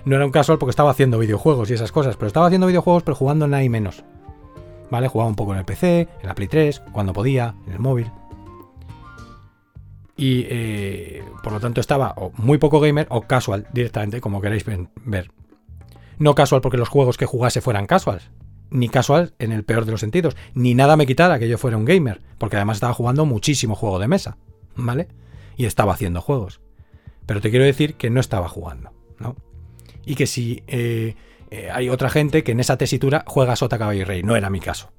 no 0.06 0.16
era 0.16 0.26
un 0.26 0.32
casual 0.32 0.60
porque 0.60 0.72
estaba 0.72 0.92
haciendo 0.92 1.18
videojuegos 1.18 1.72
y 1.72 1.74
esas 1.74 1.92
cosas, 1.92 2.18
pero 2.18 2.28
estaba 2.28 2.48
haciendo 2.48 2.68
videojuegos 2.68 3.04
pero 3.04 3.16
jugando 3.16 3.48
nada 3.48 3.64
y 3.64 3.70
menos. 3.70 4.04
¿Vale? 4.92 5.08
Jugaba 5.08 5.30
un 5.30 5.36
poco 5.36 5.54
en 5.54 5.60
el 5.60 5.66
PC, 5.66 6.08
en 6.22 6.28
la 6.28 6.36
Play 6.36 6.48
3, 6.48 6.84
cuando 6.92 7.14
podía, 7.14 7.56
en 7.66 7.74
el 7.74 7.80
móvil 7.80 8.12
y 10.18 10.46
eh, 10.50 11.24
por 11.42 11.52
lo 11.52 11.60
tanto 11.60 11.82
estaba 11.82 12.14
muy 12.38 12.60
poco 12.60 12.80
gamer 12.80 13.08
o 13.10 13.22
casual 13.24 13.66
directamente, 13.74 14.22
como 14.22 14.40
queráis 14.40 14.64
ver. 15.04 15.32
No 16.20 16.36
casual 16.36 16.62
porque 16.62 16.78
los 16.78 16.90
juegos 16.90 17.18
que 17.18 17.26
jugase 17.26 17.60
fueran 17.60 17.88
casuals, 17.88 18.30
ni 18.70 18.88
casual 18.88 19.34
en 19.40 19.52
el 19.52 19.64
peor 19.64 19.86
de 19.86 19.92
los 19.92 20.02
sentidos, 20.02 20.38
ni 20.54 20.76
nada 20.76 20.96
me 20.96 21.08
quitara 21.08 21.40
que 21.40 21.50
yo 21.50 21.58
fuera 21.58 21.76
un 21.76 21.86
gamer, 21.86 22.22
porque 22.38 22.58
además 22.58 22.78
estaba 22.78 22.94
jugando 22.94 23.26
muchísimo 23.26 23.74
juego 23.74 23.98
de 23.98 24.08
mesa, 24.08 24.38
¿vale? 24.76 25.08
y 25.58 25.66
estaba 25.66 25.94
haciendo 25.94 26.22
juegos. 26.22 26.62
Pero 27.26 27.42
te 27.42 27.50
quiero 27.50 27.66
decir 27.66 27.96
que 27.96 28.10
no 28.10 28.20
estaba 28.20 28.48
jugando, 28.48 28.92
¿no? 29.20 29.36
Y 30.06 30.16
que 30.16 30.28
si 30.28 30.64
eh, 30.68 31.16
eh, 31.52 31.70
hay 31.70 31.90
otra 31.90 32.10
gente 32.10 32.44
que 32.44 32.54
en 32.54 32.62
esa 32.62 32.78
tesitura 32.78 33.26
juega 33.28 33.58
Sota 33.58 33.78
Caballo 33.78 34.02
y 34.02 34.04
Rey, 34.06 34.24
no 34.24 34.38
era 34.38 34.50
mi 34.50 34.62
caso. 34.62 34.92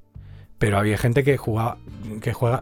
Pero 0.58 0.78
había 0.78 0.98
gente 0.98 1.24
que 1.24 1.38
juega 1.38 1.78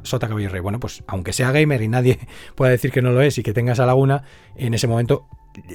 Sota 0.05 0.29
Caballo 0.29 0.47
y 0.47 0.49
Rey. 0.49 0.61
Bueno, 0.61 0.79
pues 0.81 1.03
aunque 1.09 1.33
sea 1.33 1.51
gamer 1.51 1.83
y 1.83 1.89
nadie 1.89 2.19
pueda 2.55 2.71
decir 2.71 2.93
que 2.93 3.03
no 3.03 3.11
lo 3.11 3.21
es 3.21 3.37
y 3.37 3.43
que 3.43 3.53
tenga 3.53 3.73
esa 3.73 3.87
laguna, 3.87 4.23
en 4.57 4.73
ese 4.75 4.87
momento 4.87 5.27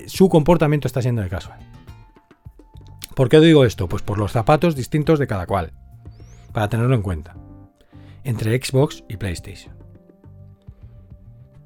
su 0.07 0.29
comportamiento 0.29 0.87
está 0.87 1.01
siendo 1.01 1.21
de 1.21 1.29
casual. 1.29 1.59
¿Por 3.15 3.29
qué 3.29 3.39
digo 3.41 3.65
esto? 3.65 3.87
Pues 3.87 4.01
por 4.01 4.17
los 4.17 4.31
zapatos 4.31 4.75
distintos 4.75 5.19
de 5.19 5.27
cada 5.27 5.45
cual. 5.45 5.73
Para 6.53 6.69
tenerlo 6.69 6.95
en 6.95 7.01
cuenta. 7.01 7.35
Entre 8.23 8.57
Xbox 8.57 9.03
y 9.09 9.17
PlayStation. 9.17 9.75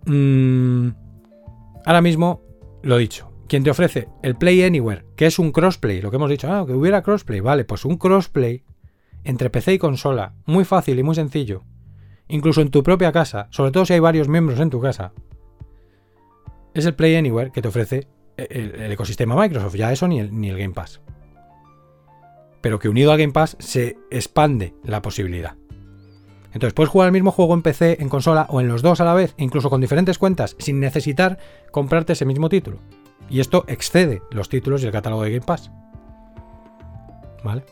Mm, 0.05 0.89
ahora 1.85 2.01
mismo, 2.01 2.41
lo 2.81 2.97
dicho, 2.97 3.28
quien 3.49 3.63
te 3.63 3.71
ofrece 3.71 4.07
el 4.23 4.35
Play 4.35 4.63
Anywhere, 4.63 5.03
que 5.17 5.25
es 5.25 5.39
un 5.39 5.51
crossplay, 5.51 6.01
lo 6.01 6.11
que 6.11 6.15
hemos 6.15 6.29
dicho, 6.29 6.49
ah, 6.49 6.65
que 6.65 6.73
hubiera 6.73 7.01
crossplay, 7.01 7.41
vale, 7.41 7.65
pues 7.65 7.83
un 7.83 7.97
crossplay 7.97 8.63
entre 9.25 9.49
PC 9.49 9.73
y 9.73 9.79
consola, 9.79 10.35
muy 10.45 10.63
fácil 10.63 10.97
y 10.99 11.03
muy 11.03 11.15
sencillo, 11.15 11.63
incluso 12.29 12.61
en 12.61 12.69
tu 12.69 12.83
propia 12.83 13.11
casa, 13.11 13.47
sobre 13.49 13.71
todo 13.71 13.85
si 13.85 13.93
hay 13.93 13.99
varios 13.99 14.29
miembros 14.29 14.59
en 14.59 14.69
tu 14.69 14.79
casa, 14.79 15.11
es 16.73 16.85
el 16.85 16.93
Play 16.93 17.15
Anywhere 17.15 17.51
que 17.51 17.61
te 17.61 17.67
ofrece 17.67 18.07
el, 18.37 18.91
ecosistema 18.91 19.35
Microsoft, 19.35 19.75
ya 19.75 19.91
eso 19.91 20.07
ni 20.07 20.19
el, 20.19 20.39
ni 20.39 20.49
el 20.49 20.57
Game 20.57 20.73
Pass. 20.73 21.01
Pero 22.61 22.79
que 22.79 22.87
unido 22.87 23.11
al 23.11 23.17
Game 23.17 23.33
Pass 23.33 23.57
se 23.59 23.97
expande 24.11 24.75
la 24.83 25.01
posibilidad. 25.01 25.55
Entonces 26.53 26.73
puedes 26.73 26.89
jugar 26.89 27.07
el 27.07 27.13
mismo 27.13 27.31
juego 27.31 27.53
en 27.53 27.61
PC, 27.61 27.97
en 27.99 28.09
consola 28.09 28.45
o 28.49 28.61
en 28.61 28.67
los 28.67 28.81
dos 28.81 29.01
a 29.01 29.05
la 29.05 29.13
vez, 29.13 29.33
incluso 29.37 29.69
con 29.69 29.81
diferentes 29.81 30.17
cuentas, 30.17 30.55
sin 30.59 30.79
necesitar 30.79 31.37
comprarte 31.71 32.13
ese 32.13 32.25
mismo 32.25 32.49
título. 32.49 32.79
Y 33.29 33.39
esto 33.39 33.63
excede 33.67 34.21
los 34.31 34.49
títulos 34.49 34.83
y 34.83 34.87
el 34.87 34.91
catálogo 34.91 35.23
de 35.23 35.31
Game 35.31 35.45
Pass. 35.45 35.71
¿Vale? 37.43 37.63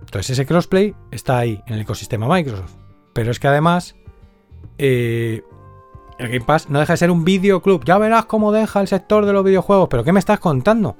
Entonces 0.00 0.30
ese 0.30 0.46
crossplay 0.46 0.94
está 1.10 1.38
ahí, 1.38 1.62
en 1.66 1.74
el 1.74 1.80
ecosistema 1.80 2.28
Microsoft. 2.28 2.74
Pero 3.12 3.30
es 3.30 3.40
que 3.40 3.48
además, 3.48 3.96
eh, 4.78 5.42
el 6.18 6.28
Game 6.28 6.44
Pass 6.44 6.70
no 6.70 6.78
deja 6.78 6.92
de 6.92 6.96
ser 6.98 7.10
un 7.10 7.24
videoclub. 7.24 7.84
Ya 7.84 7.98
verás 7.98 8.26
cómo 8.26 8.52
deja 8.52 8.80
el 8.80 8.88
sector 8.88 9.26
de 9.26 9.32
los 9.32 9.44
videojuegos. 9.44 9.88
Pero 9.88 10.04
¿qué 10.04 10.12
me 10.12 10.20
estás 10.20 10.38
contando? 10.38 10.96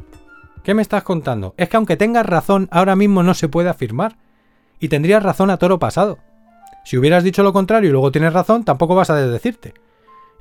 ¿Qué 0.63 0.75
me 0.75 0.83
estás 0.83 1.05
contando? 1.05 1.55
Es 1.57 1.69
que 1.69 1.77
aunque 1.77 1.97
tengas 1.97 2.27
razón, 2.27 2.69
ahora 2.73 2.97
mismo 2.97 3.23
no 3.23 3.35
se 3.35 3.49
puede 3.49 3.69
afirmar 3.69 4.17
y 4.81 4.89
tendrías 4.89 5.23
razón 5.23 5.51
a 5.51 5.59
toro 5.59 5.79
pasado. 5.79 6.19
Si 6.85 6.97
hubieras 6.97 7.25
dicho 7.25 7.43
lo 7.43 7.53
contrario 7.53 7.89
y 7.89 7.93
luego 7.93 8.13
tienes 8.13 8.33
razón, 8.33 8.65
tampoco 8.65 8.95
vas 8.95 9.11
a 9.11 9.17
desdecirte. 9.17 9.75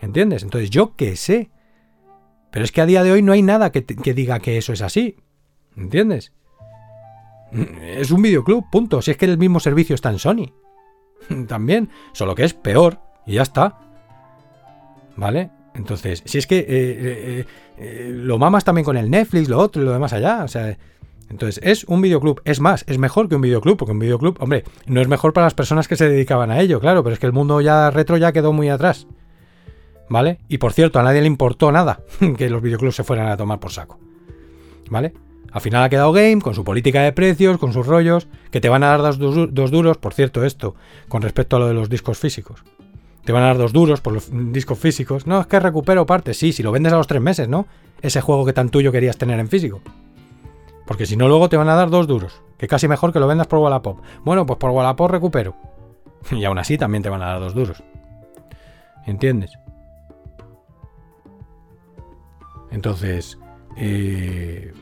¿Entiendes? 0.02 0.44
Entonces 0.44 0.70
yo 0.70 0.96
qué 0.96 1.16
sé. 1.16 1.50
Pero 2.56 2.64
es 2.64 2.72
que 2.72 2.80
a 2.80 2.86
día 2.86 3.04
de 3.04 3.12
hoy 3.12 3.22
no 3.22 3.34
hay 3.34 3.42
nada 3.42 3.74
que, 3.74 3.82
diga 3.82 4.40
que 4.40 4.58
eso 4.58 4.72
es 4.72 4.82
así. 4.82 5.18
¿Entiendes? 5.76 6.32
Es 7.82 8.12
un 8.12 8.22
videoclub, 8.22 8.70
punto. 8.72 9.02
Si 9.02 9.12
es 9.12 9.18
que 9.18 9.26
el 9.26 9.38
mismo 9.38 9.60
servicio 9.60 9.94
está 9.94 10.10
en 10.10 10.20
Sony. 10.20 10.54
También. 11.50 11.90
Solo 12.14 12.34
que 12.34 12.46
es 12.46 12.54
peor. 12.54 13.02
Y 13.26 13.34
ya 13.34 13.42
está. 13.42 13.78
¿Vale? 15.18 15.52
Entonces, 15.74 16.24
si 16.24 16.38
es 16.38 16.48
que 16.48 16.60
eh, 16.60 16.66
eh, 16.70 17.46
eh, 17.78 18.10
lo 18.14 18.38
mamas 18.38 18.64
también 18.64 18.86
con 18.86 18.96
el 18.96 19.12
Netflix, 19.12 19.50
lo 19.50 19.60
otro 19.60 19.82
y 19.82 19.86
lo 19.86 19.92
demás 19.92 20.14
allá. 20.14 20.46
O 20.46 20.48
sea, 20.48 20.78
entonces, 21.30 21.60
es 21.62 21.84
un 21.84 22.02
videoclub. 22.02 22.42
Es 22.46 22.62
más, 22.62 22.86
es 22.88 22.98
mejor 22.98 23.28
que 23.28 23.36
un 23.36 23.42
videoclub, 23.42 23.76
porque 23.76 23.92
un 23.92 24.00
videoclub, 24.00 24.38
hombre, 24.42 24.64
no 24.86 25.02
es 25.02 25.10
mejor 25.10 25.34
para 25.34 25.48
las 25.48 25.56
personas 25.56 25.90
que 25.90 25.98
se 25.98 26.08
dedicaban 26.08 26.52
a 26.52 26.62
ello, 26.62 26.80
claro, 26.80 27.04
pero 27.04 27.16
es 27.16 27.20
que 27.20 27.26
el 27.26 27.34
mundo 27.34 27.60
ya 27.60 27.92
retro 27.92 28.16
ya 28.16 28.32
quedó 28.32 28.54
muy 28.54 28.70
atrás. 28.70 29.08
¿Vale? 30.10 30.40
Y 30.48 30.58
por 30.58 30.74
cierto, 30.74 31.00
a 31.00 31.04
nadie 31.04 31.22
le 31.22 31.28
importó 31.28 31.72
nada 31.72 32.00
que 32.38 32.50
los 32.50 32.62
videoclubs 32.62 32.96
se 32.96 33.04
fueran 33.04 33.28
a 33.28 33.38
tomar 33.38 33.60
por 33.60 33.72
saco. 33.72 34.00
¿Vale? 34.90 35.14
Al 35.52 35.62
final 35.62 35.84
ha 35.84 35.90
quedado 35.90 36.12
Game 36.12 36.42
con 36.42 36.54
su 36.54 36.66
política 36.66 37.02
de 37.02 37.14
precios, 37.14 37.58
con 37.58 37.72
sus 37.72 37.88
rollos, 37.88 38.28
que 38.52 38.60
te 38.60 38.68
van 38.68 38.84
a 38.84 38.88
dar 38.90 39.18
dos, 39.18 39.54
dos, 39.54 39.72
duros, 39.72 39.98
por 39.98 40.14
cierto, 40.14 40.44
esto, 40.44 40.76
con 41.08 41.22
respecto 41.22 41.56
a 41.56 41.60
lo 41.60 41.68
de 41.68 41.74
los 41.74 41.90
discos 41.90 42.18
físicos. 42.18 42.64
Te 43.24 43.32
van 43.32 43.44
a 43.44 43.48
dar 43.48 43.58
dos 43.58 43.72
duros 43.72 44.02
por 44.02 44.12
los 44.12 44.30
discos 44.52 44.78
físicos. 44.78 45.26
No, 45.26 45.40
es 45.40 45.48
que 45.48 45.60
recupero 45.60 46.06
parte, 46.06 46.34
sí, 46.34 46.52
si 46.52 46.62
lo 46.62 46.74
vendes 46.74 46.92
a 46.92 46.98
los 46.98 47.08
tres 47.08 47.22
meses, 47.22 47.48
¿no? 47.48 47.68
Ese 48.02 48.20
juego 48.20 48.46
que 48.46 48.52
tan 48.52 48.70
tuyo 48.70 48.92
querías 48.92 49.18
tener 49.18 49.40
en 49.40 49.48
físico. 49.48 49.82
Porque 50.86 51.06
si 51.06 51.16
no, 51.16 51.30
luego 51.30 51.48
te 51.48 51.56
van 51.56 51.70
a 51.70 51.76
dar 51.76 51.90
dos 51.90 52.06
duros. 52.06 52.42
Que 52.58 52.68
casi 52.68 52.90
mejor 52.90 53.14
que 53.14 53.20
lo 53.20 53.28
vendas 53.28 53.48
por 53.48 53.60
Wallapop. 53.60 54.00
Bueno, 54.26 54.46
pues 54.46 54.60
por 54.60 54.72
Wallapop 54.72 55.10
recupero. 55.10 55.56
Y 56.32 56.44
aún 56.44 56.58
así 56.58 56.78
también 56.78 57.02
te 57.02 57.10
van 57.10 57.22
a 57.22 57.28
dar 57.28 57.40
dos 57.40 57.54
duros. 57.54 57.82
¿Entiendes? 59.06 59.52
Entonces, 62.72 63.38
eh, 63.78 64.74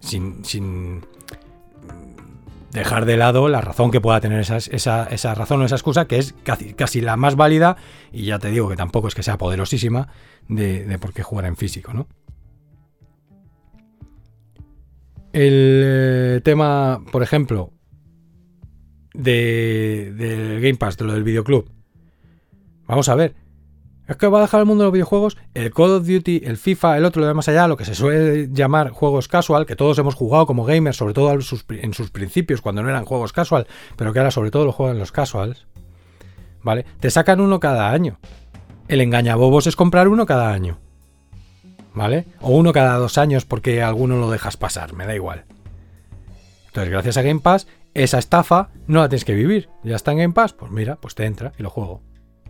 sin, 0.00 0.44
sin, 0.44 1.02
dejar 2.72 3.04
de 3.04 3.16
lado 3.16 3.48
la 3.48 3.60
razón 3.60 3.90
que 3.90 4.00
pueda 4.00 4.20
tener 4.20 4.40
esa, 4.40 4.56
esa, 4.56 5.34
razón 5.34 5.60
o 5.60 5.64
esa 5.64 5.76
excusa, 5.76 6.06
que 6.06 6.18
es 6.18 6.34
casi, 6.42 6.72
casi, 6.72 7.00
la 7.00 7.16
más 7.16 7.36
válida, 7.36 7.76
y 8.12 8.24
ya 8.24 8.38
te 8.38 8.50
digo 8.50 8.68
que 8.68 8.76
tampoco 8.76 9.08
es 9.08 9.14
que 9.14 9.22
sea 9.22 9.38
poderosísima, 9.38 10.08
de, 10.48 10.98
por 10.98 11.12
qué 11.12 11.22
jugar 11.22 11.46
en 11.46 11.56
físico, 11.56 11.92
¿no? 11.92 12.08
El 15.32 15.82
eh, 15.84 16.40
tema, 16.44 17.02
por 17.10 17.22
ejemplo, 17.22 17.72
de, 19.14 20.12
del 20.14 20.60
Game 20.60 20.76
Pass, 20.76 20.98
de 20.98 21.04
lo 21.04 21.14
del 21.14 21.24
videoclub. 21.24 21.70
Vamos 22.86 23.08
a 23.08 23.14
ver. 23.14 23.41
Es 24.12 24.18
que 24.18 24.26
va 24.26 24.38
a 24.38 24.42
dejar 24.42 24.60
el 24.60 24.66
mundo 24.66 24.84
de 24.84 24.86
los 24.86 24.92
videojuegos, 24.92 25.36
el 25.54 25.72
Call 25.72 25.90
of 25.90 26.06
Duty, 26.06 26.42
el 26.44 26.56
FIFA, 26.56 26.98
el 26.98 27.04
otro, 27.04 27.20
lo 27.20 27.28
de 27.28 27.34
más 27.34 27.48
allá, 27.48 27.66
lo 27.66 27.76
que 27.76 27.84
se 27.84 27.94
suele 27.94 28.48
llamar 28.52 28.90
juegos 28.90 29.26
casual, 29.26 29.66
que 29.66 29.76
todos 29.76 29.98
hemos 29.98 30.14
jugado 30.14 30.46
como 30.46 30.64
gamers, 30.64 30.96
sobre 30.96 31.14
todo 31.14 31.32
en 31.32 31.94
sus 31.94 32.10
principios, 32.10 32.60
cuando 32.60 32.82
no 32.82 32.88
eran 32.88 33.04
juegos 33.04 33.32
casual, 33.32 33.66
pero 33.96 34.12
que 34.12 34.18
ahora 34.18 34.30
sobre 34.30 34.50
todo 34.50 34.64
lo 34.64 34.72
juegan 34.72 34.98
los 34.98 35.12
casuals. 35.12 35.66
¿Vale? 36.62 36.84
Te 37.00 37.10
sacan 37.10 37.40
uno 37.40 37.58
cada 37.58 37.90
año. 37.90 38.18
El 38.86 39.00
engañabobos 39.00 39.66
es 39.66 39.74
comprar 39.74 40.08
uno 40.08 40.26
cada 40.26 40.52
año. 40.52 40.78
¿vale? 41.94 42.26
O 42.40 42.50
uno 42.50 42.72
cada 42.72 42.96
dos 42.96 43.18
años 43.18 43.44
porque 43.44 43.82
alguno 43.82 44.18
lo 44.18 44.30
dejas 44.30 44.56
pasar, 44.56 44.92
me 44.94 45.06
da 45.06 45.14
igual. 45.14 45.44
Entonces, 46.66 46.90
gracias 46.90 47.16
a 47.16 47.22
Game 47.22 47.40
Pass, 47.40 47.66
esa 47.94 48.18
estafa 48.18 48.70
no 48.86 49.00
la 49.00 49.08
tienes 49.08 49.24
que 49.24 49.34
vivir. 49.34 49.68
Ya 49.82 49.96
está 49.96 50.12
en 50.12 50.18
Game 50.18 50.34
Pass, 50.34 50.52
pues 50.52 50.70
mira, 50.70 50.96
pues 50.96 51.14
te 51.14 51.26
entra 51.26 51.52
y 51.58 51.62
lo 51.62 51.70
juego. 51.70 52.00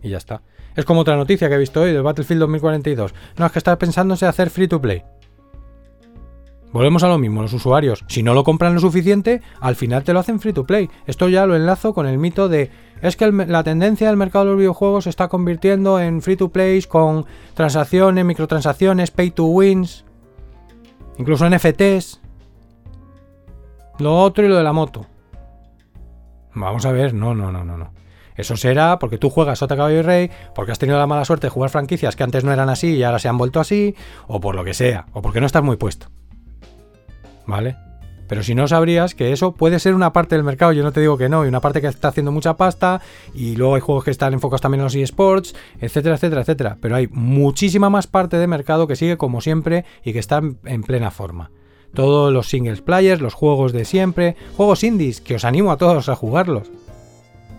Y 0.03 0.09
ya 0.09 0.17
está. 0.17 0.41
Es 0.75 0.85
como 0.85 1.01
otra 1.01 1.15
noticia 1.15 1.49
que 1.49 1.55
he 1.55 1.59
visto 1.59 1.81
hoy 1.81 1.93
del 1.93 2.03
Battlefield 2.03 2.41
2042. 2.41 3.13
No, 3.37 3.45
es 3.45 3.51
que 3.51 3.59
está 3.59 3.77
pensándose 3.77 4.25
hacer 4.25 4.49
free 4.49 4.67
to 4.67 4.81
play. 4.81 5.03
Volvemos 6.71 7.03
a 7.03 7.07
lo 7.07 7.19
mismo, 7.19 7.43
los 7.43 7.53
usuarios, 7.53 8.03
si 8.07 8.23
no 8.23 8.33
lo 8.33 8.43
compran 8.43 8.73
lo 8.73 8.79
suficiente, 8.79 9.43
al 9.59 9.75
final 9.75 10.03
te 10.03 10.11
lo 10.11 10.19
hacen 10.19 10.39
free 10.39 10.53
to 10.53 10.65
play. 10.65 10.89
Esto 11.05 11.29
ya 11.29 11.45
lo 11.45 11.55
enlazo 11.55 11.93
con 11.93 12.07
el 12.07 12.17
mito 12.17 12.49
de 12.49 12.71
es 12.99 13.15
que 13.15 13.31
la 13.31 13.63
tendencia 13.63 14.07
del 14.07 14.17
mercado 14.17 14.45
de 14.45 14.51
los 14.51 14.57
videojuegos 14.57 15.03
se 15.03 15.11
está 15.11 15.27
convirtiendo 15.27 15.99
en 15.99 16.21
free 16.21 16.35
to 16.35 16.49
play 16.49 16.81
con 16.83 17.25
transacciones, 17.53 18.25
microtransacciones, 18.25 19.11
pay 19.11 19.29
to 19.29 19.45
wins, 19.45 20.03
incluso 21.19 21.47
NFTs. 21.47 22.21
Lo 23.99 24.19
otro 24.19 24.43
y 24.43 24.47
lo 24.47 24.55
de 24.55 24.63
la 24.63 24.73
moto. 24.73 25.05
Vamos 26.55 26.85
a 26.85 26.91
ver, 26.91 27.13
no, 27.13 27.35
no, 27.35 27.51
no, 27.51 27.63
no, 27.63 27.77
no. 27.77 27.91
Eso 28.35 28.57
será 28.57 28.99
porque 28.99 29.17
tú 29.17 29.29
juegas 29.29 29.59
Sota 29.59 29.75
Caballo 29.75 29.99
y 29.99 30.01
Rey, 30.01 30.31
porque 30.55 30.71
has 30.71 30.79
tenido 30.79 30.97
la 30.97 31.07
mala 31.07 31.25
suerte 31.25 31.47
de 31.47 31.51
jugar 31.51 31.69
franquicias 31.69 32.15
que 32.15 32.23
antes 32.23 32.43
no 32.43 32.51
eran 32.51 32.69
así 32.69 32.95
y 32.95 33.03
ahora 33.03 33.19
se 33.19 33.29
han 33.29 33.37
vuelto 33.37 33.59
así, 33.59 33.95
o 34.27 34.39
por 34.39 34.55
lo 34.55 34.63
que 34.63 34.73
sea, 34.73 35.05
o 35.13 35.21
porque 35.21 35.39
no 35.39 35.45
estás 35.45 35.63
muy 35.63 35.77
puesto. 35.77 36.07
¿Vale? 37.45 37.75
Pero 38.27 38.41
si 38.41 38.55
no 38.55 38.67
sabrías 38.67 39.15
que 39.15 39.31
eso 39.31 39.51
puede 39.51 39.79
ser 39.79 39.93
una 39.93 40.13
parte 40.13 40.35
del 40.35 40.43
mercado, 40.43 40.71
yo 40.71 40.83
no 40.83 40.91
te 40.91 41.01
digo 41.01 41.17
que 41.17 41.29
no, 41.29 41.45
y 41.45 41.47
una 41.47 41.59
parte 41.59 41.81
que 41.81 41.87
está 41.87 42.07
haciendo 42.07 42.31
mucha 42.31 42.55
pasta, 42.55 43.01
y 43.33 43.55
luego 43.55 43.75
hay 43.75 43.81
juegos 43.81 44.05
que 44.05 44.11
están 44.11 44.33
enfocados 44.33 44.61
también 44.61 44.79
en 44.79 44.85
los 44.85 44.95
eSports, 44.95 45.53
etcétera, 45.79 46.15
etcétera, 46.15 46.41
etcétera. 46.41 46.77
Pero 46.81 46.95
hay 46.95 47.07
muchísima 47.11 47.89
más 47.89 48.07
parte 48.07 48.37
de 48.37 48.47
mercado 48.47 48.87
que 48.87 48.95
sigue 48.95 49.17
como 49.17 49.41
siempre 49.41 49.85
y 50.03 50.13
que 50.13 50.19
está 50.19 50.41
en 50.63 50.83
plena 50.83 51.11
forma. 51.11 51.51
Todos 51.93 52.33
los 52.33 52.49
singles 52.49 52.81
players, 52.81 53.21
los 53.21 53.35
juegos 53.35 53.71
de 53.71 53.85
siempre, 53.85 54.35
juegos 54.57 54.83
indies, 54.83 55.21
que 55.21 55.35
os 55.35 55.45
animo 55.45 55.71
a 55.71 55.77
todos 55.77 56.09
a 56.09 56.15
jugarlos. 56.15 56.71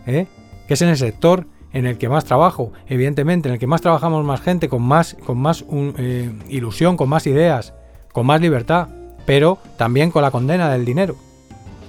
¿eh? 0.06 0.26
Que 0.66 0.74
es 0.74 0.82
en 0.82 0.88
el 0.88 0.96
sector 0.96 1.46
en 1.72 1.86
el 1.86 1.98
que 1.98 2.08
más 2.08 2.24
trabajo, 2.24 2.72
evidentemente, 2.86 3.48
en 3.48 3.54
el 3.54 3.58
que 3.58 3.66
más 3.66 3.80
trabajamos 3.80 4.24
más 4.24 4.40
gente, 4.40 4.68
con 4.68 4.82
más, 4.82 5.16
con 5.26 5.38
más 5.38 5.64
eh, 5.98 6.32
ilusión, 6.48 6.96
con 6.96 7.08
más 7.08 7.26
ideas, 7.26 7.74
con 8.12 8.26
más 8.26 8.40
libertad 8.40 8.88
pero 9.26 9.58
también 9.76 10.10
con 10.10 10.22
la 10.22 10.30
condena 10.30 10.70
del 10.70 10.84
dinero, 10.84 11.16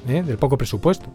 ¿eh? 0.08 0.24
del 0.24 0.38
poco 0.38 0.58
presupuesto. 0.58 1.08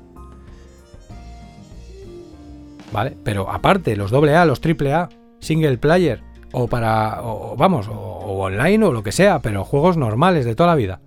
¿Vale? 2.92 3.16
Pero 3.22 3.50
aparte, 3.50 3.96
los 3.96 4.12
AA, 4.12 4.44
los 4.44 4.60
AAA, 4.64 5.08
single 5.38 5.78
player, 5.78 6.22
o 6.52 6.66
para, 6.66 7.20
vamos, 7.56 7.88
o, 7.88 7.92
online 7.92 8.84
o 8.84 8.92
lo 8.92 9.02
que 9.02 9.12
sea, 9.12 9.40
pero 9.40 9.64
juegos 9.64 9.96
normales 9.96 10.44
de 10.44 10.54
toda 10.54 10.70
la 10.70 10.74
vida. 10.74 11.00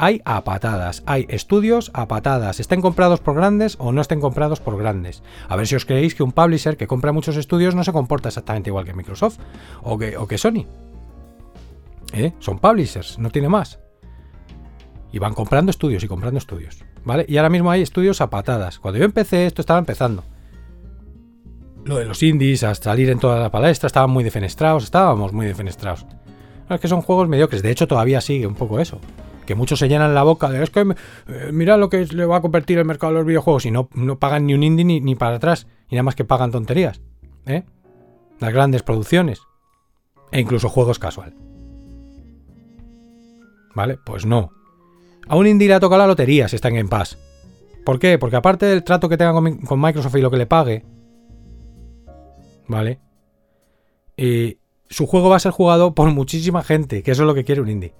Hay 0.00 0.22
a 0.24 0.42
patadas. 0.44 1.02
Hay 1.04 1.26
estudios 1.28 1.90
a 1.92 2.08
patadas. 2.08 2.58
Estén 2.58 2.80
comprados 2.80 3.20
por 3.20 3.34
grandes 3.34 3.76
o 3.78 3.92
no 3.92 4.00
estén 4.00 4.18
comprados 4.18 4.58
por 4.58 4.78
grandes. 4.78 5.22
A 5.46 5.56
ver 5.56 5.66
si 5.66 5.76
os 5.76 5.84
creéis 5.84 6.14
que 6.14 6.22
un 6.22 6.32
publisher 6.32 6.78
que 6.78 6.86
compra 6.86 7.12
muchos 7.12 7.36
estudios 7.36 7.74
no 7.74 7.84
se 7.84 7.92
comporta 7.92 8.28
exactamente 8.28 8.70
igual 8.70 8.86
que 8.86 8.94
Microsoft 8.94 9.38
o 9.82 9.98
que, 9.98 10.38
Sony. 10.38 10.64
¿Eh? 12.14 12.32
Son 12.38 12.58
publishers, 12.58 13.18
no 13.18 13.28
tiene 13.28 13.50
más. 13.50 13.78
Y 15.12 15.18
van 15.18 15.34
comprando 15.34 15.68
estudios 15.68 16.02
y 16.02 16.08
comprando 16.08 16.38
estudios. 16.38 16.82
¿Vale? 17.04 17.26
Y 17.28 17.36
ahora 17.36 17.50
mismo 17.50 17.70
hay 17.70 17.82
estudios 17.82 18.22
a 18.22 18.30
patadas. 18.30 18.78
Cuando 18.78 18.98
yo 18.98 19.04
empecé, 19.04 19.44
esto 19.44 19.60
estaba 19.60 19.78
empezando. 19.78 20.24
Lo 21.84 21.96
de 21.96 22.06
los 22.06 22.22
indies, 22.22 22.62
a 22.62 22.74
salir 22.74 23.10
en 23.10 23.18
toda 23.18 23.38
la 23.38 23.50
palestra, 23.50 23.86
estaban 23.86 24.10
muy 24.10 24.24
defenestrados, 24.24 24.84
estábamos 24.84 25.34
muy 25.34 25.44
defenestrados. 25.44 26.06
es 26.70 26.80
que 26.80 26.88
son 26.88 27.02
juegos 27.02 27.28
mediocres, 27.28 27.62
de 27.62 27.70
hecho 27.70 27.86
todavía 27.86 28.22
sigue 28.22 28.46
un 28.46 28.54
poco 28.54 28.80
eso. 28.80 28.98
Que 29.50 29.56
muchos 29.56 29.80
se 29.80 29.88
llenan 29.88 30.14
la 30.14 30.22
boca 30.22 30.48
de 30.48 30.62
es 30.62 30.70
que 30.70 30.82
eh, 30.82 31.50
mira 31.52 31.76
lo 31.76 31.90
que 31.90 32.06
le 32.06 32.24
va 32.24 32.36
a 32.36 32.40
convertir 32.40 32.78
el 32.78 32.84
mercado 32.84 33.12
de 33.12 33.18
los 33.18 33.26
videojuegos 33.26 33.66
y 33.66 33.72
no, 33.72 33.88
no 33.94 34.16
pagan 34.16 34.46
ni 34.46 34.54
un 34.54 34.62
indie 34.62 34.84
ni, 34.84 35.00
ni, 35.00 35.16
para 35.16 35.34
atrás, 35.34 35.66
y 35.88 35.96
nada 35.96 36.04
más 36.04 36.14
que 36.14 36.24
pagan 36.24 36.52
tonterías. 36.52 37.00
¿eh? 37.46 37.64
Las 38.38 38.52
grandes 38.52 38.84
producciones. 38.84 39.40
E 40.30 40.38
incluso 40.38 40.68
juegos 40.68 41.00
casual. 41.00 41.34
¿Vale? 43.74 43.98
Pues 44.06 44.24
no. 44.24 44.52
A 45.26 45.34
un 45.34 45.48
indie 45.48 45.66
le 45.66 45.74
ha 45.74 45.80
tocado 45.80 45.98
la 45.98 46.06
lotería 46.06 46.46
si 46.46 46.54
está 46.54 46.68
en 46.68 46.76
Game 46.76 46.88
Pass. 46.88 47.18
¿Por 47.84 47.98
qué? 47.98 48.18
Porque 48.18 48.36
aparte 48.36 48.66
del 48.66 48.84
trato 48.84 49.08
que 49.08 49.16
tenga 49.16 49.32
con, 49.32 49.80
Microsoft 49.80 50.14
y 50.14 50.20
lo 50.20 50.30
que 50.30 50.36
le 50.36 50.46
pague, 50.46 50.84
¿vale? 52.68 53.00
Y 54.16 54.58
su 54.88 55.08
juego 55.08 55.28
va 55.28 55.34
a 55.34 55.40
ser 55.40 55.50
jugado 55.50 55.92
por 55.92 56.08
muchísima 56.12 56.62
gente, 56.62 57.02
que 57.02 57.10
eso 57.10 57.24
es 57.24 57.26
lo 57.26 57.34
que 57.34 57.42
quiere 57.42 57.60
un 57.60 57.68
indie. 57.68 57.94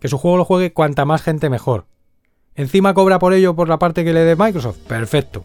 Que 0.00 0.08
su 0.08 0.18
juego 0.18 0.38
lo 0.38 0.44
juegue 0.44 0.72
cuanta 0.72 1.04
más 1.04 1.22
gente 1.22 1.50
mejor. 1.50 1.84
Encima 2.54 2.94
cobra 2.94 3.18
por 3.18 3.32
ello 3.32 3.54
por 3.54 3.68
la 3.68 3.78
parte 3.78 4.04
que 4.04 4.12
le 4.12 4.20
dé 4.20 4.36
Microsoft. 4.36 4.78
Perfecto. 4.86 5.44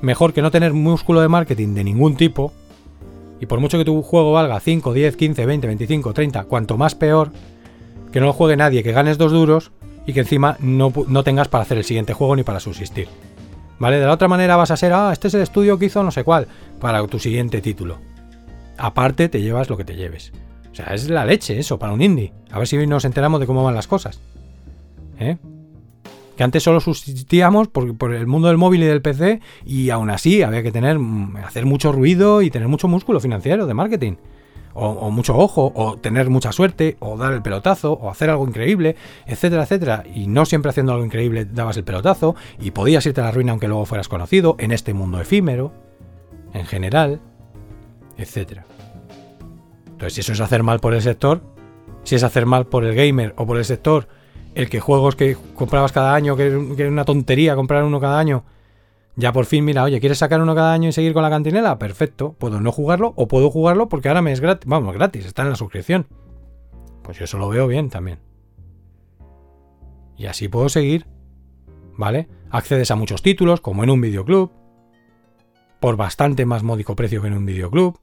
Mejor 0.00 0.32
que 0.32 0.42
no 0.42 0.50
tener 0.50 0.72
músculo 0.72 1.20
de 1.20 1.28
marketing 1.28 1.74
de 1.74 1.84
ningún 1.84 2.16
tipo. 2.16 2.52
Y 3.40 3.46
por 3.46 3.60
mucho 3.60 3.78
que 3.78 3.84
tu 3.84 4.02
juego 4.02 4.32
valga 4.32 4.58
5, 4.58 4.92
10, 4.92 5.16
15, 5.16 5.46
20, 5.46 5.66
25, 5.66 6.14
30, 6.14 6.44
cuanto 6.44 6.76
más 6.76 6.94
peor, 6.94 7.30
que 8.12 8.20
no 8.20 8.26
lo 8.26 8.32
juegue 8.32 8.56
nadie, 8.56 8.82
que 8.82 8.92
ganes 8.92 9.18
dos 9.18 9.32
duros 9.32 9.70
y 10.06 10.12
que 10.12 10.20
encima 10.20 10.56
no, 10.60 10.90
tengas 11.22 11.48
para 11.48 11.62
hacer 11.62 11.78
el 11.78 11.84
siguiente 11.84 12.14
juego 12.14 12.34
ni 12.34 12.42
para 12.42 12.60
subsistir. 12.60 13.08
¿Vale? 13.78 14.00
De 14.00 14.06
la 14.06 14.12
otra 14.12 14.26
manera 14.26 14.56
vas 14.56 14.70
a 14.70 14.76
ser, 14.76 14.92
ah, 14.92 15.10
este 15.12 15.28
es 15.28 15.34
el 15.34 15.42
estudio 15.42 15.78
que 15.78 15.86
hizo 15.86 16.02
no 16.02 16.10
sé 16.10 16.24
cuál, 16.24 16.48
para 16.80 17.06
tu 17.06 17.18
siguiente 17.18 17.60
título. 17.60 17.98
Aparte 18.76 19.28
te 19.28 19.40
llevas 19.40 19.68
lo 19.68 19.76
que 19.76 19.84
te 19.84 19.94
lleves. 19.94 20.32
O 20.78 20.84
sea, 20.84 20.94
es 20.94 21.10
la 21.10 21.24
leche 21.24 21.58
eso 21.58 21.76
para 21.76 21.92
un 21.92 22.00
indie. 22.00 22.32
A 22.52 22.58
ver 22.58 22.68
si 22.68 22.86
nos 22.86 23.04
enteramos 23.04 23.40
de 23.40 23.46
cómo 23.46 23.64
van 23.64 23.74
las 23.74 23.88
cosas. 23.88 24.20
¿Eh? 25.18 25.36
Que 26.36 26.44
antes 26.44 26.62
solo 26.62 26.78
subsistíamos 26.78 27.66
por, 27.66 28.14
el 28.14 28.28
mundo 28.28 28.46
del 28.46 28.58
móvil 28.58 28.84
y 28.84 28.86
del 28.86 29.02
PC 29.02 29.40
y 29.66 29.90
aún 29.90 30.08
así 30.08 30.42
había 30.42 30.62
que 30.62 30.70
tener, 30.70 31.00
mm, 31.00 31.38
hacer 31.38 31.66
mucho 31.66 31.90
ruido 31.90 32.42
y 32.42 32.50
tener 32.50 32.68
mucho 32.68 32.86
músculo 32.86 33.18
financiero 33.18 33.66
de 33.66 33.74
marketing 33.74 34.12
o, 34.80 35.10
mucho 35.10 35.36
ojo, 35.36 35.72
o 35.74 35.96
tener 35.96 36.30
mucha 36.30 36.52
suerte, 36.52 36.96
o 37.00 37.16
dar 37.16 37.32
el 37.32 37.42
pelotazo, 37.42 37.94
o 37.94 38.10
hacer 38.10 38.30
algo 38.30 38.46
increíble, 38.46 38.94
etcétera, 39.26 39.64
etcétera. 39.64 40.04
Y 40.14 40.28
no 40.28 40.44
siempre 40.44 40.70
haciendo 40.70 40.92
algo 40.92 41.04
increíble 41.04 41.46
dabas 41.46 41.76
el 41.78 41.82
pelotazo, 41.82 42.36
y 42.60 42.70
podías 42.70 43.04
irte 43.04 43.20
a 43.20 43.24
la 43.24 43.32
ruina 43.32 43.50
aunque 43.50 43.66
luego 43.66 43.86
fueras 43.86 44.06
conocido, 44.06 44.54
en 44.60 44.70
este 44.70 44.94
mundo 44.94 45.20
efímero, 45.20 45.72
en 46.54 46.64
general, 46.64 47.20
etcétera. 48.16 48.66
Entonces, 49.98 50.14
si 50.14 50.20
eso 50.20 50.32
es 50.32 50.40
hacer 50.40 50.62
mal 50.62 50.78
por 50.78 50.94
el 50.94 51.02
sector, 51.02 51.40
si 52.04 52.14
es 52.14 52.22
hacer 52.22 52.46
mal 52.46 52.68
por 52.68 52.84
el 52.84 52.94
gamer 52.94 53.34
o 53.36 53.46
por 53.48 53.56
el 53.56 53.64
sector, 53.64 54.06
el 54.54 54.70
que 54.70 54.78
juegos 54.78 55.16
que 55.16 55.36
comprabas 55.56 55.90
cada 55.90 56.14
año, 56.14 56.36
que, 56.36 56.46
era 56.46 56.88
una 56.88 57.04
tontería 57.04 57.56
comprar 57.56 57.82
uno 57.82 57.98
cada 57.98 58.16
año, 58.16 58.44
ya 59.16 59.32
por 59.32 59.44
fin, 59.44 59.64
mira, 59.64 59.82
oye, 59.82 59.98
¿quieres 59.98 60.18
sacar 60.18 60.40
uno 60.40 60.54
cada 60.54 60.72
año 60.72 60.88
y 60.88 60.92
seguir 60.92 61.14
con 61.14 61.24
la 61.24 61.30
cantinela? 61.30 61.80
Perfecto. 61.80 62.36
Puedo 62.38 62.60
no 62.60 62.70
jugarlo 62.70 63.12
o 63.16 63.26
puedo 63.26 63.50
jugarlo 63.50 63.88
porque 63.88 64.06
ahora 64.06 64.22
me 64.22 64.30
es 64.30 64.38
gratis. 64.38 64.68
Vamos, 64.68 64.94
gratis, 64.94 65.26
está 65.26 65.42
en 65.42 65.50
la 65.50 65.56
suscripción. 65.56 66.06
Pues 67.02 67.18
yo 67.18 67.24
eso 67.24 67.36
lo 67.36 67.48
veo 67.48 67.66
bien 67.66 67.90
también. 67.90 68.20
Y 70.16 70.26
así 70.26 70.46
puedo 70.46 70.68
seguir. 70.68 71.06
¿Vale? 71.96 72.28
Accedes 72.50 72.92
a 72.92 72.94
muchos 72.94 73.20
títulos, 73.20 73.60
como 73.60 73.82
en 73.82 73.90
un 73.90 74.00
videoclub. 74.00 74.52
Por 75.80 75.96
bastante 75.96 76.46
más 76.46 76.62
módico 76.62 76.94
precio 76.94 77.20
que 77.20 77.26
en 77.26 77.34
un 77.34 77.46
videoclub. 77.46 77.98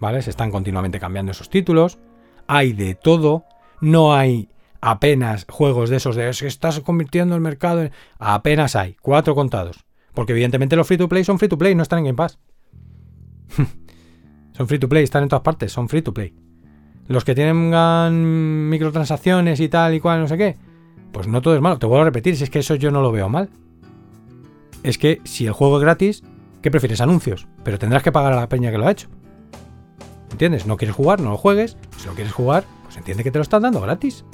¿Vale? 0.00 0.22
Se 0.22 0.30
están 0.30 0.50
continuamente 0.50 0.98
cambiando 0.98 1.32
esos 1.32 1.50
títulos. 1.50 1.98
Hay 2.46 2.72
de 2.72 2.94
todo. 2.94 3.44
No 3.80 4.14
hay 4.14 4.48
apenas 4.80 5.46
juegos 5.48 5.90
de 5.90 5.96
esos 5.96 6.16
de 6.16 6.28
es 6.28 6.40
que 6.40 6.46
estás 6.46 6.80
convirtiendo 6.80 7.34
el 7.34 7.40
mercado 7.40 7.82
en... 7.82 7.92
Apenas 8.18 8.76
hay. 8.76 8.96
Cuatro 9.00 9.34
contados. 9.34 9.84
Porque 10.14 10.32
evidentemente 10.32 10.76
los 10.76 10.86
free 10.86 10.96
to 10.96 11.08
play 11.08 11.24
son 11.24 11.38
free 11.38 11.48
to 11.48 11.58
play, 11.58 11.74
no 11.74 11.82
están 11.82 12.00
en 12.00 12.06
Game 12.06 12.16
Pass. 12.16 12.38
son 14.52 14.66
free 14.66 14.78
to 14.78 14.88
play, 14.88 15.04
están 15.04 15.22
en 15.22 15.28
todas 15.28 15.42
partes, 15.42 15.72
son 15.72 15.88
free 15.88 16.02
to 16.02 16.12
play. 16.12 16.34
Los 17.06 17.24
que 17.24 17.34
tengan 17.34 18.68
microtransacciones 18.68 19.60
y 19.60 19.68
tal 19.68 19.94
y 19.94 20.00
cual, 20.00 20.20
no 20.20 20.28
sé 20.28 20.36
qué, 20.38 20.56
pues 21.12 21.26
no 21.26 21.42
todo 21.42 21.54
es 21.54 21.60
malo. 21.60 21.78
Te 21.78 21.86
vuelvo 21.86 22.02
a 22.02 22.06
repetir, 22.06 22.36
si 22.36 22.44
es 22.44 22.50
que 22.50 22.60
eso 22.60 22.74
yo 22.74 22.90
no 22.90 23.02
lo 23.02 23.12
veo 23.12 23.28
mal. 23.28 23.50
Es 24.82 24.96
que 24.96 25.20
si 25.24 25.46
el 25.46 25.52
juego 25.52 25.76
es 25.78 25.82
gratis, 25.82 26.22
¿qué 26.62 26.70
prefieres? 26.70 27.00
Anuncios. 27.00 27.48
Pero 27.64 27.78
tendrás 27.78 28.02
que 28.02 28.12
pagar 28.12 28.32
a 28.32 28.36
la 28.36 28.48
peña 28.48 28.70
que 28.70 28.78
lo 28.78 28.86
ha 28.86 28.92
hecho. 28.92 29.08
¿Entiendes? 30.30 30.66
No 30.66 30.76
quieres 30.76 30.96
jugar, 30.96 31.20
no 31.20 31.30
lo 31.30 31.36
juegues. 31.36 31.76
Si 31.98 32.06
lo 32.06 32.14
quieres 32.14 32.32
jugar, 32.32 32.64
pues 32.84 32.96
entiende 32.96 33.24
que 33.24 33.30
te 33.30 33.38
lo 33.38 33.42
están 33.42 33.62
dando 33.62 33.80
gratis. 33.80 34.24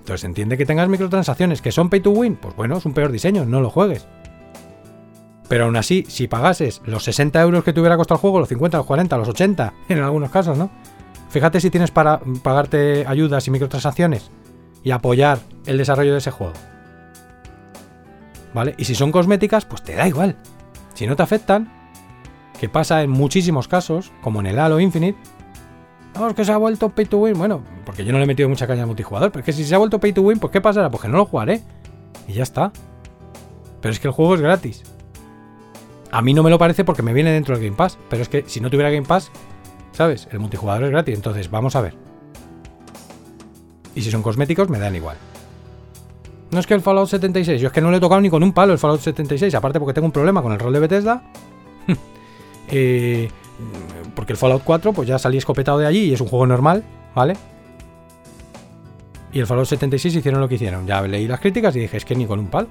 Entonces 0.00 0.24
entiende 0.24 0.56
que 0.56 0.66
tengas 0.66 0.88
microtransacciones 0.88 1.62
que 1.62 1.70
son 1.70 1.88
pay 1.88 2.00
to 2.00 2.10
win. 2.10 2.36
Pues 2.36 2.56
bueno, 2.56 2.76
es 2.78 2.84
un 2.84 2.94
peor 2.94 3.12
diseño, 3.12 3.44
no 3.44 3.60
lo 3.60 3.70
juegues. 3.70 4.06
Pero 5.48 5.66
aún 5.66 5.76
así, 5.76 6.04
si 6.08 6.28
pagases 6.28 6.80
los 6.86 7.04
60 7.04 7.40
euros 7.40 7.62
que 7.62 7.72
te 7.72 7.80
hubiera 7.80 7.96
costado 7.96 8.16
el 8.16 8.20
juego, 8.22 8.40
los 8.40 8.48
50, 8.48 8.78
los 8.78 8.86
40, 8.86 9.16
los 9.18 9.28
80, 9.28 9.74
en 9.88 9.98
algunos 9.98 10.30
casos, 10.30 10.56
¿no? 10.56 10.70
Fíjate 11.28 11.60
si 11.60 11.70
tienes 11.70 11.90
para 11.90 12.20
pagarte 12.42 13.04
ayudas 13.06 13.46
y 13.46 13.50
microtransacciones 13.50 14.30
y 14.82 14.90
apoyar 14.90 15.40
el 15.66 15.78
desarrollo 15.78 16.12
de 16.12 16.18
ese 16.18 16.30
juego. 16.30 16.54
¿Vale? 18.54 18.74
Y 18.76 18.84
si 18.84 18.94
son 18.94 19.12
cosméticas, 19.12 19.64
pues 19.64 19.82
te 19.82 19.94
da 19.94 20.08
igual. 20.08 20.36
Si 20.94 21.06
no 21.06 21.16
te 21.16 21.22
afectan, 21.22 21.72
que 22.62 22.68
pasa 22.68 23.02
en 23.02 23.10
muchísimos 23.10 23.66
casos, 23.66 24.12
como 24.22 24.38
en 24.38 24.46
el 24.46 24.56
Halo 24.56 24.78
Infinite, 24.78 25.18
no, 26.14 26.28
es 26.28 26.34
que 26.34 26.44
se 26.44 26.52
ha 26.52 26.56
vuelto 26.58 26.90
pay 26.90 27.06
to 27.06 27.18
win. 27.18 27.36
Bueno, 27.36 27.64
porque 27.84 28.04
yo 28.04 28.12
no 28.12 28.18
le 28.18 28.24
he 28.24 28.26
metido 28.28 28.48
mucha 28.48 28.68
caña 28.68 28.82
al 28.82 28.86
multijugador, 28.86 29.32
pero 29.32 29.40
es 29.40 29.46
que 29.46 29.52
si 29.52 29.64
se 29.64 29.74
ha 29.74 29.78
vuelto 29.78 29.98
pay 29.98 30.12
to 30.12 30.22
win, 30.22 30.38
pues 30.38 30.52
¿qué 30.52 30.60
pasará? 30.60 30.88
Pues 30.88 31.02
que 31.02 31.08
no 31.08 31.16
lo 31.16 31.26
jugaré. 31.26 31.60
Y 32.28 32.34
ya 32.34 32.44
está. 32.44 32.70
Pero 33.80 33.90
es 33.90 33.98
que 33.98 34.06
el 34.06 34.14
juego 34.14 34.36
es 34.36 34.40
gratis. 34.42 34.84
A 36.12 36.22
mí 36.22 36.34
no 36.34 36.44
me 36.44 36.50
lo 36.50 36.58
parece 36.58 36.84
porque 36.84 37.02
me 37.02 37.12
viene 37.12 37.32
dentro 37.32 37.56
del 37.56 37.64
Game 37.64 37.76
Pass, 37.76 37.98
pero 38.08 38.22
es 38.22 38.28
que 38.28 38.44
si 38.46 38.60
no 38.60 38.70
tuviera 38.70 38.90
Game 38.90 39.08
Pass, 39.08 39.32
¿sabes? 39.90 40.28
El 40.30 40.38
multijugador 40.38 40.84
es 40.84 40.90
gratis, 40.90 41.16
entonces 41.16 41.50
vamos 41.50 41.74
a 41.74 41.80
ver. 41.80 41.96
Y 43.96 44.02
si 44.02 44.12
son 44.12 44.22
cosméticos, 44.22 44.68
me 44.68 44.78
dan 44.78 44.94
igual. 44.94 45.16
No 46.52 46.60
es 46.60 46.68
que 46.68 46.74
el 46.74 46.80
Fallout 46.80 47.08
76, 47.08 47.60
yo 47.60 47.66
es 47.66 47.72
que 47.72 47.80
no 47.80 47.90
le 47.90 47.96
he 47.96 48.00
tocado 48.00 48.20
ni 48.20 48.30
con 48.30 48.44
un 48.44 48.52
palo 48.52 48.72
el 48.72 48.78
Fallout 48.78 49.00
76, 49.00 49.52
aparte 49.52 49.80
porque 49.80 49.94
tengo 49.94 50.06
un 50.06 50.12
problema 50.12 50.42
con 50.42 50.52
el 50.52 50.60
rol 50.60 50.72
de 50.72 50.78
Bethesda. 50.78 51.24
Eh, 52.68 53.28
porque 54.14 54.32
el 54.32 54.38
Fallout 54.38 54.62
4, 54.64 54.92
pues 54.92 55.08
ya 55.08 55.18
salí 55.18 55.38
escopetado 55.38 55.78
de 55.78 55.86
allí 55.86 56.04
y 56.04 56.12
es 56.14 56.20
un 56.20 56.28
juego 56.28 56.46
normal, 56.46 56.84
¿vale? 57.14 57.36
Y 59.32 59.40
el 59.40 59.46
Fallout 59.46 59.66
76 59.66 60.16
hicieron 60.16 60.40
lo 60.40 60.48
que 60.48 60.56
hicieron. 60.56 60.86
Ya 60.86 61.00
leí 61.02 61.26
las 61.26 61.40
críticas 61.40 61.74
y 61.76 61.80
dije, 61.80 61.96
es 61.96 62.04
que 62.04 62.14
ni 62.14 62.26
con 62.26 62.38
un 62.38 62.48
palo. 62.48 62.68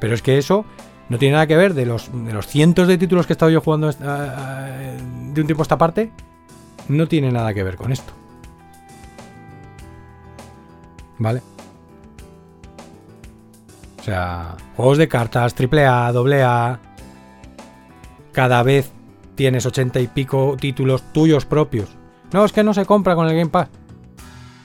Pero 0.00 0.14
es 0.14 0.22
que 0.22 0.36
eso 0.36 0.66
no 1.08 1.18
tiene 1.18 1.34
nada 1.34 1.46
que 1.46 1.56
ver 1.56 1.72
de 1.74 1.86
los, 1.86 2.10
de 2.12 2.32
los 2.32 2.46
cientos 2.46 2.88
de 2.88 2.98
títulos 2.98 3.26
que 3.26 3.32
he 3.32 3.34
estado 3.34 3.50
yo 3.50 3.60
jugando 3.60 3.90
de 3.90 5.40
un 5.40 5.46
tiempo 5.46 5.62
a 5.62 5.64
esta 5.64 5.78
parte. 5.78 6.10
No 6.88 7.08
tiene 7.08 7.32
nada 7.32 7.54
que 7.54 7.62
ver 7.62 7.76
con 7.76 7.92
esto. 7.92 8.12
¿Vale? 11.18 11.40
O 13.98 14.02
sea, 14.02 14.56
juegos 14.76 14.98
de 14.98 15.08
cartas, 15.08 15.54
AAA, 15.58 16.08
AA. 16.08 16.85
Cada 18.36 18.62
vez 18.62 18.92
tienes 19.34 19.64
ochenta 19.64 19.98
y 19.98 20.08
pico 20.08 20.58
títulos 20.60 21.02
tuyos 21.14 21.46
propios. 21.46 21.88
No, 22.34 22.44
es 22.44 22.52
que 22.52 22.62
no 22.62 22.74
se 22.74 22.84
compra 22.84 23.14
con 23.14 23.26
el 23.26 23.34
Game 23.34 23.48
Pass. 23.48 23.70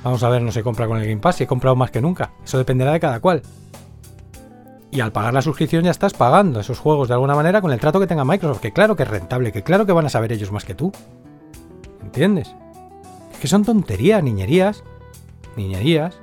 Vamos 0.03 0.21
a 0.23 0.29
ver, 0.29 0.41
no 0.41 0.51
se 0.51 0.61
compra 0.61 0.87
con 0.87 0.97
el 0.97 1.07
Game 1.07 1.21
Pass, 1.21 1.37
si 1.37 1.45
he 1.45 1.47
comprado 1.47 1.77
más 1.77 1.89
que 1.89 2.01
nunca. 2.01 2.31
Eso 2.43 2.57
dependerá 2.57 2.91
de 2.91 2.99
cada 2.99 3.21
cual. 3.21 3.43
Y 4.91 4.99
al 4.99 5.13
pagar 5.13 5.33
la 5.33 5.41
suscripción 5.41 5.85
ya 5.85 5.91
estás 5.91 6.11
pagando 6.11 6.59
esos 6.59 6.79
juegos 6.79 7.07
de 7.07 7.13
alguna 7.13 7.33
manera 7.33 7.61
con 7.61 7.71
el 7.71 7.79
trato 7.79 8.01
que 8.01 8.07
tenga 8.07 8.25
Microsoft, 8.25 8.59
que 8.59 8.73
claro 8.73 8.97
que 8.97 9.03
es 9.03 9.09
rentable, 9.09 9.53
que 9.53 9.63
claro 9.63 9.85
que 9.85 9.93
van 9.93 10.05
a 10.05 10.09
saber 10.09 10.33
ellos 10.33 10.51
más 10.51 10.65
que 10.65 10.75
tú. 10.75 10.91
¿Entiendes? 12.01 12.53
Es 13.31 13.39
que 13.39 13.47
son 13.47 13.63
tonterías, 13.63 14.21
niñerías, 14.21 14.83
niñerías. 15.55 16.19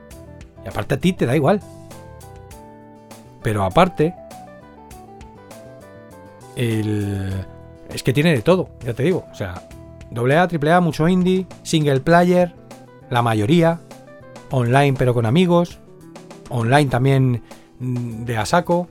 Y 0.62 0.68
aparte 0.68 0.96
a 0.96 1.00
ti 1.00 1.14
te 1.14 1.24
da 1.24 1.34
igual. 1.34 1.62
Pero 3.42 3.64
aparte, 3.64 4.14
es 6.58 8.02
que 8.02 8.12
tiene 8.12 8.32
de 8.32 8.42
todo, 8.42 8.70
ya 8.84 8.94
te 8.94 9.04
digo. 9.04 9.26
O 9.30 9.34
sea, 9.34 9.62
AA, 10.14 10.48
AAA, 10.48 10.80
mucho 10.80 11.08
indie, 11.08 11.46
single 11.62 12.00
player, 12.00 12.54
la 13.10 13.22
mayoría, 13.22 13.80
online 14.50 14.94
pero 14.98 15.14
con 15.14 15.26
amigos, 15.26 15.78
online 16.48 16.90
también 16.90 17.42
mm, 17.78 18.24
de 18.24 18.36
a 18.36 18.46
saco, 18.46 18.88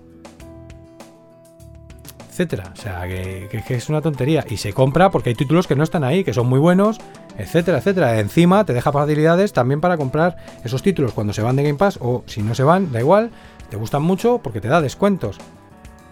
etcétera. 2.30 2.72
O 2.72 2.76
sea, 2.80 3.08
que, 3.08 3.64
es 3.70 3.90
una 3.90 4.02
tontería. 4.02 4.46
Y 4.48 4.58
se 4.58 4.72
compra 4.72 5.10
porque 5.10 5.30
hay 5.30 5.36
títulos 5.36 5.68
que 5.68 5.76
no 5.76 5.84
están 5.84 6.04
ahí, 6.04 6.24
que 6.24 6.34
son 6.34 6.48
muy 6.48 6.60
buenos, 6.60 7.00
etcétera, 7.38 7.80
etcétera. 7.80 8.20
Encima 8.20 8.64
te 8.64 8.74
deja 8.74 8.92
facilidades 8.92 9.54
también 9.54 9.82
para 9.82 9.98
comprar 9.98 10.38
esos 10.64 10.84
títulos 10.84 11.14
cuando 11.14 11.34
se 11.34 11.42
van 11.42 11.56
de 11.56 11.64
Game 11.64 11.78
Pass 11.78 11.98
o 12.00 12.24
si 12.28 12.42
no 12.42 12.54
se 12.56 12.64
van, 12.64 12.92
da 12.92 13.00
igual, 13.00 13.32
te 13.70 13.76
gustan 13.76 14.04
mucho 14.04 14.40
porque 14.44 14.62
te 14.62 14.68
da 14.68 14.82
descuentos. 14.82 15.40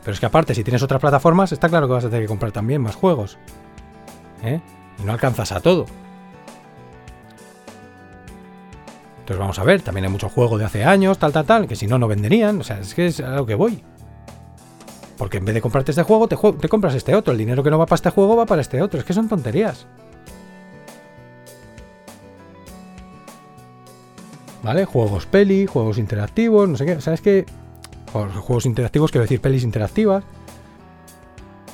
Pero 0.06 0.14
es 0.14 0.20
que 0.20 0.28
aparte, 0.28 0.54
si 0.54 0.64
tienes 0.64 0.84
otras 0.84 1.02
plataformas, 1.02 1.52
está 1.52 1.68
claro 1.68 1.88
que 1.88 1.94
vas 1.94 2.06
a 2.06 2.10
tener 2.10 2.26
que 2.26 2.28
comprar 2.28 2.52
también 2.52 2.80
más 2.80 2.96
juegos. 2.96 3.40
¿eh? 4.44 4.62
Y 5.00 5.04
no 5.04 5.12
alcanzas 5.12 5.52
a 5.52 5.60
todo. 5.62 5.88
Entonces 9.18 9.40
vamos 9.40 9.58
a 9.58 9.64
ver, 9.64 9.82
también 9.82 10.06
hay 10.06 10.12
mucho 10.12 10.30
juego 10.30 10.60
de 10.60 10.66
hace 10.66 10.86
años, 10.86 11.18
tal, 11.18 11.34
tal, 11.34 11.46
tal, 11.48 11.68
que 11.68 11.76
si 11.76 11.88
no, 11.88 11.98
no 11.98 12.08
venderían. 12.08 12.62
O 12.62 12.64
sea, 12.64 12.80
es 12.80 12.94
que 12.94 13.08
es 13.08 13.20
a 13.20 13.32
lo 13.32 13.48
que 13.48 13.56
voy. 13.56 13.82
Porque 15.18 15.38
en 15.38 15.46
vez 15.46 15.56
de 15.56 15.62
comprarte 15.62 15.90
este 15.90 16.04
juego, 16.04 16.28
te, 16.28 16.38
compras 16.70 16.94
este 16.94 17.16
otro. 17.16 17.32
El 17.32 17.40
dinero 17.40 17.64
que 17.64 17.72
no 17.72 17.80
va 17.80 17.88
para 17.88 17.96
este 17.96 18.12
juego 18.12 18.36
va 18.36 18.46
para 18.46 18.62
este 18.62 18.84
otro. 18.84 19.00
Es 19.00 19.06
que 19.08 19.14
son 19.14 19.28
tonterías. 19.28 19.88
¿Vale? 24.62 24.86
Juegos 24.86 25.26
peli, 25.26 25.66
juegos 25.66 25.98
interactivos, 25.98 26.70
no 26.70 26.78
sé 26.78 26.86
qué. 26.86 26.94
O 26.94 27.02
sea, 27.02 27.16
es 27.16 27.22
que 27.22 27.48
juegos 28.24 28.66
interactivos, 28.66 29.12
quiero 29.12 29.24
decir 29.24 29.42
pelis 29.42 29.64
interactivas. 29.64 30.24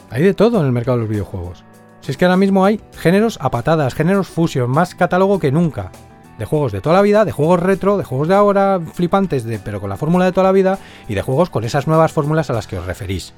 Hay 0.09 0.23
de 0.23 0.34
todo 0.34 0.59
en 0.59 0.65
el 0.65 0.72
mercado 0.72 0.97
de 0.97 1.03
los 1.03 1.09
videojuegos. 1.09 1.63
Si 2.01 2.11
es 2.11 2.18
que 2.18 2.26
ahora 2.26 2.38
mismo 2.38 2.65
hay 2.65 2.81
géneros 2.97 3.38
a 3.41 3.51
patadas, 3.51 3.93
géneros 3.93 4.27
fusion, 4.27 4.69
más 4.69 4.95
catálogo 4.95 5.39
que 5.39 5.51
nunca. 5.51 5.91
De 6.38 6.45
juegos 6.45 6.72
de 6.72 6.81
toda 6.81 6.95
la 6.95 7.01
vida, 7.03 7.23
de 7.23 7.31
juegos 7.31 7.59
retro, 7.59 7.97
de 7.97 8.03
juegos 8.03 8.27
de 8.27 8.34
ahora 8.34 8.80
flipantes, 8.93 9.43
de, 9.43 9.59
pero 9.59 9.80
con 9.80 9.89
la 9.89 9.97
fórmula 9.97 10.26
de 10.26 10.31
toda 10.31 10.45
la 10.45 10.51
vida, 10.51 10.80
y 11.07 11.13
de 11.13 11.22
juegos 11.22 11.51
con 11.51 11.63
esas 11.63 11.88
nuevas 11.88 12.11
fórmulas 12.11 12.49
a 12.49 12.53
las 12.53 12.65
que 12.65 12.77
os 12.77 12.85
referís. 12.85 13.34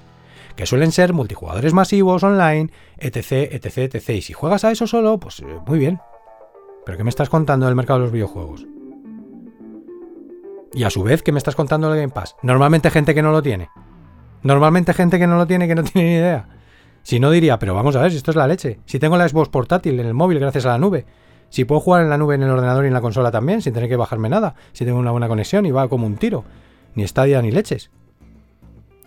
Que 0.56 0.66
suelen 0.66 0.92
ser 0.92 1.12
multijugadores 1.12 1.74
masivos, 1.74 2.24
online, 2.24 2.70
etc, 2.98 3.52
etc, 3.52 3.96
etc. 3.96 4.10
Y 4.12 4.22
si 4.22 4.34
juegas 4.34 4.64
a 4.64 4.72
eso 4.72 4.88
solo, 4.88 5.20
pues 5.20 5.42
eh, 5.42 5.60
muy 5.68 5.80
bien. 5.80 6.00
Pero 6.86 6.98
¿qué 6.98 7.04
me 7.04 7.10
estás 7.10 7.30
contando 7.30 7.66
del 7.66 7.76
mercado 7.76 8.00
de 8.00 8.06
los 8.06 8.14
videojuegos? 8.14 8.66
Y 10.74 10.84
a 10.84 10.90
su 10.90 11.04
vez, 11.04 11.22
¿qué 11.22 11.32
me 11.32 11.38
estás 11.38 11.56
contando 11.56 11.90
del 11.90 12.00
Game 12.00 12.14
Pass? 12.14 12.36
Normalmente 12.42 12.90
gente 12.90 13.14
que 13.14 13.22
no 13.22 13.32
lo 13.32 13.44
tiene. 13.44 13.70
Normalmente 14.42 14.94
gente 14.94 15.20
que 15.20 15.28
no 15.28 15.38
lo 15.38 15.46
tiene, 15.46 15.68
que 15.68 15.76
no 15.76 15.84
tiene 15.84 16.10
ni 16.10 16.16
idea. 16.16 16.48
Si 17.04 17.20
no 17.20 17.30
diría, 17.30 17.60
pero 17.60 17.76
vamos 17.76 17.96
a 17.96 18.02
ver, 18.02 18.12
si 18.12 18.18
esto 18.18 18.32
es 18.32 18.38
la 18.38 18.48
leche. 18.48 18.80
Si 18.86 18.98
tengo 18.98 19.18
la 19.18 19.28
Xbox 19.28 19.50
portátil 19.50 20.00
en 20.00 20.08
el 20.08 20.14
móvil 20.14 20.40
gracias 20.40 20.66
a 20.66 20.70
la 20.70 20.78
nube. 20.78 21.06
Si 21.50 21.66
puedo 21.66 21.82
jugar 21.82 22.02
en 22.02 22.10
la 22.10 22.18
nube 22.18 22.36
en 22.36 22.44
el 22.44 22.50
ordenador 22.50 22.86
y 22.86 22.88
en 22.88 22.94
la 22.94 23.02
consola 23.02 23.30
también, 23.30 23.62
sin 23.62 23.74
tener 23.74 23.88
que 23.88 23.96
bajarme 23.96 24.30
nada. 24.30 24.56
Si 24.72 24.86
tengo 24.86 24.98
una 24.98 25.12
buena 25.12 25.28
conexión 25.28 25.66
y 25.66 25.72
va 25.72 25.88
como 25.88 26.08
un 26.08 26.16
tiro. 26.16 26.44
Ni 26.96 27.04
estadia 27.04 27.42
ni 27.42 27.52
leches. 27.52 27.92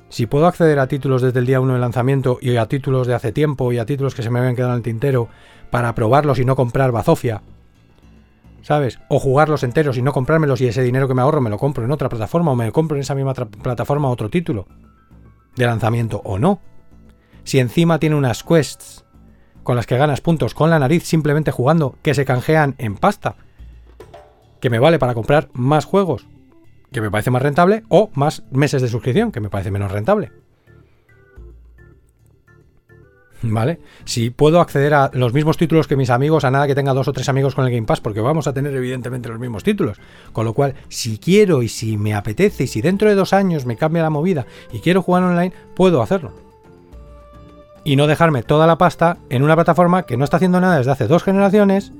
Si 0.08 0.26
puedo 0.26 0.46
acceder 0.46 0.78
a 0.78 0.86
títulos 0.86 1.22
desde 1.22 1.40
el 1.40 1.46
día 1.46 1.60
1 1.60 1.74
de 1.74 1.80
lanzamiento 1.80 2.38
y 2.40 2.56
a 2.56 2.66
títulos 2.66 3.08
de 3.08 3.14
hace 3.14 3.32
tiempo 3.32 3.72
y 3.72 3.78
a 3.78 3.86
títulos 3.86 4.14
que 4.14 4.22
se 4.22 4.30
me 4.30 4.38
habían 4.38 4.54
quedado 4.54 4.72
en 4.72 4.78
el 4.78 4.82
tintero 4.82 5.28
para 5.70 5.94
probarlos 5.96 6.38
y 6.38 6.44
no 6.44 6.54
comprar 6.54 6.92
bazofia, 6.92 7.42
¿sabes? 8.66 8.98
O 9.08 9.20
jugarlos 9.20 9.62
enteros 9.62 9.96
y 9.96 10.02
no 10.02 10.12
comprármelos 10.12 10.60
y 10.60 10.66
ese 10.66 10.82
dinero 10.82 11.06
que 11.06 11.14
me 11.14 11.22
ahorro 11.22 11.40
me 11.40 11.50
lo 11.50 11.56
compro 11.56 11.84
en 11.84 11.92
otra 11.92 12.08
plataforma 12.08 12.50
o 12.50 12.56
me 12.56 12.72
compro 12.72 12.96
en 12.96 13.02
esa 13.02 13.14
misma 13.14 13.32
plataforma 13.32 14.10
otro 14.10 14.28
título 14.28 14.66
de 15.54 15.66
lanzamiento 15.66 16.20
o 16.24 16.36
no. 16.36 16.58
Si 17.44 17.60
encima 17.60 18.00
tiene 18.00 18.16
unas 18.16 18.42
quests 18.42 19.04
con 19.62 19.76
las 19.76 19.86
que 19.86 19.96
ganas 19.96 20.20
puntos 20.20 20.52
con 20.52 20.68
la 20.68 20.80
nariz 20.80 21.04
simplemente 21.04 21.52
jugando 21.52 21.94
que 22.02 22.12
se 22.12 22.24
canjean 22.24 22.74
en 22.78 22.96
pasta, 22.96 23.36
que 24.60 24.68
me 24.68 24.80
vale 24.80 24.98
para 24.98 25.14
comprar 25.14 25.48
más 25.52 25.84
juegos, 25.84 26.26
que 26.90 27.00
me 27.00 27.10
parece 27.10 27.30
más 27.30 27.42
rentable, 27.42 27.84
o 27.88 28.10
más 28.14 28.42
meses 28.50 28.82
de 28.82 28.88
suscripción, 28.88 29.30
que 29.30 29.40
me 29.40 29.48
parece 29.48 29.70
menos 29.70 29.92
rentable. 29.92 30.32
¿Vale? 33.42 33.80
Si 34.04 34.30
puedo 34.30 34.60
acceder 34.60 34.94
a 34.94 35.10
los 35.12 35.32
mismos 35.32 35.56
títulos 35.56 35.86
que 35.86 35.96
mis 35.96 36.10
amigos, 36.10 36.44
a 36.44 36.50
nada 36.50 36.66
que 36.66 36.74
tenga 36.74 36.94
dos 36.94 37.08
o 37.08 37.12
tres 37.12 37.28
amigos 37.28 37.54
con 37.54 37.64
el 37.66 37.70
Game 37.70 37.86
Pass, 37.86 38.00
porque 38.00 38.20
vamos 38.20 38.46
a 38.46 38.52
tener 38.52 38.74
evidentemente 38.74 39.28
los 39.28 39.38
mismos 39.38 39.62
títulos. 39.62 39.98
Con 40.32 40.46
lo 40.46 40.54
cual, 40.54 40.74
si 40.88 41.18
quiero 41.18 41.62
y 41.62 41.68
si 41.68 41.96
me 41.96 42.14
apetece 42.14 42.64
y 42.64 42.66
si 42.66 42.80
dentro 42.80 43.08
de 43.08 43.14
dos 43.14 43.32
años 43.32 43.66
me 43.66 43.76
cambia 43.76 44.02
la 44.02 44.10
movida 44.10 44.46
y 44.72 44.80
quiero 44.80 45.02
jugar 45.02 45.22
online, 45.22 45.52
puedo 45.74 46.02
hacerlo. 46.02 46.32
Y 47.84 47.96
no 47.96 48.06
dejarme 48.06 48.42
toda 48.42 48.66
la 48.66 48.78
pasta 48.78 49.18
en 49.28 49.42
una 49.42 49.54
plataforma 49.54 50.04
que 50.04 50.16
no 50.16 50.24
está 50.24 50.38
haciendo 50.38 50.60
nada 50.60 50.78
desde 50.78 50.90
hace 50.90 51.06
dos 51.06 51.22
generaciones 51.22 51.92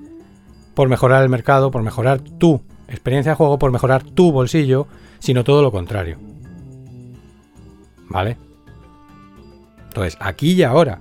por 0.75 0.89
mejorar 0.89 1.23
el 1.23 1.29
mercado, 1.29 1.71
por 1.71 1.83
mejorar 1.83 2.21
tu 2.21 2.63
experiencia 2.89 3.33
de 3.33 3.37
juego, 3.37 3.59
por 3.59 3.73
mejorar 3.73 4.03
tu 4.03 4.33
bolsillo, 4.33 4.89
sino 5.21 5.45
todo 5.45 5.63
lo 5.63 5.71
contrario. 5.71 6.19
¿Vale? 8.09 8.37
Entonces, 9.89 10.17
aquí 10.21 10.53
y 10.53 10.63
ahora, 10.63 10.99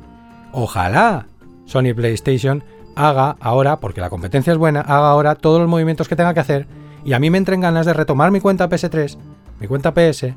Ojalá 0.58 1.28
Sony 1.66 1.94
PlayStation 1.94 2.64
haga 2.96 3.36
ahora, 3.42 3.82
porque 3.82 4.00
la 4.00 4.10
competencia 4.10 4.54
es 4.54 4.58
buena, 4.58 4.80
haga 4.80 5.10
ahora 5.10 5.36
todos 5.36 5.60
los 5.60 5.68
movimientos 5.68 6.08
que 6.08 6.16
tenga 6.16 6.34
que 6.34 6.40
hacer 6.40 6.66
y 7.04 7.12
a 7.12 7.20
mí 7.20 7.30
me 7.30 7.38
entren 7.38 7.60
ganas 7.60 7.86
de 7.86 7.92
retomar 7.92 8.32
mi 8.32 8.40
cuenta 8.40 8.70
PS3, 8.70 9.18
mi 9.60 9.68
cuenta 9.68 9.94
PS 9.94 10.34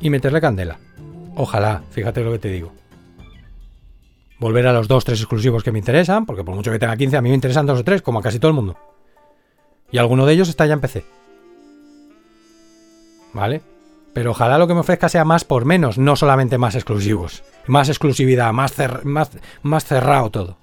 y 0.00 0.08
meterle 0.08 0.40
candela. 0.40 0.78
Ojalá, 1.36 1.82
fíjate 1.90 2.24
lo 2.24 2.32
que 2.32 2.38
te 2.38 2.48
digo. 2.48 2.72
Volver 4.38 4.66
a 4.66 4.72
los 4.72 4.88
dos, 4.88 5.04
tres 5.04 5.20
exclusivos 5.20 5.62
que 5.62 5.70
me 5.70 5.78
interesan, 5.78 6.24
porque 6.24 6.42
por 6.42 6.54
mucho 6.54 6.72
que 6.72 6.78
tenga 6.78 6.96
15, 6.96 7.18
a 7.18 7.20
mí 7.20 7.28
me 7.28 7.34
interesan 7.34 7.66
dos 7.66 7.80
o 7.80 7.84
tres, 7.84 8.00
como 8.00 8.20
a 8.20 8.22
casi 8.22 8.38
todo 8.38 8.48
el 8.48 8.56
mundo. 8.56 8.78
Y 9.90 9.98
alguno 9.98 10.24
de 10.24 10.32
ellos 10.32 10.48
está 10.48 10.64
ya 10.64 10.72
en 10.72 10.80
PC. 10.80 11.04
¿Vale? 13.34 13.60
Pero 14.12 14.32
ojalá 14.32 14.58
lo 14.58 14.66
que 14.68 14.74
me 14.74 14.80
ofrezca 14.80 15.08
sea 15.08 15.24
más 15.24 15.44
por 15.44 15.64
menos, 15.64 15.98
no 15.98 16.16
solamente 16.16 16.58
más 16.58 16.74
exclusivos. 16.74 17.42
Más 17.66 17.88
exclusividad, 17.88 18.52
más, 18.52 19.84
cerrado 19.84 20.30
todo. 20.30 20.56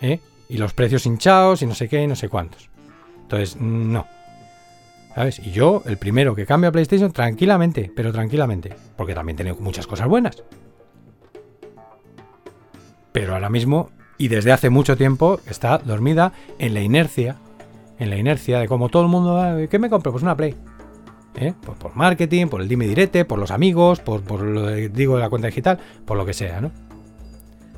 ¿Eh? 0.00 0.20
Y 0.48 0.58
los 0.58 0.72
precios 0.72 1.04
hinchados 1.06 1.62
y 1.62 1.66
no 1.66 1.74
sé 1.74 1.88
qué 1.88 2.02
y 2.02 2.06
no 2.06 2.16
sé 2.16 2.28
cuántos. 2.28 2.70
Entonces, 3.22 3.56
no. 3.56 4.06
¿Sabes? 5.14 5.38
Y 5.38 5.50
yo, 5.50 5.82
el 5.86 5.96
primero 5.96 6.34
que 6.34 6.46
cambia 6.46 6.68
a 6.68 6.72
PlayStation, 6.72 7.12
tranquilamente, 7.12 7.90
pero 7.94 8.12
tranquilamente. 8.12 8.74
Porque 8.96 9.14
también 9.14 9.36
tiene 9.36 9.52
muchas 9.54 9.86
cosas 9.86 10.08
buenas. 10.08 10.42
Pero 13.12 13.34
ahora 13.34 13.48
mismo, 13.48 13.90
y 14.18 14.28
desde 14.28 14.52
hace 14.52 14.70
mucho 14.70 14.96
tiempo, 14.96 15.40
está 15.46 15.78
dormida 15.78 16.32
en 16.58 16.74
la 16.74 16.80
inercia. 16.80 17.36
En 17.98 18.10
la 18.10 18.16
inercia 18.16 18.60
de 18.60 18.68
como 18.68 18.90
todo 18.90 19.02
el 19.02 19.08
mundo, 19.08 19.38
ah, 19.38 19.56
¿qué 19.70 19.78
me 19.78 19.88
compro? 19.90 20.12
Pues 20.12 20.22
una 20.22 20.36
Play. 20.36 20.54
¿Eh? 21.36 21.54
por, 21.78 21.94
marketing, 21.94 22.46
por 22.46 22.60
el 22.60 22.68
dime 22.68 22.86
direte, 22.86 23.24
por 23.24 23.38
los 23.38 23.50
amigos, 23.50 24.00
por, 24.00 24.22
lo 24.42 24.66
que 24.66 24.88
digo 24.88 25.16
de 25.16 25.22
la 25.22 25.30
cuenta 25.30 25.48
digital, 25.48 25.78
por 26.04 26.16
lo 26.16 26.26
que 26.26 26.32
sea, 26.32 26.60
¿no? 26.60 26.72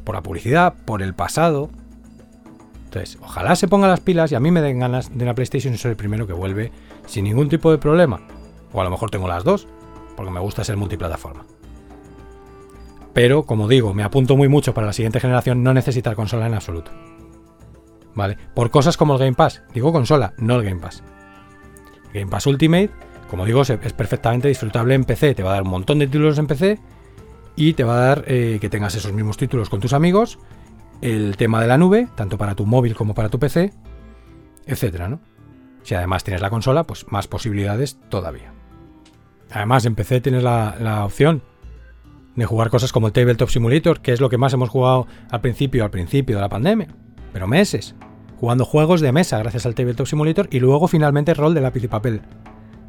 Por 0.05 0.15
la 0.15 0.23
publicidad, 0.23 0.75
por 0.85 1.03
el 1.03 1.15
pasado. 1.15 1.71
Entonces, 2.85 3.19
ojalá 3.21 3.55
se 3.57 3.69
pongan 3.69 3.91
las 3.91 4.01
pilas 4.01 4.33
y 4.33 4.35
a 4.35 4.41
mí 4.41 4.51
me 4.51 4.63
den 4.63 4.79
ganas 4.79 5.17
de 5.17 5.23
una 5.23 5.35
PlayStation 5.35 5.75
y 5.75 5.79
soy 5.79 5.91
el 5.91 5.97
primero 5.97 6.27
que 6.27 6.33
vuelve 6.33 6.73
sin 7.07 7.25
ningún 7.25 7.49
tipo 7.49 7.71
de 7.71 7.79
problema. 7.79 8.27
O 8.73 8.81
a 8.81 8.85
lo 8.85 8.91
mejor 8.91 9.11
tengo 9.11 9.29
las 9.29 9.45
dos, 9.45 9.69
porque 10.17 10.33
me 10.33 10.41
gusta 10.41 10.65
ser 10.65 10.77
multiplataforma. 10.77 11.45
Pero, 13.13 13.45
como 13.45 13.69
digo, 13.69 13.93
me 13.95 14.05
apunto 14.05 14.37
muy 14.37 14.49
mucho 14.49 14.73
para 14.73 14.87
la 14.87 14.93
siguiente 14.93 15.21
generación 15.21 15.63
no 15.63 15.75
necesitar 15.75 16.15
consola 16.15 16.47
en 16.47 16.55
absoluto. 16.55 16.91
¿Vale? 18.15 18.39
Por 18.55 18.71
cosas 18.71 18.97
como 18.97 19.15
el 19.15 19.19
Game 19.19 19.35
Pass. 19.35 19.63
Digo 19.75 19.93
consola, 19.93 20.35
no 20.39 20.57
el 20.57 20.65
Game 20.65 20.81
Pass. 20.81 21.03
Game 22.13 22.31
Pass 22.31 22.47
Ultimate 22.47 22.91
como 23.29 23.45
digo, 23.45 23.63
es 23.63 23.93
perfectamente 23.93 24.49
disfrutable 24.49 24.95
en 24.95 25.05
PC. 25.05 25.35
Te 25.35 25.43
va 25.43 25.51
a 25.51 25.55
dar 25.55 25.63
un 25.63 25.71
montón 25.71 25.99
de 25.99 26.07
títulos 26.07 26.39
en 26.39 26.47
PC 26.47 26.79
y 27.57 27.75
te 27.75 27.85
va 27.85 27.97
a 27.97 28.01
dar 28.01 28.25
eh, 28.27 28.59
que 28.61 28.69
tengas 28.69 28.95
esos 28.95 29.13
mismos 29.13 29.37
títulos 29.37 29.69
con 29.69 29.81
tus 29.81 29.93
amigos. 29.93 30.39
El 31.01 31.37
tema 31.37 31.61
de 31.61 31.67
la 31.67 31.79
nube, 31.79 32.09
tanto 32.15 32.39
para 32.39 32.55
tu 32.55 32.67
móvil 32.67 32.95
como 32.95 33.15
para 33.15 33.29
tu 33.29 33.39
PC, 33.39 33.73
etcétera, 34.67 35.09
¿no? 35.09 35.21
Si 35.83 35.95
además 35.95 36.25
tienes 36.25 36.41
la 36.41 36.51
consola, 36.51 36.85
pues 36.85 37.07
más 37.11 37.29
posibilidades 37.29 37.99
todavía. 38.09 38.53
Además, 39.51 39.85
en 39.87 39.95
PC 39.95 40.21
tienes 40.21 40.43
la, 40.43 40.77
la 40.81 41.05
opción 41.05 41.43
de 42.35 42.47
jugar 42.47 42.71
cosas 42.71 42.93
como 42.93 43.09
el 43.09 43.13
Tabletop 43.13 43.49
Simulator, 43.49 44.01
que 44.01 44.13
es 44.13 44.21
lo 44.21 44.29
que 44.29 44.39
más 44.39 44.53
hemos 44.53 44.69
jugado 44.69 45.07
al 45.31 45.41
principio, 45.41 45.85
al 45.85 45.91
principio 45.91 46.37
de 46.37 46.43
la 46.43 46.49
pandemia, 46.49 46.89
pero 47.33 47.47
meses, 47.47 47.95
jugando 48.39 48.65
juegos 48.65 49.01
de 49.01 49.13
mesa 49.13 49.39
gracias 49.39 49.67
al 49.67 49.75
Tabletop 49.75 50.07
Simulator 50.07 50.49
y 50.51 50.61
luego 50.61 50.89
finalmente 50.89 51.35
rol 51.35 51.55
de 51.55 51.61
lápiz 51.61 51.85
y 51.85 51.89
papel 51.89 52.23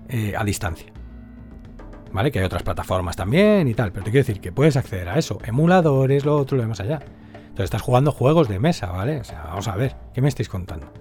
eh, 0.09 0.33
a 0.37 0.43
distancia. 0.43 0.91
¿Vale? 2.11 2.31
Que 2.31 2.39
hay 2.39 2.45
otras 2.45 2.63
plataformas 2.63 3.15
también 3.15 3.67
y 3.67 3.75
tal, 3.75 3.91
pero 3.91 4.03
te 4.03 4.11
quiero 4.11 4.25
decir 4.25 4.41
que 4.41 4.51
puedes 4.51 4.75
acceder 4.75 5.07
a 5.09 5.19
eso, 5.19 5.37
emuladores, 5.45 6.25
lo 6.25 6.35
otro, 6.35 6.57
lo 6.57 6.63
demás 6.63 6.79
allá. 6.79 6.99
Entonces 7.35 7.65
estás 7.65 7.81
jugando 7.81 8.11
juegos 8.11 8.47
de 8.47 8.59
mesa, 8.59 8.87
¿vale? 8.87 9.19
O 9.19 9.23
sea, 9.23 9.43
vamos 9.43 9.67
a 9.67 9.75
ver, 9.75 9.95
¿qué 10.13 10.21
me 10.21 10.29
estáis 10.29 10.49
contando? 10.49 10.91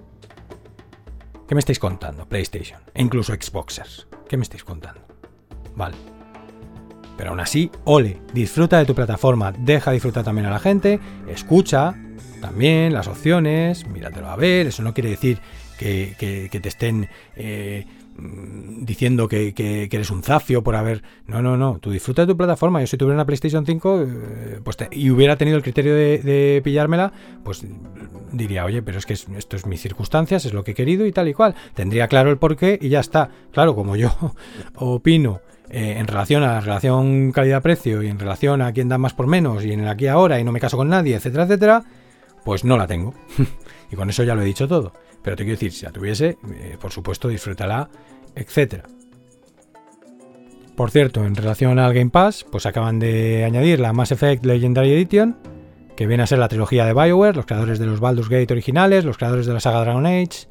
¿Qué 1.47 1.55
me 1.55 1.59
estáis 1.59 1.79
contando? 1.79 2.27
PlayStation, 2.27 2.79
e 2.93 3.01
incluso 3.01 3.33
Xboxers. 3.33 4.07
¿Qué 4.27 4.37
me 4.37 4.43
estáis 4.43 4.63
contando? 4.63 5.01
Vale. 5.75 5.95
Pero 7.17 7.31
aún 7.31 7.39
así, 7.39 7.71
ole, 7.85 8.21
disfruta 8.33 8.77
de 8.77 8.85
tu 8.85 8.93
plataforma, 8.93 9.51
deja 9.51 9.91
disfrutar 9.91 10.23
también 10.23 10.45
a 10.45 10.51
la 10.51 10.59
gente, 10.59 10.99
escucha 11.27 11.95
también 12.39 12.93
las 12.93 13.07
opciones, 13.07 13.87
míratelo 13.87 14.29
a 14.29 14.35
ver, 14.35 14.67
eso 14.67 14.83
no 14.83 14.93
quiere 14.93 15.09
decir 15.09 15.39
que, 15.77 16.49
te 16.61 16.69
estén 16.69 17.09
eh, 17.35 17.85
diciendo 18.81 19.27
que, 19.27 19.53
eres 19.91 20.11
un 20.11 20.23
zafio 20.23 20.63
por 20.63 20.75
haber... 20.75 21.03
No, 21.27 21.41
no, 21.41 21.57
no, 21.57 21.79
tú 21.79 21.91
disfruta 21.91 22.23
de 22.23 22.27
tu 22.27 22.37
plataforma. 22.37 22.81
Yo 22.81 22.87
si 22.87 22.97
tuviera 22.97 23.15
una 23.15 23.25
PlayStation 23.25 23.65
5 23.65 24.01
eh, 24.01 24.59
pues 24.63 24.77
y 24.91 25.09
hubiera 25.09 25.35
tenido 25.35 25.57
el 25.57 25.63
criterio 25.63 25.95
de, 25.95 26.61
pillármela, 26.63 27.11
pues 27.43 27.65
diría, 28.31 28.65
oye, 28.65 28.81
pero 28.81 28.97
es 28.97 29.05
que 29.05 29.13
esto 29.13 29.55
es 29.55 29.65
mis 29.65 29.81
circunstancias, 29.81 30.45
es 30.45 30.53
lo 30.53 30.63
que 30.63 30.71
he 30.71 30.75
querido 30.75 31.05
y 31.05 31.11
tal 31.11 31.27
y 31.27 31.33
cual. 31.33 31.55
Tendría 31.73 32.07
claro 32.07 32.29
el 32.29 32.37
porqué 32.37 32.77
y 32.81 32.89
ya 32.89 32.99
está. 32.99 33.29
Claro, 33.51 33.75
como 33.75 33.95
yo 33.95 34.15
opino 34.75 35.41
eh, 35.69 35.95
en 35.97 36.07
relación 36.07 36.43
a 36.43 36.53
la 36.53 36.61
relación 36.61 37.31
calidad-precio 37.31 38.01
y 38.01 38.07
en 38.07 38.17
relación 38.17 38.61
a 38.61 38.73
quién 38.73 38.89
da 38.89 38.97
más 38.97 39.13
por 39.13 39.27
menos 39.27 39.63
y 39.65 39.71
en 39.71 39.81
el 39.81 39.87
aquí 39.87 40.07
ahora 40.07 40.39
y 40.39 40.43
no 40.43 40.51
me 40.51 40.59
caso 40.59 40.77
con 40.77 40.89
nadie, 40.89 41.15
etcétera, 41.15 41.43
etcétera, 41.43 41.83
pues 42.43 42.63
no 42.63 42.77
la 42.77 42.87
tengo. 42.87 43.13
y 43.91 43.95
con 43.95 44.09
eso 44.09 44.23
ya 44.23 44.35
lo 44.35 44.41
he 44.41 44.45
dicho 44.45 44.67
todo. 44.67 44.93
Pero 45.23 45.35
te 45.35 45.43
quiero 45.43 45.55
decir, 45.55 45.71
si 45.71 45.85
la 45.85 45.91
tuviese, 45.91 46.37
eh, 46.53 46.77
por 46.79 46.91
supuesto, 46.91 47.27
disfrútala, 47.27 47.89
etcétera. 48.35 48.83
Por 50.75 50.91
cierto, 50.91 51.25
en 51.25 51.35
relación 51.35 51.77
al 51.77 51.93
Game 51.93 52.09
Pass, 52.09 52.45
pues 52.49 52.65
acaban 52.65 52.99
de 52.99 53.43
añadir 53.43 53.81
la 53.81 53.91
Mass 53.91 54.13
Effect 54.13 54.45
Legendary 54.45 54.93
Edition, 54.93 55.37
que 55.97 56.07
viene 56.07 56.23
a 56.23 56.27
ser 56.27 56.39
la 56.39 56.47
trilogía 56.47 56.85
de 56.85 56.93
BioWare, 56.93 57.35
los 57.35 57.45
creadores 57.45 57.79
de 57.79 57.85
los 57.85 57.99
Baldur's 57.99 58.29
Gate 58.29 58.53
originales, 58.53 59.03
los 59.03 59.17
creadores 59.17 59.45
de 59.45 59.53
la 59.53 59.59
saga 59.59 59.81
Dragon 59.81 60.05
Age, 60.05 60.47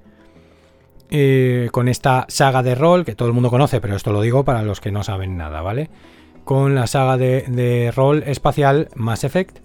eh, 1.10 1.70
con 1.72 1.88
esta 1.88 2.26
saga 2.28 2.62
de 2.62 2.74
rol 2.74 3.06
que 3.06 3.14
todo 3.14 3.28
el 3.28 3.34
mundo 3.34 3.48
conoce, 3.48 3.80
pero 3.80 3.96
esto 3.96 4.12
lo 4.12 4.20
digo 4.20 4.44
para 4.44 4.62
los 4.62 4.82
que 4.82 4.92
no 4.92 5.02
saben 5.02 5.38
nada, 5.38 5.62
¿vale? 5.62 5.88
Con 6.44 6.74
la 6.74 6.86
saga 6.86 7.16
de, 7.16 7.44
de 7.48 7.90
rol 7.96 8.22
espacial 8.26 8.90
Mass 8.94 9.24
Effect, 9.24 9.60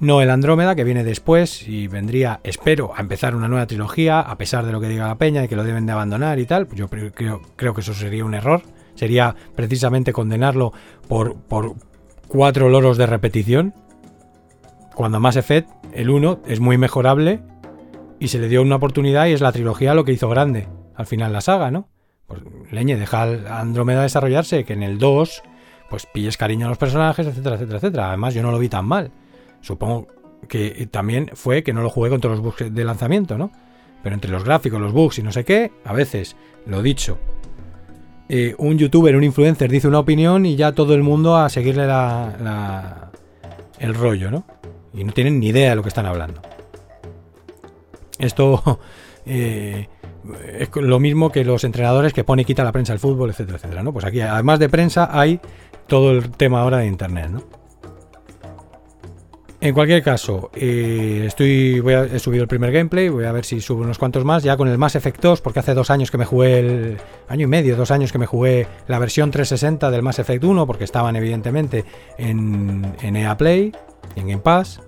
no 0.00 0.22
el 0.22 0.30
Andrómeda, 0.30 0.74
que 0.74 0.84
viene 0.84 1.04
después 1.04 1.66
y 1.66 1.88
vendría, 1.88 2.40
espero, 2.44 2.92
a 2.94 3.00
empezar 3.00 3.34
una 3.34 3.48
nueva 3.48 3.66
trilogía, 3.66 4.20
a 4.20 4.38
pesar 4.38 4.64
de 4.64 4.72
lo 4.72 4.80
que 4.80 4.88
diga 4.88 5.06
la 5.06 5.18
peña 5.18 5.44
y 5.44 5.48
que 5.48 5.56
lo 5.56 5.64
deben 5.64 5.86
de 5.86 5.92
abandonar 5.92 6.38
y 6.38 6.46
tal. 6.46 6.68
Yo 6.74 6.88
creo, 6.88 7.74
que 7.74 7.80
eso 7.80 7.94
sería 7.94 8.24
un 8.24 8.34
error. 8.34 8.62
Sería 8.94 9.34
precisamente 9.54 10.12
condenarlo 10.12 10.72
por, 11.06 11.36
por 11.36 11.74
cuatro 12.26 12.68
loros 12.68 12.96
de 12.96 13.06
repetición. 13.06 13.74
Cuando 14.94 15.20
Mass 15.20 15.36
Effect, 15.36 15.68
el 15.92 16.10
1, 16.10 16.42
es 16.46 16.60
muy 16.60 16.78
mejorable 16.78 17.40
y 18.18 18.28
se 18.28 18.38
le 18.38 18.48
dio 18.48 18.62
una 18.62 18.76
oportunidad 18.76 19.26
y 19.26 19.32
es 19.32 19.40
la 19.40 19.52
trilogía 19.52 19.94
lo 19.94 20.04
que 20.04 20.12
hizo 20.12 20.28
grande 20.28 20.68
al 20.98 21.06
final 21.06 21.32
la 21.32 21.40
saga, 21.40 21.70
¿no? 21.70 21.88
Pues 22.26 22.42
leñe, 22.72 22.96
deja 22.96 23.22
a 23.22 23.60
Andrómeda 23.60 24.02
desarrollarse, 24.02 24.64
que 24.64 24.72
en 24.72 24.82
el 24.82 24.98
2 24.98 25.42
pues 25.88 26.04
pilles 26.04 26.36
cariño 26.36 26.66
a 26.66 26.68
los 26.68 26.76
personajes, 26.76 27.26
etcétera, 27.26 27.54
etcétera, 27.54 27.78
etcétera. 27.78 28.08
Además, 28.08 28.34
yo 28.34 28.42
no 28.42 28.50
lo 28.50 28.58
vi 28.58 28.68
tan 28.68 28.84
mal. 28.84 29.10
Supongo 29.60 30.08
que 30.48 30.88
también 30.90 31.30
fue 31.34 31.62
que 31.62 31.72
no 31.72 31.82
lo 31.82 31.90
jugué 31.90 32.10
con 32.10 32.20
todos 32.20 32.38
los 32.38 32.44
bugs 32.44 32.74
de 32.74 32.84
lanzamiento, 32.84 33.36
¿no? 33.36 33.50
Pero 34.02 34.14
entre 34.14 34.30
los 34.30 34.44
gráficos, 34.44 34.80
los 34.80 34.92
bugs 34.92 35.18
y 35.18 35.22
no 35.22 35.32
sé 35.32 35.44
qué, 35.44 35.72
a 35.84 35.92
veces, 35.92 36.36
lo 36.66 36.82
dicho, 36.82 37.18
eh, 38.28 38.54
un 38.58 38.76
youtuber, 38.76 39.16
un 39.16 39.24
influencer 39.24 39.70
dice 39.70 39.88
una 39.88 39.98
opinión 40.00 40.44
y 40.44 40.54
ya 40.54 40.72
todo 40.72 40.94
el 40.94 41.02
mundo 41.02 41.36
a 41.36 41.48
seguirle 41.48 41.86
la, 41.86 43.10
el 43.78 43.94
rollo, 43.94 44.30
¿no? 44.30 44.44
Y 44.92 45.04
no 45.04 45.12
tienen 45.12 45.40
ni 45.40 45.48
idea 45.48 45.70
de 45.70 45.76
lo 45.76 45.82
que 45.82 45.88
están 45.88 46.06
hablando. 46.06 46.42
Esto 48.18 48.80
eh, 49.26 49.88
es 50.58 50.68
lo 50.76 51.00
mismo 51.00 51.32
que 51.32 51.44
los 51.44 51.64
entrenadores 51.64 52.12
que 52.12 52.24
pone 52.24 52.42
y 52.42 52.44
quita 52.44 52.64
la 52.64 52.72
prensa 52.72 52.92
al 52.92 52.98
fútbol, 52.98 53.30
etcétera, 53.30 53.56
etcétera, 53.56 53.82
¿no? 53.82 53.92
Pues 53.92 54.04
aquí, 54.04 54.20
además 54.20 54.58
de 54.58 54.68
prensa, 54.68 55.08
hay 55.10 55.40
todo 55.86 56.12
el 56.12 56.30
tema 56.30 56.60
ahora 56.60 56.78
de 56.78 56.86
internet, 56.86 57.30
¿no? 57.30 57.57
En 59.60 59.74
cualquier 59.74 60.04
caso, 60.04 60.50
eh, 60.54 61.24
estoy, 61.26 61.82
he 62.12 62.18
subido 62.20 62.42
el 62.42 62.48
primer 62.48 62.70
gameplay, 62.70 63.08
voy 63.08 63.24
a 63.24 63.32
ver 63.32 63.44
si 63.44 63.60
subo 63.60 63.82
unos 63.82 63.98
cuantos 63.98 64.24
más, 64.24 64.44
ya 64.44 64.56
con 64.56 64.68
el 64.68 64.78
Mass 64.78 64.94
Effect 64.94 65.20
2, 65.20 65.40
porque 65.40 65.58
hace 65.58 65.74
dos 65.74 65.90
años 65.90 66.12
que 66.12 66.18
me 66.18 66.24
jugué 66.24 66.60
el 66.60 66.96
año 67.26 67.44
y 67.44 67.48
medio, 67.48 67.74
dos 67.74 67.90
años 67.90 68.12
que 68.12 68.18
me 68.18 68.26
jugué 68.26 68.68
la 68.86 69.00
versión 69.00 69.32
360 69.32 69.90
del 69.90 70.02
Mass 70.02 70.20
Effect 70.20 70.44
1, 70.44 70.64
porque 70.64 70.84
estaban 70.84 71.16
evidentemente 71.16 71.84
en, 72.18 72.94
en 73.02 73.16
EA 73.16 73.36
Play 73.36 73.72
en 74.14 74.28
Game 74.28 74.42
Pass. 74.42 74.80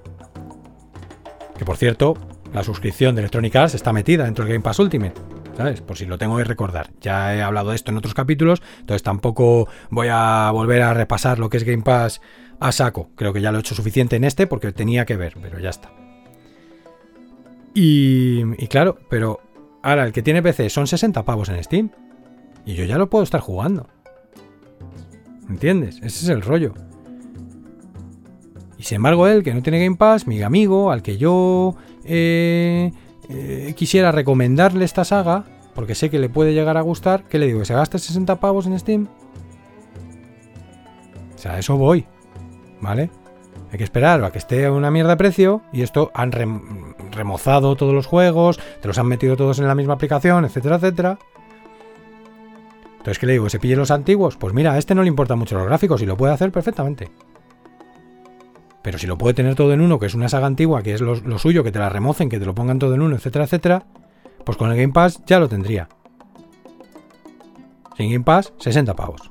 Que 1.58 1.64
por 1.64 1.76
cierto, 1.76 2.14
la 2.54 2.62
suscripción 2.62 3.16
de 3.16 3.22
Electronic 3.22 3.56
Arts 3.56 3.74
está 3.74 3.92
metida 3.92 4.24
dentro 4.24 4.44
del 4.44 4.52
Game 4.52 4.62
Pass 4.62 4.78
Ultimate. 4.78 5.14
¿sabes? 5.56 5.80
Por 5.80 5.98
si 5.98 6.06
lo 6.06 6.16
tengo 6.16 6.36
que 6.38 6.44
recordar. 6.44 6.90
Ya 7.00 7.34
he 7.34 7.42
hablado 7.42 7.70
de 7.70 7.76
esto 7.76 7.90
en 7.90 7.98
otros 7.98 8.14
capítulos, 8.14 8.62
entonces 8.78 9.02
tampoco 9.02 9.68
voy 9.90 10.08
a 10.10 10.50
volver 10.52 10.80
a 10.80 10.94
repasar 10.94 11.38
lo 11.38 11.50
que 11.50 11.58
es 11.58 11.64
Game 11.64 11.82
Pass 11.82 12.20
a 12.60 12.72
saco. 12.72 13.08
Creo 13.16 13.32
que 13.32 13.40
ya 13.40 13.50
lo 13.50 13.58
he 13.58 13.60
hecho 13.60 13.74
suficiente 13.74 14.16
en 14.16 14.24
este 14.24 14.46
porque 14.46 14.70
tenía 14.72 15.06
que 15.06 15.16
ver, 15.16 15.34
pero 15.40 15.58
ya 15.58 15.70
está. 15.70 15.90
Y, 17.74 18.44
claro, 18.68 18.98
pero 19.08 19.40
ahora 19.82 20.04
el 20.04 20.12
que 20.12 20.22
tiene 20.22 20.42
PC 20.42 20.70
son 20.70 20.86
60 20.86 21.24
pavos 21.24 21.48
en 21.48 21.62
Steam. 21.64 21.90
Y 22.66 22.74
yo 22.74 22.84
ya 22.84 22.98
lo 22.98 23.08
puedo 23.08 23.24
estar 23.24 23.40
jugando. 23.40 23.88
¿Entiendes? 25.48 25.96
Ese 25.96 26.24
es 26.24 26.28
el 26.28 26.42
rollo. 26.42 26.74
Y 28.78 28.82
sin 28.82 28.96
embargo, 28.96 29.26
él, 29.26 29.42
que 29.42 29.54
no 29.54 29.62
tiene 29.62 29.82
Game 29.82 29.96
Pass, 29.96 30.26
mi 30.26 30.42
amigo, 30.42 30.90
al 30.90 31.02
que 31.02 31.16
yo 31.16 31.74
eh, 32.04 32.92
eh, 33.28 33.74
quisiera 33.76 34.12
recomendarle 34.12 34.84
esta 34.84 35.04
saga, 35.04 35.44
porque 35.74 35.94
sé 35.94 36.10
que 36.10 36.18
le 36.18 36.28
puede 36.28 36.54
llegar 36.54 36.76
a 36.76 36.82
gustar, 36.82 37.24
¿qué 37.28 37.38
le 37.38 37.46
digo? 37.46 37.60
¿Que 37.60 37.66
se 37.66 37.74
gasta 37.74 37.98
60 37.98 38.40
pavos 38.40 38.66
en 38.66 38.78
Steam? 38.78 39.08
O 41.34 41.38
sea, 41.38 41.54
a 41.54 41.58
eso 41.58 41.76
voy. 41.76 42.06
¿Vale? 42.80 43.10
Hay 43.72 43.78
que 43.78 43.84
esperar 43.84 44.22
a 44.24 44.30
que 44.32 44.38
esté 44.38 44.66
a 44.66 44.72
una 44.72 44.90
mierda 44.90 45.10
de 45.10 45.16
precio 45.16 45.62
y 45.72 45.82
esto 45.82 46.10
han 46.14 46.32
remozado 47.12 47.76
todos 47.76 47.94
los 47.94 48.06
juegos, 48.06 48.58
te 48.80 48.88
los 48.88 48.98
han 48.98 49.06
metido 49.06 49.36
todos 49.36 49.58
en 49.58 49.66
la 49.66 49.74
misma 49.74 49.94
aplicación, 49.94 50.44
etcétera, 50.44 50.76
etcétera. 50.76 51.18
Entonces, 52.92 53.18
¿qué 53.18 53.26
le 53.26 53.32
digo? 53.32 53.48
¿Se 53.48 53.58
pille 53.58 53.76
los 53.76 53.90
antiguos? 53.90 54.36
Pues 54.36 54.52
mira, 54.52 54.72
a 54.72 54.78
este 54.78 54.94
no 54.94 55.02
le 55.02 55.08
importan 55.08 55.38
mucho 55.38 55.56
los 55.56 55.66
gráficos 55.66 56.02
y 56.02 56.06
lo 56.06 56.16
puede 56.16 56.34
hacer 56.34 56.52
perfectamente. 56.52 57.10
Pero 58.82 58.98
si 58.98 59.06
lo 59.06 59.16
puede 59.16 59.34
tener 59.34 59.54
todo 59.54 59.72
en 59.72 59.80
uno, 59.80 59.98
que 59.98 60.06
es 60.06 60.14
una 60.14 60.28
saga 60.28 60.46
antigua, 60.46 60.82
que 60.82 60.94
es 60.94 61.00
lo, 61.00 61.14
lo 61.14 61.38
suyo, 61.38 61.62
que 61.62 61.72
te 61.72 61.78
la 61.78 61.88
remocen, 61.88 62.28
que 62.28 62.38
te 62.38 62.46
lo 62.46 62.54
pongan 62.54 62.78
todo 62.78 62.94
en 62.94 63.02
uno, 63.02 63.16
etcétera, 63.16 63.44
etcétera, 63.44 63.84
pues 64.44 64.58
con 64.58 64.70
el 64.70 64.76
Game 64.76 64.92
Pass 64.92 65.22
ya 65.26 65.38
lo 65.38 65.48
tendría. 65.48 65.88
Sin 67.96 68.10
Game 68.10 68.24
Pass, 68.24 68.52
60 68.58 68.94
pavos. 68.94 69.29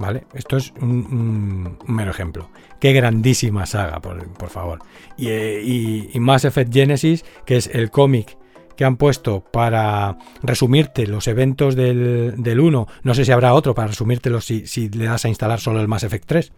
¿Vale? 0.00 0.24
Esto 0.32 0.56
es 0.56 0.72
un, 0.80 1.76
mero 1.86 2.10
ejemplo. 2.10 2.48
Qué 2.80 2.94
grandísima 2.94 3.66
saga, 3.66 4.00
por, 4.00 4.48
favor. 4.48 4.78
Eh, 5.18 5.62
y, 5.62 6.18
Mass 6.18 6.46
Effect 6.46 6.72
Genesis, 6.72 7.22
que 7.44 7.58
es 7.58 7.68
el 7.74 7.90
cómic 7.90 8.38
que 8.76 8.86
han 8.86 8.96
puesto 8.96 9.44
para 9.44 10.16
resumirte 10.42 11.06
los 11.06 11.28
eventos 11.28 11.76
del, 11.76 12.60
1. 12.60 12.88
No 13.02 13.14
sé 13.14 13.26
si 13.26 13.30
habrá 13.30 13.52
otro 13.52 13.74
para 13.74 13.88
resumírtelo 13.88 14.40
si, 14.40 14.66
si, 14.66 14.88
le 14.88 15.04
das 15.04 15.26
a 15.26 15.28
instalar 15.28 15.60
solo 15.60 15.82
el 15.82 15.86
Mass 15.88 16.04
Effect 16.04 16.24
3. 16.26 16.52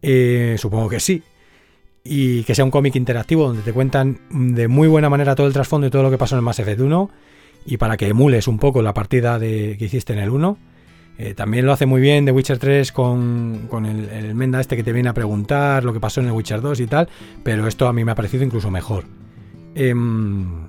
Eh, 0.00 0.54
supongo 0.56 0.88
que 0.88 1.00
sí. 1.00 1.24
Y 2.04 2.44
que 2.44 2.54
sea 2.54 2.64
un 2.64 2.70
cómic 2.70 2.94
interactivo 2.94 3.48
donde 3.48 3.62
te 3.62 3.72
cuentan 3.72 4.20
de 4.30 4.68
muy 4.68 4.86
buena 4.86 5.10
manera 5.10 5.34
todo 5.34 5.48
el 5.48 5.52
trasfondo 5.52 5.88
y 5.88 5.90
todo 5.90 6.04
lo 6.04 6.12
que 6.12 6.18
pasó 6.18 6.36
en 6.36 6.38
el 6.38 6.44
Mass 6.44 6.60
Effect 6.60 6.80
1. 6.80 7.10
Y 7.66 7.76
para 7.76 7.96
que 7.96 8.06
emules 8.06 8.46
un 8.46 8.60
poco 8.60 8.82
la 8.82 8.94
partida 8.94 9.40
de, 9.40 9.74
que 9.76 9.86
hiciste 9.86 10.12
en 10.12 10.20
el 10.20 10.30
1 10.30 10.77
eh, 11.20 11.34
también 11.34 11.66
lo 11.66 11.72
hace 11.72 11.84
muy 11.84 12.00
bien 12.00 12.24
The 12.24 12.30
Witcher 12.30 12.58
3 12.58 12.92
con, 12.92 13.68
el, 13.84 14.34
Menda 14.36 14.60
este 14.60 14.76
que 14.76 14.84
te 14.84 14.92
viene 14.92 15.08
a 15.08 15.14
preguntar 15.14 15.82
lo 15.82 15.92
que 15.92 15.98
pasó 15.98 16.20
en 16.20 16.26
el 16.26 16.32
Witcher 16.32 16.60
2 16.60 16.78
y 16.78 16.86
tal, 16.86 17.08
pero 17.42 17.66
esto 17.66 17.88
a 17.88 17.92
mí 17.92 18.04
me 18.04 18.12
ha 18.12 18.14
parecido 18.14 18.44
incluso 18.44 18.70
mejor. 18.70 19.04
Em, 19.74 20.68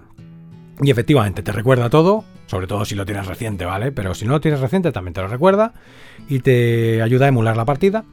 y 0.82 0.90
efectivamente, 0.90 1.44
te 1.44 1.52
recuerda 1.52 1.92
todo, 1.92 2.24
sobre 2.48 2.66
todo 2.66 2.84
si 2.84 2.96
lo 2.96 3.06
tienes 3.06 3.28
reciente, 3.28 3.66
¿vale? 3.66 3.92
Pero 3.92 4.16
si 4.16 4.26
no 4.26 4.32
lo 4.32 4.42
tienes 4.42 4.60
reciente, 4.60 4.92
también 4.92 5.14
te 5.14 5.22
lo 5.22 5.28
recuerda 5.28 5.74
y 6.28 6.40
te 6.40 7.04
ayuda 7.04 7.26
a 7.26 7.30
emular 7.30 7.56
la 7.56 7.66
partida. 7.66 8.04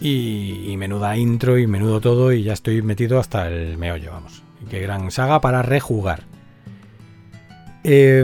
Y, 0.00 0.74
menuda 0.76 1.16
intro 1.16 1.56
y 1.56 1.66
menudo 1.66 1.98
todo, 1.98 2.30
y 2.32 2.42
ya 2.42 2.52
estoy 2.52 2.82
metido 2.82 3.18
hasta 3.18 3.48
el 3.48 3.78
meollo, 3.78 4.10
vamos. 4.10 4.42
Qué 4.68 4.80
gran 4.80 5.10
saga 5.10 5.40
para 5.40 5.62
rejugar. 5.62 6.24
Eh, 7.84 8.22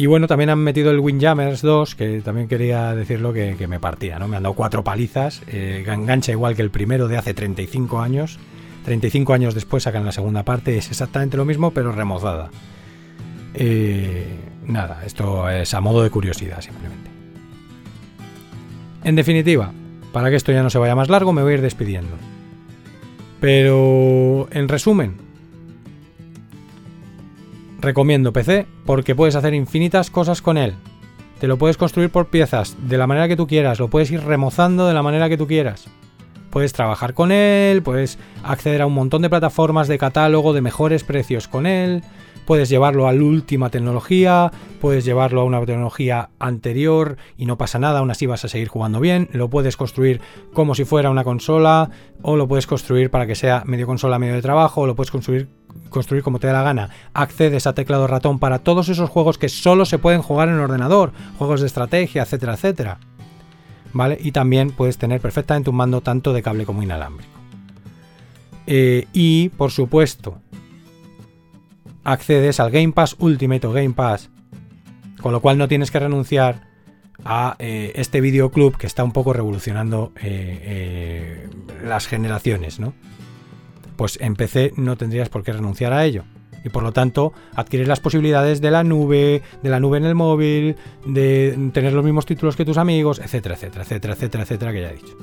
y 0.00 0.06
bueno, 0.06 0.26
también 0.26 0.48
han 0.48 0.60
metido 0.60 0.90
el 0.90 0.98
Windjammers 0.98 1.60
2, 1.60 1.94
que 1.94 2.22
también 2.22 2.48
quería 2.48 2.94
decirlo 2.94 3.34
que, 3.34 3.66
me 3.68 3.78
partía, 3.78 4.18
¿no? 4.18 4.28
Me 4.28 4.38
han 4.38 4.42
dado 4.42 4.54
cuatro 4.54 4.82
palizas, 4.82 5.42
eh, 5.46 5.84
engancha 5.86 6.32
igual 6.32 6.56
que 6.56 6.62
el 6.62 6.70
primero 6.70 7.06
de 7.06 7.18
hace 7.18 7.34
35 7.34 8.00
años. 8.00 8.38
35 8.86 9.34
años 9.34 9.54
después 9.54 9.82
sacan 9.82 10.06
la 10.06 10.12
segunda 10.12 10.42
parte, 10.42 10.78
es 10.78 10.88
exactamente 10.88 11.36
lo 11.36 11.44
mismo, 11.44 11.72
pero 11.72 11.92
remozada. 11.92 12.50
Eh, 13.52 14.26
nada, 14.64 15.02
esto 15.04 15.50
es 15.50 15.74
a 15.74 15.82
modo 15.82 16.02
de 16.02 16.08
curiosidad 16.08 16.62
simplemente. 16.62 17.10
En 19.04 19.16
definitiva, 19.16 19.70
para 20.14 20.30
que 20.30 20.36
esto 20.36 20.50
ya 20.50 20.62
no 20.62 20.70
se 20.70 20.78
vaya 20.78 20.94
más 20.94 21.10
largo, 21.10 21.34
me 21.34 21.42
voy 21.42 21.52
a 21.52 21.54
ir 21.56 21.60
despidiendo. 21.60 22.16
Pero, 23.38 24.48
en 24.50 24.66
resumen, 24.66 25.16
Recomiendo 27.80 28.34
PC 28.34 28.66
porque 28.84 29.14
puedes 29.14 29.36
hacer 29.36 29.54
infinitas 29.54 30.10
cosas 30.10 30.42
con 30.42 30.58
él. 30.58 30.74
Te 31.38 31.48
lo 31.48 31.56
puedes 31.56 31.78
construir 31.78 32.10
por 32.10 32.26
piezas, 32.26 32.76
de 32.86 32.98
la 32.98 33.06
manera 33.06 33.26
que 33.26 33.36
tú 33.36 33.46
quieras, 33.46 33.78
lo 33.78 33.88
puedes 33.88 34.10
ir 34.10 34.22
remozando 34.22 34.86
de 34.86 34.92
la 34.92 35.02
manera 35.02 35.30
que 35.30 35.38
tú 35.38 35.46
quieras. 35.46 35.86
Puedes 36.50 36.74
trabajar 36.74 37.14
con 37.14 37.32
él, 37.32 37.80
puedes 37.82 38.18
acceder 38.44 38.82
a 38.82 38.86
un 38.86 38.92
montón 38.92 39.22
de 39.22 39.30
plataformas 39.30 39.88
de 39.88 39.96
catálogo 39.96 40.52
de 40.52 40.60
mejores 40.60 41.04
precios 41.04 41.48
con 41.48 41.64
él, 41.64 42.02
puedes 42.44 42.68
llevarlo 42.68 43.08
a 43.08 43.14
la 43.14 43.22
última 43.22 43.70
tecnología, 43.70 44.50
puedes 44.82 45.06
llevarlo 45.06 45.40
a 45.40 45.44
una 45.44 45.64
tecnología 45.64 46.28
anterior 46.38 47.16
y 47.38 47.46
no 47.46 47.56
pasa 47.56 47.78
nada, 47.78 48.00
aún 48.00 48.10
así 48.10 48.26
vas 48.26 48.44
a 48.44 48.48
seguir 48.48 48.68
jugando 48.68 49.00
bien, 49.00 49.30
lo 49.32 49.48
puedes 49.48 49.78
construir 49.78 50.20
como 50.52 50.74
si 50.74 50.84
fuera 50.84 51.08
una 51.08 51.24
consola, 51.24 51.88
o 52.20 52.36
lo 52.36 52.46
puedes 52.46 52.66
construir 52.66 53.10
para 53.10 53.26
que 53.26 53.36
sea 53.36 53.62
medio 53.64 53.86
consola, 53.86 54.18
medio 54.18 54.34
de 54.34 54.42
trabajo, 54.42 54.82
o 54.82 54.86
lo 54.86 54.94
puedes 54.94 55.10
construir 55.10 55.59
construir 55.88 56.22
como 56.22 56.38
te 56.38 56.46
dé 56.46 56.52
la 56.52 56.62
gana. 56.62 56.90
Accedes 57.12 57.66
a 57.66 57.74
teclado 57.74 58.06
ratón 58.06 58.38
para 58.38 58.60
todos 58.60 58.88
esos 58.88 59.10
juegos 59.10 59.38
que 59.38 59.48
solo 59.48 59.84
se 59.84 59.98
pueden 59.98 60.22
jugar 60.22 60.48
en 60.48 60.58
ordenador, 60.58 61.12
juegos 61.38 61.60
de 61.60 61.66
estrategia, 61.66 62.22
etcétera, 62.22 62.54
etcétera. 62.54 62.98
¿Vale? 63.92 64.18
Y 64.20 64.32
también 64.32 64.70
puedes 64.70 64.98
tener 64.98 65.20
perfectamente 65.20 65.70
un 65.70 65.76
mando 65.76 66.00
tanto 66.00 66.32
de 66.32 66.42
cable 66.42 66.64
como 66.64 66.82
inalámbrico. 66.82 67.40
Eh, 68.66 69.08
y, 69.12 69.48
por 69.50 69.72
supuesto, 69.72 70.40
accedes 72.04 72.60
al 72.60 72.70
Game 72.70 72.92
Pass 72.92 73.16
Ultimate 73.18 73.66
o 73.66 73.72
Game 73.72 73.94
Pass, 73.94 74.30
con 75.20 75.32
lo 75.32 75.40
cual 75.40 75.58
no 75.58 75.66
tienes 75.66 75.90
que 75.90 75.98
renunciar 75.98 76.68
a 77.24 77.56
eh, 77.58 77.92
este 77.96 78.20
videoclub 78.20 78.76
que 78.76 78.86
está 78.86 79.02
un 79.02 79.12
poco 79.12 79.32
revolucionando 79.32 80.12
eh, 80.22 81.48
las 81.84 82.06
generaciones, 82.06 82.78
¿no? 82.78 82.94
Pues 84.00 84.18
en 84.22 84.34
PC 84.34 84.72
no 84.76 84.96
tendrías 84.96 85.28
por 85.28 85.42
qué 85.42 85.52
renunciar 85.52 85.92
a 85.92 86.06
ello. 86.06 86.24
Y 86.64 86.70
por 86.70 86.82
lo 86.82 86.90
tanto, 86.90 87.34
adquieres 87.54 87.86
las 87.86 88.00
posibilidades 88.00 88.62
de 88.62 88.70
la 88.70 88.82
nube, 88.82 89.42
de 89.62 89.68
la 89.68 89.78
nube 89.78 89.98
en 89.98 90.06
el 90.06 90.14
móvil, 90.14 90.76
de 91.04 91.68
tener 91.74 91.92
los 91.92 92.02
mismos 92.02 92.24
títulos 92.24 92.56
que 92.56 92.64
tus 92.64 92.78
amigos, 92.78 93.18
etcétera, 93.18 93.56
etcétera, 93.56 93.82
etcétera, 93.84 94.14
etcétera, 94.14 94.42
etcétera, 94.44 94.72
que 94.72 94.80
ya 94.80 94.88
he 94.88 94.94
dicho. 94.94 95.18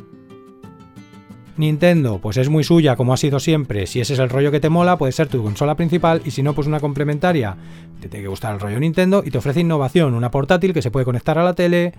Nintendo, 1.55 2.19
pues 2.19 2.37
es 2.37 2.49
muy 2.49 2.63
suya, 2.63 2.95
como 2.95 3.13
ha 3.13 3.17
sido 3.17 3.39
siempre. 3.39 3.87
Si 3.87 3.99
ese 3.99 4.13
es 4.13 4.19
el 4.19 4.29
rollo 4.29 4.51
que 4.51 4.59
te 4.59 4.69
mola, 4.69 4.95
puede 4.99 5.11
ser 5.11 5.27
tu 5.27 5.41
consola 5.41 5.73
principal 5.73 6.21
y 6.23 6.29
si 6.29 6.43
no, 6.43 6.53
pues 6.53 6.67
una 6.67 6.79
complementaria. 6.79 7.57
Te 7.99 8.09
tiene 8.09 8.25
que 8.25 8.29
gustar 8.29 8.53
el 8.53 8.59
rollo 8.59 8.79
Nintendo 8.79 9.23
y 9.25 9.31
te 9.31 9.39
ofrece 9.39 9.61
innovación, 9.61 10.13
una 10.13 10.29
portátil 10.29 10.71
que 10.71 10.83
se 10.83 10.91
puede 10.91 11.03
conectar 11.03 11.39
a 11.39 11.43
la 11.43 11.55
tele, 11.55 11.95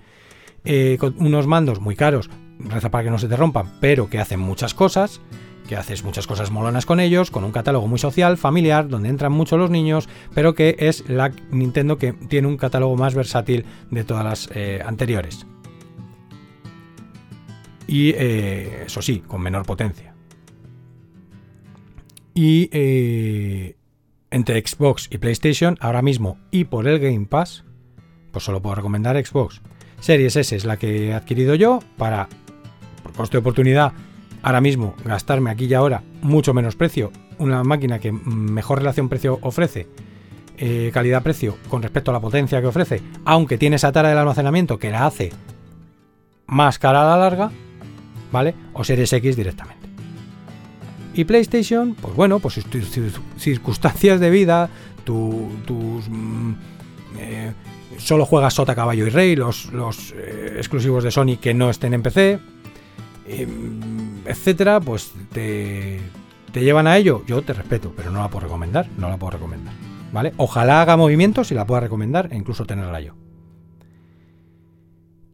eh, 0.63 0.95
con 0.97 1.13
unos 1.19 1.45
mandos 1.45 1.81
muy 1.81 1.97
caros, 1.97 2.29
reza 2.57 2.89
para 2.89 3.03
que 3.03 3.09
no 3.09 3.19
se 3.19 3.27
te 3.27 3.35
rompan, 3.35 3.69
pero 3.81 4.09
que 4.09 4.19
hacen 4.19 4.39
muchas 4.39 4.73
cosas, 4.73 5.19
que 5.69 5.77
haces 5.77 6.03
muchas 6.03 6.25
cosas 6.25 6.49
molonas 6.49 6.85
con 6.85 6.99
ellos, 6.99 7.29
con 7.29 7.43
un 7.43 7.51
catálogo 7.51 7.87
muy 7.87 7.99
social, 7.99 8.37
familiar, 8.37 8.89
donde 8.89 9.07
entran 9.07 9.31
mucho 9.31 9.55
los 9.55 9.69
niños, 9.69 10.09
pero 10.33 10.55
que 10.55 10.75
es 10.79 11.07
la 11.07 11.31
Nintendo 11.51 11.97
que 11.97 12.13
tiene 12.13 12.47
un 12.47 12.57
catálogo 12.57 12.97
más 12.97 13.13
versátil 13.13 13.65
de 13.91 14.03
todas 14.03 14.25
las 14.25 14.49
eh, 14.55 14.81
anteriores 14.83 15.45
y 17.89 18.11
eh, 18.15 18.83
eso 18.85 19.01
sí, 19.01 19.23
con 19.25 19.41
menor 19.41 19.65
potencia. 19.65 20.13
Y 22.35 22.69
eh, 22.71 23.75
entre 24.29 24.61
Xbox 24.65 25.09
y 25.11 25.17
PlayStation, 25.17 25.75
ahora 25.81 26.03
mismo 26.03 26.37
y 26.51 26.65
por 26.65 26.87
el 26.87 26.99
Game 26.99 27.25
Pass, 27.25 27.65
pues 28.31 28.45
solo 28.45 28.61
puedo 28.61 28.75
recomendar 28.75 29.23
Xbox. 29.23 29.61
Series 29.99 30.35
S 30.35 30.55
es 30.55 30.65
la 30.65 30.77
que 30.77 31.07
he 31.07 31.13
adquirido 31.13 31.55
yo 31.55 31.79
para, 31.97 32.29
por 33.01 33.13
coste 33.13 33.37
de 33.37 33.39
oportunidad, 33.39 33.93
ahora 34.41 34.61
mismo 34.61 34.95
gastarme 35.05 35.49
aquí 35.49 35.65
y 35.65 35.73
ahora 35.73 36.03
mucho 36.21 36.53
menos 36.53 36.75
precio. 36.75 37.11
Una 37.37 37.63
máquina 37.63 37.99
que 37.99 38.11
mejor 38.11 38.79
relación 38.79 39.09
precio 39.09 39.39
ofrece, 39.41 39.87
eh, 40.57 40.91
calidad-precio 40.93 41.57
con 41.69 41.81
respecto 41.81 42.11
a 42.11 42.13
la 42.13 42.19
potencia 42.19 42.59
que 42.59 42.67
ofrece, 42.67 43.01
aunque 43.25 43.57
tiene 43.57 43.77
esa 43.77 43.91
tara 43.91 44.09
del 44.09 44.17
almacenamiento 44.17 44.77
que 44.77 44.91
la 44.91 45.05
hace 45.05 45.31
más 46.47 46.79
cara 46.79 47.01
a 47.01 47.09
la 47.15 47.17
larga, 47.17 47.51
¿vale? 48.31 48.55
O 48.73 48.83
Series 48.83 49.13
X 49.13 49.35
directamente. 49.35 49.87
Y 51.13 51.23
PlayStation, 51.23 51.95
pues 51.95 52.15
bueno, 52.15 52.39
pues 52.39 52.63
tus 52.65 52.89
circunstancias 53.37 54.19
de 54.19 54.29
vida, 54.29 54.69
tus... 55.03 56.09
Mm, 56.09 56.53
eh, 57.17 57.53
solo 57.97 58.25
juegas 58.25 58.53
Sota, 58.53 58.75
Caballo 58.75 59.07
y 59.07 59.09
Rey, 59.09 59.35
los, 59.35 59.71
los 59.73 60.13
eh, 60.15 60.55
exclusivos 60.57 61.03
de 61.03 61.11
Sony 61.11 61.37
que 61.41 61.53
no 61.53 61.69
estén 61.69 61.93
en 61.93 62.01
PC, 62.01 62.39
em, 63.29 64.21
etcétera, 64.25 64.79
pues 64.79 65.13
te, 65.31 65.99
te 66.51 66.63
llevan 66.63 66.87
a 66.87 66.97
ello. 66.97 67.23
Yo 67.27 67.41
te 67.41 67.53
respeto, 67.53 67.93
pero 67.95 68.11
no 68.11 68.19
la 68.19 68.29
puedo 68.29 68.45
recomendar, 68.45 68.87
no 68.97 69.09
la 69.09 69.17
puedo 69.17 69.31
recomendar. 69.31 69.73
¿Vale? 70.11 70.33
Ojalá 70.37 70.81
haga 70.81 70.97
movimientos 70.97 71.51
y 71.51 71.55
la 71.55 71.65
pueda 71.65 71.81
recomendar 71.81 72.29
e 72.31 72.35
incluso 72.35 72.65
tenerla 72.65 72.99
yo. 72.99 73.18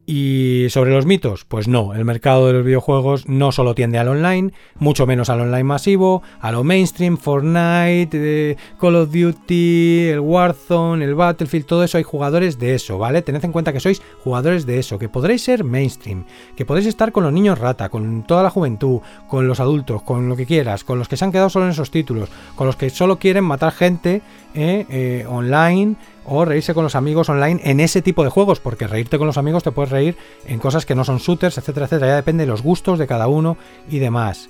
Y 0.08 0.68
sobre 0.70 0.92
los 0.92 1.08
mitos, 1.08 1.46
pues 1.46 1.68
no, 1.68 1.96
el 1.96 2.06
mercado 2.06 2.46
de 2.46 2.54
los 2.54 2.64
videojuegos 2.64 3.28
no 3.28 3.52
solo 3.52 3.74
tiende 3.74 3.98
al 3.98 4.08
online, 4.08 4.52
mucho 4.78 5.08
menos 5.08 5.32
al 5.32 5.42
online 5.42 5.64
masivo, 5.64 6.22
a 6.40 6.52
lo 6.52 6.64
mainstream, 6.64 7.18
Fortnite, 7.18 8.10
eh, 8.14 8.58
Call 8.80 8.98
of 8.98 9.12
Duty, 9.12 10.10
el 10.10 10.20
Warzone, 10.20 11.04
el 11.04 11.16
Battlefield, 11.16 11.66
todo 11.66 11.84
eso 11.84 11.98
hay 11.98 12.04
jugadores 12.04 12.60
de 12.60 12.76
eso, 12.76 13.00
¿vale? 13.00 13.24
Tened 13.24 13.44
en 13.44 13.52
cuenta 13.52 13.74
que 13.74 13.80
sois 13.80 14.00
jugadores 14.24 14.68
de 14.68 14.78
eso, 14.78 15.00
que 15.00 15.10
podréis 15.10 15.44
ser 15.44 15.64
mainstream, 15.64 16.26
que 16.56 16.66
podréis 16.66 16.86
estar 16.88 17.12
con 17.12 17.24
los 17.24 17.34
niños 17.34 17.58
rata, 17.58 17.90
con 17.90 18.28
toda 18.28 18.44
la 18.44 18.52
juventud, 18.52 19.00
con 19.28 19.48
los 19.48 19.60
adultos, 19.60 20.04
con 20.04 20.30
lo 20.30 20.36
que 20.36 20.46
quieras, 20.46 20.84
con 20.84 21.00
los 21.00 21.08
que 21.08 21.18
se 21.18 21.26
han 21.26 21.32
quedado 21.32 21.50
solo 21.50 21.66
en 21.66 21.72
esos 21.72 21.90
títulos, 21.90 22.30
con 22.56 22.68
los 22.68 22.76
que 22.76 22.92
solo 22.92 23.18
quieren 23.18 23.44
matar 23.44 23.72
gente 23.72 24.22
eh, 24.56 24.86
eh, 24.90 25.26
online 25.28 25.96
o 26.26 26.46
reírse 26.46 26.74
con 26.74 26.84
los 26.84 26.96
amigos 26.96 27.30
online 27.30 27.62
en 27.64 27.80
ese 27.80 28.02
tipo 28.02 28.24
de 28.24 28.30
juegos, 28.30 28.60
porque 28.60 28.88
reírte 28.88 29.18
con 29.18 29.28
los 29.28 29.38
amigos 29.38 29.64
te 29.64 29.72
puedes 29.72 29.92
reír 29.92 30.16
en 30.48 30.60
cosas 30.60 30.86
que 30.86 30.96
no 30.96 31.04
son 31.04 31.18
shooters, 31.18 31.58
etcétera, 31.58 31.86
etcétera. 31.86 32.12
Ya 32.12 32.16
depende 32.16 32.46
de 32.46 32.52
los 32.52 32.64
gustos 32.64 32.98
de 32.98 33.06
cada 33.06 33.28
uno 33.28 33.58
y 33.90 34.00
demás. 34.00 34.50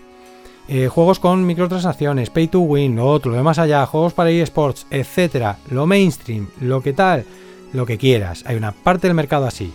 Eh, 0.67 0.87
juegos 0.87 1.19
con 1.19 1.45
microtransacciones, 1.45 2.29
pay 2.29 2.47
to 2.47 2.59
win, 2.59 2.95
lo 2.95 3.07
otro, 3.07 3.31
lo 3.31 3.37
demás 3.37 3.59
allá, 3.59 3.85
juegos 3.85 4.13
para 4.13 4.31
eSports, 4.31 4.87
etcétera, 4.89 5.57
lo 5.69 5.85
mainstream, 5.85 6.47
lo 6.59 6.81
que 6.81 6.93
tal, 6.93 7.23
lo 7.73 7.85
que 7.85 7.97
quieras. 7.97 8.43
Hay 8.47 8.55
una 8.55 8.71
parte 8.71 9.07
del 9.07 9.15
mercado 9.15 9.45
así, 9.45 9.71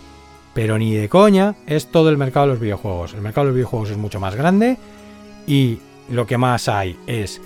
pero 0.53 0.77
ni 0.77 0.93
de 0.93 1.07
coña 1.07 1.55
es 1.65 1.87
todo 1.87 2.09
el 2.09 2.17
mercado 2.17 2.47
de 2.47 2.53
los 2.53 2.59
videojuegos. 2.59 3.13
El 3.13 3.21
mercado 3.21 3.45
de 3.45 3.51
los 3.51 3.55
videojuegos 3.55 3.91
es 3.91 3.97
mucho 3.97 4.19
más 4.19 4.35
grande 4.35 4.77
y 5.47 5.79
lo 6.09 6.27
que 6.27 6.37
más 6.37 6.67
hay 6.67 6.97
es 7.07 7.41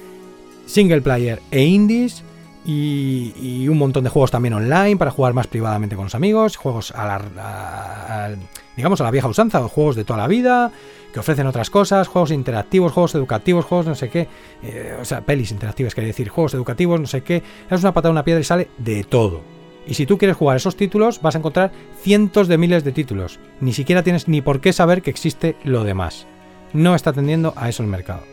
single 0.65 1.01
player 1.01 1.39
e 1.51 1.63
indies 1.63 2.23
y, 2.65 3.67
un 3.67 3.77
montón 3.77 4.03
de 4.03 4.09
juegos 4.09 4.31
también 4.31 4.53
online 4.53 4.97
para 4.97 5.11
jugar 5.11 5.33
más 5.33 5.47
privadamente 5.47 5.95
con 5.95 6.05
los 6.05 6.15
amigos, 6.15 6.57
juegos 6.57 6.91
a 6.91 7.05
la, 7.05 8.35
digamos 8.75 8.99
a 9.01 9.03
la 9.03 9.11
vieja 9.11 9.27
usanza, 9.27 9.63
o 9.63 9.69
juegos 9.69 9.95
de 9.95 10.03
toda 10.03 10.17
la 10.19 10.27
vida, 10.27 10.71
que 11.13 11.19
ofrecen 11.19 11.47
otras 11.47 11.69
cosas, 11.69 12.07
juegos 12.07 12.31
interactivos, 12.31 12.91
juegos 12.91 13.15
educativos, 13.15 13.65
juegos 13.65 13.85
no 13.85 13.95
sé 13.95 14.09
qué, 14.09 14.27
eh, 14.63 14.97
o 14.99 15.05
sea, 15.05 15.21
pelis 15.21 15.51
interactivas, 15.51 15.93
quería 15.93 16.07
decir, 16.07 16.29
juegos 16.29 16.53
educativos, 16.55 16.99
no 16.99 17.07
sé 17.07 17.21
qué, 17.21 17.43
es 17.69 17.81
una 17.81 17.93
patada, 17.93 18.11
una 18.11 18.23
piedra 18.23 18.41
y 18.41 18.45
sale 18.45 18.69
de 18.77 19.03
todo. 19.03 19.41
Y 19.87 19.93
si 19.93 20.07
tú 20.07 20.17
quieres 20.17 20.35
jugar 20.35 20.57
esos 20.57 20.75
títulos, 20.75 21.21
vas 21.21 21.35
a 21.35 21.37
encontrar 21.37 21.71
cientos 22.01 22.47
de 22.47 22.57
miles 22.57 22.83
de 22.83 22.91
títulos. 22.91 23.39
Ni 23.61 23.71
siquiera 23.71 24.01
tienes 24.01 24.27
ni 24.27 24.41
por 24.41 24.59
qué 24.59 24.73
saber 24.73 25.03
que 25.03 25.11
existe 25.11 25.55
lo 25.63 25.83
demás. 25.83 26.25
No 26.73 26.95
está 26.95 27.11
atendiendo 27.11 27.53
a 27.55 27.69
eso 27.69 27.83
el 27.83 27.89
mercado. 27.89 28.23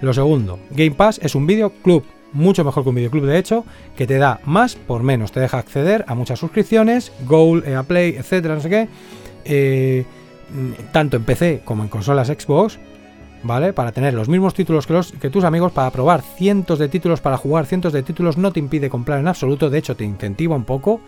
Lo 0.00 0.12
segundo, 0.12 0.58
Game 0.70 0.90
Pass 0.96 1.20
es 1.22 1.36
un 1.36 1.46
videoclub 1.46 2.02
mucho 2.32 2.64
mejor 2.64 2.82
que 2.82 2.88
un 2.88 2.94
videoclub 2.94 3.26
de 3.26 3.38
hecho, 3.38 3.64
que 3.96 4.06
te 4.06 4.18
da 4.18 4.40
más 4.44 4.74
por 4.74 5.02
menos, 5.02 5.32
te 5.32 5.40
deja 5.40 5.58
acceder 5.58 6.04
a 6.08 6.14
muchas 6.14 6.38
suscripciones, 6.38 7.12
Goal, 7.26 7.64
EA 7.66 7.82
Play, 7.82 8.16
etcétera, 8.16 8.54
no 8.54 8.60
sé 8.60 8.70
qué, 8.70 8.88
eh, 9.44 10.04
tanto 10.92 11.16
en 11.16 11.24
PC 11.24 11.62
como 11.64 11.82
en 11.82 11.88
consolas 11.88 12.28
Xbox, 12.28 12.78
¿vale? 13.42 13.72
Para 13.72 13.92
tener 13.92 14.14
los 14.14 14.28
mismos 14.28 14.54
títulos 14.54 14.86
que, 14.86 14.92
los, 14.92 15.12
que 15.12 15.30
tus 15.30 15.44
amigos, 15.44 15.72
para 15.72 15.90
probar 15.90 16.22
cientos 16.22 16.78
de 16.78 16.88
títulos, 16.88 17.20
para 17.20 17.36
jugar 17.36 17.66
cientos 17.66 17.92
de 17.92 18.02
títulos, 18.02 18.36
no 18.36 18.52
te 18.52 18.60
impide 18.60 18.90
comprar 18.90 19.20
en 19.20 19.28
absoluto, 19.28 19.70
de 19.70 19.78
hecho 19.78 19.96
te 19.96 20.04
incentiva 20.04 20.56
un 20.56 20.64
poco, 20.64 21.00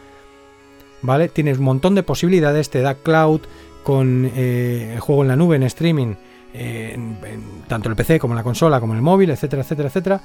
¿vale? 1.02 1.28
Tienes 1.28 1.58
un 1.58 1.64
montón 1.64 1.94
de 1.94 2.02
posibilidades, 2.02 2.70
te 2.70 2.80
da 2.80 2.94
cloud 2.94 3.40
con 3.82 4.30
eh, 4.34 4.92
el 4.94 5.00
juego 5.00 5.22
en 5.22 5.28
la 5.28 5.36
nube, 5.36 5.56
en 5.56 5.62
streaming, 5.64 6.14
eh, 6.54 6.96
tanto 7.66 7.88
el 7.88 7.96
PC 7.96 8.18
como 8.18 8.34
en 8.34 8.36
la 8.36 8.44
consola, 8.44 8.80
como 8.80 8.92
en 8.94 8.98
el 8.98 9.02
móvil, 9.02 9.30
etcétera, 9.30 9.62
etcétera, 9.62 9.88
etcétera 9.88 10.20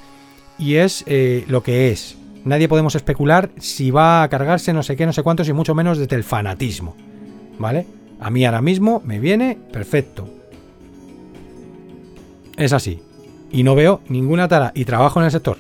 y 0.60 0.76
es 0.76 1.04
eh, 1.08 1.46
lo 1.48 1.64
que 1.64 1.90
es. 1.90 2.18
Nadie 2.46 2.68
podemos 2.68 2.96
especular 2.96 3.50
si 3.58 3.92
va 3.92 4.24
a 4.24 4.30
cargarse 4.30 4.74
no 4.74 4.84
sé 4.84 4.96
qué, 4.96 5.06
no 5.06 5.14
sé 5.14 5.24
cuántos 5.24 5.48
y 5.50 5.54
mucho 5.54 5.74
menos 5.74 5.98
desde 5.98 6.16
el 6.16 6.24
fanatismo. 6.24 6.96
¿Vale? 7.58 7.86
A 8.20 8.30
mí 8.30 8.46
ahora 8.46 8.62
mismo 8.62 9.02
me 9.06 9.20
viene 9.20 9.58
perfecto. 9.72 10.30
Es 12.58 12.74
así. 12.74 13.02
Y 13.52 13.64
no 13.64 13.76
veo 13.76 14.02
ninguna 14.10 14.48
tara. 14.48 14.72
Y 14.76 14.86
trabajo 14.86 15.20
en 15.20 15.26
el 15.26 15.32
sector. 15.32 15.58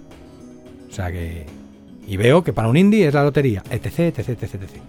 O 0.89 0.93
sea 0.93 1.11
que... 1.11 1.45
Y 2.07 2.17
veo 2.17 2.43
que 2.43 2.53
para 2.53 2.67
un 2.67 2.75
indie 2.75 3.07
es 3.07 3.13
la 3.13 3.23
lotería, 3.23 3.63
etc, 3.69 3.99
etc, 3.99 4.29
etc, 4.29 4.43
etc. 4.43 4.81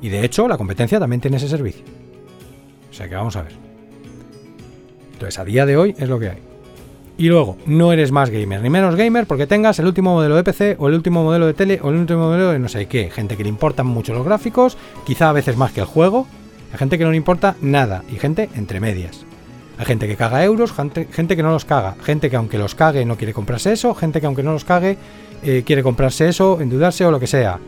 Y 0.00 0.08
de 0.08 0.24
hecho 0.24 0.48
la 0.48 0.56
competencia 0.56 0.98
también 0.98 1.20
tiene 1.20 1.36
ese 1.36 1.48
servicio. 1.48 1.84
O 2.90 2.94
sea 2.94 3.08
que 3.08 3.14
vamos 3.14 3.36
a 3.36 3.42
ver. 3.42 3.52
Entonces 5.12 5.38
a 5.38 5.44
día 5.44 5.66
de 5.66 5.76
hoy 5.76 5.94
es 5.98 6.08
lo 6.08 6.18
que 6.18 6.30
hay. 6.30 6.38
Y 7.20 7.26
luego, 7.26 7.56
no 7.66 7.92
eres 7.92 8.12
más 8.12 8.30
gamer 8.30 8.62
ni 8.62 8.70
menos 8.70 8.94
gamer 8.94 9.26
porque 9.26 9.48
tengas 9.48 9.80
el 9.80 9.86
último 9.86 10.14
modelo 10.14 10.36
de 10.36 10.44
PC 10.44 10.76
o 10.78 10.86
el 10.86 10.94
último 10.94 11.24
modelo 11.24 11.46
de 11.46 11.54
tele 11.54 11.80
o 11.82 11.90
el 11.90 11.96
último 11.96 12.28
modelo 12.28 12.52
de 12.52 12.60
no 12.60 12.68
sé 12.68 12.86
qué. 12.86 13.10
Gente 13.10 13.36
que 13.36 13.42
le 13.42 13.48
importan 13.48 13.88
mucho 13.88 14.14
los 14.14 14.24
gráficos, 14.24 14.78
quizá 15.04 15.28
a 15.28 15.32
veces 15.32 15.56
más 15.56 15.72
que 15.72 15.80
el 15.80 15.86
juego. 15.86 16.28
Hay 16.70 16.78
gente 16.78 16.96
que 16.96 17.02
no 17.02 17.10
le 17.10 17.16
importa 17.16 17.56
nada 17.60 18.04
y 18.08 18.20
gente 18.20 18.48
entre 18.54 18.78
medias. 18.78 19.24
Hay 19.78 19.86
gente 19.86 20.06
que 20.06 20.14
caga 20.14 20.44
euros, 20.44 20.72
gente, 20.72 21.08
que 21.08 21.42
no 21.42 21.50
los 21.50 21.64
caga, 21.64 21.96
gente 22.04 22.30
que 22.30 22.36
aunque 22.36 22.56
los 22.56 22.76
cague 22.76 23.04
no 23.04 23.16
quiere 23.16 23.32
comprarse 23.32 23.72
eso, 23.72 23.94
gente 23.94 24.20
que 24.20 24.26
aunque 24.26 24.44
no 24.44 24.52
los 24.52 24.64
cague 24.64 24.96
eh, 25.42 25.64
quiere 25.66 25.82
comprarse 25.82 26.28
eso, 26.28 26.60
endeudarse 26.60 27.04
o 27.04 27.10
lo 27.10 27.18
que 27.18 27.26
sea, 27.26 27.58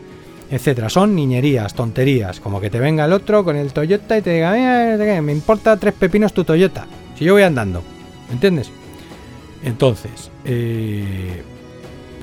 etcétera. 0.49 0.89
Son 0.89 1.13
niñerías, 1.13 1.73
tonterías, 1.73 2.39
como 2.39 2.61
que 2.61 2.69
te 2.69 2.79
venga 2.79 3.03
el 3.03 3.11
otro 3.11 3.43
con 3.43 3.57
el 3.57 3.73
Toyota 3.73 4.17
y 4.17 4.21
te 4.21 4.29
diga, 4.29 4.53
"Mira, 4.53 5.21
me 5.21 5.33
importa 5.33 5.75
tres 5.75 5.93
pepinos 5.93 6.33
tu 6.33 6.45
Toyota, 6.45 6.85
si 7.17 7.25
yo 7.25 7.33
voy 7.33 7.43
andando, 7.43 7.81
¿entiendes? 8.31 8.71
Entonces, 9.63 10.31
eh, 10.45 11.43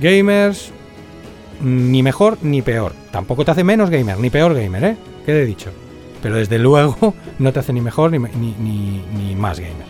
gamers, 0.00 0.72
ni 1.60 2.02
mejor 2.02 2.38
ni 2.42 2.62
peor. 2.62 2.92
Tampoco 3.10 3.44
te 3.44 3.52
hace 3.52 3.64
menos 3.64 3.90
gamer, 3.90 4.18
ni 4.18 4.30
peor 4.30 4.54
gamer, 4.54 4.84
¿eh? 4.84 4.96
¿Qué 5.24 5.42
he 5.42 5.46
dicho? 5.46 5.70
Pero 6.22 6.36
desde 6.36 6.58
luego 6.58 7.14
no 7.38 7.52
te 7.52 7.60
hace 7.60 7.72
ni 7.72 7.80
mejor 7.80 8.10
ni, 8.10 8.18
ni, 8.18 9.04
ni, 9.14 9.34
más 9.34 9.60
gamer, 9.60 9.86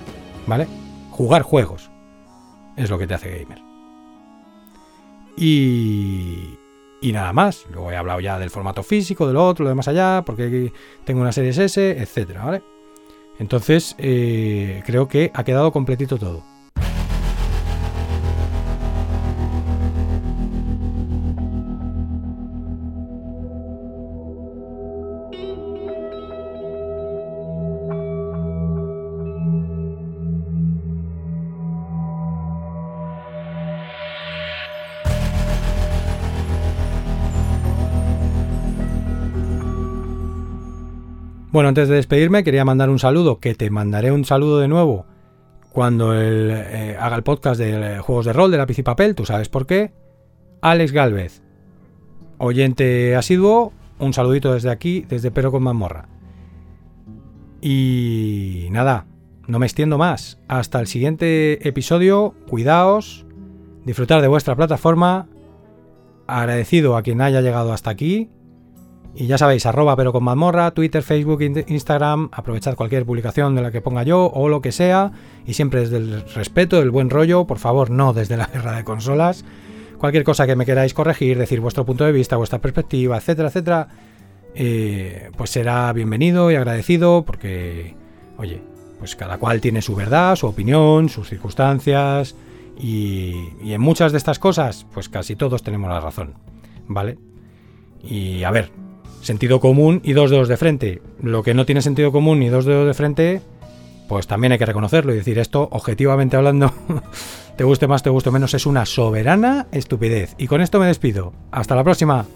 ¿vale? 0.47 0.67
Jugar 1.11 1.43
juegos 1.43 1.91
es 2.77 2.91
lo 2.91 2.99
que 2.99 3.07
te 3.07 3.15
hace 3.15 3.39
gamer. 3.39 3.59
Y, 5.37 6.59
y 7.01 7.13
nada 7.13 7.33
más. 7.33 7.67
Luego 7.71 7.91
he 7.91 7.97
hablado 7.97 8.21
ya 8.21 8.39
del 8.39 8.51
formato 8.51 8.83
físico, 8.83 9.27
de 9.27 9.33
lo 9.33 9.47
otro, 9.47 9.65
lo 9.65 9.71
de 9.71 9.75
más 9.75 9.89
allá, 9.89 10.23
porque 10.25 10.73
tengo 11.05 11.21
una 11.21 11.33
serie 11.33 11.51
S, 11.51 11.91
etcétera, 11.91 12.45
¿vale? 12.45 12.63
Entonces, 13.39 13.95
eh, 13.99 14.83
creo 14.85 15.07
que 15.07 15.31
ha 15.33 15.45
quedado 15.45 15.71
completito 15.73 16.19
todo. 16.19 16.43
Bueno, 41.59 41.71
antes 41.71 41.89
de 41.89 41.97
despedirme, 41.97 42.45
quería 42.45 42.65
mandar 42.65 42.89
un 42.89 43.01
saludo, 43.01 43.41
que 43.41 43.57
te 43.57 43.69
mandaré 43.69 44.13
un 44.13 44.25
saludo 44.25 44.61
de 44.61 44.69
nuevo 44.69 45.07
cuando 45.71 46.15
el, 46.15 46.53
eh, 46.53 46.97
haga 47.01 47.17
el 47.17 47.25
podcast 47.25 47.59
de 47.59 47.97
eh, 47.97 47.99
juegos 47.99 48.27
de 48.27 48.33
rol 48.33 48.53
de 48.53 48.59
lápiz 48.59 48.79
y 48.79 48.85
papel, 48.85 49.17
tú 49.17 49.27
sabes 49.27 49.49
por 49.49 49.67
qué. 49.67 49.93
Alex 50.61 50.93
Galvez, 50.93 51.43
oyente 52.39 53.17
asiduo, 53.17 53.73
un 53.99 54.13
saludito 54.13 54.55
desde 54.55 54.71
aquí, 54.71 55.05
desde 55.09 55.33
Pero 55.33 55.51
con 55.51 55.65
Mazmorra. 55.65 56.07
Y 57.61 58.69
nada, 58.71 59.07
no 59.49 59.59
me 59.59 59.67
extiendo 59.67 59.99
más. 59.99 60.39
Hasta 60.47 60.79
el 60.79 60.87
siguiente 60.87 61.67
episodio, 61.67 62.37
cuidaos, 62.47 63.27
disfrutar 63.85 64.23
de 64.23 64.29
vuestra 64.29 64.55
plataforma. 64.55 65.27
Agradecido 66.29 66.97
a 66.97 67.03
quien 67.03 67.21
haya 67.21 67.41
llegado 67.41 67.73
hasta 67.73 67.91
aquí 67.91 68.31
y 69.21 69.27
ya 69.27 69.37
sabéis, 69.37 69.67
arroba 69.67 69.97
pero 69.97 70.13
con 70.13 70.23
mazmorra, 70.23 70.71
Twitter, 70.71 71.03
Facebook, 71.03 71.43
Instagram, 71.43 72.29
aprovechad 72.31 72.77
cualquier 72.77 73.05
publicación 73.05 73.57
de 73.57 73.63
la 73.63 73.73
que 73.73 73.81
ponga 73.81 74.05
yo 74.05 74.31
o 74.33 74.49
lo 74.49 74.63
que 74.63 74.71
sea, 74.71 75.11
y 75.45 75.55
siempre 75.55 75.81
desde 75.81 75.97
el 75.97 76.23
respeto, 76.37 76.79
del 76.79 76.93
buen 76.93 77.11
rollo, 77.11 77.45
por 77.45 77.59
favor, 77.59 77.91
no 77.91 78.13
desde 78.13 78.37
la 78.37 78.47
guerra 78.47 78.77
de 78.77 78.85
consolas. 78.85 79.45
Cualquier 79.99 80.23
cosa 80.23 80.47
que 80.47 80.55
me 80.55 80.65
queráis 80.65 80.95
corregir, 80.95 81.37
decir 81.37 81.59
vuestro 81.59 81.85
punto 81.85 82.05
de 82.05 82.13
vista, 82.13 82.37
vuestra 82.37 82.61
perspectiva, 82.61 83.17
etcétera, 83.17 83.49
etcétera, 83.49 83.89
eh, 84.55 85.33
pues 85.37 85.51
será 85.51 85.93
bienvenido 85.93 86.53
y 86.53 86.55
agradecido 86.55 87.25
porque, 87.25 87.97
oye, 88.37 88.63
pues 89.01 89.17
cada 89.17 89.39
cual 89.39 89.61
tiene 89.61 89.83
su 89.83 89.97
verdad, 89.97 90.37
su 90.37 90.47
opinión, 90.47 91.09
sus 91.09 91.29
circunstancias, 91.29 92.37
y 92.81 93.35
en 93.65 93.81
muchas 93.81 94.13
de 94.13 94.19
estas 94.19 94.39
cosas, 94.39 94.87
pues 94.95 95.09
casi 95.09 95.35
todos 95.35 95.65
tenemos 95.65 95.91
la 95.91 95.99
razón, 95.99 96.35
¿vale? 96.87 97.19
Y 98.01 98.45
a 98.45 98.53
ver, 98.53 98.71
sentido 99.21 99.61
común 99.61 100.01
y 100.05 100.13
dos 100.13 100.31
dedos 100.31 100.49
de 100.49 100.57
frente. 100.57 101.03
Lo 101.23 101.43
que 101.43 101.55
no 101.55 101.67
tiene 101.67 101.83
sentido 101.83 102.13
común 102.13 102.41
ni 102.41 102.49
dos 102.49 102.65
dedos 102.65 102.87
de 102.87 102.95
frente, 102.95 103.43
pues 104.09 104.27
también 104.27 104.53
hay 104.53 104.59
que 104.59 104.67
reconocerlo 104.67 105.13
y 105.13 105.17
decir 105.17 105.39
esto, 105.39 105.69
objetivamente 105.71 106.37
hablando, 106.37 106.73
te 107.57 107.65
guste 107.65 107.87
más, 107.87 108.03
te 108.03 108.11
guste 108.11 108.31
menos, 108.31 108.55
es 108.55 108.67
una 108.67 108.87
soberana 108.87 109.67
estupidez. 109.73 110.35
Y 110.39 110.47
con 110.47 110.61
esto 110.61 110.81
me 110.81 110.87
despido. 110.87 111.33
Hasta 111.51 111.77
la 111.77 111.85
próxima. 111.85 112.27